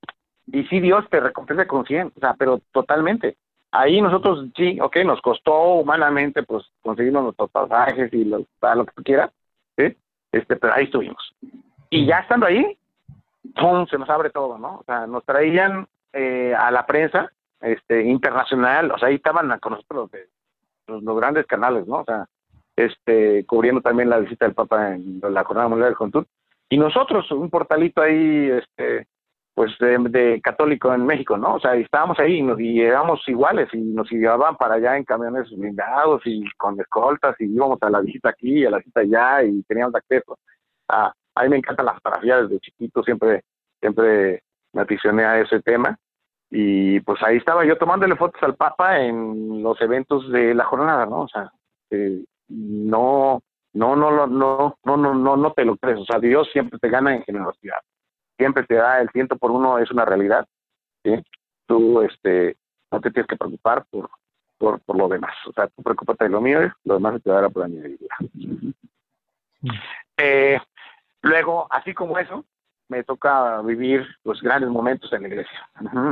y 0.47 0.63
sí 0.65 0.79
Dios 0.79 1.05
te 1.09 1.19
recompensa 1.19 1.67
con 1.67 1.85
100, 1.85 2.13
o 2.15 2.19
sea, 2.19 2.35
pero 2.35 2.61
totalmente. 2.71 3.37
Ahí 3.71 4.01
nosotros 4.01 4.47
sí, 4.55 4.79
ok, 4.81 4.97
nos 5.05 5.21
costó 5.21 5.75
humanamente 5.75 6.43
pues 6.43 6.65
conseguirnos 6.81 7.23
nuestros 7.23 7.49
pasajes 7.51 8.13
y 8.13 8.25
lo, 8.25 8.45
para 8.59 8.75
lo 8.75 8.85
que 8.85 8.93
tú 8.93 9.03
quieras, 9.03 9.31
¿sí? 9.77 9.95
este, 10.31 10.55
pero 10.57 10.73
ahí 10.73 10.85
estuvimos. 10.85 11.33
Y 11.89 12.05
ya 12.05 12.19
estando 12.19 12.45
ahí, 12.45 12.77
¡pum! 13.55 13.85
se 13.87 13.97
nos 13.97 14.09
abre 14.09 14.29
todo, 14.29 14.57
¿no? 14.57 14.79
O 14.79 14.83
sea, 14.85 15.07
nos 15.07 15.23
traían 15.25 15.87
eh, 16.11 16.53
a 16.57 16.69
la 16.71 16.85
prensa 16.85 17.31
este, 17.61 18.03
internacional, 18.03 18.91
o 18.91 18.97
sea, 18.97 19.07
ahí 19.09 19.15
estaban 19.15 19.57
con 19.59 19.73
nosotros 19.73 20.09
los, 20.11 20.21
los, 20.87 21.03
grandes 21.17 21.45
canales, 21.45 21.87
¿no? 21.87 21.99
O 22.01 22.05
sea, 22.05 22.25
este, 22.75 23.45
cubriendo 23.45 23.81
también 23.81 24.09
la 24.09 24.19
visita 24.19 24.45
del 24.45 24.55
Papa 24.55 24.95
en 24.95 25.19
la 25.21 25.43
Jornada 25.43 25.67
Mundial 25.67 25.89
del 25.89 25.95
Juventud. 25.95 26.25
Y 26.69 26.77
nosotros, 26.77 27.29
un 27.31 27.49
portalito 27.49 28.01
ahí, 28.01 28.49
este, 28.49 29.07
pues 29.53 29.77
de, 29.79 30.39
católico 30.41 30.93
en 30.93 31.05
México, 31.05 31.37
¿no? 31.37 31.55
O 31.55 31.59
sea, 31.59 31.75
estábamos 31.75 32.17
ahí 32.19 32.37
y, 32.37 32.41
nos, 32.41 32.59
y 32.59 32.81
éramos 32.81 33.21
iguales 33.27 33.67
y 33.73 33.77
nos 33.77 34.09
llevaban 34.09 34.55
para 34.55 34.75
allá 34.75 34.97
en 34.97 35.03
camiones 35.03 35.49
blindados 35.49 36.21
y 36.25 36.43
con 36.57 36.79
escoltas 36.79 37.35
y 37.39 37.45
íbamos 37.45 37.77
a 37.81 37.89
la 37.89 37.99
visita 37.99 38.29
aquí 38.29 38.65
a 38.65 38.69
la 38.69 38.77
visita 38.77 39.01
allá 39.01 39.43
y 39.43 39.61
teníamos 39.63 39.95
acceso. 39.95 40.37
a 40.87 41.13
mí 41.43 41.49
me 41.49 41.57
encantan 41.57 41.85
las 41.85 41.95
fotografías 41.95 42.43
desde 42.43 42.61
chiquito, 42.61 43.03
siempre, 43.03 43.43
siempre 43.79 44.41
me 44.73 44.81
aficioné 44.81 45.25
a 45.25 45.39
ese 45.41 45.59
tema 45.61 45.97
y 46.51 46.99
pues 46.99 47.23
ahí 47.23 47.37
estaba 47.37 47.65
yo 47.65 47.77
tomándole 47.77 48.15
fotos 48.15 48.43
al 48.43 48.55
Papa 48.55 48.99
en 48.99 49.63
los 49.63 49.81
eventos 49.81 50.29
de 50.31 50.53
la 50.53 50.65
jornada, 50.65 51.05
¿no? 51.05 51.21
O 51.21 51.27
sea, 51.27 51.51
eh, 51.89 52.23
no, 52.49 53.41
no, 53.73 53.95
no, 53.95 54.11
no, 54.11 54.27
no, 54.27 54.77
no, 54.97 55.13
no, 55.15 55.37
no, 55.37 55.53
te 55.53 55.65
lo 55.65 55.77
crees, 55.77 55.99
o 55.99 56.05
sea, 56.05 56.19
Dios 56.19 56.49
siempre 56.51 56.77
te 56.77 56.89
gana 56.89 57.15
en 57.15 57.23
generosidad 57.23 57.79
siempre 58.41 58.63
te 58.63 58.73
da 58.73 58.99
el 58.99 59.09
ciento 59.11 59.37
por 59.37 59.51
uno, 59.51 59.77
es 59.77 59.91
una 59.91 60.03
realidad. 60.03 60.47
¿sí? 61.03 61.11
Tú 61.67 62.01
este, 62.01 62.57
no 62.91 62.99
te 62.99 63.11
tienes 63.11 63.27
que 63.27 63.37
preocupar 63.37 63.85
por, 63.91 64.09
por, 64.57 64.81
por 64.81 64.97
lo 64.97 65.07
demás. 65.07 65.35
O 65.47 65.53
sea, 65.53 65.67
tú 65.67 65.83
preocúpate 65.83 66.23
de 66.23 66.31
lo 66.31 66.41
mío, 66.41 66.59
lo 66.83 66.95
demás 66.95 67.13
se 67.13 67.19
te 67.19 67.29
dará 67.29 67.49
por 67.49 67.63
añadidura. 67.63 68.15
Eh, 70.17 70.59
luego, 71.21 71.67
así 71.69 71.93
como 71.93 72.17
eso, 72.17 72.45
me 72.91 73.03
toca 73.03 73.61
vivir 73.61 74.05
los 74.25 74.41
grandes 74.41 74.69
momentos 74.69 75.11
en 75.13 75.21
la 75.23 75.27
iglesia. 75.29 75.69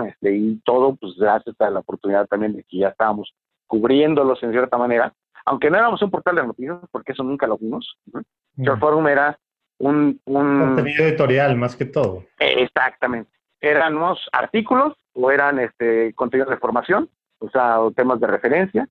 este, 0.07 0.35
y 0.35 0.55
todo, 0.63 0.95
pues 0.95 1.13
gracias 1.17 1.55
a 1.59 1.69
la 1.69 1.79
oportunidad 1.81 2.25
también 2.27 2.55
de 2.55 2.63
que 2.63 2.77
ya 2.77 2.87
estábamos 2.87 3.33
cubriéndolos 3.67 4.41
en 4.41 4.51
cierta 4.51 4.77
manera, 4.77 5.13
aunque 5.45 5.69
no 5.69 5.77
éramos 5.77 6.01
un 6.01 6.09
portal 6.09 6.37
de 6.37 6.47
noticias, 6.47 6.77
porque 6.89 7.11
eso 7.11 7.23
nunca 7.23 7.45
lo 7.47 7.57
vimos. 7.57 7.97
Uh 8.13 8.77
Forum 8.79 9.07
era 9.07 9.37
un, 9.77 10.19
contenido 10.25 11.05
editorial 11.05 11.55
más 11.55 11.75
que 11.75 11.85
todo. 11.85 12.23
Exactamente. 12.39 13.31
Eran 13.61 13.95
unos 13.97 14.19
artículos 14.31 14.93
o 15.13 15.31
eran 15.31 15.59
este 15.59 16.13
contenidos 16.13 16.49
de 16.49 16.57
formación, 16.57 17.09
o 17.39 17.49
sea, 17.49 17.77
temas 17.95 18.19
de 18.19 18.27
referencia, 18.27 18.87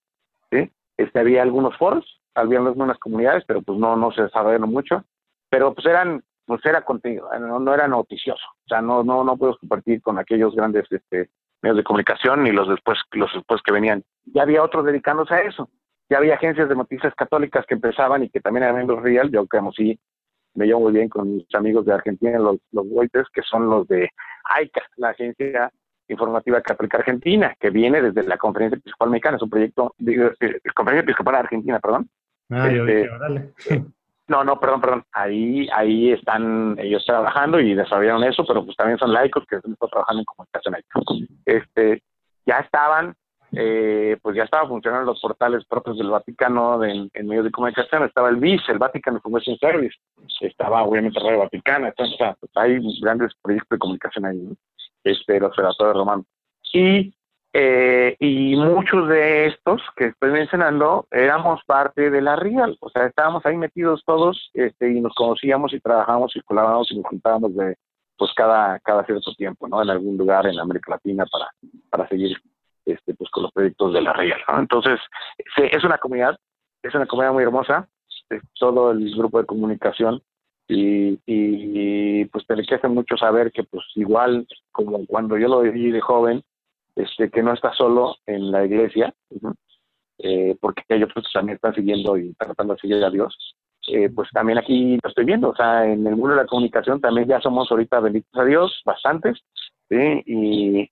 ¿sí? 0.50 0.70
Este, 0.96 1.20
había 1.20 1.42
algunos 1.42 1.76
foros, 1.76 2.20
había 2.34 2.58
algunas 2.58 2.98
comunidades, 2.98 3.44
pero 3.46 3.62
pues 3.62 3.78
no, 3.78 3.96
no 3.96 4.10
se 4.12 4.22
desarrollaron 4.22 4.70
mucho, 4.70 5.04
pero 5.50 5.74
pues 5.74 5.86
eran, 5.86 6.22
pues 6.48 6.64
era 6.64 6.80
contenido, 6.82 7.28
no, 7.38 7.60
no 7.60 7.74
era 7.74 7.86
noticioso, 7.86 8.42
o 8.64 8.68
sea, 8.68 8.80
no, 8.80 9.04
no, 9.04 9.22
no 9.22 9.36
puedo 9.36 9.58
compartir 9.58 10.00
con 10.00 10.18
aquellos 10.18 10.56
grandes 10.56 10.86
este, 10.90 11.28
medios 11.60 11.76
de 11.76 11.84
comunicación 11.84 12.42
ni 12.42 12.52
los 12.52 12.66
después, 12.66 12.98
los 13.12 13.30
después 13.34 13.60
que 13.62 13.70
venían. 13.70 14.02
Ya 14.24 14.42
había 14.42 14.62
otros 14.62 14.86
dedicándose 14.86 15.34
a 15.34 15.42
eso. 15.42 15.68
Ya 16.08 16.16
había 16.16 16.36
agencias 16.36 16.70
de 16.70 16.74
noticias 16.74 17.14
católicas 17.14 17.66
que 17.66 17.74
empezaban 17.74 18.22
y 18.22 18.30
que 18.30 18.40
también 18.40 18.62
eran 18.62 18.76
miembros 18.76 19.02
real, 19.02 19.30
yo 19.30 19.46
como 19.46 19.72
sí 19.72 20.00
me 20.54 20.64
llevo 20.64 20.80
muy 20.80 20.92
bien 20.92 21.10
con 21.10 21.36
mis 21.36 21.54
amigos 21.54 21.84
de 21.84 21.92
Argentina, 21.92 22.38
los, 22.38 22.56
los 22.72 22.86
que 23.30 23.42
son 23.42 23.68
los 23.68 23.86
de 23.86 24.08
AICA, 24.44 24.82
la 24.96 25.10
Agencia 25.10 25.70
Informativa 26.08 26.62
Católica 26.62 26.96
Argentina, 26.96 27.54
que 27.60 27.68
viene 27.68 28.00
desde 28.00 28.22
la 28.26 28.38
Conferencia 28.38 28.78
Episcopal 28.78 29.10
Mexicana, 29.10 29.36
es 29.36 29.42
un 29.42 29.50
proyecto, 29.50 29.94
de, 29.98 30.32
eh, 30.40 30.60
Conferencia 30.74 31.02
Episcopal 31.02 31.34
Argentina, 31.34 31.78
perdón. 31.78 32.08
Ah, 32.48 32.70
yo 32.70 32.86
dije, 32.86 33.10
este, 33.58 33.84
No, 34.28 34.44
no, 34.44 34.60
perdón, 34.60 34.80
perdón. 34.80 35.04
Ahí, 35.12 35.68
ahí 35.72 36.12
están 36.12 36.76
ellos 36.78 37.04
trabajando 37.06 37.58
y 37.60 37.74
desarrollaron 37.74 38.24
eso, 38.24 38.44
pero 38.46 38.64
pues 38.64 38.76
también 38.76 38.98
son 38.98 39.12
laicos 39.12 39.44
que 39.46 39.56
están 39.56 39.74
trabajando 39.76 40.20
en 40.20 40.24
comunicación 40.24 40.76
Este, 41.46 42.02
ya 42.44 42.58
estaban 42.58 43.14
eh, 43.52 44.18
pues 44.20 44.36
ya 44.36 44.42
estaba 44.42 44.68
funcionando 44.68 45.12
los 45.12 45.20
portales 45.20 45.64
propios 45.64 45.96
del 45.96 46.10
Vaticano 46.10 46.84
en, 46.84 47.10
medios 47.24 47.44
de 47.44 47.50
comunicación, 47.50 48.04
estaba 48.04 48.28
el 48.28 48.36
VIS, 48.36 48.60
el 48.68 48.78
Vatican 48.78 49.14
Information 49.14 49.56
Service, 49.58 49.96
estaba 50.40 50.82
obviamente 50.82 51.18
Radio 51.18 51.38
Vaticana, 51.38 51.88
entonces 51.88 52.18
pues, 52.40 52.52
hay 52.56 52.78
grandes 53.00 53.32
proyectos 53.40 53.70
de 53.70 53.78
comunicación 53.78 54.26
ahí, 54.26 54.48
este, 55.04 55.38
el 55.38 55.44
Observatorio 55.44 55.94
Romano. 55.94 56.24
Y, 56.74 57.14
eh, 57.60 58.16
y 58.20 58.54
muchos 58.54 59.08
de 59.08 59.46
estos 59.46 59.82
que 59.96 60.06
estoy 60.06 60.30
mencionando 60.30 61.08
éramos 61.10 61.60
parte 61.66 62.08
de 62.08 62.20
la 62.20 62.36
RIAL, 62.36 62.76
o 62.78 62.88
sea, 62.88 63.06
estábamos 63.06 63.44
ahí 63.44 63.56
metidos 63.56 64.04
todos 64.06 64.50
este, 64.54 64.92
y 64.92 65.00
nos 65.00 65.12
conocíamos 65.16 65.72
y 65.72 65.80
trabajábamos 65.80 66.36
y 66.36 66.40
colaborábamos 66.42 66.92
y 66.92 66.98
nos 66.98 67.06
juntábamos 67.06 67.56
de 67.56 67.76
pues 68.16 68.32
cada, 68.36 68.78
cada 68.78 69.04
cierto 69.04 69.34
tiempo, 69.34 69.66
¿no? 69.66 69.82
En 69.82 69.90
algún 69.90 70.16
lugar 70.16 70.46
en 70.46 70.60
América 70.60 70.92
Latina 70.92 71.26
para, 71.26 71.50
para 71.90 72.08
seguir 72.08 72.36
este, 72.84 73.14
pues 73.14 73.28
con 73.30 73.42
los 73.42 73.52
proyectos 73.52 73.92
de 73.92 74.02
la 74.02 74.12
Real. 74.12 74.38
Entonces, 74.56 75.00
es 75.56 75.82
una 75.82 75.98
comunidad, 75.98 76.38
es 76.80 76.94
una 76.94 77.06
comunidad 77.06 77.32
muy 77.32 77.42
hermosa, 77.42 77.88
todo 78.54 78.92
el 78.92 79.16
grupo 79.16 79.40
de 79.40 79.46
comunicación 79.46 80.22
y, 80.68 81.18
y, 81.26 82.24
pues 82.26 82.46
te 82.46 82.52
enriquece 82.52 82.86
mucho 82.86 83.16
saber 83.16 83.50
que 83.50 83.64
pues 83.64 83.84
igual 83.96 84.46
como 84.70 85.04
cuando 85.06 85.36
yo 85.36 85.48
lo 85.48 85.62
viví 85.62 85.90
de 85.90 86.00
joven, 86.00 86.44
este, 86.98 87.30
que 87.30 87.42
no 87.42 87.52
está 87.52 87.72
solo 87.72 88.16
en 88.26 88.50
la 88.50 88.64
iglesia, 88.64 89.14
eh, 90.18 90.56
porque 90.60 90.82
ellos 90.88 91.10
pues, 91.14 91.26
también 91.32 91.56
están 91.56 91.74
siguiendo 91.74 92.16
y 92.16 92.34
tratando 92.34 92.74
de 92.74 92.80
seguir 92.80 93.04
a 93.04 93.10
Dios. 93.10 93.36
Eh, 93.86 94.10
pues 94.14 94.28
también 94.32 94.58
aquí 94.58 94.98
lo 95.02 95.08
estoy 95.08 95.24
viendo, 95.24 95.50
o 95.50 95.56
sea, 95.56 95.86
en 95.86 96.06
el 96.06 96.14
mundo 96.14 96.30
de 96.30 96.42
la 96.42 96.46
comunicación 96.46 97.00
también 97.00 97.26
ya 97.26 97.40
somos 97.40 97.70
ahorita 97.70 98.00
benditos 98.00 98.38
a 98.38 98.44
Dios, 98.44 98.82
bastantes, 98.84 99.38
¿sí? 99.88 100.22
y, 100.26 100.90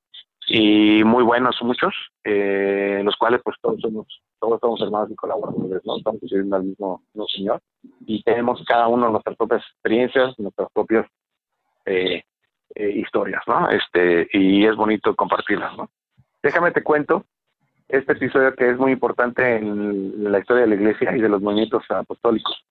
y 0.48 1.04
muy 1.04 1.22
buenos 1.22 1.56
muchos, 1.60 1.92
eh, 2.24 3.02
los 3.04 3.14
cuales 3.16 3.42
pues 3.44 3.56
todos 3.60 3.80
somos, 3.82 4.06
todos 4.40 4.58
somos 4.60 4.80
hermanos 4.80 5.10
y 5.10 5.14
colaboradores, 5.14 5.82
¿no? 5.84 5.98
Estamos 5.98 6.20
sirviendo 6.20 6.56
al 6.56 6.64
mismo, 6.64 7.02
Señor 7.34 7.60
y 8.06 8.22
tenemos 8.22 8.62
cada 8.66 8.88
uno 8.88 9.10
nuestras 9.10 9.36
propias 9.36 9.62
experiencias, 9.72 10.38
nuestras 10.38 10.68
propias 10.72 11.06
eh, 11.84 12.22
historias, 12.76 13.42
¿no? 13.46 13.68
Este, 13.68 14.28
y 14.32 14.64
es 14.64 14.76
bonito 14.76 15.14
compartirlas, 15.14 15.76
¿no? 15.76 15.90
Déjame 16.46 16.70
te 16.70 16.84
cuento 16.84 17.24
este 17.88 18.12
episodio 18.12 18.54
que 18.54 18.70
es 18.70 18.78
muy 18.78 18.92
importante 18.92 19.56
en 19.56 20.30
la 20.30 20.38
historia 20.38 20.62
de 20.62 20.68
la 20.68 20.74
iglesia 20.76 21.16
y 21.16 21.20
de 21.20 21.28
los 21.28 21.42
movimientos 21.42 21.82
apostólicos. 21.88 22.64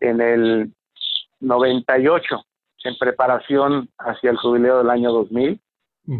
En 0.00 0.22
el 0.22 0.72
98, 1.40 2.42
en 2.84 2.96
preparación 2.96 3.90
hacia 3.98 4.30
el 4.30 4.38
jubileo 4.38 4.78
del 4.78 4.88
año 4.88 5.12
2000. 5.12 5.60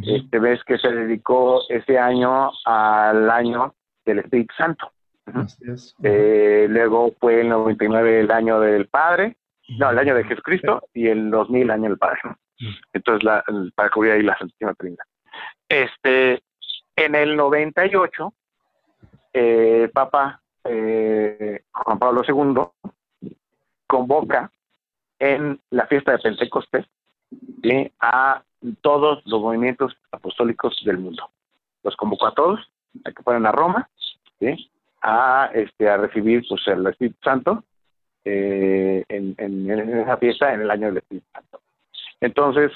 este, 0.06 0.38
ves 0.38 0.62
que 0.64 0.76
se 0.76 0.92
dedicó 0.92 1.62
ese 1.70 1.98
año 1.98 2.50
al 2.66 3.30
año 3.30 3.74
del 4.04 4.18
Espíritu 4.18 4.54
Santo. 4.58 4.92
Eh, 6.02 6.66
luego 6.68 7.14
fue 7.18 7.40
el 7.40 7.48
99 7.48 8.20
el 8.20 8.30
año 8.30 8.60
del 8.60 8.86
Padre, 8.86 9.38
no, 9.78 9.88
el 9.88 9.98
año 9.98 10.14
de 10.14 10.24
Jesucristo 10.24 10.82
y 10.92 11.06
el 11.06 11.30
2000 11.30 11.62
el 11.62 11.70
año 11.70 11.88
del 11.88 11.98
Padre. 11.98 12.20
Entonces, 12.92 13.24
la, 13.24 13.42
para 13.74 13.88
cubrir 13.88 14.12
ahí 14.12 14.22
la 14.22 14.36
Santísima 14.36 14.74
Trinidad. 14.74 15.04
Este, 15.70 16.42
en 16.98 17.14
el 17.14 17.36
98, 17.36 18.32
eh, 19.32 19.90
Papa 19.92 20.40
eh, 20.64 21.62
Juan 21.72 21.98
Pablo 21.98 22.22
II 22.26 22.90
convoca 23.86 24.50
en 25.18 25.60
la 25.70 25.86
fiesta 25.86 26.12
de 26.12 26.18
Pentecostés 26.18 26.86
a 28.00 28.42
todos 28.80 29.22
los 29.26 29.40
movimientos 29.40 29.96
apostólicos 30.10 30.76
del 30.84 30.98
mundo. 30.98 31.30
Los 31.82 31.96
convocó 31.96 32.26
a 32.26 32.34
todos 32.34 32.60
a 33.04 33.12
que 33.12 33.22
fueran 33.22 33.46
a 33.46 33.52
Roma 33.52 33.88
a, 35.02 35.50
este, 35.54 35.88
a 35.88 35.96
recibir 35.96 36.44
pues, 36.48 36.66
el 36.66 36.86
Espíritu 36.86 37.18
Santo 37.22 37.64
eh, 38.24 39.04
en, 39.08 39.70
esa 39.70 40.16
fiesta 40.16 40.52
en 40.52 40.62
el 40.62 40.70
año 40.70 40.88
del 40.88 40.98
Espíritu 40.98 41.26
Santo. 41.32 41.60
Entonces, 42.20 42.72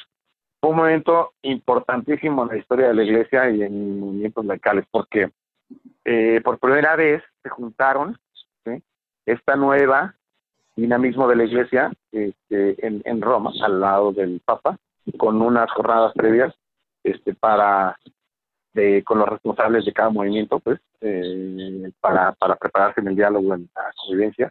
fue 0.63 0.71
un 0.71 0.77
momento 0.77 1.33
importantísimo 1.43 2.45
en 2.45 2.49
la 2.51 2.57
historia 2.57 2.89
de 2.89 2.95
la 2.95 3.03
iglesia 3.03 3.51
y 3.51 3.65
en 3.65 3.99
movimientos 3.99 4.45
locales, 4.45 4.85
porque 4.93 5.33
eh, 6.05 6.41
por 6.45 6.61
primera 6.61 6.95
vez 6.95 7.21
se 7.43 7.49
juntaron 7.49 8.17
esta 9.27 9.57
nueva 9.57 10.15
dinamismo 10.77 11.27
de 11.27 11.37
la 11.37 11.45
iglesia 11.45 11.93
este, 12.13 12.87
en, 12.87 13.03
en, 13.05 13.21
Roma, 13.21 13.51
al 13.61 13.81
lado 13.81 14.13
del 14.13 14.41
Papa, 14.45 14.77
con 15.17 15.43
unas 15.43 15.71
jornadas 15.73 16.13
previas 16.15 16.55
este, 17.03 17.35
para 17.35 17.97
con 19.05 19.19
los 19.19 19.29
responsables 19.29 19.85
de 19.85 19.93
cada 19.93 20.11
movimiento, 20.11 20.59
pues, 20.61 20.81
eh, 21.01 21.91
para, 22.01 22.33
para 22.33 22.57
prepararse 22.57 23.01
en 23.01 23.09
el 23.09 23.17
diálogo, 23.17 23.55
en 23.55 23.69
la 23.75 23.93
convivencia. 23.97 24.51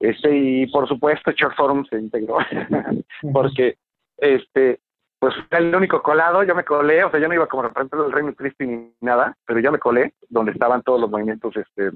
Este, 0.00 0.34
y 0.34 0.66
por 0.66 0.88
supuesto, 0.88 1.30
Church 1.32 1.54
Forum 1.56 1.84
se 1.88 1.98
integró, 1.98 2.38
porque 3.32 3.76
este, 4.16 4.80
pues 5.22 5.36
era 5.52 5.60
el 5.60 5.72
único 5.72 6.02
colado, 6.02 6.42
yo 6.42 6.52
me 6.52 6.64
colé, 6.64 7.04
o 7.04 7.10
sea, 7.12 7.20
yo 7.20 7.28
no 7.28 7.34
iba 7.34 7.46
como 7.46 7.62
representante 7.62 8.02
del 8.02 8.10
Reino 8.10 8.34
Cristo 8.34 8.64
ni 8.64 8.92
nada, 9.00 9.36
pero 9.46 9.60
yo 9.60 9.70
me 9.70 9.78
colé 9.78 10.14
donde 10.28 10.50
estaban 10.50 10.82
todos 10.82 11.00
los 11.00 11.08
movimientos, 11.08 11.56
este, 11.56 11.92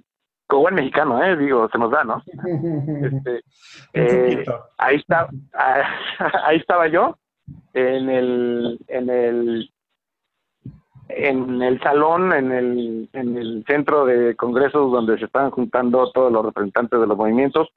como 0.46 0.62
buen 0.62 0.76
mexicano, 0.76 1.20
¿eh? 1.20 1.36
digo, 1.36 1.68
se 1.68 1.76
nos 1.76 1.90
da, 1.90 2.04
¿no? 2.04 2.22
Este, 3.02 3.42
eh, 3.94 4.44
ahí 4.78 4.98
está, 4.98 5.26
ahí 6.44 6.58
estaba 6.58 6.86
yo 6.86 7.18
en 7.74 8.10
el, 8.10 8.78
en 8.86 9.10
el, 9.10 9.72
en 11.08 11.62
el 11.62 11.80
salón, 11.80 12.32
en 12.32 12.52
el, 12.52 13.10
en 13.12 13.36
el 13.38 13.64
centro 13.66 14.06
de 14.06 14.36
congresos 14.36 14.92
donde 14.92 15.18
se 15.18 15.24
estaban 15.24 15.50
juntando 15.50 16.12
todos 16.12 16.30
los 16.30 16.44
representantes 16.44 17.00
de 17.00 17.08
los 17.08 17.16
movimientos 17.16 17.70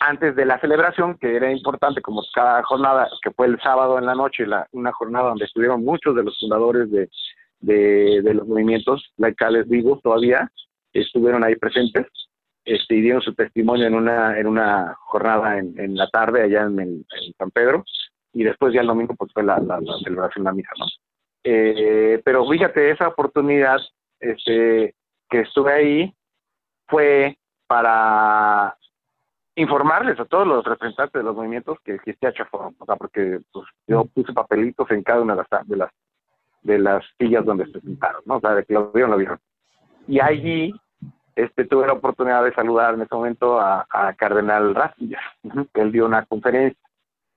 antes 0.00 0.34
de 0.36 0.44
la 0.44 0.58
celebración, 0.60 1.16
que 1.18 1.36
era 1.36 1.50
importante, 1.50 2.00
como 2.00 2.22
cada 2.34 2.62
jornada, 2.62 3.08
que 3.22 3.30
fue 3.30 3.46
el 3.46 3.60
sábado 3.60 3.98
en 3.98 4.06
la 4.06 4.14
noche, 4.14 4.46
la, 4.46 4.66
una 4.72 4.92
jornada 4.92 5.28
donde 5.28 5.44
estuvieron 5.44 5.84
muchos 5.84 6.14
de 6.14 6.24
los 6.24 6.38
fundadores 6.38 6.90
de, 6.90 7.08
de, 7.60 8.34
los 8.34 8.46
movimientos 8.46 9.12
laicales 9.16 9.68
vivos 9.68 10.00
todavía, 10.02 10.50
estuvieron 10.92 11.44
ahí 11.44 11.56
presentes 11.56 12.06
este, 12.64 12.96
y 12.96 13.00
dieron 13.02 13.22
su 13.22 13.34
testimonio 13.34 13.86
en 13.86 13.94
una, 13.94 14.38
en 14.38 14.46
una 14.46 14.96
jornada 15.00 15.58
en, 15.58 15.78
en 15.78 15.96
la 15.96 16.08
tarde 16.08 16.42
allá 16.42 16.62
en, 16.62 17.04
San 17.38 17.50
Pedro, 17.50 17.84
y 18.32 18.44
después 18.44 18.72
ya 18.74 18.80
el 18.80 18.86
domingo 18.86 19.14
pues 19.16 19.32
fue 19.32 19.42
la, 19.42 19.58
la, 19.58 19.80
celebración 20.04 20.44
de 20.44 20.50
la 20.50 20.54
misa, 20.54 20.70
¿no? 20.78 20.86
Eh, 21.44 22.20
pero 22.24 22.48
fíjate, 22.48 22.90
esa 22.90 23.08
oportunidad 23.08 23.78
este, 24.18 24.94
que 25.30 25.40
estuve 25.40 25.72
ahí 25.72 26.14
fue 26.88 27.36
para 27.66 28.76
informarles 29.56 30.20
a 30.20 30.24
todos 30.24 30.46
los 30.46 30.64
representantes 30.64 31.18
de 31.18 31.24
los 31.24 31.34
movimientos 31.34 31.78
que 31.80 31.94
existía 31.94 32.32
Chafón, 32.32 32.76
o 32.78 32.84
sea, 32.84 32.96
porque 32.96 33.40
pues, 33.52 33.66
yo 33.86 34.04
puse 34.04 34.32
papelitos 34.32 34.90
en 34.90 35.02
cada 35.02 35.22
una 35.22 35.34
de 35.34 35.42
las, 35.50 35.66
de 35.66 35.76
las 35.76 35.90
de 36.62 36.78
las 36.78 37.04
sillas 37.18 37.44
donde 37.44 37.66
se 37.66 37.80
sentaron, 37.80 38.22
¿no? 38.26 38.36
O 38.36 38.40
sea, 38.40 38.54
de 38.54 38.64
que 38.64 38.74
lo 38.74 38.90
vieron, 38.90 39.12
lo 39.12 39.16
vieron. 39.16 39.38
Y 40.08 40.20
allí 40.20 40.74
este, 41.36 41.64
tuve 41.64 41.86
la 41.86 41.94
oportunidad 41.94 42.44
de 42.44 42.52
saludar 42.54 42.94
en 42.94 43.02
ese 43.02 43.14
momento 43.14 43.60
a, 43.60 43.86
Cardenal 44.18 44.74
Ratzinger, 44.74 45.20
que 45.72 45.80
él 45.80 45.92
dio 45.92 46.06
una 46.06 46.26
conferencia, 46.26 46.78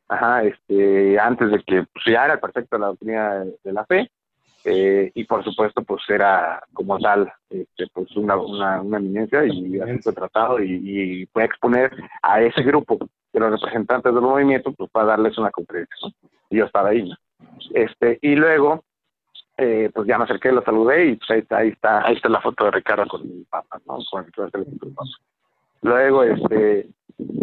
ajá, 0.08 0.44
este, 0.44 1.20
antes 1.20 1.52
de 1.52 1.64
que 1.64 1.86
pues, 1.94 2.06
ya 2.06 2.26
era 2.26 2.38
de 2.38 2.80
la 2.80 2.88
doctrina 2.88 3.46
de 3.64 3.74
la 3.74 3.86
fe, 3.86 4.10
eh, 4.66 5.12
y 5.14 5.24
por 5.24 5.44
supuesto 5.44 5.82
pues 5.84 6.02
era 6.10 6.62
como 6.74 7.00
tal 7.00 7.32
este, 7.50 7.88
pues 7.94 8.16
una, 8.18 8.36
una, 8.38 8.82
una 8.82 8.98
eminencia 8.98 9.46
y 9.46 9.80
así 9.80 10.00
fue 10.00 10.14
tratado 10.14 10.62
y, 10.62 10.74
y, 10.74 11.26
fue 11.28 11.44
a 11.44 11.46
exponer 11.46 11.92
a 12.22 12.42
ese 12.42 12.62
grupo 12.64 12.98
de 13.32 13.40
los 13.40 13.52
representantes 13.52 14.14
del 14.14 14.22
movimiento 14.22 14.74
pues 14.74 14.90
para 14.92 15.08
darles 15.08 15.38
una 15.38 15.52
conferencia 15.52 15.96
y 16.50 16.58
yo 16.58 16.66
estaba 16.66 16.90
ahí 16.90 17.10
este 17.74 18.20
y 18.22 18.36
luego 18.36 18.84
eh, 19.58 19.90
pues 19.94 20.08
ya 20.08 20.18
me 20.18 20.26
acerqué 20.26 20.52
lo 20.52 20.62
saludé 20.64 21.06
y 21.06 21.16
pues 21.16 21.30
ahí 21.32 21.40
está 21.40 21.58
ahí 21.58 21.70
está 21.70 22.06
ahí 22.06 22.16
está 22.16 22.30
la 22.30 22.42
foto 22.42 22.66
de 22.66 22.72
Ricardo 22.72 23.08
con 23.08 23.24
mi 23.24 23.44
papá 23.46 23.80
no 23.88 24.00
con 24.12 24.26
el 24.26 24.56
luego 25.82 26.24
este 26.24 26.90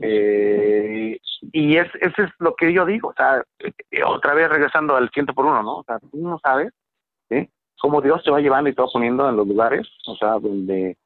eh, 0.02 1.18
y 1.52 1.76
es, 1.76 1.88
eso 2.00 2.22
es 2.22 2.30
lo 2.38 2.54
que 2.54 2.72
yo 2.72 2.86
digo, 2.86 3.08
o 3.08 3.14
sea, 3.14 3.42
otra 4.06 4.34
vez 4.34 4.48
regresando 4.48 4.96
al 4.96 5.10
ciento 5.10 5.34
por 5.34 5.46
uno, 5.46 5.62
¿no? 5.62 5.78
O 5.78 5.84
sea, 5.84 5.98
tú 5.98 6.10
no 6.14 6.38
sabes. 6.38 6.72
Cómo 7.80 8.00
Dios 8.00 8.22
te 8.24 8.30
va 8.30 8.40
llevando 8.40 8.70
y 8.70 8.74
te 8.74 8.82
va 8.82 8.88
poniendo 8.92 9.28
en 9.28 9.36
los 9.36 9.46
lugares, 9.46 9.86
o 10.06 10.16
sea, 10.16 10.38
donde, 10.38 10.96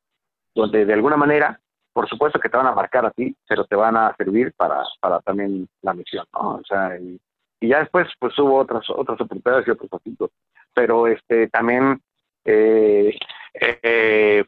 donde 0.55 0.85
de 0.85 0.93
alguna 0.93 1.17
manera, 1.17 1.61
por 1.93 2.09
supuesto 2.09 2.39
que 2.39 2.49
te 2.49 2.57
van 2.57 2.67
a 2.67 2.75
marcar 2.75 3.05
a 3.05 3.11
ti, 3.11 3.37
pero 3.49 3.65
te 3.65 3.77
van 3.77 3.97
a 3.97 4.15
servir 4.17 4.53
para, 4.57 4.83
para 5.01 5.21
también 5.21 5.69
la 5.83 5.95
misión, 5.95 6.25
¿no? 6.33 6.57
O 6.57 6.63
sea, 6.65 6.97
y, 6.99 7.21
ya 7.63 7.81
después 7.81 8.09
pues 8.19 8.39
hubo 8.39 8.57
otras 8.57 8.89
otras 8.89 9.21
oportunidades 9.21 9.69
y 9.69 9.71
otros 9.71 9.93
asuntos, 9.93 10.31
pero 10.73 11.07
este 11.07 11.47
también 11.49 12.01
eh, 12.43 13.15
eh, 13.53 14.45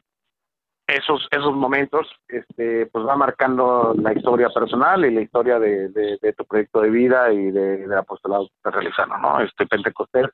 esos 0.87 1.27
esos 1.29 1.53
momentos 1.53 2.07
este 2.27 2.87
pues 2.87 3.05
va 3.05 3.15
marcando 3.15 3.93
la 4.01 4.13
historia 4.13 4.49
personal 4.49 5.05
y 5.05 5.11
la 5.11 5.21
historia 5.21 5.59
de, 5.59 6.17
tu 6.35 6.45
proyecto 6.45 6.81
de 6.81 6.89
vida 6.89 7.31
y 7.31 7.51
de, 7.51 7.95
apostolado 7.95 8.47
que 8.47 8.55
estás 8.55 8.73
realizando, 8.73 9.17
¿no? 9.19 9.39
Este 9.41 9.67
Pentecostés 9.67 10.29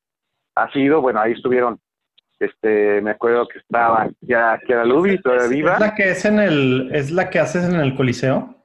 ha 0.63 0.71
sido, 0.71 1.01
bueno, 1.01 1.19
ahí 1.19 1.33
estuvieron, 1.33 1.79
este, 2.39 3.01
me 3.01 3.11
acuerdo 3.11 3.47
que 3.47 3.59
estaba 3.59 4.09
ya 4.21 4.59
que 4.65 4.73
era 4.73 4.85
Lubi, 4.85 5.21
todavía 5.21 5.47
viva. 5.47 5.73
¿Es 5.73 5.79
la 5.79 5.95
que 5.95 6.09
es 6.11 6.25
en 6.25 6.39
el, 6.39 6.89
es 6.93 7.11
la 7.11 7.29
que 7.29 7.39
haces 7.39 7.65
en 7.65 7.79
el 7.79 7.95
Coliseo? 7.95 8.55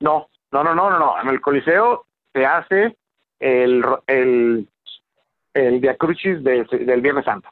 No, 0.00 0.28
no, 0.52 0.64
no, 0.64 0.74
no, 0.74 0.98
no, 0.98 1.20
en 1.22 1.28
el 1.28 1.40
Coliseo 1.40 2.06
se 2.32 2.46
hace 2.46 2.96
el, 3.38 3.84
el, 4.06 4.68
el 5.54 5.80
Via 5.80 5.96
Crucis 5.96 6.42
del 6.42 7.00
Viernes 7.00 7.24
Santo. 7.24 7.48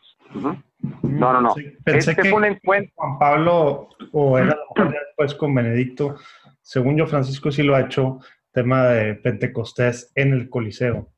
No, 1.03 1.33
no, 1.33 1.41
no. 1.41 1.55
pensé 1.85 2.11
este 2.11 2.23
que 2.23 2.29
fue 2.29 2.39
un 2.39 2.45
encuentro. 2.45 2.93
Juan 2.97 3.19
Pablo, 3.19 3.89
o 4.13 4.39
era 4.39 4.57
después 4.77 5.35
con 5.35 5.55
Benedicto, 5.55 6.17
según 6.63 6.97
yo, 6.97 7.07
Francisco 7.07 7.51
sí 7.51 7.63
lo 7.63 7.75
ha 7.75 7.81
hecho, 7.81 8.21
tema 8.53 8.85
de 8.89 9.15
Pentecostés 9.15 10.13
en 10.15 10.33
el 10.33 10.51
Coliseo. 10.51 11.09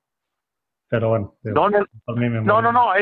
Pero 0.91 1.09
bueno, 1.09 1.35
no, 1.45 1.71
no, 1.71 2.61
no, 2.61 2.73
no, 2.73 2.93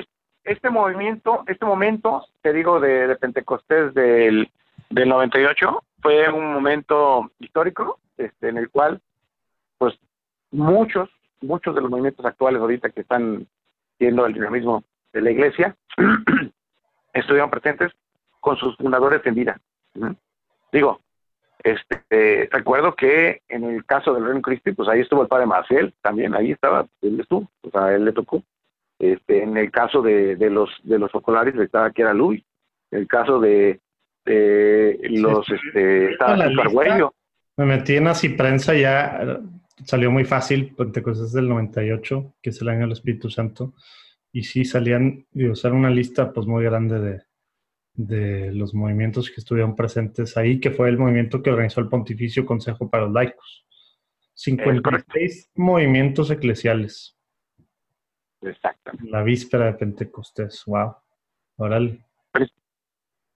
este 0.44 0.70
movimiento, 0.70 1.42
este 1.46 1.64
momento, 1.64 2.26
te 2.42 2.52
digo, 2.52 2.80
de, 2.80 3.16
Pentecostés 3.16 3.94
del, 3.94 4.50
del 4.90 5.08
98, 5.08 5.82
fue 6.00 6.28
un 6.28 6.52
momento 6.52 7.32
histórico 7.38 7.98
este, 8.18 8.50
en 8.50 8.58
el 8.58 8.68
cual, 8.68 9.00
pues, 9.78 9.98
muchos, 10.50 11.08
muchos 11.40 11.74
de 11.74 11.80
los 11.80 11.90
movimientos 11.90 12.26
actuales 12.26 12.60
ahorita 12.60 12.90
que 12.90 13.00
están 13.00 13.46
siendo 13.96 14.26
el 14.26 14.34
dinamismo 14.34 14.84
de 15.14 15.22
la 15.22 15.30
iglesia, 15.30 15.74
estuvieron 17.14 17.50
presentes 17.50 17.92
con 18.40 18.56
sus 18.58 18.76
fundadores 18.76 19.24
en 19.24 19.34
vida. 19.34 19.58
Digo, 20.72 21.00
este, 21.62 22.48
recuerdo 22.50 22.94
que 22.94 23.42
en 23.48 23.64
el 23.64 23.84
caso 23.84 24.14
del 24.14 24.24
Reino 24.24 24.42
Cristi, 24.42 24.72
pues 24.72 24.88
ahí 24.88 25.00
estuvo 25.00 25.22
el 25.22 25.28
padre 25.28 25.46
Marcel, 25.46 25.94
también 26.02 26.34
ahí 26.34 26.52
estaba, 26.52 26.86
él 27.02 27.20
estuvo, 27.20 27.50
o 27.62 27.70
sea, 27.70 27.94
él 27.94 28.04
le 28.04 28.12
tocó. 28.12 28.42
Este, 28.98 29.42
en 29.42 29.56
el 29.56 29.70
caso 29.70 30.02
de, 30.02 30.36
de 30.36 30.50
los 30.50 30.70
de 30.82 30.98
los 30.98 31.14
oculares 31.14 31.54
estaba 31.54 31.92
que 31.92 32.02
era 32.02 32.14
Luis. 32.14 32.42
En 32.90 33.00
el 33.00 33.06
caso 33.06 33.38
de, 33.38 33.80
de 34.24 34.98
los, 35.10 35.46
este, 35.50 36.12
estaba 36.12 36.36
Me 37.56 37.64
metí 37.64 37.96
en 37.96 38.08
así 38.08 38.30
prensa 38.30 38.74
ya, 38.74 39.40
salió 39.84 40.10
muy 40.10 40.24
fácil, 40.24 40.74
Pentecostés 40.74 41.32
del 41.32 41.48
98, 41.48 42.34
que 42.42 42.50
es 42.50 42.60
el 42.60 42.68
año 42.68 42.80
del 42.80 42.92
Espíritu 42.92 43.30
Santo, 43.30 43.74
y 44.32 44.42
sí 44.42 44.64
salían, 44.64 45.26
y 45.32 45.48
usar 45.48 45.72
una 45.72 45.90
lista 45.90 46.32
pues 46.32 46.46
muy 46.46 46.64
grande 46.64 46.98
de, 46.98 47.22
de 47.98 48.52
los 48.52 48.74
movimientos 48.74 49.28
que 49.28 49.40
estuvieron 49.40 49.74
presentes 49.74 50.36
ahí, 50.36 50.60
que 50.60 50.70
fue 50.70 50.88
el 50.88 50.96
movimiento 50.96 51.42
que 51.42 51.50
organizó 51.50 51.80
el 51.80 51.88
Pontificio 51.88 52.46
Consejo 52.46 52.88
para 52.88 53.04
los 53.04 53.12
Laicos. 53.12 53.66
56 54.34 55.50
movimientos 55.56 56.30
eclesiales. 56.30 57.18
Exactamente. 58.40 59.10
La 59.10 59.24
víspera 59.24 59.66
de 59.66 59.72
Pentecostés, 59.72 60.62
wow. 60.66 60.94
Órale. 61.56 62.00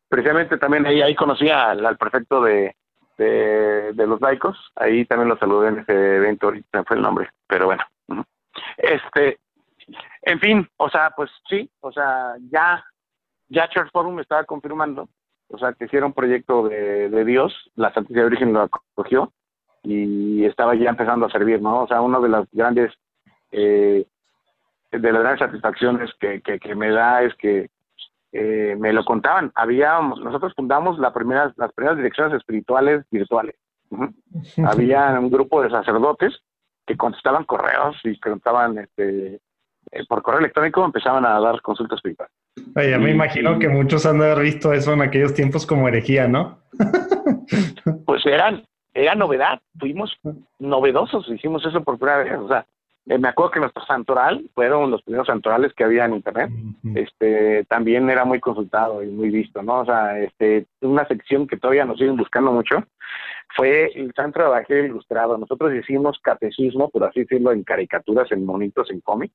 Precisamente 0.08 0.56
también 0.58 0.86
ahí, 0.86 1.02
ahí 1.02 1.16
conocí 1.16 1.48
al, 1.48 1.96
prefecto 1.98 2.40
de, 2.42 2.76
de, 3.18 4.06
los 4.06 4.20
laicos, 4.20 4.56
ahí 4.76 5.04
también 5.06 5.28
lo 5.28 5.38
saludé 5.38 5.70
en 5.70 5.78
ese 5.80 6.16
evento, 6.16 6.46
ahorita 6.46 6.84
fue 6.84 6.96
el 6.98 7.02
nombre, 7.02 7.30
pero 7.48 7.66
bueno. 7.66 7.82
Este, 8.76 9.40
en 10.20 10.38
fin, 10.38 10.68
o 10.76 10.88
sea, 10.88 11.10
pues 11.16 11.30
sí, 11.48 11.68
o 11.80 11.90
sea, 11.90 12.34
ya, 12.50 12.84
ya 13.52 13.68
Church 13.68 13.90
Forum 13.92 14.18
estaba 14.18 14.44
confirmando, 14.44 15.08
o 15.48 15.58
sea, 15.58 15.74
que 15.74 15.84
hicieron 15.84 16.08
un 16.08 16.14
proyecto 16.14 16.68
de, 16.68 17.10
de 17.10 17.24
Dios, 17.24 17.52
la 17.76 17.92
Santísima 17.92 18.24
Virgen 18.24 18.52
lo 18.52 18.62
acogió 18.62 19.32
y 19.82 20.44
estaba 20.44 20.74
ya 20.74 20.90
empezando 20.90 21.26
a 21.26 21.30
servir, 21.30 21.60
¿no? 21.60 21.82
O 21.82 21.86
sea, 21.86 22.00
una 22.00 22.18
de 22.20 22.28
las 22.28 22.48
grandes, 22.52 22.92
eh, 23.50 24.06
de 24.90 25.12
las 25.12 25.22
grandes 25.22 25.40
satisfacciones 25.40 26.10
que, 26.18 26.40
que, 26.40 26.74
me 26.74 26.90
da 26.90 27.22
es 27.22 27.34
que 27.34 27.68
eh, 28.32 28.74
me 28.78 28.92
lo 28.92 29.04
contaban. 29.04 29.52
Había, 29.54 30.00
nosotros 30.00 30.54
fundamos 30.56 30.98
la 30.98 31.12
primera, 31.12 31.52
las 31.56 31.72
primeras 31.72 31.98
direcciones 31.98 32.34
espirituales 32.34 33.04
virtuales. 33.10 33.56
Había 34.64 35.10
un 35.18 35.30
grupo 35.30 35.62
de 35.62 35.70
sacerdotes 35.70 36.40
que 36.86 36.96
contestaban 36.96 37.44
correos 37.44 37.96
y 38.04 38.18
contaban 38.18 38.78
este, 38.78 39.40
eh, 39.90 40.06
por 40.08 40.22
correo 40.22 40.40
electrónico, 40.40 40.84
empezaban 40.84 41.26
a 41.26 41.38
dar 41.38 41.60
consultas 41.60 41.98
espirituales. 41.98 42.32
Oye, 42.76 42.98
me 42.98 43.10
imagino 43.10 43.58
que 43.58 43.68
muchos 43.68 44.04
han 44.06 44.18
de 44.18 44.30
haber 44.30 44.44
visto 44.44 44.72
eso 44.72 44.92
en 44.92 45.02
aquellos 45.02 45.34
tiempos 45.34 45.66
como 45.66 45.88
herejía, 45.88 46.28
¿no? 46.28 46.58
pues 48.06 48.26
eran, 48.26 48.64
era 48.92 49.14
novedad, 49.14 49.60
fuimos 49.78 50.18
novedosos, 50.58 51.28
hicimos 51.28 51.64
eso 51.64 51.82
por 51.82 51.98
primera 51.98 52.24
vez, 52.24 52.38
o 52.38 52.48
sea, 52.48 52.66
eh, 53.06 53.18
me 53.18 53.28
acuerdo 53.28 53.50
que 53.50 53.60
nuestro 53.60 53.84
santoral 53.84 54.48
fueron 54.54 54.90
los 54.90 55.02
primeros 55.02 55.26
santorales 55.26 55.72
que 55.74 55.82
había 55.82 56.04
en 56.04 56.14
internet, 56.14 56.50
este, 56.94 57.64
también 57.64 58.08
era 58.08 58.24
muy 58.24 58.38
consultado 58.38 59.02
y 59.02 59.08
muy 59.08 59.30
visto, 59.30 59.60
¿no? 59.62 59.80
O 59.80 59.84
sea, 59.84 60.20
este, 60.20 60.66
una 60.82 61.06
sección 61.08 61.48
que 61.48 61.56
todavía 61.56 61.84
nos 61.84 61.98
siguen 61.98 62.16
buscando 62.16 62.52
mucho 62.52 62.84
fue 63.56 63.90
el 63.94 64.12
Santo 64.14 64.40
Evangelio 64.40 64.84
Ilustrado. 64.84 65.36
Nosotros 65.36 65.74
hicimos 65.74 66.18
catecismo, 66.22 66.90
por 66.90 67.04
así 67.04 67.20
decirlo, 67.20 67.50
en 67.50 67.64
caricaturas, 67.64 68.30
en 68.30 68.46
monitos, 68.46 68.88
en 68.90 69.00
cómics, 69.00 69.34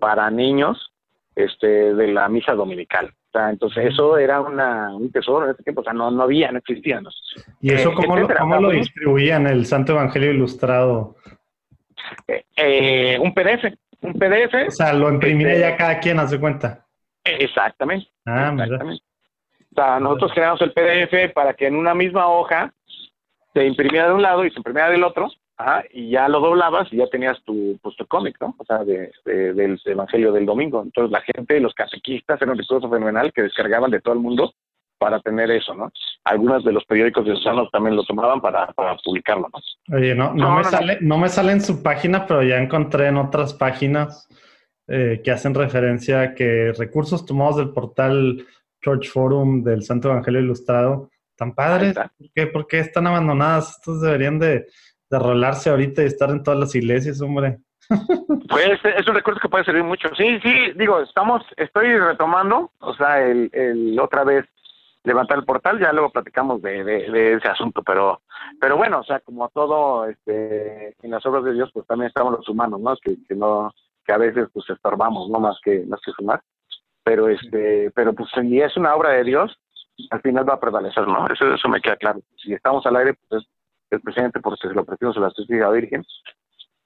para 0.00 0.30
niños, 0.30 0.92
este, 1.34 1.94
de 1.94 2.08
la 2.08 2.28
misa 2.28 2.54
dominical 2.54 3.14
entonces 3.34 3.86
eso 3.86 4.18
era 4.18 4.40
una, 4.40 4.94
un 4.94 5.10
tesoro 5.10 5.46
en 5.46 5.52
ese 5.52 5.62
tiempo, 5.62 5.80
o 5.80 5.84
sea, 5.84 5.92
no, 5.92 6.10
no 6.10 6.22
había, 6.22 6.52
no 6.52 6.58
existía. 6.58 7.00
¿Y 7.60 7.72
eso 7.72 7.90
eh, 7.90 7.94
cómo, 7.94 8.16
lo, 8.16 8.28
cómo 8.28 8.60
lo 8.60 8.70
distribuían, 8.70 9.46
el 9.46 9.64
Santo 9.66 9.92
Evangelio 9.92 10.32
Ilustrado? 10.32 11.16
Eh, 12.28 12.44
eh, 12.56 13.18
un 13.20 13.32
PDF, 13.32 13.72
un 14.02 14.14
PDF. 14.14 14.68
O 14.68 14.70
sea, 14.70 14.92
lo 14.92 15.10
imprimía 15.10 15.56
ya 15.56 15.76
cada 15.76 15.98
quien, 15.98 16.18
hace 16.18 16.38
cuenta. 16.38 16.86
Exactamente. 17.24 18.08
Ah, 18.26 18.50
exactamente. 18.52 19.02
O 19.70 19.74
sea, 19.74 20.00
nosotros 20.00 20.32
creamos 20.34 20.60
el 20.60 20.72
PDF 20.72 21.32
para 21.32 21.54
que 21.54 21.66
en 21.66 21.76
una 21.76 21.94
misma 21.94 22.28
hoja 22.28 22.72
se 23.54 23.66
imprimiera 23.66 24.08
de 24.08 24.14
un 24.14 24.22
lado 24.22 24.44
y 24.44 24.50
se 24.50 24.58
imprimiera 24.58 24.90
del 24.90 25.04
otro, 25.04 25.30
y 25.92 26.10
ya 26.10 26.28
lo 26.28 26.40
doblabas 26.40 26.92
y 26.92 26.96
ya 26.96 27.06
tenías 27.08 27.42
tu, 27.44 27.78
pues, 27.82 27.96
tu 27.96 28.06
cómic, 28.06 28.36
¿no? 28.40 28.54
O 28.58 28.64
sea, 28.64 28.84
de, 28.84 29.12
del 29.24 29.80
Evangelio 29.84 30.32
del 30.32 30.46
Domingo. 30.46 30.82
Entonces 30.82 31.10
la 31.10 31.20
gente, 31.20 31.60
los 31.60 31.74
catequistas, 31.74 32.40
era 32.40 32.52
un 32.52 32.58
recurso 32.58 32.88
fenomenal 32.88 33.32
que 33.32 33.42
descargaban 33.42 33.90
de 33.90 34.00
todo 34.00 34.14
el 34.14 34.20
mundo 34.20 34.52
para 34.98 35.20
tener 35.20 35.50
eso, 35.50 35.74
¿no? 35.74 35.92
Algunos 36.24 36.64
de 36.64 36.72
los 36.72 36.84
periódicos 36.84 37.24
de 37.24 37.32
diocesanos 37.32 37.70
también 37.72 37.96
lo 37.96 38.04
tomaban 38.04 38.40
para, 38.40 38.68
para 38.68 38.96
publicarlo, 38.96 39.48
¿no? 39.52 39.96
Oye, 39.96 40.14
no, 40.14 40.32
no, 40.32 40.56
me 40.56 40.64
sale, 40.64 40.98
no 41.00 41.18
me 41.18 41.28
sale 41.28 41.52
en 41.52 41.60
su 41.60 41.82
página, 41.82 42.26
pero 42.26 42.42
ya 42.42 42.58
encontré 42.58 43.08
en 43.08 43.16
otras 43.16 43.52
páginas 43.54 44.28
eh, 44.86 45.20
que 45.24 45.30
hacen 45.30 45.54
referencia 45.54 46.20
a 46.20 46.34
que 46.34 46.72
recursos 46.78 47.26
tomados 47.26 47.56
del 47.56 47.70
portal 47.70 48.46
Church 48.80 49.08
Forum 49.10 49.62
del 49.62 49.82
Santo 49.82 50.08
Evangelio 50.08 50.40
Ilustrado, 50.40 51.10
tan 51.36 51.54
padres, 51.54 51.94
¿por 51.94 52.30
qué, 52.34 52.46
¿por 52.46 52.66
qué 52.66 52.78
están 52.78 53.06
abandonadas? 53.06 53.78
Estos 53.78 54.02
deberían 54.02 54.38
de 54.38 54.66
de 55.12 55.18
rolarse 55.18 55.70
ahorita 55.70 56.02
y 56.02 56.06
estar 56.06 56.30
en 56.30 56.42
todas 56.42 56.58
las 56.58 56.74
iglesias, 56.74 57.20
hombre. 57.20 57.58
Pues 58.48 58.80
es 58.84 59.08
un 59.08 59.14
recurso 59.14 59.40
que 59.40 59.48
puede 59.48 59.64
servir 59.64 59.84
mucho. 59.84 60.08
Sí, 60.16 60.38
sí, 60.42 60.72
digo, 60.76 61.00
estamos, 61.00 61.42
estoy 61.56 61.98
retomando, 61.98 62.70
o 62.80 62.94
sea, 62.94 63.22
el, 63.22 63.50
el 63.52 63.98
otra 64.00 64.24
vez 64.24 64.46
levantar 65.04 65.38
el 65.38 65.44
portal, 65.44 65.80
ya 65.80 65.92
luego 65.92 66.10
platicamos 66.10 66.62
de, 66.62 66.84
de, 66.84 67.34
ese 67.34 67.48
asunto, 67.48 67.82
pero 67.82 68.22
pero 68.60 68.76
bueno, 68.76 69.00
o 69.00 69.04
sea, 69.04 69.20
como 69.20 69.48
todo 69.48 70.06
este 70.06 70.94
en 71.02 71.10
las 71.10 71.24
obras 71.26 71.44
de 71.44 71.54
Dios, 71.54 71.70
pues 71.72 71.86
también 71.86 72.08
estamos 72.08 72.32
los 72.32 72.48
humanos, 72.48 72.80
¿no? 72.80 72.96
Que, 73.02 73.16
que 73.28 73.34
no 73.34 73.72
que 74.06 74.12
a 74.12 74.18
veces 74.18 74.48
pues 74.52 74.68
estorbamos, 74.70 75.28
no 75.28 75.40
más 75.40 75.58
que 75.62 75.84
más 75.86 76.00
que 76.04 76.12
sumar. 76.12 76.40
Pero 77.04 77.28
este, 77.28 77.90
pero 77.94 78.12
pues 78.14 78.28
si 78.32 78.60
es 78.60 78.76
una 78.76 78.94
obra 78.94 79.10
de 79.10 79.24
Dios, 79.24 79.58
al 80.10 80.20
final 80.20 80.48
va 80.48 80.54
a 80.54 80.60
prevalecer, 80.60 81.06
¿no? 81.06 81.26
Eso 81.26 81.52
eso 81.52 81.68
me 81.68 81.80
queda 81.80 81.96
claro. 81.96 82.20
Si 82.36 82.52
estamos 82.52 82.86
al 82.86 82.96
aire, 82.96 83.14
pues 83.28 83.44
el 83.96 84.02
presidente 84.02 84.40
porque 84.40 84.68
se 84.68 84.74
lo 84.74 84.82
ofrecimos 84.82 85.16
a 85.16 85.20
la 85.20 85.30
Santísima 85.30 85.70
Virgen, 85.70 86.04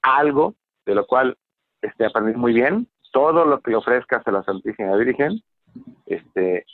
algo 0.03 0.55
de 0.85 0.95
lo 0.95 1.07
cual 1.07 1.37
este, 1.83 2.07
aprendí 2.07 2.35
muy 2.35 2.53
bien, 2.53 2.89
todo 3.13 3.45
lo 3.45 3.61
que 3.61 3.75
ofrezcas 3.75 4.27
a 4.27 4.31
la 4.31 4.43
Santísima 4.43 4.95
Virgen 4.97 5.43
este, 6.07 6.65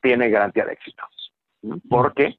tiene 0.00 0.30
garantía 0.30 0.64
de 0.64 0.72
éxito, 0.72 1.04
porque 1.88 2.38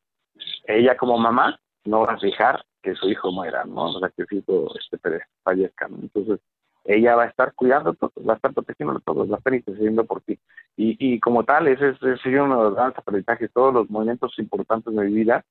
ella 0.66 0.95
como 0.98 1.18
mamá 1.18 1.60
no 1.86 2.02
va 2.02 2.14
a 2.14 2.20
fijar 2.20 2.64
que 2.82 2.95
su 2.95 3.10
hijo 3.10 3.32
muera, 3.32 3.64
¿no? 3.66 3.86
O 3.86 3.99
sea, 3.99 4.10
que 4.10 4.26
su 4.26 4.36
hijo 4.36 4.74
este, 4.80 4.98
fallezca, 5.44 5.88
¿no? 5.88 5.98
Entonces, 6.02 6.40
ella 6.88 7.16
va 7.16 7.24
a 7.24 7.28
estar 7.28 7.54
cuidando 7.54 7.94
todo, 7.94 8.14
va 8.26 8.34
a 8.34 8.36
estar 8.38 8.54
protegiendo 8.54 8.99
todo, 9.02 9.28
va 9.28 9.36
a 9.36 9.38
estar 9.40 9.54
intercediendo 9.54 10.06
por 10.06 10.22
ti. 10.22 10.40
Y, 10.78 10.95
y 10.99 11.20
como 11.20 11.44
tal, 11.44 11.68
ese 11.68 11.90
es, 11.90 12.02
uno 12.02 12.58
de 12.58 12.64
los 12.64 12.76
grandes 12.76 12.98
aprendizajes, 12.98 13.52
todos 13.52 13.74
los 13.74 13.90
momentos 13.90 14.34
importantes 14.40 14.95
de 14.95 15.04
mi 15.04 15.14
vida 15.14 15.44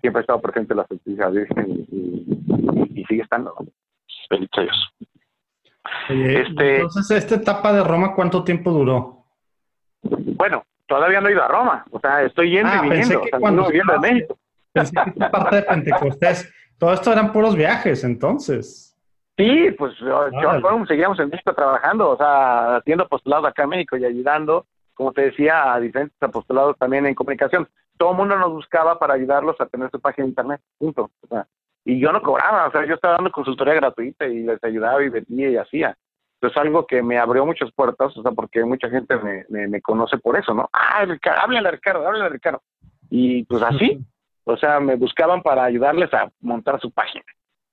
siempre 0.00 0.20
ha 0.20 0.22
estado 0.22 0.40
presente 0.40 0.74
la 0.74 0.86
Santísima 0.86 1.28
Virgen 1.28 1.86
y, 1.90 3.04
sigue 3.08 3.22
estando. 3.22 3.54
Bendito 4.30 4.62
Dios. 4.62 4.94
este, 6.08 6.80
entonces, 6.80 7.10
¿esta 7.10 7.36
etapa 7.36 7.72
de 7.72 7.84
Roma 7.84 8.14
cuánto 8.14 8.42
tiempo 8.42 8.72
duró? 8.72 9.24
Bueno, 10.02 10.64
todavía 10.86 11.20
no 11.20 11.28
he 11.28 11.32
ido 11.32 11.42
a 11.42 11.48
Roma. 11.48 11.84
O 11.90 12.00
sea, 12.00 12.22
estoy 12.22 12.50
yendo 12.50 12.70
ah, 12.72 12.80
y 12.84 12.88
viniendo. 12.88 13.22
Que 13.22 13.30
cuando 13.30 13.68
viendo 13.68 13.92
a 13.92 13.98
México. 13.98 14.38
Pensé 14.72 14.92
que 14.92 15.10
esta 15.10 15.30
parte 15.30 15.56
de 15.56 15.62
Pentecostés, 15.62 16.52
todo 16.78 16.92
esto 16.92 17.12
eran 17.12 17.32
puros 17.32 17.56
viajes, 17.56 18.04
entonces. 18.04 18.96
Sí, 19.36 19.70
pues 19.76 19.94
yo, 19.98 20.28
seguíamos 20.86 21.18
en 21.20 21.28
México 21.28 21.52
trabajando, 21.52 22.10
o 22.10 22.16
sea, 22.16 22.76
haciendo 22.76 23.04
apostolados 23.04 23.46
acá 23.46 23.64
en 23.64 23.68
México 23.70 23.96
y 23.96 24.04
ayudando, 24.04 24.66
como 24.94 25.12
te 25.12 25.22
decía, 25.22 25.74
a 25.74 25.80
diferentes 25.80 26.16
apostolados 26.22 26.76
también 26.78 27.06
en 27.06 27.14
comunicación 27.14 27.68
todo 27.96 28.12
el 28.12 28.16
mundo 28.16 28.36
nos 28.36 28.52
buscaba 28.52 28.98
para 28.98 29.14
ayudarlos 29.14 29.60
a 29.60 29.66
tener 29.66 29.90
su 29.90 30.00
página 30.00 30.24
de 30.24 30.30
internet, 30.30 30.60
punto. 30.78 31.10
y 31.84 31.98
yo 31.98 32.12
no 32.12 32.22
cobraba, 32.22 32.66
o 32.66 32.70
sea, 32.70 32.84
yo 32.86 32.94
estaba 32.94 33.14
dando 33.14 33.30
consultoría 33.30 33.74
gratuita 33.74 34.26
y 34.26 34.42
les 34.42 34.62
ayudaba 34.62 35.02
y 35.02 35.08
vendía 35.08 35.50
y 35.50 35.56
hacía. 35.56 35.96
Entonces, 36.34 36.58
algo 36.58 36.86
que 36.86 37.02
me 37.02 37.18
abrió 37.18 37.46
muchas 37.46 37.72
puertas, 37.72 38.14
o 38.16 38.22
sea, 38.22 38.32
porque 38.32 38.62
mucha 38.64 38.90
gente 38.90 39.16
me, 39.16 39.68
me, 39.68 39.80
conoce 39.80 40.18
por 40.18 40.36
eso, 40.38 40.52
¿no? 40.52 40.68
Ah, 40.72 41.04
Ricardo, 41.06 41.40
háblale 41.42 41.68
a 41.68 41.70
Ricardo, 41.70 42.06
háblale 42.06 42.24
a 42.26 42.28
Ricardo. 42.28 42.62
Y 43.08 43.44
pues 43.44 43.62
así, 43.62 44.04
o 44.44 44.56
sea, 44.56 44.78
me 44.80 44.96
buscaban 44.96 45.42
para 45.42 45.64
ayudarles 45.64 46.12
a 46.12 46.30
montar 46.40 46.78
su 46.80 46.90
página. 46.90 47.24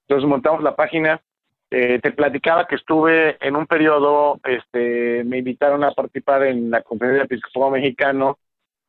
Entonces 0.08 0.28
montamos 0.28 0.64
la 0.64 0.76
página. 0.76 1.22
Eh, 1.70 2.00
te 2.02 2.12
platicaba 2.12 2.68
que 2.68 2.76
estuve 2.76 3.38
en 3.46 3.56
un 3.56 3.66
periodo, 3.66 4.40
este, 4.44 5.24
me 5.24 5.40
invitaron 5.40 5.84
a 5.84 5.92
participar 5.92 6.44
en 6.44 6.70
la 6.70 6.84
conferencia 6.84 7.24
episcopal 7.24 7.72
mexicano 7.72 8.38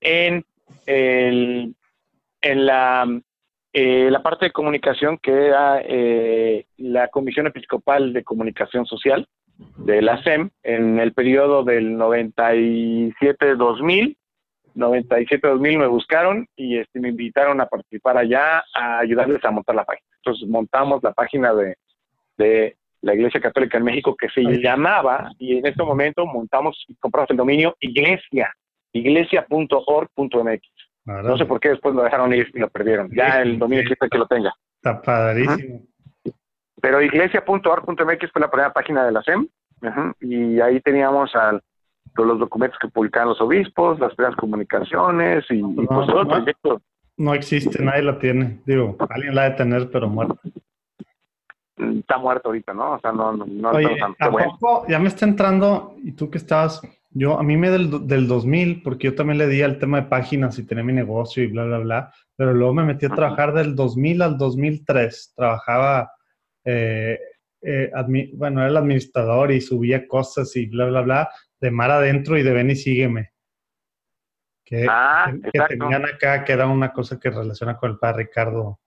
en 0.01 0.45
el, 0.87 1.75
en 2.41 2.67
la, 2.67 3.21
eh, 3.73 4.09
la 4.11 4.23
parte 4.23 4.47
de 4.47 4.53
comunicación 4.53 5.19
que 5.19 5.47
era 5.47 5.81
eh, 5.83 6.67
la 6.77 7.09
Comisión 7.09 7.47
Episcopal 7.47 8.13
de 8.13 8.23
Comunicación 8.23 8.87
Social 8.87 9.27
de 9.77 10.03
la 10.03 10.23
SEM 10.23 10.51
en 10.63 11.01
el 11.01 11.13
periodo 11.13 11.65
del 11.65 11.97
97-2000. 11.97 14.17
97-2000 14.75 15.79
me 15.79 15.87
buscaron 15.87 16.49
y 16.57 16.79
este, 16.79 17.01
me 17.01 17.11
invitaron 17.11 17.61
a 17.61 17.67
participar 17.67 18.17
allá 18.19 18.65
a 18.75 18.99
ayudarles 18.99 19.45
a 19.45 19.51
montar 19.51 19.77
la 19.77 19.85
página. 19.85 20.09
Entonces 20.17 20.49
montamos 20.49 21.03
la 21.03 21.13
página 21.13 21.55
de, 21.55 21.77
de 22.37 22.77
la 23.01 23.15
Iglesia 23.15 23.41
Católica 23.41 23.79
en 23.79 23.85
México 23.85 24.17
que 24.17 24.29
se 24.31 24.43
llamaba 24.61 25.31
y 25.39 25.59
en 25.59 25.67
este 25.67 25.85
momento 25.85 26.27
montamos 26.27 26.85
y 26.89 26.97
compramos 26.97 27.31
el 27.31 27.37
dominio 27.37 27.77
iglesia 27.81 28.53
iglesia.org.mx. 28.95 30.63
No 31.05 31.37
sé 31.37 31.45
por 31.45 31.61
qué 31.61 31.71
después 31.71 31.95
lo 31.95 32.03
dejaron 32.03 32.33
ir 32.33 32.51
y 32.55 32.59
lo 32.59 32.71
perdieron. 32.71 33.11
Ya 33.15 33.43
el 33.43 33.59
dominio 33.59 33.83
existe 33.83 34.09
que 34.09 34.19
lo 34.19 34.27
tenga. 34.27 34.55
Está 34.77 35.03
padrísimo. 35.03 35.83
Pero 36.81 37.03
iglesia.org.mx 37.03 38.33
fue 38.33 38.41
la 38.41 38.51
primera 38.51 38.73
página 38.73 39.05
de 39.05 39.13
la 39.13 39.23
SEM 39.23 39.47
y 40.21 40.61
ahí 40.61 40.81
teníamos 40.81 41.35
al, 41.35 41.63
todos 42.15 42.29
los 42.29 42.39
documentos 42.39 42.79
que 42.79 42.89
publicaban 42.89 43.29
los 43.29 43.41
obispos, 43.41 43.99
las 43.99 44.15
primeras 44.15 44.37
comunicaciones 44.37 45.45
y, 45.51 45.63
pues 45.63 46.07
todo 46.07 46.23
el 46.23 46.29
proyecto. 46.29 46.81
No 47.17 47.35
existe, 47.35 47.83
nadie 47.83 48.03
la 48.03 48.19
tiene. 48.19 48.61
Digo, 48.67 48.97
alguien 49.09 49.35
la 49.35 49.43
ha 49.43 49.51
de 49.51 49.57
tener, 49.57 49.91
pero 49.91 50.09
muerta. 50.09 50.37
está 51.77 52.19
muerto 52.19 52.49
ahorita, 52.49 52.75
¿no? 52.75 52.93
O 52.93 53.01
sea, 53.01 53.13
no, 53.13 53.33
no, 53.33 53.45
no 53.47 53.71
Oye, 53.71 53.97
¿a 54.01 54.31
poco 54.31 54.85
ya 54.89 54.99
me 54.99 55.09
está 55.09 55.25
entrando, 55.25 55.95
y 56.03 56.13
tú 56.13 56.31
que 56.31 56.39
estabas, 56.39 56.83
yo, 57.17 57.39
a 57.39 57.45
mí 57.45 57.57
me 57.57 57.71
del, 57.71 58.09
del 58.09 58.27
2000, 58.27 58.83
porque 58.83 59.07
yo 59.07 59.15
también 59.15 59.39
le 59.39 59.47
di 59.47 59.63
al 59.63 59.79
tema 59.79 60.01
de 60.01 60.09
páginas 60.09 60.59
y 60.59 60.67
tenía 60.67 60.83
mi 60.83 60.93
negocio 60.93 61.45
y 61.45 61.47
bla, 61.47 61.65
bla, 61.65 61.79
bla, 61.79 62.15
pero 62.35 62.53
luego 62.53 62.75
me 62.75 62.83
metí 62.83 63.07
a 63.07 63.15
trabajar 63.15 63.55
del 63.55 63.77
2000 63.77 64.21
al 64.21 64.37
2003. 64.37 65.33
Trabajaba, 65.37 66.11
eh, 66.65 67.21
eh, 67.63 67.91
bueno, 68.35 68.61
era 68.61 68.69
el 68.69 68.77
administrador 68.77 69.53
y 69.53 69.61
subía 69.61 70.09
cosas 70.09 70.57
y 70.57 70.67
bla, 70.67 70.87
bla, 70.87 71.03
bla, 71.03 71.31
de 71.61 71.71
mar 71.71 71.93
adentro 71.93 72.37
y 72.37 72.43
de 72.43 72.53
ven 72.53 72.71
y 72.71 72.77
sígueme. 72.77 73.33
Que, 74.65 74.85
ah, 74.91 75.33
que, 75.53 75.61
tenían 75.69 76.05
acá, 76.07 76.43
que 76.43 76.53
era 76.53 76.67
una 76.67 76.93
cosa 76.93 77.21
que 77.21 77.31
relaciona 77.31 77.77
con 77.77 77.93
el 77.93 77.99
padre 77.99 78.25
Ricardo, 78.25 78.81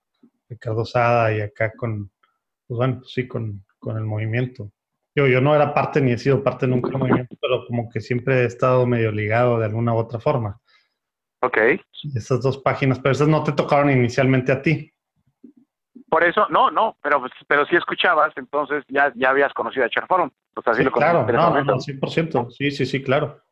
Ricardo 0.50 0.84
Sada 0.84 1.32
y 1.34 1.40
acá 1.40 1.72
con, 1.74 2.10
pues 2.66 2.76
bueno, 2.76 2.98
pues 2.98 3.10
sí, 3.10 3.26
con, 3.26 3.64
con 3.78 3.96
el 3.96 4.04
movimiento. 4.04 4.70
Yo, 5.18 5.26
yo 5.26 5.40
no 5.40 5.52
era 5.52 5.74
parte 5.74 6.00
ni 6.00 6.12
he 6.12 6.18
sido 6.18 6.44
parte 6.44 6.68
nunca 6.68 6.90
del 6.90 6.98
movimiento, 6.98 7.34
pero 7.40 7.66
como 7.66 7.90
que 7.90 8.00
siempre 8.00 8.42
he 8.42 8.44
estado 8.44 8.86
medio 8.86 9.10
ligado 9.10 9.58
de 9.58 9.64
alguna 9.64 9.92
u 9.92 9.96
otra 9.96 10.20
forma. 10.20 10.60
Ok. 11.40 11.58
Esas 12.14 12.40
dos 12.40 12.58
páginas, 12.58 13.00
pero 13.00 13.10
esas 13.10 13.26
no 13.26 13.42
te 13.42 13.50
tocaron 13.50 13.90
inicialmente 13.90 14.52
a 14.52 14.62
ti. 14.62 14.92
Por 16.08 16.22
eso, 16.22 16.46
no, 16.50 16.70
no, 16.70 16.96
pero, 17.02 17.20
pero 17.48 17.66
si 17.66 17.74
escuchabas, 17.74 18.32
entonces 18.36 18.84
ya, 18.86 19.12
ya 19.16 19.30
habías 19.30 19.52
conocido 19.54 19.86
a 19.86 19.90
Charforum. 19.90 20.30
Pues 20.54 20.68
así 20.68 20.84
lo 20.84 20.92
claro, 20.92 21.26
no, 21.26 21.50
no, 21.50 21.64
no, 21.64 21.74
100%. 21.78 22.50
Sí, 22.52 22.70
sí, 22.70 22.86
sí, 22.86 23.02
claro. 23.02 23.42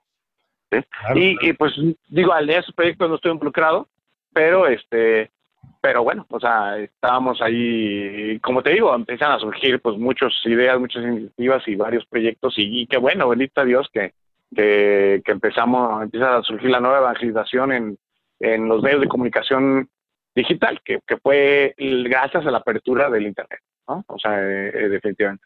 ¿Sí? 0.70 0.78
y, 1.16 1.48
y, 1.48 1.52
pues 1.54 1.72
digo, 2.08 2.32
al 2.32 2.46
de 2.46 2.58
esos 2.58 2.76
proyectos 2.76 3.08
no 3.08 3.16
estoy 3.16 3.32
involucrado, 3.32 3.88
pero 4.32 4.68
este, 4.68 5.32
pero 5.80 6.02
bueno, 6.02 6.26
o 6.30 6.40
sea, 6.40 6.78
estábamos 6.78 7.40
ahí, 7.40 8.38
como 8.40 8.62
te 8.62 8.70
digo, 8.70 8.94
empiezan 8.94 9.32
a 9.32 9.38
surgir 9.38 9.80
pues 9.80 9.96
muchas 9.96 10.32
ideas, 10.44 10.80
muchas 10.80 11.04
iniciativas 11.04 11.62
y 11.68 11.76
varios 11.76 12.04
proyectos 12.06 12.58
y, 12.58 12.82
y 12.82 12.86
qué 12.86 12.96
bueno, 12.96 13.28
bendito 13.28 13.64
Dios 13.64 13.88
que, 13.92 14.12
que, 14.54 15.22
empezamos, 15.26 16.02
empieza 16.02 16.38
a 16.38 16.42
surgir 16.42 16.70
la 16.70 16.80
nueva 16.80 16.98
evangelización 16.98 17.72
en, 17.72 17.98
en 18.40 18.68
los 18.68 18.82
medios 18.82 19.00
de 19.00 19.08
comunicación 19.08 19.88
digital, 20.34 20.80
que, 20.84 21.00
que, 21.06 21.16
fue 21.16 21.74
gracias 21.78 22.46
a 22.46 22.50
la 22.50 22.58
apertura 22.58 23.10
del 23.10 23.26
Internet, 23.26 23.60
¿no? 23.88 24.04
O 24.08 24.18
sea, 24.18 24.38
eh, 24.40 24.70
eh, 24.74 24.88
definitivamente. 24.88 25.44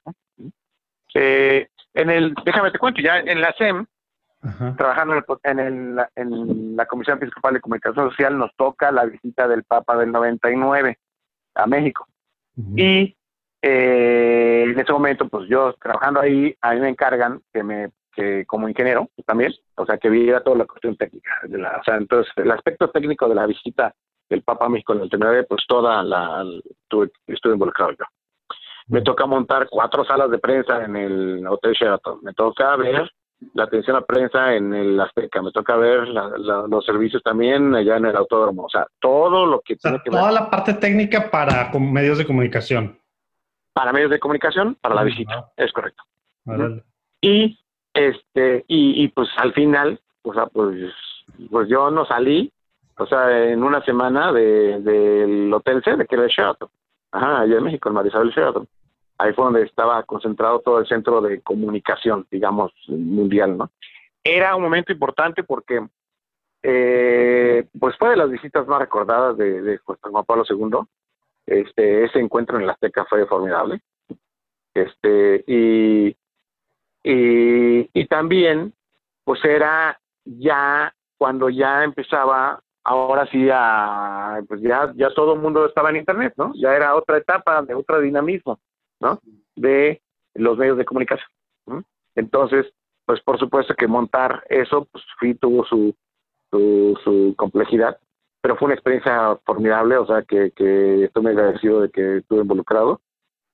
Eh, 1.14 1.68
en 1.94 2.10
el, 2.10 2.34
déjame 2.44 2.70
te 2.70 2.78
cuento, 2.78 3.00
ya 3.00 3.18
en 3.18 3.40
la 3.40 3.52
SEM, 3.56 3.86
trabajando 4.76 5.14
en, 5.44 5.58
el, 5.58 6.00
en, 6.16 6.76
la 6.76 6.86
Comisión 6.86 7.18
Episcopal 7.18 7.54
de 7.54 7.60
Comunicación 7.60 8.10
Social, 8.10 8.38
nos 8.38 8.54
toca 8.56 8.90
la 8.90 9.04
visita 9.04 9.46
del 9.46 9.64
Papa 9.64 9.96
del 9.96 10.12
99 10.12 10.98
a 11.54 11.66
México. 11.66 12.06
Y 12.76 13.16
en 13.62 14.78
ese 14.78 14.92
momento, 14.92 15.28
pues 15.28 15.48
yo 15.48 15.74
trabajando 15.74 16.20
ahí, 16.20 16.54
a 16.60 16.74
mí 16.74 16.80
me 16.80 16.88
encargan 16.88 17.40
que 17.52 17.62
me 17.62 17.90
que 18.12 18.44
como 18.46 18.68
ingeniero 18.68 19.08
también, 19.24 19.52
o 19.76 19.86
sea, 19.86 19.98
que 19.98 20.10
viera 20.10 20.42
toda 20.42 20.58
la 20.58 20.66
cuestión 20.66 20.96
técnica. 20.96 21.30
De 21.44 21.58
la, 21.58 21.78
o 21.78 21.84
sea, 21.84 21.96
entonces, 21.96 22.32
el 22.36 22.50
aspecto 22.50 22.90
técnico 22.90 23.28
de 23.28 23.34
la 23.34 23.46
visita 23.46 23.94
del 24.28 24.42
Papa 24.42 24.66
a 24.66 24.68
México 24.68 24.92
en 24.92 25.02
el 25.02 25.08
99, 25.10 25.46
pues 25.48 25.64
toda 25.68 26.02
la, 26.02 26.44
estuve, 26.82 27.10
estuve 27.26 27.54
involucrado 27.54 27.92
yo. 27.92 28.04
Me 28.88 29.02
toca 29.02 29.26
montar 29.26 29.68
cuatro 29.70 30.04
salas 30.04 30.30
de 30.30 30.38
prensa 30.38 30.84
en 30.84 30.96
el 30.96 31.46
Hotel 31.46 31.72
Sheraton. 31.72 32.18
Me 32.22 32.32
toca 32.32 32.74
ver 32.76 33.08
la 33.54 33.64
atención 33.64 33.96
a 33.96 34.02
prensa 34.02 34.54
en 34.54 34.74
el 34.74 35.00
Azteca. 35.00 35.42
Me 35.42 35.52
toca 35.52 35.76
ver 35.76 36.08
los 36.08 36.84
servicios 36.84 37.22
también 37.22 37.74
allá 37.74 37.96
en 37.96 38.06
el 38.06 38.16
Autódromo. 38.16 38.64
O 38.64 38.68
sea, 38.68 38.86
todo 39.00 39.46
lo 39.46 39.60
que 39.60 39.76
tiene 39.76 39.98
que 40.02 40.10
ver. 40.10 40.20
Toda 40.20 40.32
la 40.32 40.50
parte 40.50 40.74
técnica 40.74 41.30
para 41.30 41.70
medios 41.78 42.18
de 42.18 42.26
comunicación. 42.26 42.98
Para 43.72 43.92
medios 43.92 44.10
de 44.10 44.18
comunicación, 44.18 44.76
para 44.80 44.94
la 44.94 45.04
visita. 45.04 45.50
Es 45.56 45.72
correcto. 45.72 46.02
Y 47.20 47.58
este, 47.94 48.64
y, 48.68 49.04
y 49.04 49.08
pues 49.08 49.28
al 49.36 49.52
final, 49.52 50.00
o 50.22 50.32
sea, 50.32 50.46
pues, 50.46 50.92
pues 51.50 51.68
yo 51.68 51.90
no 51.90 52.04
salí, 52.06 52.52
o 52.98 53.06
sea, 53.06 53.48
en 53.48 53.62
una 53.62 53.82
semana 53.84 54.32
del 54.32 54.84
de, 54.84 55.50
Hotel 55.52 55.82
C, 55.82 55.96
de 55.96 56.06
que 56.06 56.14
era 56.14 56.24
el 56.24 56.30
Sheraton. 56.30 56.68
Ajá, 57.12 57.40
allá 57.40 57.56
en 57.56 57.64
México, 57.64 57.88
el 57.88 57.94
Marisabel 57.94 58.30
Sheraton. 58.30 58.68
Ahí 59.20 59.34
fue 59.34 59.44
donde 59.44 59.62
estaba 59.64 60.02
concentrado 60.04 60.60
todo 60.60 60.78
el 60.78 60.86
centro 60.86 61.20
de 61.20 61.42
comunicación, 61.42 62.26
digamos, 62.30 62.72
mundial, 62.88 63.58
¿no? 63.58 63.70
Era 64.24 64.56
un 64.56 64.62
momento 64.62 64.92
importante 64.92 65.44
porque, 65.44 65.86
eh, 66.62 67.66
pues 67.78 67.96
fue 67.98 68.10
de 68.10 68.16
las 68.16 68.30
visitas 68.30 68.66
más 68.66 68.80
recordadas 68.80 69.36
de, 69.36 69.78
Juan 69.84 70.24
Pablo 70.24 70.44
II. 70.48 70.78
Este, 71.44 72.04
ese 72.04 72.18
encuentro 72.18 72.58
en 72.58 72.66
la 72.66 72.72
Azteca 72.72 73.04
fue 73.10 73.26
formidable. 73.26 73.82
Este, 74.72 75.44
y, 75.46 76.16
y, 77.02 77.90
y 77.92 78.06
también, 78.06 78.72
pues 79.24 79.44
era 79.44 80.00
ya 80.24 80.94
cuando 81.18 81.50
ya 81.50 81.84
empezaba, 81.84 82.62
ahora 82.84 83.26
sí, 83.26 83.50
a, 83.52 84.40
pues 84.48 84.62
ya, 84.62 84.90
ya 84.96 85.12
todo 85.12 85.34
el 85.34 85.40
mundo 85.40 85.66
estaba 85.66 85.90
en 85.90 85.96
Internet, 85.96 86.32
¿no? 86.38 86.52
Ya 86.54 86.74
era 86.74 86.94
otra 86.94 87.18
etapa 87.18 87.60
de 87.60 87.74
otro 87.74 88.00
dinamismo, 88.00 88.58
¿no? 89.00 89.20
De 89.56 90.00
los 90.34 90.56
medios 90.58 90.78
de 90.78 90.84
comunicación. 90.84 91.28
Entonces, 92.14 92.66
pues 93.06 93.20
por 93.22 93.38
supuesto 93.38 93.74
que 93.74 93.86
montar 93.86 94.44
eso, 94.48 94.86
pues 94.90 95.04
sí 95.20 95.34
tuvo 95.34 95.64
su, 95.64 95.94
su, 96.50 97.34
complejidad, 97.36 97.98
pero 98.40 98.56
fue 98.56 98.66
una 98.66 98.74
experiencia 98.74 99.36
formidable, 99.44 99.96
o 99.96 100.06
sea, 100.06 100.22
que, 100.22 100.50
que 100.52 101.04
estoy 101.04 101.22
muy 101.22 101.32
agradecido 101.32 101.80
de 101.80 101.90
que 101.90 102.18
estuve 102.18 102.42
involucrado, 102.42 103.00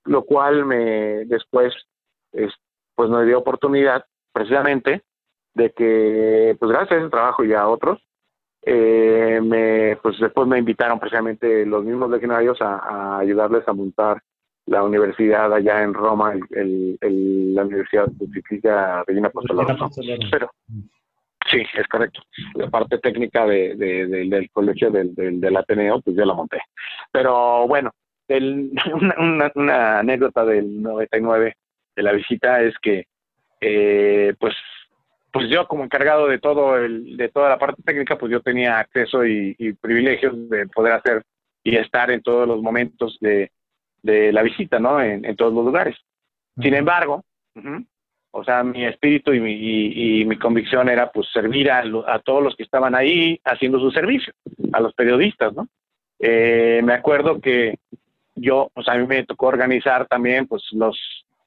lo 0.05 0.25
cual 0.25 0.65
me 0.65 1.25
después 1.27 1.75
este, 2.33 2.67
pues 2.97 3.11
nos 3.11 3.25
dio 3.27 3.39
oportunidad 3.39 4.05
precisamente 4.33 5.03
de 5.55 5.71
que, 5.73 6.57
pues 6.59 6.71
gracias 6.71 6.93
a 6.93 7.01
ese 7.03 7.11
trabajo 7.11 7.45
y 7.45 7.53
a 7.53 7.69
otros, 7.69 8.03
eh, 8.63 9.41
me, 9.43 9.97
pues 10.03 10.19
después 10.19 10.49
me 10.49 10.59
invitaron 10.59 10.99
precisamente 10.99 11.65
los 11.65 11.85
mismos 11.85 12.11
legionarios 12.11 12.61
a, 12.61 13.19
ayudarles 13.19 13.67
a 13.69 13.73
montar 13.73 14.23
la 14.67 14.83
universidad 14.83 15.53
allá 15.53 15.83
en 15.83 15.95
Roma, 15.95 16.35
el, 16.51 16.99
el, 17.01 17.55
la 17.55 17.65
Universidad 17.65 18.07
Pontificia 18.19 19.05
Regina 19.07 19.29
Apostolada. 19.29 19.77
Pero, 20.31 20.51
sí, 21.51 21.63
es 21.75 21.87
correcto. 21.89 22.21
La 22.55 22.69
parte 22.69 22.99
técnica 22.99 23.47
de, 23.47 23.77
del 23.77 24.51
colegio 24.51 24.91
del, 24.91 25.15
del, 25.15 25.57
Ateneo, 25.57 26.01
pues 26.01 26.17
yo 26.17 26.25
la 26.25 26.35
monté. 26.35 26.61
Pero 27.13 27.67
bueno, 27.69 27.93
una, 28.29 29.15
una, 29.19 29.53
una 29.55 29.99
anécdota 30.01 30.45
del 30.45 30.83
99 30.83 31.57
de 31.95 32.03
la 32.03 32.13
visita 32.13 32.61
es 32.61 32.75
que 32.79 33.07
eh, 33.61 34.35
pues 34.39 34.55
pues 35.33 35.51
yo 35.51 35.69
como 35.69 35.85
encargado 35.85 36.29
de 36.29 36.39
todo 36.39 36.79
el, 36.79 37.17
de 37.17 37.29
toda 37.29 37.51
la 37.51 37.59
parte 37.59 37.83
técnica 37.83 38.17
pues 38.17 38.33
yo 38.33 38.41
tenía 38.41 38.79
acceso 38.79 39.25
y, 39.27 39.55
privilegios 39.81 40.49
de 40.49 40.67
poder 40.69 40.95
hacer 40.95 41.23
y 41.63 41.77
estar 41.77 42.11
en 42.11 42.23
todos 42.23 42.49
los 42.49 42.63
momentos 42.63 43.19
de, 43.21 43.51
de 44.03 44.33
la 44.33 44.43
visita 44.43 44.79
no 44.79 45.01
en, 45.01 45.37
todos 45.37 45.53
los 45.53 45.65
lugares. 45.65 45.97
Sin 46.61 46.75
embargo 46.75 47.25
o 48.31 48.45
sea 48.45 48.63
mi 48.63 48.85
espíritu 48.85 49.33
y 49.33 49.41
mi, 49.41 49.53
y, 50.21 50.25
mi 50.27 50.37
convicción 50.37 50.91
era 50.91 51.11
pues 51.11 51.27
servir 51.33 51.71
a, 51.71 51.85
a, 52.07 52.19
todos 52.19 52.43
los 52.43 52.55
que 52.55 52.65
estaban 52.65 52.95
ahí 52.95 53.41
haciendo 53.45 53.81
su 53.81 53.91
servicio 53.91 54.35
a 54.75 54.81
los 54.81 54.93
periodistas 54.93 55.55
no 55.55 55.67
eh, 56.19 56.83
me 56.85 56.93
acuerdo 56.93 57.41
que 57.41 57.79
yo 58.35 58.71
pues 58.75 58.89
a 58.89 58.95
mí 58.97 59.07
me 59.07 59.25
tocó 59.25 59.47
organizar 59.47 60.07
también 60.07 60.47
pues 60.47 60.63
los 60.73 60.99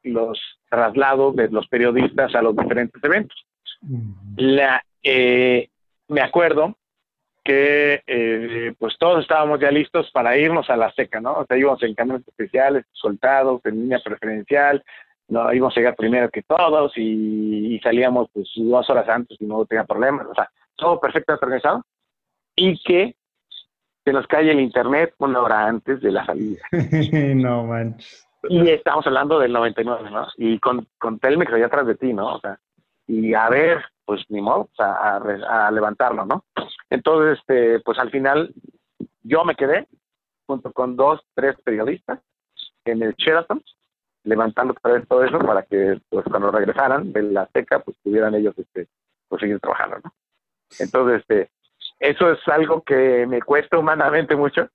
los 0.03 0.39
traslados 0.69 1.35
de 1.35 1.49
los 1.49 1.67
periodistas 1.67 2.33
a 2.35 2.41
los 2.41 2.55
diferentes 2.55 3.03
eventos. 3.03 3.37
La, 4.37 4.83
eh, 5.03 5.67
me 6.07 6.21
acuerdo 6.21 6.77
que 7.43 8.03
eh, 8.05 8.73
pues 8.77 8.97
todos 8.97 9.21
estábamos 9.21 9.59
ya 9.59 9.71
listos 9.71 10.09
para 10.11 10.37
irnos 10.37 10.69
a 10.69 10.77
la 10.77 10.91
seca, 10.93 11.19
¿no? 11.19 11.33
O 11.33 11.45
sea, 11.45 11.57
íbamos 11.57 11.81
en 11.83 11.95
camiones 11.95 12.27
especiales, 12.27 12.85
soldados, 12.91 13.61
en 13.65 13.81
línea 13.81 13.99
preferencial, 14.03 14.83
no 15.29 15.53
íbamos 15.53 15.75
a 15.75 15.79
llegar 15.79 15.95
primero 15.95 16.29
que 16.29 16.43
todos 16.43 16.91
y, 16.97 17.79
salíamos 17.83 18.29
pues 18.33 18.49
dos 18.55 18.89
horas 18.89 19.07
antes 19.07 19.39
y 19.39 19.45
no 19.45 19.65
tenía 19.65 19.85
problemas, 19.85 20.27
o 20.27 20.33
sea, 20.33 20.49
todo 20.75 20.99
perfectamente 20.99 21.45
organizado 21.45 21.85
y 22.55 22.81
que 22.83 23.15
se 24.03 24.13
nos 24.13 24.27
cae 24.27 24.49
el 24.51 24.59
internet 24.59 25.13
una 25.19 25.41
hora 25.41 25.67
antes 25.67 26.01
de 26.01 26.11
la 26.11 26.25
salida. 26.25 26.61
no 27.35 27.65
manches. 27.65 28.27
Y 28.43 28.69
estamos 28.69 29.05
hablando 29.05 29.37
del 29.37 29.51
99, 29.51 30.09
¿no? 30.11 30.27
Y 30.37 30.59
con, 30.59 30.87
con 30.97 31.19
Telmex 31.19 31.51
allá 31.51 31.65
atrás 31.65 31.85
de 31.85 31.95
ti, 31.95 32.13
¿no? 32.13 32.35
O 32.35 32.39
sea, 32.39 32.57
y 33.05 33.33
a 33.33 33.49
ver, 33.49 33.83
pues 34.09 34.25
ni 34.29 34.41
modo, 34.41 34.71
sea, 34.75 34.91
a, 34.91 35.67
a, 35.67 35.69
levantarlo, 35.69 36.25
¿no? 36.25 36.43
Entonces, 36.89 37.37
este, 37.37 37.79
pues 37.81 37.99
al 37.99 38.09
final 38.09 38.51
yo 39.21 39.45
me 39.45 39.53
quedé 39.53 39.87
junto 40.47 40.73
con 40.73 40.95
dos, 40.95 41.21
tres 41.35 41.55
periodistas 41.63 42.19
en 42.85 43.03
el 43.03 43.13
Sheraton, 43.13 43.61
levantando 44.23 44.73
otra 44.73 44.93
vez 44.93 45.07
todo 45.07 45.23
eso 45.23 45.37
para 45.37 45.61
que, 45.61 46.01
pues 46.09 46.25
cuando 46.25 46.49
regresaran 46.49 47.13
de 47.13 47.21
la 47.21 47.47
seca, 47.53 47.81
pues 47.81 47.97
pudieran 48.01 48.33
ellos, 48.33 48.57
este, 48.57 48.87
pues 49.27 49.41
seguir 49.41 49.59
trabajando, 49.59 49.99
¿no? 50.03 50.11
Entonces, 50.79 51.21
este, 51.21 51.51
eso 51.99 52.31
es 52.31 52.39
algo 52.47 52.81
que 52.81 53.27
me 53.27 53.43
cuesta 53.43 53.77
humanamente 53.77 54.35
mucho, 54.35 54.69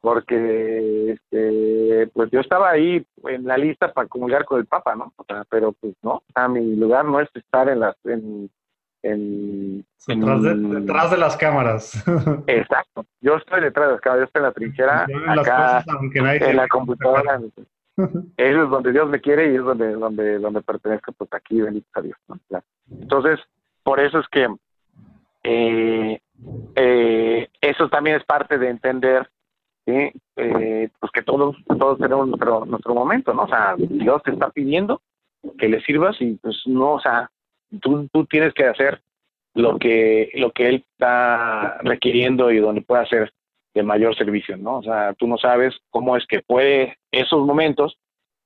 porque 0.00 1.12
este, 1.12 2.06
pues 2.12 2.30
yo 2.30 2.40
estaba 2.40 2.70
ahí 2.70 3.04
en 3.24 3.44
la 3.44 3.58
lista 3.58 3.92
para 3.92 4.08
comulgar 4.08 4.44
con 4.44 4.58
el 4.58 4.66
Papa, 4.66 4.94
¿no? 4.94 5.12
O 5.16 5.24
sea, 5.24 5.44
pero 5.48 5.72
pues 5.72 5.94
no, 6.02 6.22
a 6.34 6.48
mi 6.48 6.76
lugar 6.76 7.04
no 7.04 7.20
es 7.20 7.28
estar 7.34 7.68
en 7.68 7.80
las 7.80 7.96
en, 8.04 8.50
en, 9.02 9.84
detrás, 10.06 10.42
de, 10.42 10.54
detrás 10.54 11.10
de 11.10 11.16
las 11.18 11.36
cámaras. 11.36 12.04
Exacto. 12.46 13.04
Yo 13.20 13.36
estoy 13.36 13.60
detrás 13.60 13.88
de 13.88 13.92
las 13.92 14.00
cámaras, 14.00 14.22
yo 14.22 14.26
estoy 14.26 14.40
en 14.40 14.46
la 14.46 14.52
trinchera, 14.52 15.06
acá, 15.28 15.84
en 16.14 16.56
la 16.56 16.68
computadora. 16.68 17.40
Eso 18.36 18.62
es 18.64 18.70
donde 18.70 18.92
Dios 18.92 19.08
me 19.10 19.20
quiere 19.20 19.52
y 19.52 19.56
es 19.56 19.62
donde 19.62 19.92
donde 19.92 20.38
donde 20.38 20.62
pertenezco, 20.62 21.12
pues 21.12 21.28
aquí, 21.34 21.60
bendito 21.60 21.88
a 21.92 22.00
Dios. 22.00 22.16
¿no? 22.28 22.38
Entonces, 22.90 23.38
por 23.82 24.00
eso 24.00 24.20
es 24.20 24.28
que 24.28 24.48
eh, 25.42 26.20
eh, 26.76 27.48
eso 27.60 27.88
también 27.90 28.16
es 28.16 28.24
parte 28.24 28.56
de 28.56 28.70
entender 28.70 29.28
¿sí? 29.90 30.20
eh, 30.36 30.88
pues 30.98 31.12
que 31.12 31.22
todos 31.22 31.56
todos 31.66 31.98
tenemos 31.98 32.28
nuestro 32.28 32.64
nuestro 32.64 32.94
momento, 32.94 33.34
¿no? 33.34 33.42
O 33.44 33.48
sea, 33.48 33.74
Dios 33.76 34.22
te 34.22 34.32
está 34.32 34.50
pidiendo 34.50 35.00
que 35.58 35.68
le 35.68 35.80
sirvas 35.82 36.16
y 36.20 36.34
pues 36.34 36.62
no, 36.66 36.94
o 36.94 37.00
sea, 37.00 37.30
tú, 37.80 38.08
tú 38.12 38.26
tienes 38.26 38.52
que 38.54 38.66
hacer 38.66 39.00
lo 39.54 39.78
que 39.78 40.30
lo 40.34 40.52
que 40.52 40.68
él 40.68 40.84
está 40.92 41.78
requiriendo 41.82 42.50
y 42.50 42.58
donde 42.58 42.82
puede 42.82 43.02
hacer 43.02 43.32
de 43.74 43.82
mayor 43.82 44.16
servicio, 44.16 44.56
¿no? 44.56 44.78
O 44.78 44.82
sea, 44.82 45.14
tú 45.14 45.26
no 45.26 45.38
sabes 45.38 45.76
cómo 45.90 46.16
es 46.16 46.26
que 46.26 46.40
puede 46.40 46.98
esos 47.12 47.46
momentos 47.46 47.98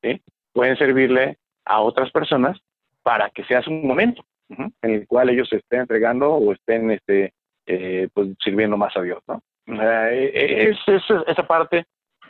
¿sí? 0.02 0.20
pueden 0.52 0.76
servirle 0.76 1.38
a 1.64 1.80
otras 1.80 2.10
personas 2.10 2.58
para 3.02 3.30
que 3.30 3.44
sea 3.44 3.62
su 3.62 3.70
momento 3.70 4.24
en 4.48 4.72
el 4.82 5.06
cual 5.06 5.30
ellos 5.30 5.48
se 5.48 5.56
estén 5.56 5.80
entregando 5.80 6.32
o 6.32 6.52
estén 6.52 6.90
este 6.90 7.32
eh, 7.66 8.08
pues 8.12 8.28
sirviendo 8.42 8.76
más 8.76 8.94
a 8.96 9.02
Dios, 9.02 9.22
¿no? 9.26 9.40
E, 9.66 10.30
e, 10.34 10.70
es, 10.70 10.78
es, 10.86 11.02
esa 11.26 11.46
parte, 11.46 11.86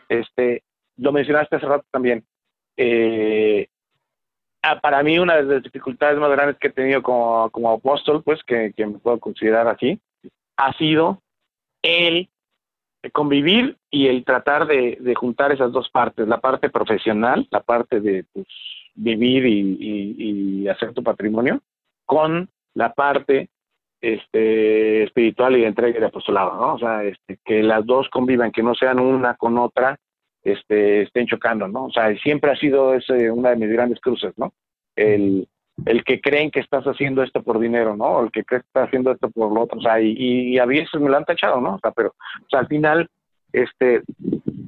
este, 0.09 0.62
lo 0.97 1.12
mencionaste 1.12 1.56
hace 1.56 1.66
rato 1.66 1.85
también. 1.90 2.24
Eh, 2.77 3.69
Ah, 4.66 4.81
para 4.81 5.02
mí 5.02 5.19
una 5.19 5.36
de 5.36 5.43
las 5.43 5.62
dificultades 5.62 6.19
más 6.19 6.31
grandes 6.31 6.56
que 6.56 6.69
he 6.69 6.73
tenido 6.73 7.02
como, 7.02 7.51
como 7.51 7.70
apóstol, 7.70 8.23
pues 8.23 8.43
que, 8.44 8.73
me 8.78 8.98
puedo 8.98 9.20
considerar 9.20 9.69
así, 9.69 10.01
ha 10.56 10.73
sido 10.78 11.20
el 11.82 12.31
convivir 13.12 13.77
y 13.90 14.06
el 14.06 14.24
tratar 14.24 14.66
de, 14.66 15.15
juntar 15.16 15.52
esas 15.52 15.70
dos 15.70 15.90
partes, 15.90 16.27
la 16.27 16.40
parte 16.40 16.70
profesional, 16.70 17.47
la 17.51 17.61
parte 17.61 18.01
de 18.01 18.24
pues, 18.32 18.47
vivir 18.94 19.44
y, 19.44 20.66
hacer 20.66 20.94
tu 20.94 21.02
patrimonio, 21.02 21.61
con 22.06 22.48
la 22.73 22.94
parte 22.94 23.51
este, 24.13 25.05
espiritual 25.05 25.57
y 25.57 25.63
de 25.63 25.67
entrega 25.67 25.97
y 25.97 26.01
de 26.01 26.07
apostolado, 26.07 26.55
¿no? 26.57 26.75
O 26.75 26.79
sea, 26.79 27.03
este, 27.05 27.39
que 27.45 27.63
las 27.63 27.87
dos 27.87 28.09
convivan, 28.11 28.53
que 28.53 28.63
no 28.63 28.75
sean 28.75 28.99
una 28.99 29.35
con 29.35 29.59
otra 29.59 29.99
este, 30.43 31.03
estén 31.03 31.27
chocando, 31.27 31.69
¿no? 31.69 31.87
O 31.87 31.91
sea, 31.91 32.15
siempre 32.17 32.51
ha 32.51 32.57
sido 32.57 32.95
ese 32.95 33.31
una 33.31 33.51
de 33.51 33.57
mis 33.57 33.71
grandes 33.71 34.01
cruces, 34.01 34.35
¿no? 34.37 34.53
El, 34.95 35.49
el 35.87 36.05
que 36.05 36.21
creen 36.21 36.51
que 36.51 36.61
estás 36.61 36.85
haciendo 36.85 37.23
esto 37.23 37.43
por 37.43 37.59
dinero, 37.59 37.97
¿no? 37.97 38.23
El 38.23 38.31
que 38.31 38.45
cree 38.45 38.61
que 38.61 38.67
estás 38.67 38.89
haciendo 38.89 39.11
esto 39.11 39.31
por 39.31 39.53
lo 39.53 39.63
otro, 39.63 39.79
o 39.79 39.83
sea, 39.83 40.01
y, 40.01 40.13
y 40.13 40.59
a 40.59 40.67
veces 40.67 41.01
me 41.01 41.09
lo 41.09 41.17
han 41.17 41.25
tachado, 41.25 41.61
¿no? 41.61 41.77
O 41.77 41.79
sea, 41.79 41.91
pero, 41.93 42.11
o 42.11 42.49
sea, 42.51 42.61
al 42.61 42.69
final, 42.69 43.09
este, 43.53 44.03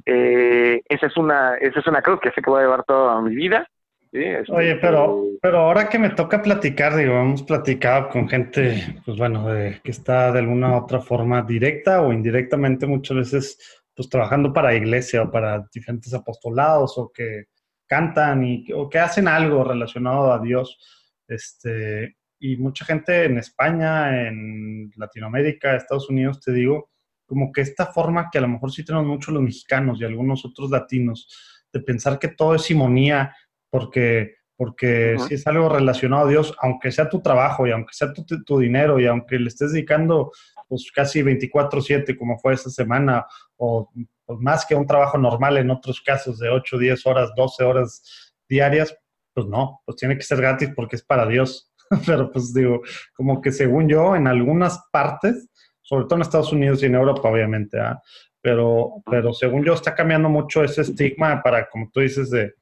eh, 0.05 0.81
esa 0.89 1.05
es 1.05 1.17
una, 1.17 1.55
esa 1.55 1.79
es 1.79 1.87
una 1.87 2.01
cruz 2.01 2.19
que 2.21 2.31
sé 2.31 2.41
que 2.41 2.49
voy 2.49 2.61
a 2.61 2.63
llevar 2.63 2.83
toda 2.83 3.21
mi 3.21 3.35
vida. 3.35 3.67
Este, 4.11 4.51
Oye, 4.51 4.75
pero, 4.77 5.23
pero 5.41 5.59
ahora 5.59 5.89
que 5.89 5.99
me 5.99 6.11
toca 6.11 6.41
platicar, 6.41 6.95
digo, 6.95 7.19
hemos 7.19 7.43
platicado 7.43 8.09
con 8.09 8.27
gente, 8.27 9.01
pues 9.05 9.17
bueno, 9.17 9.47
de, 9.49 9.79
que 9.83 9.91
está 9.91 10.31
de 10.31 10.39
alguna 10.39 10.71
u 10.71 10.83
otra 10.83 11.01
forma 11.01 11.41
directa 11.41 12.01
o 12.01 12.13
indirectamente 12.13 12.85
muchas 12.87 13.17
veces 13.17 13.81
pues 13.95 14.09
trabajando 14.09 14.53
para 14.53 14.75
iglesia 14.75 15.23
o 15.23 15.31
para 15.31 15.67
diferentes 15.73 16.13
apostolados 16.13 16.97
o 16.97 17.11
que 17.11 17.45
cantan 17.87 18.43
y, 18.43 18.65
o 18.73 18.87
que 18.87 18.99
hacen 18.99 19.27
algo 19.27 19.63
relacionado 19.63 20.31
a 20.31 20.39
Dios. 20.39 20.77
Este, 21.27 22.15
y 22.39 22.57
mucha 22.57 22.85
gente 22.85 23.25
en 23.25 23.39
España, 23.39 24.27
en 24.27 24.91
Latinoamérica, 24.95 25.75
Estados 25.75 26.09
Unidos, 26.09 26.39
te 26.41 26.53
digo, 26.53 26.91
como 27.25 27.51
que 27.51 27.61
esta 27.61 27.87
forma 27.87 28.29
que 28.31 28.37
a 28.37 28.41
lo 28.41 28.47
mejor 28.47 28.71
sí 28.71 28.85
tenemos 28.85 29.07
mucho 29.07 29.31
los 29.31 29.41
mexicanos 29.41 29.99
y 29.99 30.05
algunos 30.05 30.45
otros 30.45 30.69
latinos, 30.69 31.27
de 31.73 31.81
pensar 31.81 32.17
que 32.19 32.29
todo 32.29 32.55
es 32.55 32.61
simonía, 32.61 33.35
porque, 33.69 34.35
porque 34.55 35.17
si 35.27 35.35
es 35.35 35.47
algo 35.47 35.69
relacionado 35.69 36.25
a 36.25 36.29
Dios, 36.29 36.55
aunque 36.61 36.91
sea 36.91 37.09
tu 37.09 37.21
trabajo 37.21 37.67
y 37.67 37.71
aunque 37.71 37.93
sea 37.93 38.13
tu, 38.13 38.23
tu 38.25 38.59
dinero 38.59 38.99
y 38.99 39.05
aunque 39.05 39.39
le 39.39 39.47
estés 39.47 39.73
dedicando 39.73 40.31
pues 40.67 40.91
casi 40.93 41.21
24/7 41.21 42.17
como 42.17 42.37
fue 42.39 42.53
esta 42.53 42.69
semana, 42.69 43.25
o 43.55 43.89
pues, 44.25 44.39
más 44.39 44.65
que 44.65 44.75
un 44.75 44.85
trabajo 44.85 45.17
normal 45.17 45.57
en 45.57 45.71
otros 45.71 46.01
casos 46.01 46.39
de 46.39 46.49
8, 46.49 46.77
10 46.77 47.05
horas, 47.05 47.31
12 47.35 47.63
horas 47.63 48.33
diarias, 48.49 48.95
pues 49.33 49.47
no, 49.47 49.81
pues 49.85 49.97
tiene 49.97 50.15
que 50.17 50.23
ser 50.23 50.39
gratis 50.39 50.69
porque 50.75 50.97
es 50.97 51.03
para 51.03 51.25
Dios. 51.25 51.71
Pero 52.05 52.29
pues 52.31 52.53
digo, 52.53 52.81
como 53.15 53.39
que 53.41 53.51
según 53.51 53.87
yo, 53.87 54.15
en 54.15 54.27
algunas 54.27 54.77
partes, 54.91 55.47
sobre 55.81 56.03
todo 56.03 56.15
en 56.15 56.21
Estados 56.23 56.51
Unidos 56.51 56.83
y 56.83 56.87
en 56.87 56.95
Europa, 56.95 57.29
obviamente, 57.29 57.79
¿ah? 57.79 58.01
pero, 58.41 59.01
pero 59.09 59.33
según 59.33 59.63
yo 59.63 59.73
está 59.73 59.95
cambiando 59.95 60.27
mucho 60.27 60.63
ese 60.63 60.81
estigma 60.81 61.41
para, 61.41 61.69
como 61.69 61.89
tú 61.91 62.01
dices, 62.01 62.29
de, 62.29 62.55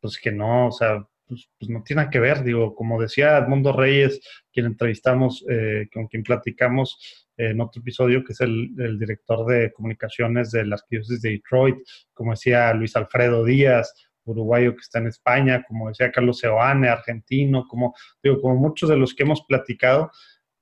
pues 0.00 0.18
que 0.18 0.32
no, 0.32 0.68
o 0.68 0.72
sea, 0.72 1.06
pues, 1.26 1.48
pues, 1.58 1.70
no 1.70 1.82
tiene 1.84 2.08
que 2.10 2.18
ver, 2.18 2.42
digo, 2.42 2.74
como 2.74 3.00
decía 3.00 3.38
Edmundo 3.38 3.72
Reyes, 3.72 4.20
quien 4.52 4.66
entrevistamos, 4.66 5.44
eh, 5.48 5.88
con 5.92 6.08
quien 6.08 6.24
platicamos 6.24 7.28
en 7.36 7.60
otro 7.60 7.80
episodio, 7.80 8.24
que 8.24 8.32
es 8.32 8.40
el, 8.40 8.98
director 8.98 9.46
de 9.46 9.72
comunicaciones 9.72 10.50
de 10.50 10.66
la 10.66 10.74
arquidiócesis 10.74 11.22
de 11.22 11.30
Detroit, 11.30 11.76
como 12.12 12.32
decía 12.32 12.74
Luis 12.74 12.96
Alfredo 12.96 13.44
Díaz, 13.44 13.94
uruguayo 14.24 14.74
que 14.74 14.80
está 14.80 14.98
en 14.98 15.06
España, 15.06 15.64
como 15.66 15.88
decía 15.88 16.10
Carlos 16.10 16.40
Seoane, 16.40 16.88
argentino, 16.88 17.64
como 17.68 17.94
digo, 18.22 18.40
como 18.40 18.56
muchos 18.56 18.88
de 18.88 18.96
los 18.96 19.14
que 19.14 19.22
hemos 19.22 19.42
platicado, 19.46 20.10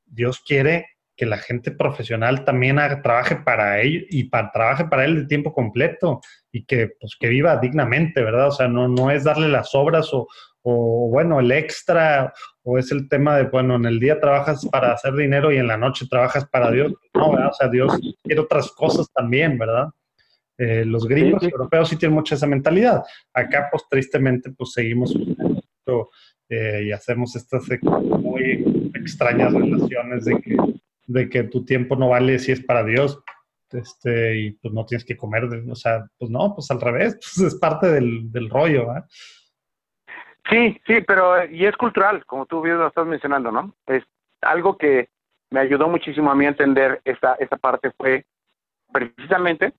Dios 0.04 0.40
quiere 0.40 0.86
que 1.16 1.26
la 1.26 1.38
gente 1.38 1.72
profesional 1.72 2.44
también 2.44 2.76
trabaje 3.02 3.36
para 3.36 3.80
él 3.80 4.06
y 4.08 4.24
para, 4.24 4.52
trabaje 4.52 4.84
para 4.84 5.04
él 5.04 5.16
de 5.16 5.26
tiempo 5.26 5.52
completo 5.52 6.20
y 6.58 6.64
que, 6.64 6.90
pues, 7.00 7.16
que 7.18 7.28
viva 7.28 7.56
dignamente, 7.56 8.22
¿verdad? 8.22 8.48
O 8.48 8.52
sea, 8.52 8.68
no, 8.68 8.88
no 8.88 9.10
es 9.10 9.24
darle 9.24 9.48
las 9.48 9.74
obras 9.74 10.12
o, 10.12 10.26
o 10.62 11.08
bueno, 11.08 11.38
el 11.38 11.52
extra, 11.52 12.32
o 12.62 12.78
es 12.78 12.90
el 12.90 13.08
tema 13.08 13.36
de, 13.36 13.44
bueno, 13.44 13.76
en 13.76 13.84
el 13.84 14.00
día 14.00 14.20
trabajas 14.20 14.66
para 14.70 14.92
hacer 14.92 15.14
dinero 15.14 15.52
y 15.52 15.58
en 15.58 15.68
la 15.68 15.76
noche 15.76 16.06
trabajas 16.10 16.46
para 16.46 16.70
Dios. 16.70 16.92
No, 17.14 17.32
¿verdad? 17.32 17.50
O 17.50 17.54
sea, 17.54 17.68
Dios 17.68 17.96
quiere 18.24 18.40
otras 18.40 18.72
cosas 18.72 19.10
también, 19.12 19.56
¿verdad? 19.56 19.88
Eh, 20.58 20.84
los 20.84 21.06
gringos 21.06 21.44
europeos 21.44 21.88
sí 21.88 21.96
tienen 21.96 22.16
mucha 22.16 22.34
esa 22.34 22.46
mentalidad. 22.46 23.04
Acá, 23.32 23.68
pues 23.70 23.84
tristemente, 23.88 24.50
pues 24.50 24.72
seguimos 24.72 25.14
eh, 26.48 26.82
y 26.86 26.92
hacemos 26.92 27.36
estas 27.36 27.64
muy 27.82 28.90
extrañas 28.94 29.52
relaciones 29.52 30.24
de 30.24 30.40
que, 30.40 30.56
de 31.06 31.28
que 31.28 31.44
tu 31.44 31.64
tiempo 31.64 31.94
no 31.94 32.08
vale 32.08 32.38
si 32.40 32.50
es 32.50 32.60
para 32.60 32.82
Dios. 32.82 33.22
Este, 33.70 34.36
y 34.38 34.50
pues 34.52 34.72
no 34.72 34.84
tienes 34.86 35.04
que 35.04 35.16
comer, 35.16 35.44
o 35.44 35.74
sea, 35.74 36.04
pues 36.18 36.30
no, 36.30 36.54
pues 36.54 36.70
al 36.70 36.80
revés, 36.80 37.14
pues 37.36 37.52
es 37.52 37.58
parte 37.58 37.88
del, 37.88 38.30
del 38.32 38.48
rollo. 38.48 38.86
Sí, 40.48 40.80
sí, 40.86 41.02
pero 41.06 41.44
y 41.44 41.66
es 41.66 41.76
cultural, 41.76 42.24
como 42.24 42.46
tú 42.46 42.62
bien 42.62 42.78
lo 42.78 42.88
estás 42.88 43.06
mencionando, 43.06 43.52
¿no? 43.52 43.74
Es 43.86 44.02
algo 44.40 44.78
que 44.78 45.08
me 45.50 45.60
ayudó 45.60 45.88
muchísimo 45.88 46.30
a 46.30 46.34
mí 46.34 46.46
a 46.46 46.50
entender 46.50 47.00
esta, 47.04 47.34
esta 47.34 47.56
parte 47.56 47.90
fue 47.96 48.24
precisamente, 48.92 49.74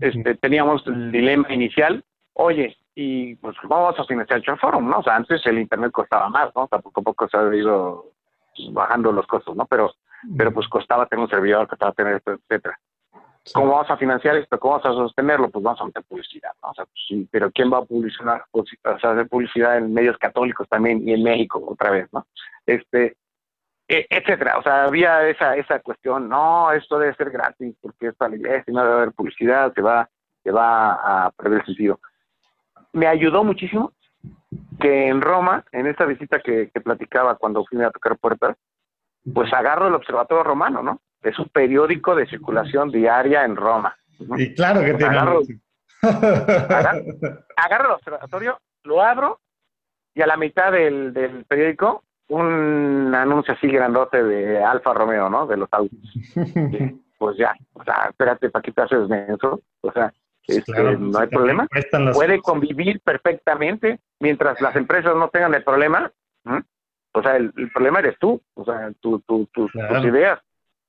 este, 0.00 0.34
teníamos 0.36 0.84
el 0.86 1.12
dilema 1.12 1.52
inicial, 1.52 2.04
oye, 2.34 2.76
y 2.94 3.34
pues 3.36 3.56
vamos 3.64 3.98
a 3.98 4.04
financiar 4.04 4.42
el 4.44 4.58
Forum, 4.58 4.88
¿no? 4.88 4.98
O 4.98 5.02
sea, 5.02 5.16
antes 5.16 5.44
el 5.46 5.58
Internet 5.58 5.92
costaba 5.92 6.28
más, 6.28 6.54
¿no? 6.54 6.64
O 6.64 6.68
sea, 6.68 6.78
poco 6.78 7.00
a 7.00 7.04
poco 7.04 7.28
se 7.28 7.36
ha 7.36 7.54
ido 7.54 8.12
bajando 8.70 9.12
los 9.12 9.26
costos, 9.26 9.56
¿no? 9.56 9.66
Pero, 9.66 9.92
pero 10.36 10.52
pues 10.52 10.68
costaba 10.68 11.06
tener 11.06 11.24
un 11.24 11.30
servidor, 11.30 11.66
costaba 11.66 11.92
tener 11.92 12.16
esto, 12.16 12.32
etcétera. 12.32 12.78
¿Cómo 13.52 13.72
vamos 13.72 13.90
a 13.90 13.96
financiar 13.96 14.36
esto? 14.36 14.58
¿Cómo 14.58 14.78
vamos 14.78 14.86
a 14.86 15.02
sostenerlo? 15.02 15.50
Pues 15.50 15.62
vamos 15.62 15.80
a 15.80 15.84
meter 15.84 16.02
publicidad, 16.04 16.52
¿no? 16.62 16.70
O 16.70 16.74
sea, 16.74 16.86
pues, 16.86 17.04
sí, 17.06 17.28
pero 17.30 17.50
¿quién 17.50 17.70
va 17.70 17.78
a 17.78 17.84
publicar, 17.84 18.44
o 18.52 18.64
sea, 18.98 19.10
hacer 19.10 19.28
publicidad 19.28 19.76
en 19.76 19.92
medios 19.92 20.16
católicos 20.16 20.66
también 20.68 21.06
y 21.06 21.12
en 21.12 21.22
México 21.22 21.62
otra 21.66 21.90
vez, 21.90 22.08
¿no? 22.12 22.26
Este, 22.64 23.16
e, 23.86 24.06
etcétera. 24.08 24.56
O 24.58 24.62
sea, 24.62 24.84
había 24.84 25.28
esa, 25.28 25.56
esa 25.56 25.80
cuestión, 25.80 26.28
no, 26.28 26.72
esto 26.72 26.98
debe 26.98 27.14
ser 27.16 27.30
gratis 27.30 27.76
porque 27.82 28.08
es 28.08 28.14
para 28.14 28.30
la 28.30 28.36
iglesia, 28.36 28.72
no 28.72 28.82
debe 28.82 28.94
haber 28.94 29.12
publicidad, 29.12 29.74
se 29.74 29.82
va, 29.82 30.08
se 30.42 30.50
va 30.50 31.26
a 31.26 31.30
perder 31.32 31.60
el 31.60 31.66
sentido. 31.66 32.00
Me 32.92 33.06
ayudó 33.06 33.44
muchísimo 33.44 33.92
que 34.80 35.08
en 35.08 35.20
Roma, 35.20 35.64
en 35.72 35.86
esta 35.86 36.06
visita 36.06 36.40
que, 36.40 36.70
que 36.72 36.80
platicaba 36.80 37.36
cuando 37.36 37.64
fui 37.66 37.82
a 37.82 37.90
tocar 37.90 38.16
puertas, 38.16 38.56
pues 39.34 39.52
agarro 39.52 39.88
el 39.88 39.94
Observatorio 39.94 40.44
Romano, 40.44 40.82
¿no? 40.82 41.00
Es 41.24 41.38
un 41.38 41.48
periódico 41.48 42.14
de 42.14 42.26
circulación 42.26 42.90
diaria 42.90 43.44
en 43.44 43.56
Roma. 43.56 43.96
Y 44.36 44.54
claro 44.54 44.80
que 44.80 44.94
tiene. 44.94 45.16
Agarro, 45.16 45.40
agarro, 47.56 47.86
el 47.86 47.94
observatorio, 47.94 48.58
lo 48.84 49.02
abro 49.02 49.40
y 50.14 50.22
a 50.22 50.26
la 50.26 50.36
mitad 50.36 50.70
del, 50.70 51.12
del 51.12 51.44
periódico 51.46 52.04
un 52.28 53.14
anuncio 53.14 53.54
así 53.54 53.68
grandote 53.68 54.22
de 54.22 54.62
Alfa 54.62 54.94
Romeo, 54.94 55.28
¿no? 55.28 55.46
De 55.46 55.56
los 55.56 55.68
autos. 55.72 55.98
pues 57.18 57.36
ya, 57.36 57.54
o 57.72 57.84
sea, 57.84 58.06
espérate, 58.10 58.50
¿para 58.50 58.62
qué 58.62 58.72
te 58.72 58.82
haces 58.82 59.08
menso? 59.08 59.60
O 59.82 59.92
sea, 59.92 60.12
pues 60.46 60.58
este, 60.58 60.96
no 60.98 61.18
hay 61.18 61.28
problema. 61.28 61.66
Puede 62.12 62.40
convivir 62.40 63.00
perfectamente 63.00 64.00
mientras 64.20 64.60
las 64.60 64.76
empresas 64.76 65.14
no 65.16 65.28
tengan 65.28 65.54
el 65.54 65.64
problema. 65.64 66.10
O 67.16 67.22
sea, 67.22 67.36
el, 67.36 67.52
problema 67.72 68.00
eres 68.00 68.18
tú, 68.18 68.40
o 68.54 68.64
sea, 68.64 68.90
tus 69.00 69.22
ideas. 70.04 70.40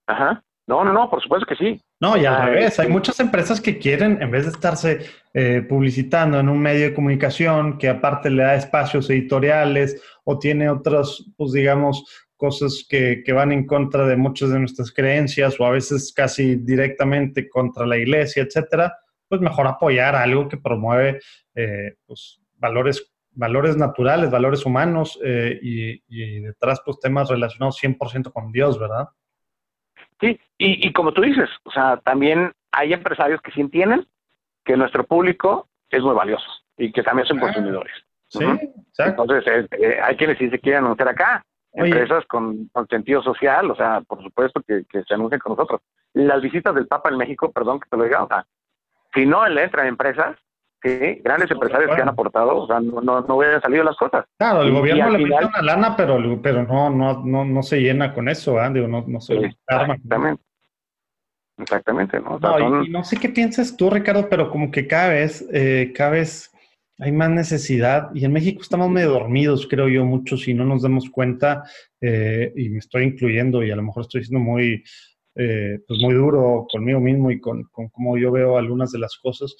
Ajá. 0.07 0.43
No, 0.67 0.83
no, 0.83 0.93
no, 0.93 1.09
por 1.09 1.21
supuesto 1.21 1.45
que 1.45 1.55
sí. 1.55 1.79
No, 1.99 2.17
y 2.17 2.25
al 2.25 2.47
revés, 2.47 2.79
hay 2.79 2.87
muchas 2.87 3.19
empresas 3.19 3.61
que 3.61 3.77
quieren, 3.77 4.19
en 4.21 4.31
vez 4.31 4.45
de 4.45 4.51
estarse 4.51 5.05
eh, 5.33 5.61
publicitando 5.61 6.39
en 6.39 6.49
un 6.49 6.59
medio 6.59 6.85
de 6.85 6.93
comunicación 6.93 7.77
que 7.77 7.87
aparte 7.87 8.31
le 8.31 8.43
da 8.43 8.55
espacios 8.55 9.09
editoriales 9.11 10.01
o 10.23 10.39
tiene 10.39 10.67
otras, 10.69 11.23
pues 11.37 11.51
digamos, 11.51 12.03
cosas 12.35 12.83
que, 12.89 13.21
que, 13.23 13.31
van 13.31 13.51
en 13.51 13.67
contra 13.67 14.07
de 14.07 14.17
muchas 14.17 14.49
de 14.49 14.59
nuestras 14.59 14.91
creencias 14.91 15.59
o 15.59 15.65
a 15.65 15.71
veces 15.71 16.11
casi 16.13 16.55
directamente 16.55 17.47
contra 17.47 17.85
la 17.85 17.97
iglesia, 17.97 18.43
etcétera, 18.43 18.97
pues 19.29 19.41
mejor 19.41 19.67
apoyar 19.67 20.15
algo 20.15 20.49
que 20.49 20.57
promueve 20.57 21.19
eh, 21.53 21.95
pues, 22.05 22.41
valores, 22.55 23.13
valores 23.31 23.77
naturales, 23.77 24.31
valores 24.31 24.65
humanos 24.65 25.19
eh, 25.23 25.59
y, 25.61 26.03
y, 26.07 26.39
detrás 26.41 26.81
pues 26.83 26.99
temas 26.99 27.29
relacionados 27.29 27.79
100% 27.81 28.31
con 28.31 28.51
Dios, 28.51 28.79
¿verdad? 28.79 29.05
Sí, 30.19 30.39
y, 30.57 30.87
y 30.87 30.93
como 30.93 31.11
tú 31.13 31.21
dices, 31.21 31.49
o 31.63 31.71
sea, 31.71 31.97
también 31.97 32.51
hay 32.71 32.93
empresarios 32.93 33.41
que 33.41 33.51
sí 33.51 33.61
entienden 33.61 34.07
que 34.63 34.77
nuestro 34.77 35.05
público 35.05 35.67
es 35.89 36.01
muy 36.01 36.13
valioso 36.13 36.45
y 36.77 36.91
que 36.91 37.03
también 37.03 37.27
son 37.27 37.39
consumidores. 37.39 37.93
Sí, 38.27 38.43
exacto. 38.43 39.23
Entonces, 39.23 39.67
eh, 39.71 39.99
hay 40.03 40.15
quienes 40.17 40.37
sí 40.37 40.49
se 40.49 40.59
quieren 40.59 40.83
anunciar 40.83 41.09
acá, 41.09 41.45
empresas 41.73 42.25
con, 42.25 42.69
sentido 42.89 43.21
social, 43.21 43.69
o 43.69 43.75
sea, 43.75 44.01
por 44.01 44.21
supuesto 44.23 44.61
que, 44.61 44.83
se 44.89 45.13
anuncien 45.13 45.39
con 45.39 45.51
nosotros. 45.51 45.81
Las 46.13 46.41
visitas 46.41 46.73
del 46.73 46.87
Papa 46.87 47.09
en 47.09 47.17
México, 47.17 47.51
perdón 47.51 47.79
que 47.79 47.89
te 47.89 47.97
lo 47.97 48.03
diga, 48.03 48.23
o 48.23 48.27
sea, 48.27 48.45
si 49.13 49.25
no 49.25 49.47
le 49.47 49.63
entran 49.63 49.87
empresas, 49.87 50.37
¿sí? 50.83 51.21
grandes 51.23 51.49
empresarios 51.51 51.95
que 51.95 52.01
han 52.01 52.09
aportado, 52.09 52.57
o 52.57 52.67
sea, 52.67 52.79
no, 52.79 53.01
no, 53.01 53.21
no 53.21 53.35
hubieran 53.35 53.61
salido 53.61 53.83
las 53.83 53.97
cosas. 53.97 54.25
Claro, 54.37 54.63
el 54.63 54.71
gobierno 54.71 55.09
le 55.09 55.25
mete 55.25 55.45
una 55.45 55.61
lana, 55.61 55.95
pero, 55.95 56.41
pero 56.41 56.63
no, 56.63 56.89
no, 56.89 57.23
no, 57.23 57.45
no 57.45 57.63
se 57.63 57.79
llena 57.79 58.13
con 58.13 58.29
eso, 58.29 58.61
¿eh? 58.61 58.69
Digo, 58.73 58.87
no, 58.87 59.03
no 59.07 59.19
se 59.21 59.35
Exactamente. 59.35 60.43
Exactamente, 61.57 62.19
¿no? 62.19 62.37
no, 62.37 62.83
y, 62.83 62.89
no 62.89 63.03
sé 63.05 63.17
qué 63.17 63.29
piensas 63.29 63.77
tú, 63.77 63.89
Ricardo, 63.89 64.27
pero 64.29 64.49
como 64.49 64.71
que 64.71 64.87
cada 64.87 65.09
vez, 65.09 65.47
eh, 65.53 65.93
cada 65.95 66.11
vez 66.11 66.51
hay 66.99 67.11
más 67.11 67.29
necesidad 67.29 68.09
y 68.13 68.25
en 68.25 68.33
México 68.33 68.61
estamos 68.61 68.89
medio 68.89 69.11
dormidos, 69.11 69.67
creo 69.67 69.87
yo, 69.87 70.05
muchos 70.05 70.47
y 70.49 70.53
no 70.53 70.65
nos 70.65 70.81
damos 70.81 71.09
cuenta 71.09 71.63
eh, 72.01 72.51
y 72.55 72.69
me 72.69 72.79
estoy 72.79 73.03
incluyendo 73.03 73.63
y 73.63 73.71
a 73.71 73.75
lo 73.75 73.83
mejor 73.83 74.03
estoy 74.03 74.25
siendo 74.25 74.43
muy, 74.43 74.83
eh, 75.35 75.79
pues 75.87 75.99
muy 76.01 76.13
duro 76.13 76.67
conmigo 76.69 76.99
mismo 76.99 77.31
y 77.31 77.39
con, 77.39 77.63
con 77.71 77.87
cómo 77.89 78.17
yo 78.17 78.31
veo 78.31 78.57
algunas 78.57 78.91
de 78.91 78.99
las 78.99 79.17
cosas, 79.17 79.55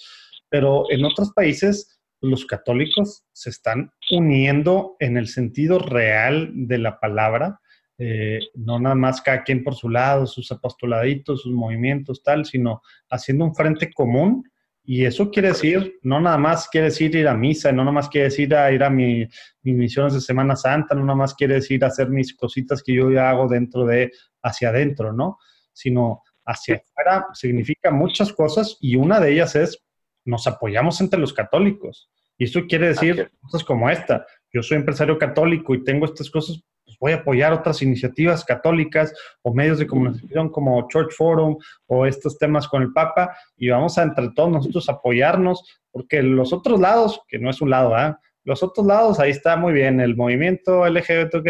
pero 0.56 0.86
en 0.90 1.04
otros 1.04 1.34
países 1.34 2.00
los 2.22 2.46
católicos 2.46 3.26
se 3.34 3.50
están 3.50 3.92
uniendo 4.10 4.96
en 5.02 5.18
el 5.18 5.28
sentido 5.28 5.80
real 5.80 6.50
de 6.54 6.78
la 6.78 6.98
palabra, 6.98 7.60
eh, 7.98 8.40
no 8.54 8.80
nada 8.80 8.96
más 8.96 9.22
cada 9.22 9.44
quien 9.44 9.66
por 9.66 9.76
su 9.76 9.90
lado, 9.90 10.26
sus 10.26 10.50
apostoladitos, 10.54 11.42
sus 11.42 11.52
movimientos, 11.52 12.24
tal, 12.24 12.46
sino 12.46 12.82
haciendo 13.10 13.44
un 13.44 13.54
frente 13.54 13.92
común. 13.94 14.50
Y 14.86 15.04
eso 15.04 15.30
quiere 15.30 15.50
decir, 15.50 15.96
no 16.04 16.22
nada 16.22 16.38
más 16.38 16.70
quiere 16.70 16.86
decir 16.86 17.14
ir 17.18 17.28
a 17.28 17.36
misa, 17.36 17.74
no 17.74 17.84
nada 17.84 17.92
más 17.92 18.08
quiere 18.08 18.30
decir 18.30 18.56
a 18.56 18.72
ir 18.72 18.82
a 18.82 18.90
mi, 18.90 19.28
mis 19.62 19.76
misiones 19.76 20.14
de 20.14 20.22
Semana 20.22 20.56
Santa, 20.56 20.96
no 20.96 21.02
nada 21.02 21.18
más 21.18 21.34
quiere 21.34 21.56
decir 21.56 21.84
hacer 21.84 22.08
mis 22.10 22.34
cositas 22.34 22.82
que 22.82 22.94
yo 22.94 23.12
ya 23.12 23.30
hago 23.30 23.50
dentro 23.50 23.86
de, 23.86 24.10
hacia 24.42 24.70
adentro, 24.70 25.12
¿no? 25.12 25.38
Sino 25.74 26.22
hacia 26.46 26.76
afuera 26.76 27.28
significa 27.34 27.92
muchas 27.92 28.32
cosas 28.32 28.78
y 28.80 28.96
una 28.96 29.20
de 29.20 29.34
ellas 29.34 29.58
es, 29.58 29.85
nos 30.26 30.48
apoyamos 30.48 31.00
entre 31.02 31.20
los 31.20 31.34
católicos. 31.34 32.10
Y 32.38 32.46
eso 32.46 32.62
quiere 32.68 32.90
decir 32.90 33.32
cosas 33.42 33.64
como 33.64 33.90
esta. 33.90 34.26
Yo 34.52 34.62
soy 34.62 34.78
empresario 34.78 35.18
católico 35.18 35.74
y 35.74 35.84
tengo 35.84 36.06
estas 36.06 36.30
cosas, 36.30 36.62
pues 36.84 36.98
voy 37.00 37.12
a 37.14 37.18
apoyar 37.18 37.54
otras 37.54 37.82
iniciativas 37.82 38.44
católicas 38.44 39.14
o 39.42 39.54
medios 39.54 39.80
de 39.80 39.88
comunicación 39.88 40.50
como 40.50 40.88
Church 40.90 41.14
Forum 41.16 41.58
o 41.88 42.06
estos 42.06 42.38
temas 42.38 42.68
con 42.68 42.82
el 42.82 42.92
Papa 42.92 43.36
y 43.56 43.70
vamos 43.70 43.98
a 43.98 44.04
entre 44.04 44.30
todos 44.36 44.52
nosotros 44.52 44.90
apoyarnos 44.90 45.64
porque 45.92 46.22
los 46.22 46.52
otros 46.52 46.80
lados, 46.80 47.22
que 47.28 47.40
no 47.40 47.50
es 47.50 47.62
un 47.62 47.70
lado, 47.70 47.96
¿ah? 47.96 48.20
Los 48.44 48.62
otros 48.62 48.86
lados, 48.86 49.20
ahí 49.20 49.32
está 49.32 49.58
muy 49.58 49.74
bien, 49.74 50.00
el 50.00 50.16
movimiento 50.16 50.88
LGBT, 50.88 51.42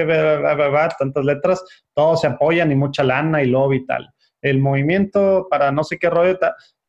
tantas 0.97 1.25
letras, 1.25 1.63
todos 1.93 2.21
se 2.21 2.27
apoyan 2.27 2.71
y 2.71 2.75
mucha 2.75 3.03
lana 3.03 3.43
y 3.43 3.47
lobby 3.47 3.77
y 3.77 3.85
tal. 3.85 4.09
El 4.41 4.59
movimiento 4.59 5.47
para 5.49 5.73
no 5.73 5.83
sé 5.83 5.97
qué 5.97 6.09
rollo, 6.09 6.39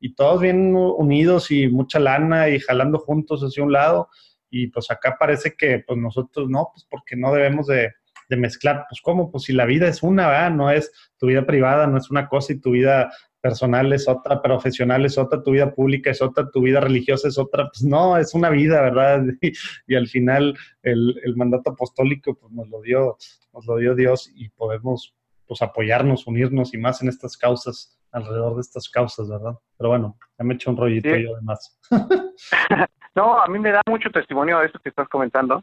y 0.06 0.14
todos 0.14 0.40
bien 0.40 0.72
unidos 0.76 1.50
y 1.50 1.68
mucha 1.68 1.98
lana 1.98 2.48
y 2.48 2.60
jalando 2.60 3.00
juntos 3.00 3.42
hacia 3.42 3.64
un 3.64 3.72
lado. 3.72 4.08
Y 4.48 4.68
pues 4.68 4.88
acá 4.88 5.16
parece 5.18 5.56
que 5.58 5.82
pues 5.84 5.98
nosotros 5.98 6.48
no, 6.48 6.68
pues 6.72 6.86
porque 6.88 7.16
no 7.16 7.32
debemos 7.32 7.66
de, 7.66 7.90
de 8.28 8.36
mezclar, 8.36 8.86
pues 8.88 9.00
cómo, 9.00 9.32
pues 9.32 9.44
si 9.44 9.52
la 9.52 9.66
vida 9.66 9.88
es 9.88 10.04
una, 10.04 10.28
¿verdad? 10.28 10.52
No 10.52 10.70
es 10.70 10.92
tu 11.18 11.26
vida 11.26 11.44
privada, 11.44 11.88
no 11.88 11.98
es 11.98 12.08
una 12.08 12.28
cosa 12.28 12.52
y 12.52 12.60
tu 12.60 12.70
vida 12.70 13.12
personal 13.40 13.92
es 13.92 14.06
otra, 14.06 14.40
profesional 14.40 15.04
es 15.04 15.18
otra, 15.18 15.42
tu 15.42 15.50
vida 15.50 15.74
pública 15.74 16.10
es 16.10 16.22
otra, 16.22 16.50
tu 16.52 16.62
vida 16.62 16.78
religiosa 16.78 17.26
es 17.26 17.36
otra, 17.36 17.68
pues 17.68 17.82
no, 17.82 18.16
es 18.16 18.32
una 18.32 18.50
vida, 18.50 18.80
¿verdad? 18.82 19.24
Y, 19.88 19.94
al 19.96 20.06
final 20.06 20.56
el, 20.82 21.20
el, 21.24 21.34
mandato 21.34 21.70
apostólico 21.70 22.36
pues 22.36 22.52
nos 22.52 22.68
lo 22.68 22.80
dio, 22.80 23.16
nos 23.52 23.66
lo 23.66 23.76
dio 23.76 23.96
Dios 23.96 24.30
y 24.36 24.50
podemos 24.50 25.16
pues 25.46 25.62
apoyarnos, 25.62 26.28
unirnos 26.28 26.74
y 26.74 26.78
más 26.78 27.02
en 27.02 27.08
estas 27.08 27.36
causas, 27.36 27.95
alrededor 28.12 28.54
de 28.54 28.60
estas 28.60 28.88
causas, 28.88 29.28
¿verdad? 29.28 29.54
Pero 29.76 29.90
bueno, 29.90 30.16
ya 30.38 30.44
me 30.44 30.54
he 30.54 30.56
hecho 30.56 30.70
un 30.70 30.76
rollito 30.76 31.08
yo 31.16 31.36
de 31.36 31.42
más. 31.42 31.78
no, 33.14 33.40
a 33.40 33.46
mí 33.48 33.58
me 33.58 33.72
da 33.72 33.82
mucho 33.88 34.10
testimonio 34.10 34.58
de 34.58 34.66
esto 34.66 34.78
que 34.80 34.88
estás 34.88 35.08
comentando, 35.08 35.62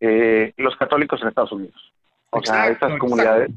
eh, 0.00 0.52
los 0.56 0.76
católicos 0.76 1.20
en 1.22 1.28
Estados 1.28 1.52
Unidos. 1.52 1.92
O 2.30 2.42
sea, 2.42 2.68
estas 2.68 2.98
comunidades 2.98 3.50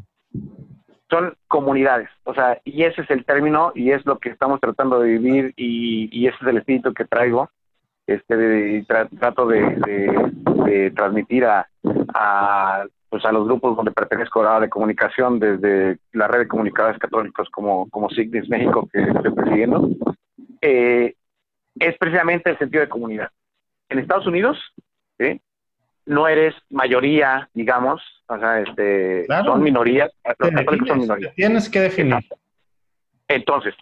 son 1.11 1.35
comunidades, 1.49 2.09
o 2.23 2.33
sea, 2.33 2.61
y 2.63 2.83
ese 2.83 3.01
es 3.01 3.09
el 3.11 3.25
término 3.25 3.73
y 3.75 3.91
es 3.91 4.05
lo 4.05 4.17
que 4.17 4.29
estamos 4.29 4.61
tratando 4.61 5.01
de 5.01 5.09
vivir 5.09 5.53
y, 5.57 6.25
ese 6.25 6.37
es 6.41 6.47
el 6.47 6.57
espíritu 6.57 6.93
que 6.93 7.03
traigo, 7.03 7.49
este, 8.07 8.85
trato 9.19 9.45
de, 9.45 10.91
transmitir 10.95 11.43
a, 11.45 11.67
a, 12.13 12.85
pues 13.11 13.25
a 13.25 13.31
los 13.33 13.45
grupos 13.45 13.75
donde 13.75 13.91
pertenezco 13.91 14.39
a 14.39 14.53
la 14.53 14.59
de 14.61 14.69
comunicación 14.69 15.37
desde 15.37 15.99
la 16.13 16.29
red 16.29 16.39
de 16.39 16.47
comunicadores 16.47 16.97
católicos 16.97 17.49
como, 17.51 17.89
como 17.89 18.09
Signis 18.09 18.47
México 18.47 18.87
que 18.91 19.01
estoy 19.01 19.33
presidiendo, 19.33 19.89
eh, 20.61 21.13
es 21.77 21.97
precisamente 21.97 22.51
el 22.51 22.57
sentido 22.57 22.79
de 22.79 22.87
comunidad. 22.87 23.29
En 23.89 23.99
Estados 23.99 24.27
Unidos, 24.27 24.57
¿sí? 25.19 25.41
no 26.05 26.25
eres 26.29 26.55
mayoría, 26.69 27.49
digamos, 27.53 28.01
o 28.27 28.39
sea, 28.39 28.61
este, 28.61 29.27
son 29.27 29.61
minorías, 29.61 30.09
los 30.39 30.49
católicos 30.51 30.87
son 30.87 30.99
minorías. 30.99 31.35
Tienes 31.35 31.69
que 31.69 31.81
definir. 31.81 32.15
Entonces, 33.27 33.75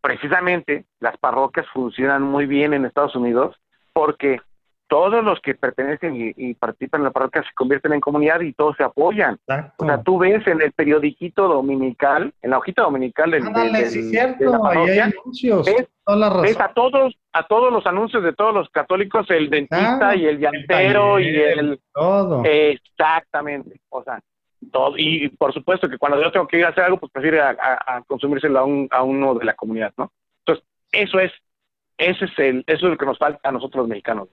precisamente 0.00 0.86
las 0.98 1.16
parroquias 1.18 1.68
funcionan 1.72 2.22
muy 2.22 2.46
bien 2.46 2.74
en 2.74 2.84
Estados 2.84 3.14
Unidos 3.14 3.54
porque 3.92 4.40
todos 4.92 5.24
los 5.24 5.40
que 5.40 5.54
pertenecen 5.54 6.34
y, 6.36 6.52
participan 6.52 7.00
en 7.00 7.04
la 7.06 7.10
parroquia 7.12 7.42
se 7.42 7.54
convierten 7.54 7.94
en 7.94 8.00
comunidad 8.02 8.42
y 8.42 8.52
todos 8.52 8.76
se 8.76 8.84
apoyan. 8.84 9.38
O 9.78 9.86
sea, 9.86 10.02
tú 10.02 10.18
ves 10.18 10.46
en 10.46 10.60
el 10.60 10.70
periodiquito 10.72 11.48
dominical, 11.48 12.34
en 12.42 12.50
la 12.50 12.58
hojita 12.58 12.82
dominical 12.82 13.30
del, 13.30 13.42
cierto, 13.86 14.50
la 14.50 14.58
parroquia, 14.58 15.04
anuncios, 15.04 15.64
ves, 15.64 16.60
a 16.60 16.74
todos 16.74 17.16
a 17.32 17.46
todos 17.46 17.72
los 17.72 17.86
anuncios 17.86 18.22
de 18.22 18.34
todos 18.34 18.52
los 18.52 18.68
católicos, 18.68 19.24
el 19.30 19.48
dentista 19.48 20.14
y 20.14 20.26
el 20.26 20.38
llantero 20.38 21.18
y 21.18 21.36
el 21.36 21.80
todo. 21.94 22.42
exactamente, 22.44 23.80
o 23.88 24.04
sea, 24.04 24.20
todo 24.72 24.98
y 24.98 25.30
por 25.30 25.54
supuesto 25.54 25.88
que 25.88 25.96
cuando 25.96 26.20
yo 26.20 26.30
tengo 26.30 26.46
que 26.46 26.58
ir 26.58 26.66
a 26.66 26.68
hacer 26.68 26.84
algo, 26.84 26.98
pues 26.98 27.10
prefiero 27.10 27.42
a, 27.42 27.56
a, 27.86 28.02
consumírselo 28.02 28.58
a, 28.58 28.64
un, 28.64 28.88
a 28.90 29.02
uno 29.02 29.36
de 29.36 29.46
la 29.46 29.54
comunidad, 29.54 29.94
¿no? 29.96 30.12
Entonces, 30.40 30.66
eso 30.92 31.18
es 31.18 31.32
ese 32.10 32.24
es 32.24 32.38
el, 32.38 32.64
eso 32.66 32.86
es 32.86 32.92
lo 32.92 32.96
que 32.96 33.06
nos 33.06 33.18
falta 33.18 33.48
a 33.48 33.52
nosotros 33.52 33.82
los 33.82 33.88
mexicanos, 33.88 34.28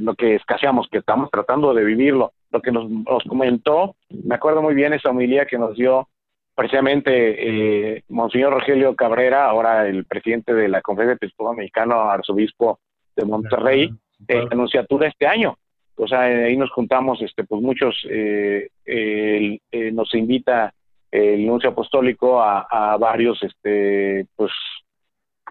lo 0.00 0.14
que 0.14 0.36
escaseamos, 0.36 0.88
que 0.90 0.98
estamos 0.98 1.30
tratando 1.30 1.74
de 1.74 1.84
vivirlo. 1.84 2.32
Lo 2.50 2.62
que 2.62 2.72
nos, 2.72 2.88
comentó, 3.28 3.96
me 4.08 4.34
acuerdo 4.34 4.62
muy 4.62 4.74
bien 4.74 4.94
esa 4.94 5.10
homilía 5.10 5.44
que 5.44 5.58
nos 5.58 5.76
dio 5.76 6.08
precisamente 6.54 7.96
eh, 7.96 8.02
Monseñor 8.08 8.54
Rogelio 8.54 8.96
Cabrera, 8.96 9.46
ahora 9.46 9.86
el 9.86 10.04
presidente 10.06 10.54
de 10.54 10.68
la 10.68 10.80
Conferencia 10.80 11.14
Episcopal 11.16 11.56
Mexicano, 11.56 12.00
arzobispo 12.10 12.80
de 13.14 13.24
Monterrey, 13.26 13.90
de 14.18 14.48
anunciatura 14.50 15.08
este 15.08 15.26
año. 15.26 15.58
O 15.96 16.08
sea, 16.08 16.22
ahí 16.22 16.56
nos 16.56 16.70
juntamos, 16.70 17.20
este, 17.20 17.44
pues 17.44 17.60
muchos, 17.60 17.94
eh, 18.08 18.68
eh, 18.86 19.60
nos 19.92 20.14
invita 20.14 20.72
el 21.10 21.46
nuncio 21.46 21.70
apostólico 21.70 22.40
a, 22.40 22.66
a 22.70 22.96
varios, 22.96 23.42
este, 23.42 24.26
pues 24.34 24.52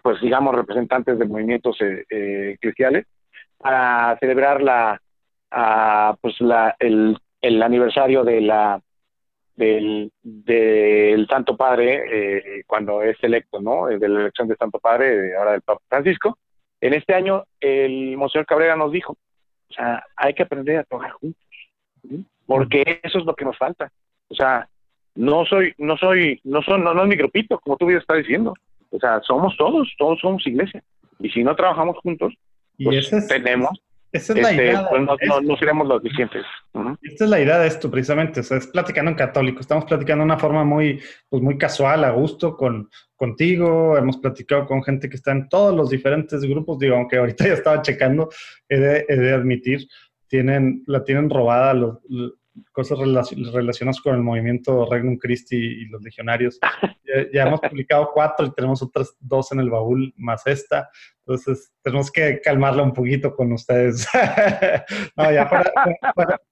pues 0.02 0.20
digamos, 0.20 0.54
representantes 0.54 1.18
de 1.18 1.26
movimientos 1.26 1.80
eh, 1.80 2.04
eh 2.08 2.56
cristianes, 2.60 3.06
para 3.58 4.16
celebrar 4.20 4.62
la, 4.62 5.00
pues 6.20 6.40
la, 6.40 6.76
el, 6.78 7.18
el 7.40 7.62
aniversario 7.62 8.24
de 8.24 8.40
la 8.40 8.80
del, 9.58 10.12
del 10.22 11.26
Santo 11.26 11.56
Padre 11.56 12.04
eh, 12.10 12.62
cuando 12.66 13.02
es 13.02 13.16
electo, 13.22 13.60
¿no? 13.60 13.86
De 13.86 14.08
la 14.08 14.20
elección 14.20 14.46
del 14.46 14.56
Santo 14.56 14.78
Padre, 14.78 15.36
ahora 15.36 15.52
del 15.52 15.62
Papa 15.62 15.82
Francisco. 15.88 16.38
En 16.80 16.94
este 16.94 17.12
año, 17.12 17.44
el 17.60 18.16
Monseñor 18.16 18.46
Cabrera 18.46 18.76
nos 18.76 18.92
dijo, 18.92 19.16
o 19.68 19.72
sea, 19.74 20.04
hay 20.16 20.32
que 20.34 20.44
aprender 20.44 20.78
a 20.78 20.84
trabajar 20.84 21.12
juntos, 21.12 21.42
porque 22.46 23.00
eso 23.02 23.18
es 23.18 23.24
lo 23.24 23.34
que 23.34 23.44
nos 23.44 23.58
falta. 23.58 23.90
O 24.28 24.34
sea, 24.36 24.68
no 25.16 25.44
soy, 25.44 25.74
no 25.78 25.96
soy, 25.96 26.40
no 26.44 26.62
son, 26.62 26.84
no, 26.84 26.94
no 26.94 27.02
es 27.02 27.08
mi 27.08 27.16
grupito, 27.16 27.58
como 27.58 27.76
tú 27.76 27.86
bien 27.86 27.98
estás 27.98 28.18
diciendo. 28.18 28.54
O 28.90 28.98
sea, 28.98 29.20
somos 29.22 29.56
todos, 29.56 29.92
todos 29.98 30.18
somos 30.20 30.46
iglesia. 30.46 30.82
Y 31.18 31.30
si 31.30 31.42
no 31.42 31.54
trabajamos 31.54 31.98
juntos, 31.98 32.32
pues 32.78 33.10
tenemos 33.28 33.78
esa 34.12 34.32
es 34.32 34.40
la 34.40 34.52
idea. 34.52 34.86
Pues 34.88 35.02
no, 35.02 35.40
no, 35.42 35.56
seremos 35.56 35.86
los 35.86 36.02
vigentes. 36.02 36.44
Esta 37.02 37.24
es 37.24 37.30
la 37.30 37.40
idea 37.40 37.58
de 37.58 37.68
esto, 37.68 37.90
precisamente. 37.90 38.40
O 38.40 38.42
sea, 38.42 38.56
es 38.56 38.66
platicando 38.66 39.10
en 39.10 39.16
católico. 39.16 39.60
Estamos 39.60 39.84
platicando 39.84 40.22
de 40.22 40.26
una 40.26 40.38
forma 40.38 40.64
muy, 40.64 41.00
pues 41.28 41.42
muy 41.42 41.58
casual, 41.58 42.04
a 42.04 42.10
gusto, 42.10 42.56
con, 42.56 42.88
contigo. 43.16 43.98
Hemos 43.98 44.16
platicado 44.16 44.66
con 44.66 44.82
gente 44.82 45.10
que 45.10 45.16
está 45.16 45.32
en 45.32 45.48
todos 45.48 45.74
los 45.74 45.90
diferentes 45.90 46.40
grupos. 46.42 46.78
Digo, 46.78 46.96
aunque 46.96 47.18
ahorita 47.18 47.46
ya 47.48 47.54
estaba 47.54 47.82
checando, 47.82 48.30
he 48.68 48.78
de, 48.78 49.04
he 49.08 49.16
de 49.16 49.34
admitir, 49.34 49.86
tienen, 50.26 50.82
la 50.86 51.04
tienen 51.04 51.28
robada 51.28 51.74
los, 51.74 51.98
cosas 52.72 52.98
relacionadas 52.98 54.00
con 54.00 54.14
el 54.14 54.22
movimiento 54.22 54.88
Regnum 54.90 55.16
Christi 55.18 55.56
y 55.56 55.84
los 55.86 56.02
legionarios. 56.02 56.58
Ya, 57.32 57.44
hemos 57.44 57.60
publicado 57.60 58.10
cuatro 58.12 58.46
y 58.46 58.52
tenemos 58.52 58.82
otras 58.82 59.16
dos 59.18 59.50
en 59.52 59.60
el 59.60 59.70
baúl, 59.70 60.12
más 60.18 60.46
esta. 60.46 60.90
Entonces, 61.20 61.72
tenemos 61.82 62.12
que 62.12 62.38
calmarla 62.42 62.82
un 62.82 62.92
poquito 62.92 63.34
con 63.34 63.50
ustedes. 63.50 64.06
no, 65.16 65.32
ya 65.32 65.48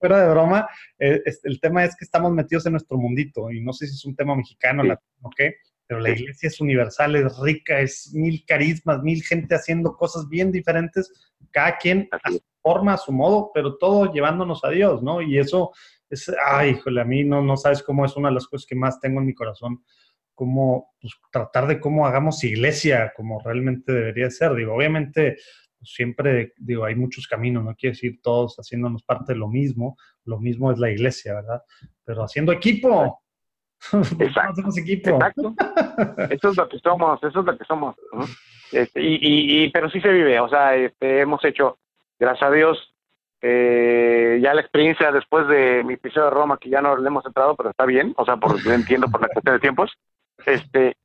fuera, 0.01 0.25
de 0.25 0.31
broma, 0.31 0.67
eh, 0.99 1.23
el 1.45 1.61
tema 1.61 1.85
es 1.85 1.95
que 1.95 2.07
estamos 2.07 2.33
metidos 2.33 2.65
en 2.65 2.73
nuestro 2.73 2.97
mundito 2.97 3.51
y 3.51 3.61
no 3.61 3.75
sé 3.75 3.87
si 3.87 3.95
es 3.97 4.05
un 4.07 4.17
tema 4.17 4.35
mexicano 4.35 4.83
o 5.21 5.31
qué, 5.37 5.57
pero 5.87 6.01
la 6.01 6.11
iglesia 6.11 6.49
es 6.49 6.61
universal, 6.61 7.17
es 7.17 7.39
rica, 7.39 7.81
es 7.81 8.13
mil 8.13 8.45
carismas, 8.45 9.03
mil 9.03 9.23
gente 9.23 9.55
haciendo 9.55 9.97
cosas 9.97 10.29
bien 10.29 10.51
diferentes, 10.51 11.13
cada 11.51 11.77
quien 11.77 12.09
a 12.11 12.31
su 12.31 12.43
forma, 12.61 12.95
a 12.95 12.99
su 12.99 13.13
modo, 13.13 13.51
pero 13.55 13.77
todo 13.77 14.13
llevándonos 14.13 14.65
a 14.65 14.71
Dios, 14.71 15.03
¿no? 15.03 15.23
Y 15.23 15.39
eso 15.39 15.73
es, 16.09 16.33
ay, 16.45 16.71
híjole, 16.71 17.01
a 17.01 17.05
mí 17.05 17.25
no, 17.25 17.43
no 17.43 17.57
sabes 17.57 17.83
cómo 17.83 18.05
es 18.05 18.17
una 18.17 18.29
de 18.29 18.35
las 18.35 18.47
cosas 18.47 18.67
que 18.67 18.75
más 18.77 19.01
tengo 19.01 19.21
en 19.21 19.27
mi 19.27 19.35
corazón, 19.35 19.83
como 20.35 20.95
pues, 21.01 21.15
tratar 21.33 21.67
de 21.67 21.81
cómo 21.81 22.07
hagamos 22.07 22.45
iglesia 22.45 23.13
como 23.17 23.41
realmente 23.41 23.93
debería 23.93 24.31
ser. 24.31 24.55
Digo, 24.55 24.75
obviamente, 24.75 25.37
pues, 25.79 25.93
siempre, 25.93 26.53
digo, 26.59 26.85
hay 26.85 26.95
muchos 26.95 27.27
caminos, 27.27 27.65
no 27.65 27.75
quiere 27.75 27.95
decir 27.95 28.21
todos 28.23 28.57
haciéndonos 28.57 29.03
parte 29.03 29.33
de 29.33 29.39
lo 29.39 29.49
mismo, 29.49 29.97
lo 30.25 30.39
mismo 30.39 30.71
es 30.71 30.79
la 30.79 30.91
iglesia, 30.91 31.35
¿verdad? 31.35 31.63
Pero 32.05 32.23
haciendo 32.23 32.53
equipo. 32.53 33.23
Exacto. 33.93 34.51
hacemos 34.51 34.79
equipo. 34.79 35.11
Exacto. 35.11 35.55
Eso 36.31 36.51
es 36.51 36.57
lo 36.57 36.69
que 36.69 36.79
somos, 36.79 37.23
eso 37.23 37.41
es 37.41 37.47
lo 37.47 37.59
que 37.59 37.65
somos. 37.65 37.97
Este, 38.73 39.01
y, 39.01 39.65
y, 39.65 39.71
pero 39.71 39.89
sí 39.91 40.01
se 40.01 40.09
vive, 40.09 40.41
o 40.41 40.49
sea, 40.49 40.75
este, 40.75 41.21
hemos 41.21 41.45
hecho, 41.45 41.79
gracias 42.19 42.51
a 42.51 42.53
Dios, 42.53 42.96
eh, 43.49 44.41
ya 44.43 44.55
la 44.55 44.61
experiencia 44.61 45.13
después 45.13 45.47
de 45.47 45.85
mi 45.85 45.95
episodio 45.95 46.25
de 46.25 46.33
Roma, 46.33 46.59
que 46.59 46.69
ya 46.69 46.83
no 46.83 46.97
le 46.97 47.07
hemos 47.07 47.25
entrado, 47.25 47.55
pero 47.55 47.71
está 47.71 47.87
bien, 47.87 48.13
o 48.17 48.25
sea, 48.25 48.39
por, 48.39 48.57
entiendo 48.67 49.09
por 49.09 49.23
la 49.23 49.29
cuestión 49.29 49.55
de 49.55 49.61
tiempos. 49.61 49.93
Este, 50.45 50.97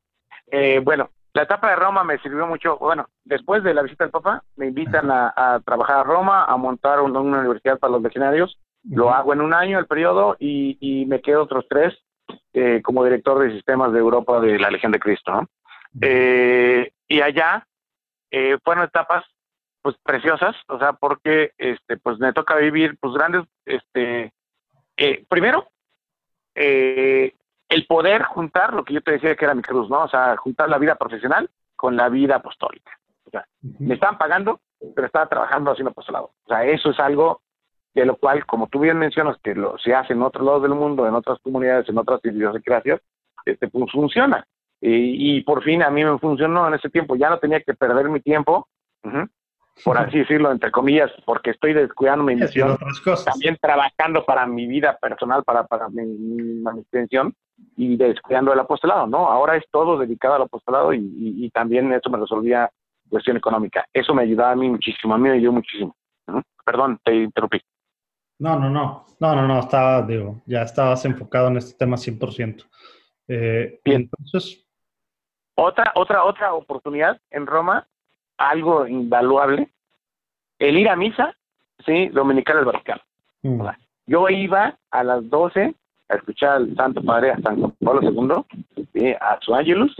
eh, 0.48 0.82
bueno, 0.84 1.12
la 1.34 1.44
etapa 1.44 1.70
de 1.70 1.76
Roma 1.76 2.04
me 2.04 2.18
sirvió 2.18 2.48
mucho. 2.48 2.80
Bueno, 2.80 3.06
después 3.26 3.64
de 3.64 3.76
la 3.76 3.84
visita 3.84 4.06
del 4.06 4.12
Papa, 4.12 4.44
me 4.56 4.66
invitan 4.66 5.12
a, 5.12 5.62
trabajar 5.64 5.98
a 5.98 6.04
Roma, 6.04 6.46
a 6.46 6.58
montar 6.58 7.00
una 7.02 7.20
universidad 7.20 7.78
para 7.78 7.94
los 7.94 8.02
legionarios. 8.02 8.58
Lo 8.90 9.12
hago 9.12 9.34
en 9.34 9.42
un 9.42 9.54
año, 9.54 9.78
el 9.78 9.86
periodo, 9.86 10.36
y, 10.40 11.06
me 11.08 11.22
quedo 11.22 11.44
otros 11.44 11.66
tres 11.70 11.94
eh, 12.54 12.82
como 12.84 13.04
director 13.04 13.38
de 13.38 13.52
sistemas 13.52 13.94
de 13.94 14.00
Europa 14.00 14.40
de 14.40 14.58
la 14.58 14.72
Legión 14.72 14.92
de 14.92 15.00
Cristo. 15.00 15.48
Eh, 16.02 16.92
y 17.08 17.22
allá 17.22 17.68
fueron 18.64 18.86
etapas 18.86 19.26
pues 19.82 19.96
preciosas, 20.04 20.56
o 20.68 20.78
sea, 20.78 20.94
porque 20.94 21.52
este 21.58 21.98
pues 21.98 22.20
me 22.20 22.34
toca 22.34 22.56
vivir 22.56 22.98
pues 23.00 23.14
grandes 23.14 23.46
este 23.66 24.32
eh, 24.98 25.26
primero 25.28 25.68
eh, 26.56 27.34
el 27.70 27.88
poder 27.88 28.24
juntar 28.24 28.74
lo 28.74 28.84
que 28.84 28.94
yo 28.94 29.02
te 29.02 29.14
decía 29.14 29.36
que 29.36 29.46
era 29.46 29.56
mi 29.56 29.62
cruz, 29.62 29.90
¿no? 29.90 30.04
O 30.04 30.10
sea, 30.10 30.36
juntar 30.38 30.70
la 30.70 30.78
vida 30.78 30.96
profesional 30.96 31.50
con 31.76 31.96
la 31.96 32.10
vida 32.10 32.36
apostólica. 32.36 32.92
O 33.26 33.30
sea, 33.30 33.46
me 33.80 33.94
estaban 33.94 34.18
pagando, 34.18 34.60
pero 34.94 35.08
estaba 35.08 35.28
trabajando 35.28 35.72
haciendo 35.72 35.92
apostolado. 35.92 36.32
O 36.44 36.48
sea, 36.48 36.66
eso 36.66 36.90
es 36.90 37.00
algo 37.00 37.42
de 37.94 38.06
lo 38.06 38.18
cual, 38.18 38.46
como 38.46 38.68
tú 38.68 38.80
bien 38.80 38.98
mencionas, 38.98 39.38
que 39.42 39.56
lo, 39.56 39.78
se 39.78 39.94
hace 39.94 40.14
en 40.14 40.22
otros 40.22 40.46
lados 40.46 40.64
del 40.64 40.76
mundo, 40.76 41.08
en 41.08 41.16
otras 41.16 41.40
comunidades, 41.40 41.88
en 41.90 41.98
otras 41.98 42.20
idiosincrasias, 42.24 43.02
este, 43.46 43.68
pues 43.70 43.92
funciona. 43.92 44.46
Y, 44.82 45.38
y, 45.38 45.44
por 45.44 45.64
fin 45.64 45.84
a 45.84 45.90
mí 45.90 46.04
me 46.04 46.18
funcionó 46.20 46.68
en 46.68 46.74
ese 46.74 46.90
tiempo. 46.90 47.16
Ya 47.16 47.30
no 47.30 47.40
tenía 47.40 47.62
que 47.62 47.74
perder 47.74 48.10
mi 48.10 48.20
tiempo 48.20 48.68
por 49.84 49.98
así 49.98 50.20
decirlo, 50.20 50.52
entre 50.52 50.72
comillas, 50.72 51.12
porque 51.26 51.52
estoy 51.52 51.74
descuidando 51.74 52.24
mi 52.24 52.36
misión, 52.36 52.78
también 53.26 53.58
trabajando 53.62 54.26
para 54.26 54.46
mi 54.46 54.68
vida 54.68 54.98
personal, 55.02 55.44
para, 55.44 55.66
para 55.66 55.90
mi, 55.90 56.06
mi, 56.06 56.64
y 57.78 57.96
descuidando 57.98 58.54
el 58.54 58.60
apostolado, 58.60 59.08
¿no? 59.08 59.28
Ahora 59.30 59.56
es 59.56 59.64
todo 59.72 59.98
dedicado 59.98 60.36
al 60.36 60.44
apostolado 60.44 60.94
y, 60.94 61.00
y, 61.16 61.50
también 61.52 61.92
eso 61.94 62.10
me 62.10 62.18
resolvía 62.18 62.70
cuestión 63.10 63.38
económica. 63.38 63.86
Eso 63.94 64.14
me 64.14 64.24
ayudaba 64.24 64.52
a 64.52 64.56
mí 64.56 64.70
muchísimo, 64.70 65.14
a 65.14 65.18
mí 65.18 65.30
me 65.30 65.36
ayudó 65.36 65.54
muchísimo. 65.54 65.96
Perdón, 66.66 67.00
te 67.04 67.16
interrumpí. 67.16 67.62
No, 68.40 68.58
no, 68.58 68.70
no, 68.70 69.06
no, 69.20 69.36
no, 69.36 69.48
no, 69.48 69.60
estaba, 69.60 70.02
digo, 70.02 70.42
ya 70.46 70.64
estabas 70.64 71.06
enfocado 71.06 71.50
en 71.50 71.58
este 71.58 71.78
tema 71.78 71.98
100%. 71.98 72.66
Eh, 73.28 73.80
Bien. 73.86 74.02
Entonces... 74.02 74.66
Otra, 75.56 75.92
otra, 75.96 76.24
otra 76.24 76.54
oportunidad 76.54 77.20
en 77.30 77.46
Roma 77.46 77.88
algo 78.50 78.88
invaluable, 78.88 79.70
el 80.60 80.78
ir 80.78 80.90
a 80.90 80.96
misa, 80.96 81.36
sí, 81.86 82.10
dominical 82.10 82.58
al 82.58 82.66
Vaticano. 82.66 83.02
Mm. 83.44 83.68
Yo 84.08 84.30
iba 84.30 84.78
a 84.90 85.04
las 85.04 85.30
12 85.30 85.76
a 86.10 86.16
escuchar 86.16 86.50
al 86.58 86.76
Santo 86.76 87.02
Padre, 87.02 87.32
a 87.32 87.40
San 87.42 87.72
Pablo 87.80 88.46
II, 88.94 89.16
a 89.20 89.40
su 89.42 89.56
Ángelus, 89.56 89.96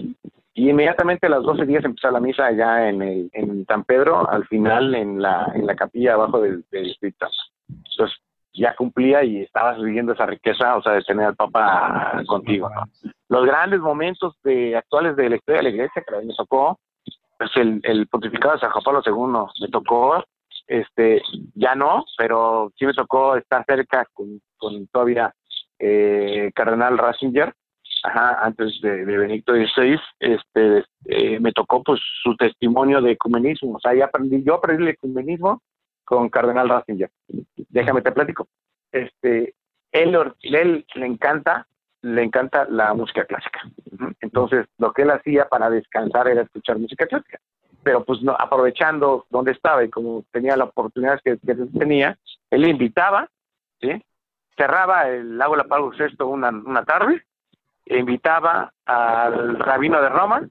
y 0.54 0.70
inmediatamente 0.70 1.28
a 1.28 1.30
las 1.30 1.44
12 1.44 1.66
días 1.66 1.86
empezaba 1.86 2.14
la 2.14 2.20
misa 2.20 2.46
allá 2.46 2.90
en, 2.90 3.02
el, 3.02 3.30
en 3.34 3.66
San 3.66 3.84
Pedro, 3.86 4.30
al 4.30 4.46
final 4.48 4.94
en 4.96 5.22
la, 5.22 5.50
en 5.56 5.66
la 5.66 5.76
capilla 5.76 6.14
abajo 6.14 6.42
del, 6.42 6.66
del 6.72 6.96
Entonces, 7.02 8.18
ya 8.54 8.76
cumplía 8.76 9.24
y 9.24 9.44
estabas 9.44 9.82
viviendo 9.82 10.12
esa 10.14 10.26
riqueza, 10.26 10.76
o 10.76 10.82
sea, 10.82 10.94
de 10.94 11.04
tener 11.04 11.26
al 11.26 11.36
Papa 11.36 12.22
contigo. 12.28 12.70
Los 13.30 13.46
grandes 13.46 13.80
momentos 13.80 14.36
de, 14.44 14.76
actuales 14.76 15.16
de 15.16 15.30
la 15.30 15.36
historia 15.38 15.60
de 15.60 15.64
la 15.64 15.70
iglesia, 15.70 16.04
que 16.06 16.16
a 16.16 16.20
mí 16.20 16.26
me 16.26 16.36
tocó, 16.36 16.78
pues 17.42 17.56
el, 17.56 17.80
el 17.84 18.06
pontificado 18.06 18.54
de 18.54 18.60
San 18.60 18.70
Juan 18.70 18.84
Pablo 18.84 19.02
II 19.04 19.52
me 19.62 19.68
tocó, 19.70 20.24
este, 20.68 21.24
ya 21.56 21.74
no, 21.74 22.06
pero 22.16 22.72
sí 22.78 22.86
me 22.86 22.94
tocó 22.94 23.36
estar 23.36 23.66
cerca 23.66 24.06
con, 24.14 24.40
todavía 24.92 25.34
eh, 25.80 26.52
Cardenal 26.54 27.00
Ratzinger, 27.00 27.52
ajá, 28.04 28.46
antes 28.46 28.80
de, 28.82 29.06
Benito 29.06 29.54
XVI, 29.54 30.00
este, 30.20 30.86
eh, 31.06 31.40
me 31.40 31.52
tocó 31.52 31.82
pues 31.82 32.00
su 32.22 32.36
testimonio 32.36 33.02
de 33.02 33.14
ecumenismo, 33.14 33.78
o 33.78 33.80
sea, 33.80 33.96
ya 33.96 34.06
aprendí, 34.06 34.44
yo 34.44 34.54
aprendí 34.54 34.84
el 34.84 34.90
ecumenismo 34.90 35.64
con 36.06 36.30
Cardenal 36.30 36.70
Ratzinger. 36.70 37.10
Déjame 37.70 38.04
te 38.04 38.12
platico. 38.12 38.48
Este, 38.92 39.56
él 39.92 40.16
le 40.44 41.06
encanta 41.08 41.66
le 42.02 42.24
encanta 42.24 42.66
la 42.70 42.94
música 42.94 43.26
clásica. 43.26 43.62
Entonces, 44.22 44.68
lo 44.78 44.92
que 44.94 45.04
él 45.04 45.12
hacía 45.12 45.48
para 45.48 45.70
descansar 45.70 46.28
era 46.28 46.42
escuchar 46.42 46.80
música 46.80 47.06
clásica. 47.06 47.40
Pero 47.84 48.04
pues 48.04 48.20
aprovechando 48.38 49.26
donde 49.30 49.52
estaba 49.52 49.84
y 49.84 49.90
como 49.90 50.24
tenía 50.32 50.56
la 50.56 50.66
oportunidad 50.66 51.20
que, 51.24 51.38
tenía, 51.38 52.18
él 52.50 52.62
le 52.62 52.70
invitaba, 52.70 53.28
cerraba 54.56 55.10
el 55.10 55.38
lago 55.38 55.56
La 55.56 55.64
Palo 55.64 55.92
VI 55.92 56.24
una, 56.24 56.50
una 56.50 56.84
tarde, 56.84 57.24
e 57.86 57.98
invitaba 57.98 58.72
al 58.86 59.60
rabino 59.60 60.02
de 60.02 60.10
Roma 60.10 60.48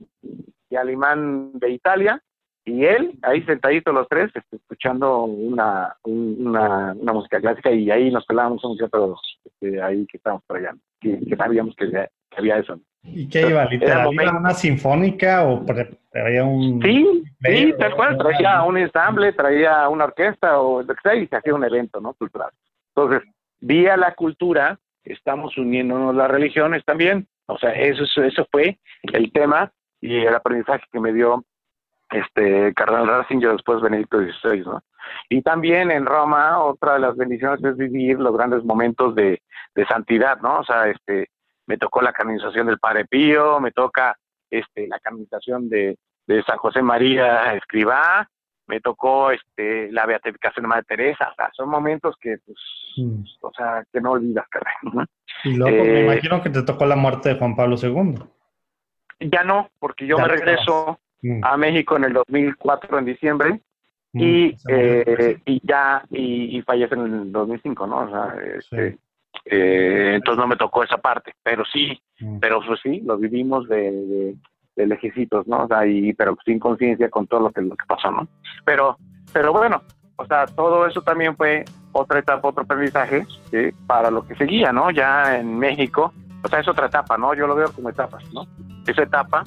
y 0.68 0.76
al 0.76 0.90
imán 0.90 1.52
de 1.54 1.70
Italia, 1.70 2.22
y 2.70 2.84
él, 2.84 3.18
ahí 3.22 3.42
sentaditos 3.42 3.92
los 3.92 4.08
tres, 4.08 4.30
este, 4.34 4.56
escuchando 4.56 5.24
una, 5.24 5.96
una, 6.04 6.94
música 6.94 7.40
clásica, 7.40 7.70
y 7.70 7.90
ahí 7.90 8.10
nos 8.10 8.24
pelábamos 8.26 8.64
un 8.64 8.76
pero 8.90 9.16
este, 9.44 9.82
ahí 9.82 10.06
que 10.06 10.16
estábamos 10.16 10.44
por 10.44 10.56
allá 10.56 10.74
que, 11.00 11.36
sabíamos 11.36 11.74
que, 11.76 12.08
había 12.36 12.58
eso. 12.58 12.78
¿Y 13.02 13.28
qué 13.28 13.48
iba? 13.48 13.64
¿Literal? 13.64 14.12
¿Iba 14.12 14.38
una 14.38 14.52
sinfónica 14.52 15.44
o 15.44 15.64
traía 16.10 16.44
un...? 16.44 16.80
Sí, 16.82 17.24
sí, 17.42 17.74
tal 17.78 17.96
cual. 17.96 18.18
Traía 18.18 18.62
un 18.62 18.76
ensamble, 18.76 19.32
traía 19.32 19.88
una 19.88 20.04
orquesta 20.04 20.60
o 20.60 20.82
lo 20.82 20.94
que 20.94 21.00
sea 21.02 21.14
y 21.14 21.26
se 21.26 21.36
hacía 21.36 21.54
un 21.54 21.64
evento 21.64 22.00
¿no? 22.00 22.12
cultural. 22.14 22.50
Entonces, 22.94 23.28
vía 23.60 23.96
la 23.96 24.14
cultura, 24.14 24.78
estamos 25.04 25.56
uniéndonos 25.56 26.14
las 26.14 26.30
religiones 26.30 26.84
también. 26.84 27.26
O 27.46 27.58
sea, 27.58 27.70
eso, 27.72 28.04
eso 28.22 28.46
fue 28.52 28.78
el 29.02 29.32
tema 29.32 29.72
y 30.00 30.16
el 30.16 30.34
aprendizaje 30.34 30.84
que 30.92 31.00
me 31.00 31.12
dio 31.12 31.44
este 32.10 32.74
Cardenal 32.74 33.06
Ratzinger, 33.06 33.52
después 33.52 33.80
Benedicto 33.80 34.18
XVI, 34.18 34.60
¿no? 34.60 34.82
Y 35.28 35.42
también 35.42 35.90
en 35.90 36.06
Roma, 36.06 36.62
otra 36.62 36.94
de 36.94 37.00
las 37.00 37.16
bendiciones 37.16 37.62
es 37.64 37.76
vivir 37.76 38.18
los 38.18 38.36
grandes 38.36 38.64
momentos 38.64 39.14
de, 39.14 39.42
de 39.74 39.86
santidad, 39.86 40.38
¿no? 40.40 40.60
O 40.60 40.64
sea, 40.64 40.88
este, 40.88 41.30
me 41.66 41.78
tocó 41.78 42.02
la 42.02 42.12
canonización 42.12 42.66
del 42.66 42.78
Padre 42.78 43.04
Pío, 43.06 43.60
me 43.60 43.72
toca 43.72 44.16
este, 44.50 44.88
la 44.88 44.98
canonización 44.98 45.68
de, 45.68 45.98
de 46.26 46.42
San 46.42 46.58
José 46.58 46.82
María 46.82 47.54
Escribá, 47.54 48.28
me 48.66 48.80
tocó 48.80 49.32
este 49.32 49.90
la 49.90 50.06
beatificación 50.06 50.62
de 50.62 50.68
Madre 50.68 50.84
Teresa, 50.84 51.28
o 51.30 51.34
sea, 51.34 51.50
son 51.52 51.68
momentos 51.68 52.16
que, 52.20 52.36
pues, 52.46 52.58
mm. 52.96 53.22
o 53.40 53.52
sea, 53.52 53.84
que 53.92 54.00
no 54.00 54.12
olvidas, 54.12 54.46
caray. 54.48 55.06
Y 55.44 55.56
luego 55.56 55.84
me 55.84 56.00
eh, 56.00 56.04
imagino 56.04 56.42
que 56.42 56.50
te 56.50 56.62
tocó 56.62 56.86
la 56.86 56.96
muerte 56.96 57.30
de 57.30 57.38
Juan 57.38 57.56
Pablo 57.56 57.76
II. 57.80 58.14
Ya 59.20 59.42
no, 59.44 59.70
porque 59.78 60.06
yo 60.06 60.18
me 60.18 60.28
regreso 60.28 60.98
mm. 61.22 61.44
a 61.44 61.56
México 61.56 61.96
en 61.96 62.04
el 62.04 62.12
2004, 62.12 62.98
en 62.98 63.04
diciembre, 63.04 63.60
mm, 64.12 64.20
y, 64.20 64.56
eh, 64.68 65.38
y 65.44 65.60
ya, 65.66 66.04
y, 66.10 66.60
fallece 66.62 66.94
en 66.94 67.00
el 67.00 67.32
2005, 67.32 67.86
¿no? 67.86 67.98
O 67.98 68.08
sea, 68.10 68.34
este, 68.56 68.98
eh, 69.44 70.12
entonces 70.14 70.38
no 70.38 70.46
me 70.46 70.56
tocó 70.56 70.82
esa 70.82 70.98
parte, 70.98 71.34
pero 71.42 71.64
sí, 71.64 72.00
pero 72.40 72.60
pues 72.66 72.80
sí, 72.82 73.00
lo 73.04 73.16
vivimos 73.16 73.68
de 73.68 74.34
de 74.76 74.86
lejecitos, 74.86 75.46
¿no? 75.46 75.64
O 75.64 75.68
sea, 75.68 75.86
y, 75.86 76.12
pero 76.14 76.36
sin 76.44 76.58
conciencia 76.58 77.10
con 77.10 77.26
todo 77.26 77.40
lo 77.40 77.50
que, 77.50 77.60
lo 77.60 77.76
que 77.76 77.86
pasó, 77.86 78.10
¿no? 78.10 78.26
Pero, 78.64 78.96
pero 79.32 79.52
bueno, 79.52 79.82
o 80.16 80.24
sea, 80.26 80.46
todo 80.46 80.86
eso 80.86 81.02
también 81.02 81.36
fue 81.36 81.64
otra 81.92 82.18
etapa, 82.18 82.48
otro 82.48 82.62
aprendizaje 82.62 83.26
para 83.86 84.10
lo 84.10 84.26
que 84.26 84.34
seguía, 84.36 84.72
¿no? 84.72 84.90
Ya 84.90 85.38
en 85.38 85.58
México, 85.58 86.12
o 86.42 86.48
sea, 86.48 86.60
es 86.60 86.68
otra 86.68 86.86
etapa, 86.86 87.16
¿no? 87.18 87.34
Yo 87.34 87.46
lo 87.46 87.54
veo 87.54 87.72
como 87.72 87.90
etapas, 87.90 88.24
¿no? 88.32 88.46
Esa 88.86 89.02
etapa 89.02 89.44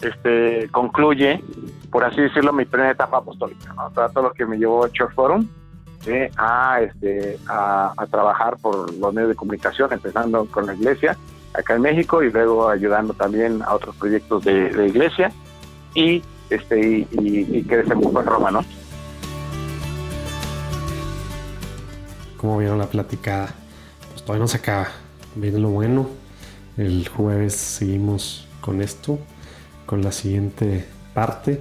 este, 0.00 0.68
concluye, 0.70 1.42
por 1.90 2.04
así 2.04 2.20
decirlo, 2.20 2.52
mi 2.52 2.64
primera 2.64 2.92
etapa 2.92 3.18
apostólica, 3.18 3.72
¿no? 3.74 3.90
todo 3.90 4.22
lo 4.22 4.32
que 4.32 4.46
me 4.46 4.58
llevó 4.58 4.88
Church 4.88 5.14
Forum 5.14 5.46
a, 6.36 6.80
este, 6.82 7.38
a, 7.48 7.92
a 7.96 8.06
trabajar 8.06 8.56
por 8.58 8.92
los 8.94 9.12
medios 9.12 9.30
de 9.30 9.34
comunicación, 9.34 9.92
empezando 9.92 10.46
con 10.46 10.66
la 10.66 10.74
iglesia, 10.74 11.16
acá 11.54 11.74
en 11.74 11.82
México 11.82 12.22
y 12.22 12.30
luego 12.30 12.68
ayudando 12.68 13.14
también 13.14 13.62
a 13.62 13.74
otros 13.74 13.96
proyectos 13.96 14.44
de, 14.44 14.86
iglesia 14.86 15.32
y 15.94 16.22
este 16.50 16.78
y, 16.80 17.08
y, 17.10 17.62
que 17.64 17.78
desemboco 17.78 18.20
en 18.20 18.26
Roma, 18.26 18.50
¿no? 18.50 18.64
Vieron 22.58 22.78
la 22.78 22.86
platicada, 22.86 23.48
pues 24.10 24.22
todavía 24.22 24.42
no 24.42 24.46
se 24.46 24.58
acaba. 24.58 24.86
Viene 25.34 25.58
lo 25.58 25.70
bueno. 25.70 26.08
El 26.76 27.08
jueves 27.08 27.54
seguimos 27.56 28.46
con 28.60 28.80
esto, 28.82 29.18
con 29.86 30.02
la 30.02 30.12
siguiente 30.12 30.84
parte. 31.14 31.60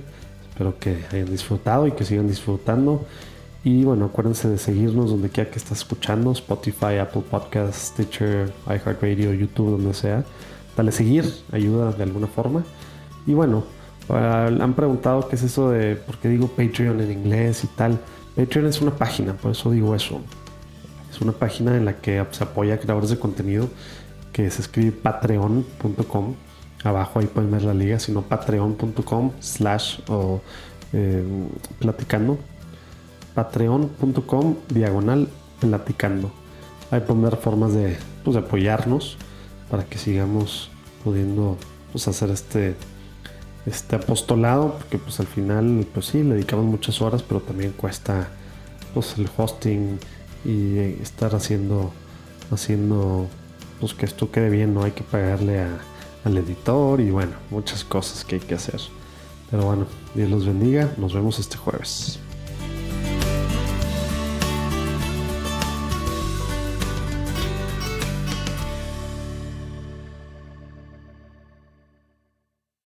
Espero 0.49 0.77
que 0.79 1.05
hayan 1.11 1.29
disfrutado 1.29 1.87
y 1.87 1.91
que 1.91 2.03
sigan 2.03 2.27
disfrutando. 2.27 3.05
Y 3.63 3.83
bueno, 3.83 4.05
acuérdense 4.05 4.47
de 4.47 4.57
seguirnos 4.57 5.09
donde 5.09 5.29
quiera 5.29 5.49
que 5.49 5.57
estés 5.57 5.79
escuchando, 5.79 6.31
Spotify, 6.31 6.97
Apple 7.01 7.23
Podcasts, 7.29 7.93
Stitcher, 7.93 8.53
iHeartRadio, 8.67 9.33
YouTube, 9.33 9.71
donde 9.71 9.93
sea. 9.93 10.23
Dale 10.77 10.91
seguir, 10.91 11.25
ayuda 11.51 11.91
de 11.91 12.03
alguna 12.03 12.27
forma. 12.27 12.63
Y 13.25 13.33
bueno, 13.33 13.63
han 14.09 14.73
preguntado 14.75 15.27
qué 15.27 15.35
es 15.35 15.43
eso 15.43 15.71
de 15.71 15.95
por 15.95 16.17
qué 16.19 16.29
digo 16.29 16.47
Patreon 16.47 17.01
en 17.01 17.11
inglés 17.11 17.63
y 17.63 17.67
tal. 17.67 17.99
Patreon 18.35 18.67
es 18.67 18.81
una 18.81 18.95
página, 18.95 19.33
por 19.33 19.51
eso 19.51 19.71
digo 19.71 19.95
eso. 19.95 20.21
Es 21.09 21.21
una 21.21 21.31
página 21.31 21.75
en 21.75 21.85
la 21.85 21.97
que 21.97 22.23
se 22.31 22.43
apoya 22.43 22.75
a 22.75 22.77
creadores 22.77 23.09
de 23.09 23.17
contenido 23.17 23.69
que 24.31 24.49
se 24.51 24.61
escribe 24.61 24.91
patreon.com. 24.91 26.35
Abajo 26.85 27.19
ahí 27.19 27.25
pueden 27.25 27.51
ver 27.51 27.63
la 27.63 27.73
liga, 27.73 27.99
sino 27.99 28.21
patreon.com 28.21 29.31
slash 29.41 29.99
o 30.07 30.39
eh, 30.93 31.23
platicando 31.79 32.37
patreon.com 33.35 34.55
diagonal 34.69 35.27
platicando. 35.59 36.31
Hay 36.89 37.01
poner 37.01 37.35
formas 37.35 37.73
de, 37.73 37.97
pues, 38.23 38.37
apoyarnos 38.37 39.17
para 39.69 39.83
que 39.83 39.97
sigamos 39.97 40.69
pudiendo 41.03 41.57
pues, 41.91 42.07
hacer 42.07 42.31
este, 42.31 42.75
este 43.65 43.97
apostolado, 43.97 44.75
porque 44.75 44.97
pues 44.97 45.19
al 45.19 45.27
final, 45.27 45.85
pues 45.93 46.07
sí, 46.07 46.23
le 46.23 46.35
dedicamos 46.35 46.65
muchas 46.65 47.01
horas, 47.01 47.21
pero 47.21 47.41
también 47.41 47.71
cuesta 47.71 48.29
pues 48.93 49.17
el 49.17 49.29
hosting 49.35 49.99
y 50.45 50.77
estar 51.01 51.35
haciendo, 51.35 51.91
haciendo 52.49 53.27
pues 53.79 53.93
que 53.93 54.05
esto 54.05 54.31
quede 54.31 54.49
bien, 54.49 54.73
no 54.73 54.83
hay 54.83 54.91
que 54.91 55.03
pagarle 55.03 55.65
al 56.25 56.37
editor 56.37 56.99
y 56.99 57.11
bueno, 57.11 57.33
muchas 57.49 57.85
cosas 57.85 58.25
que 58.25 58.35
hay 58.35 58.41
que 58.41 58.55
hacer. 58.55 58.81
Pero 59.49 59.63
bueno, 59.63 59.85
Dios 60.13 60.29
los 60.29 60.45
bendiga, 60.45 60.91
nos 60.97 61.13
vemos 61.13 61.39
este 61.39 61.55
jueves. 61.55 62.19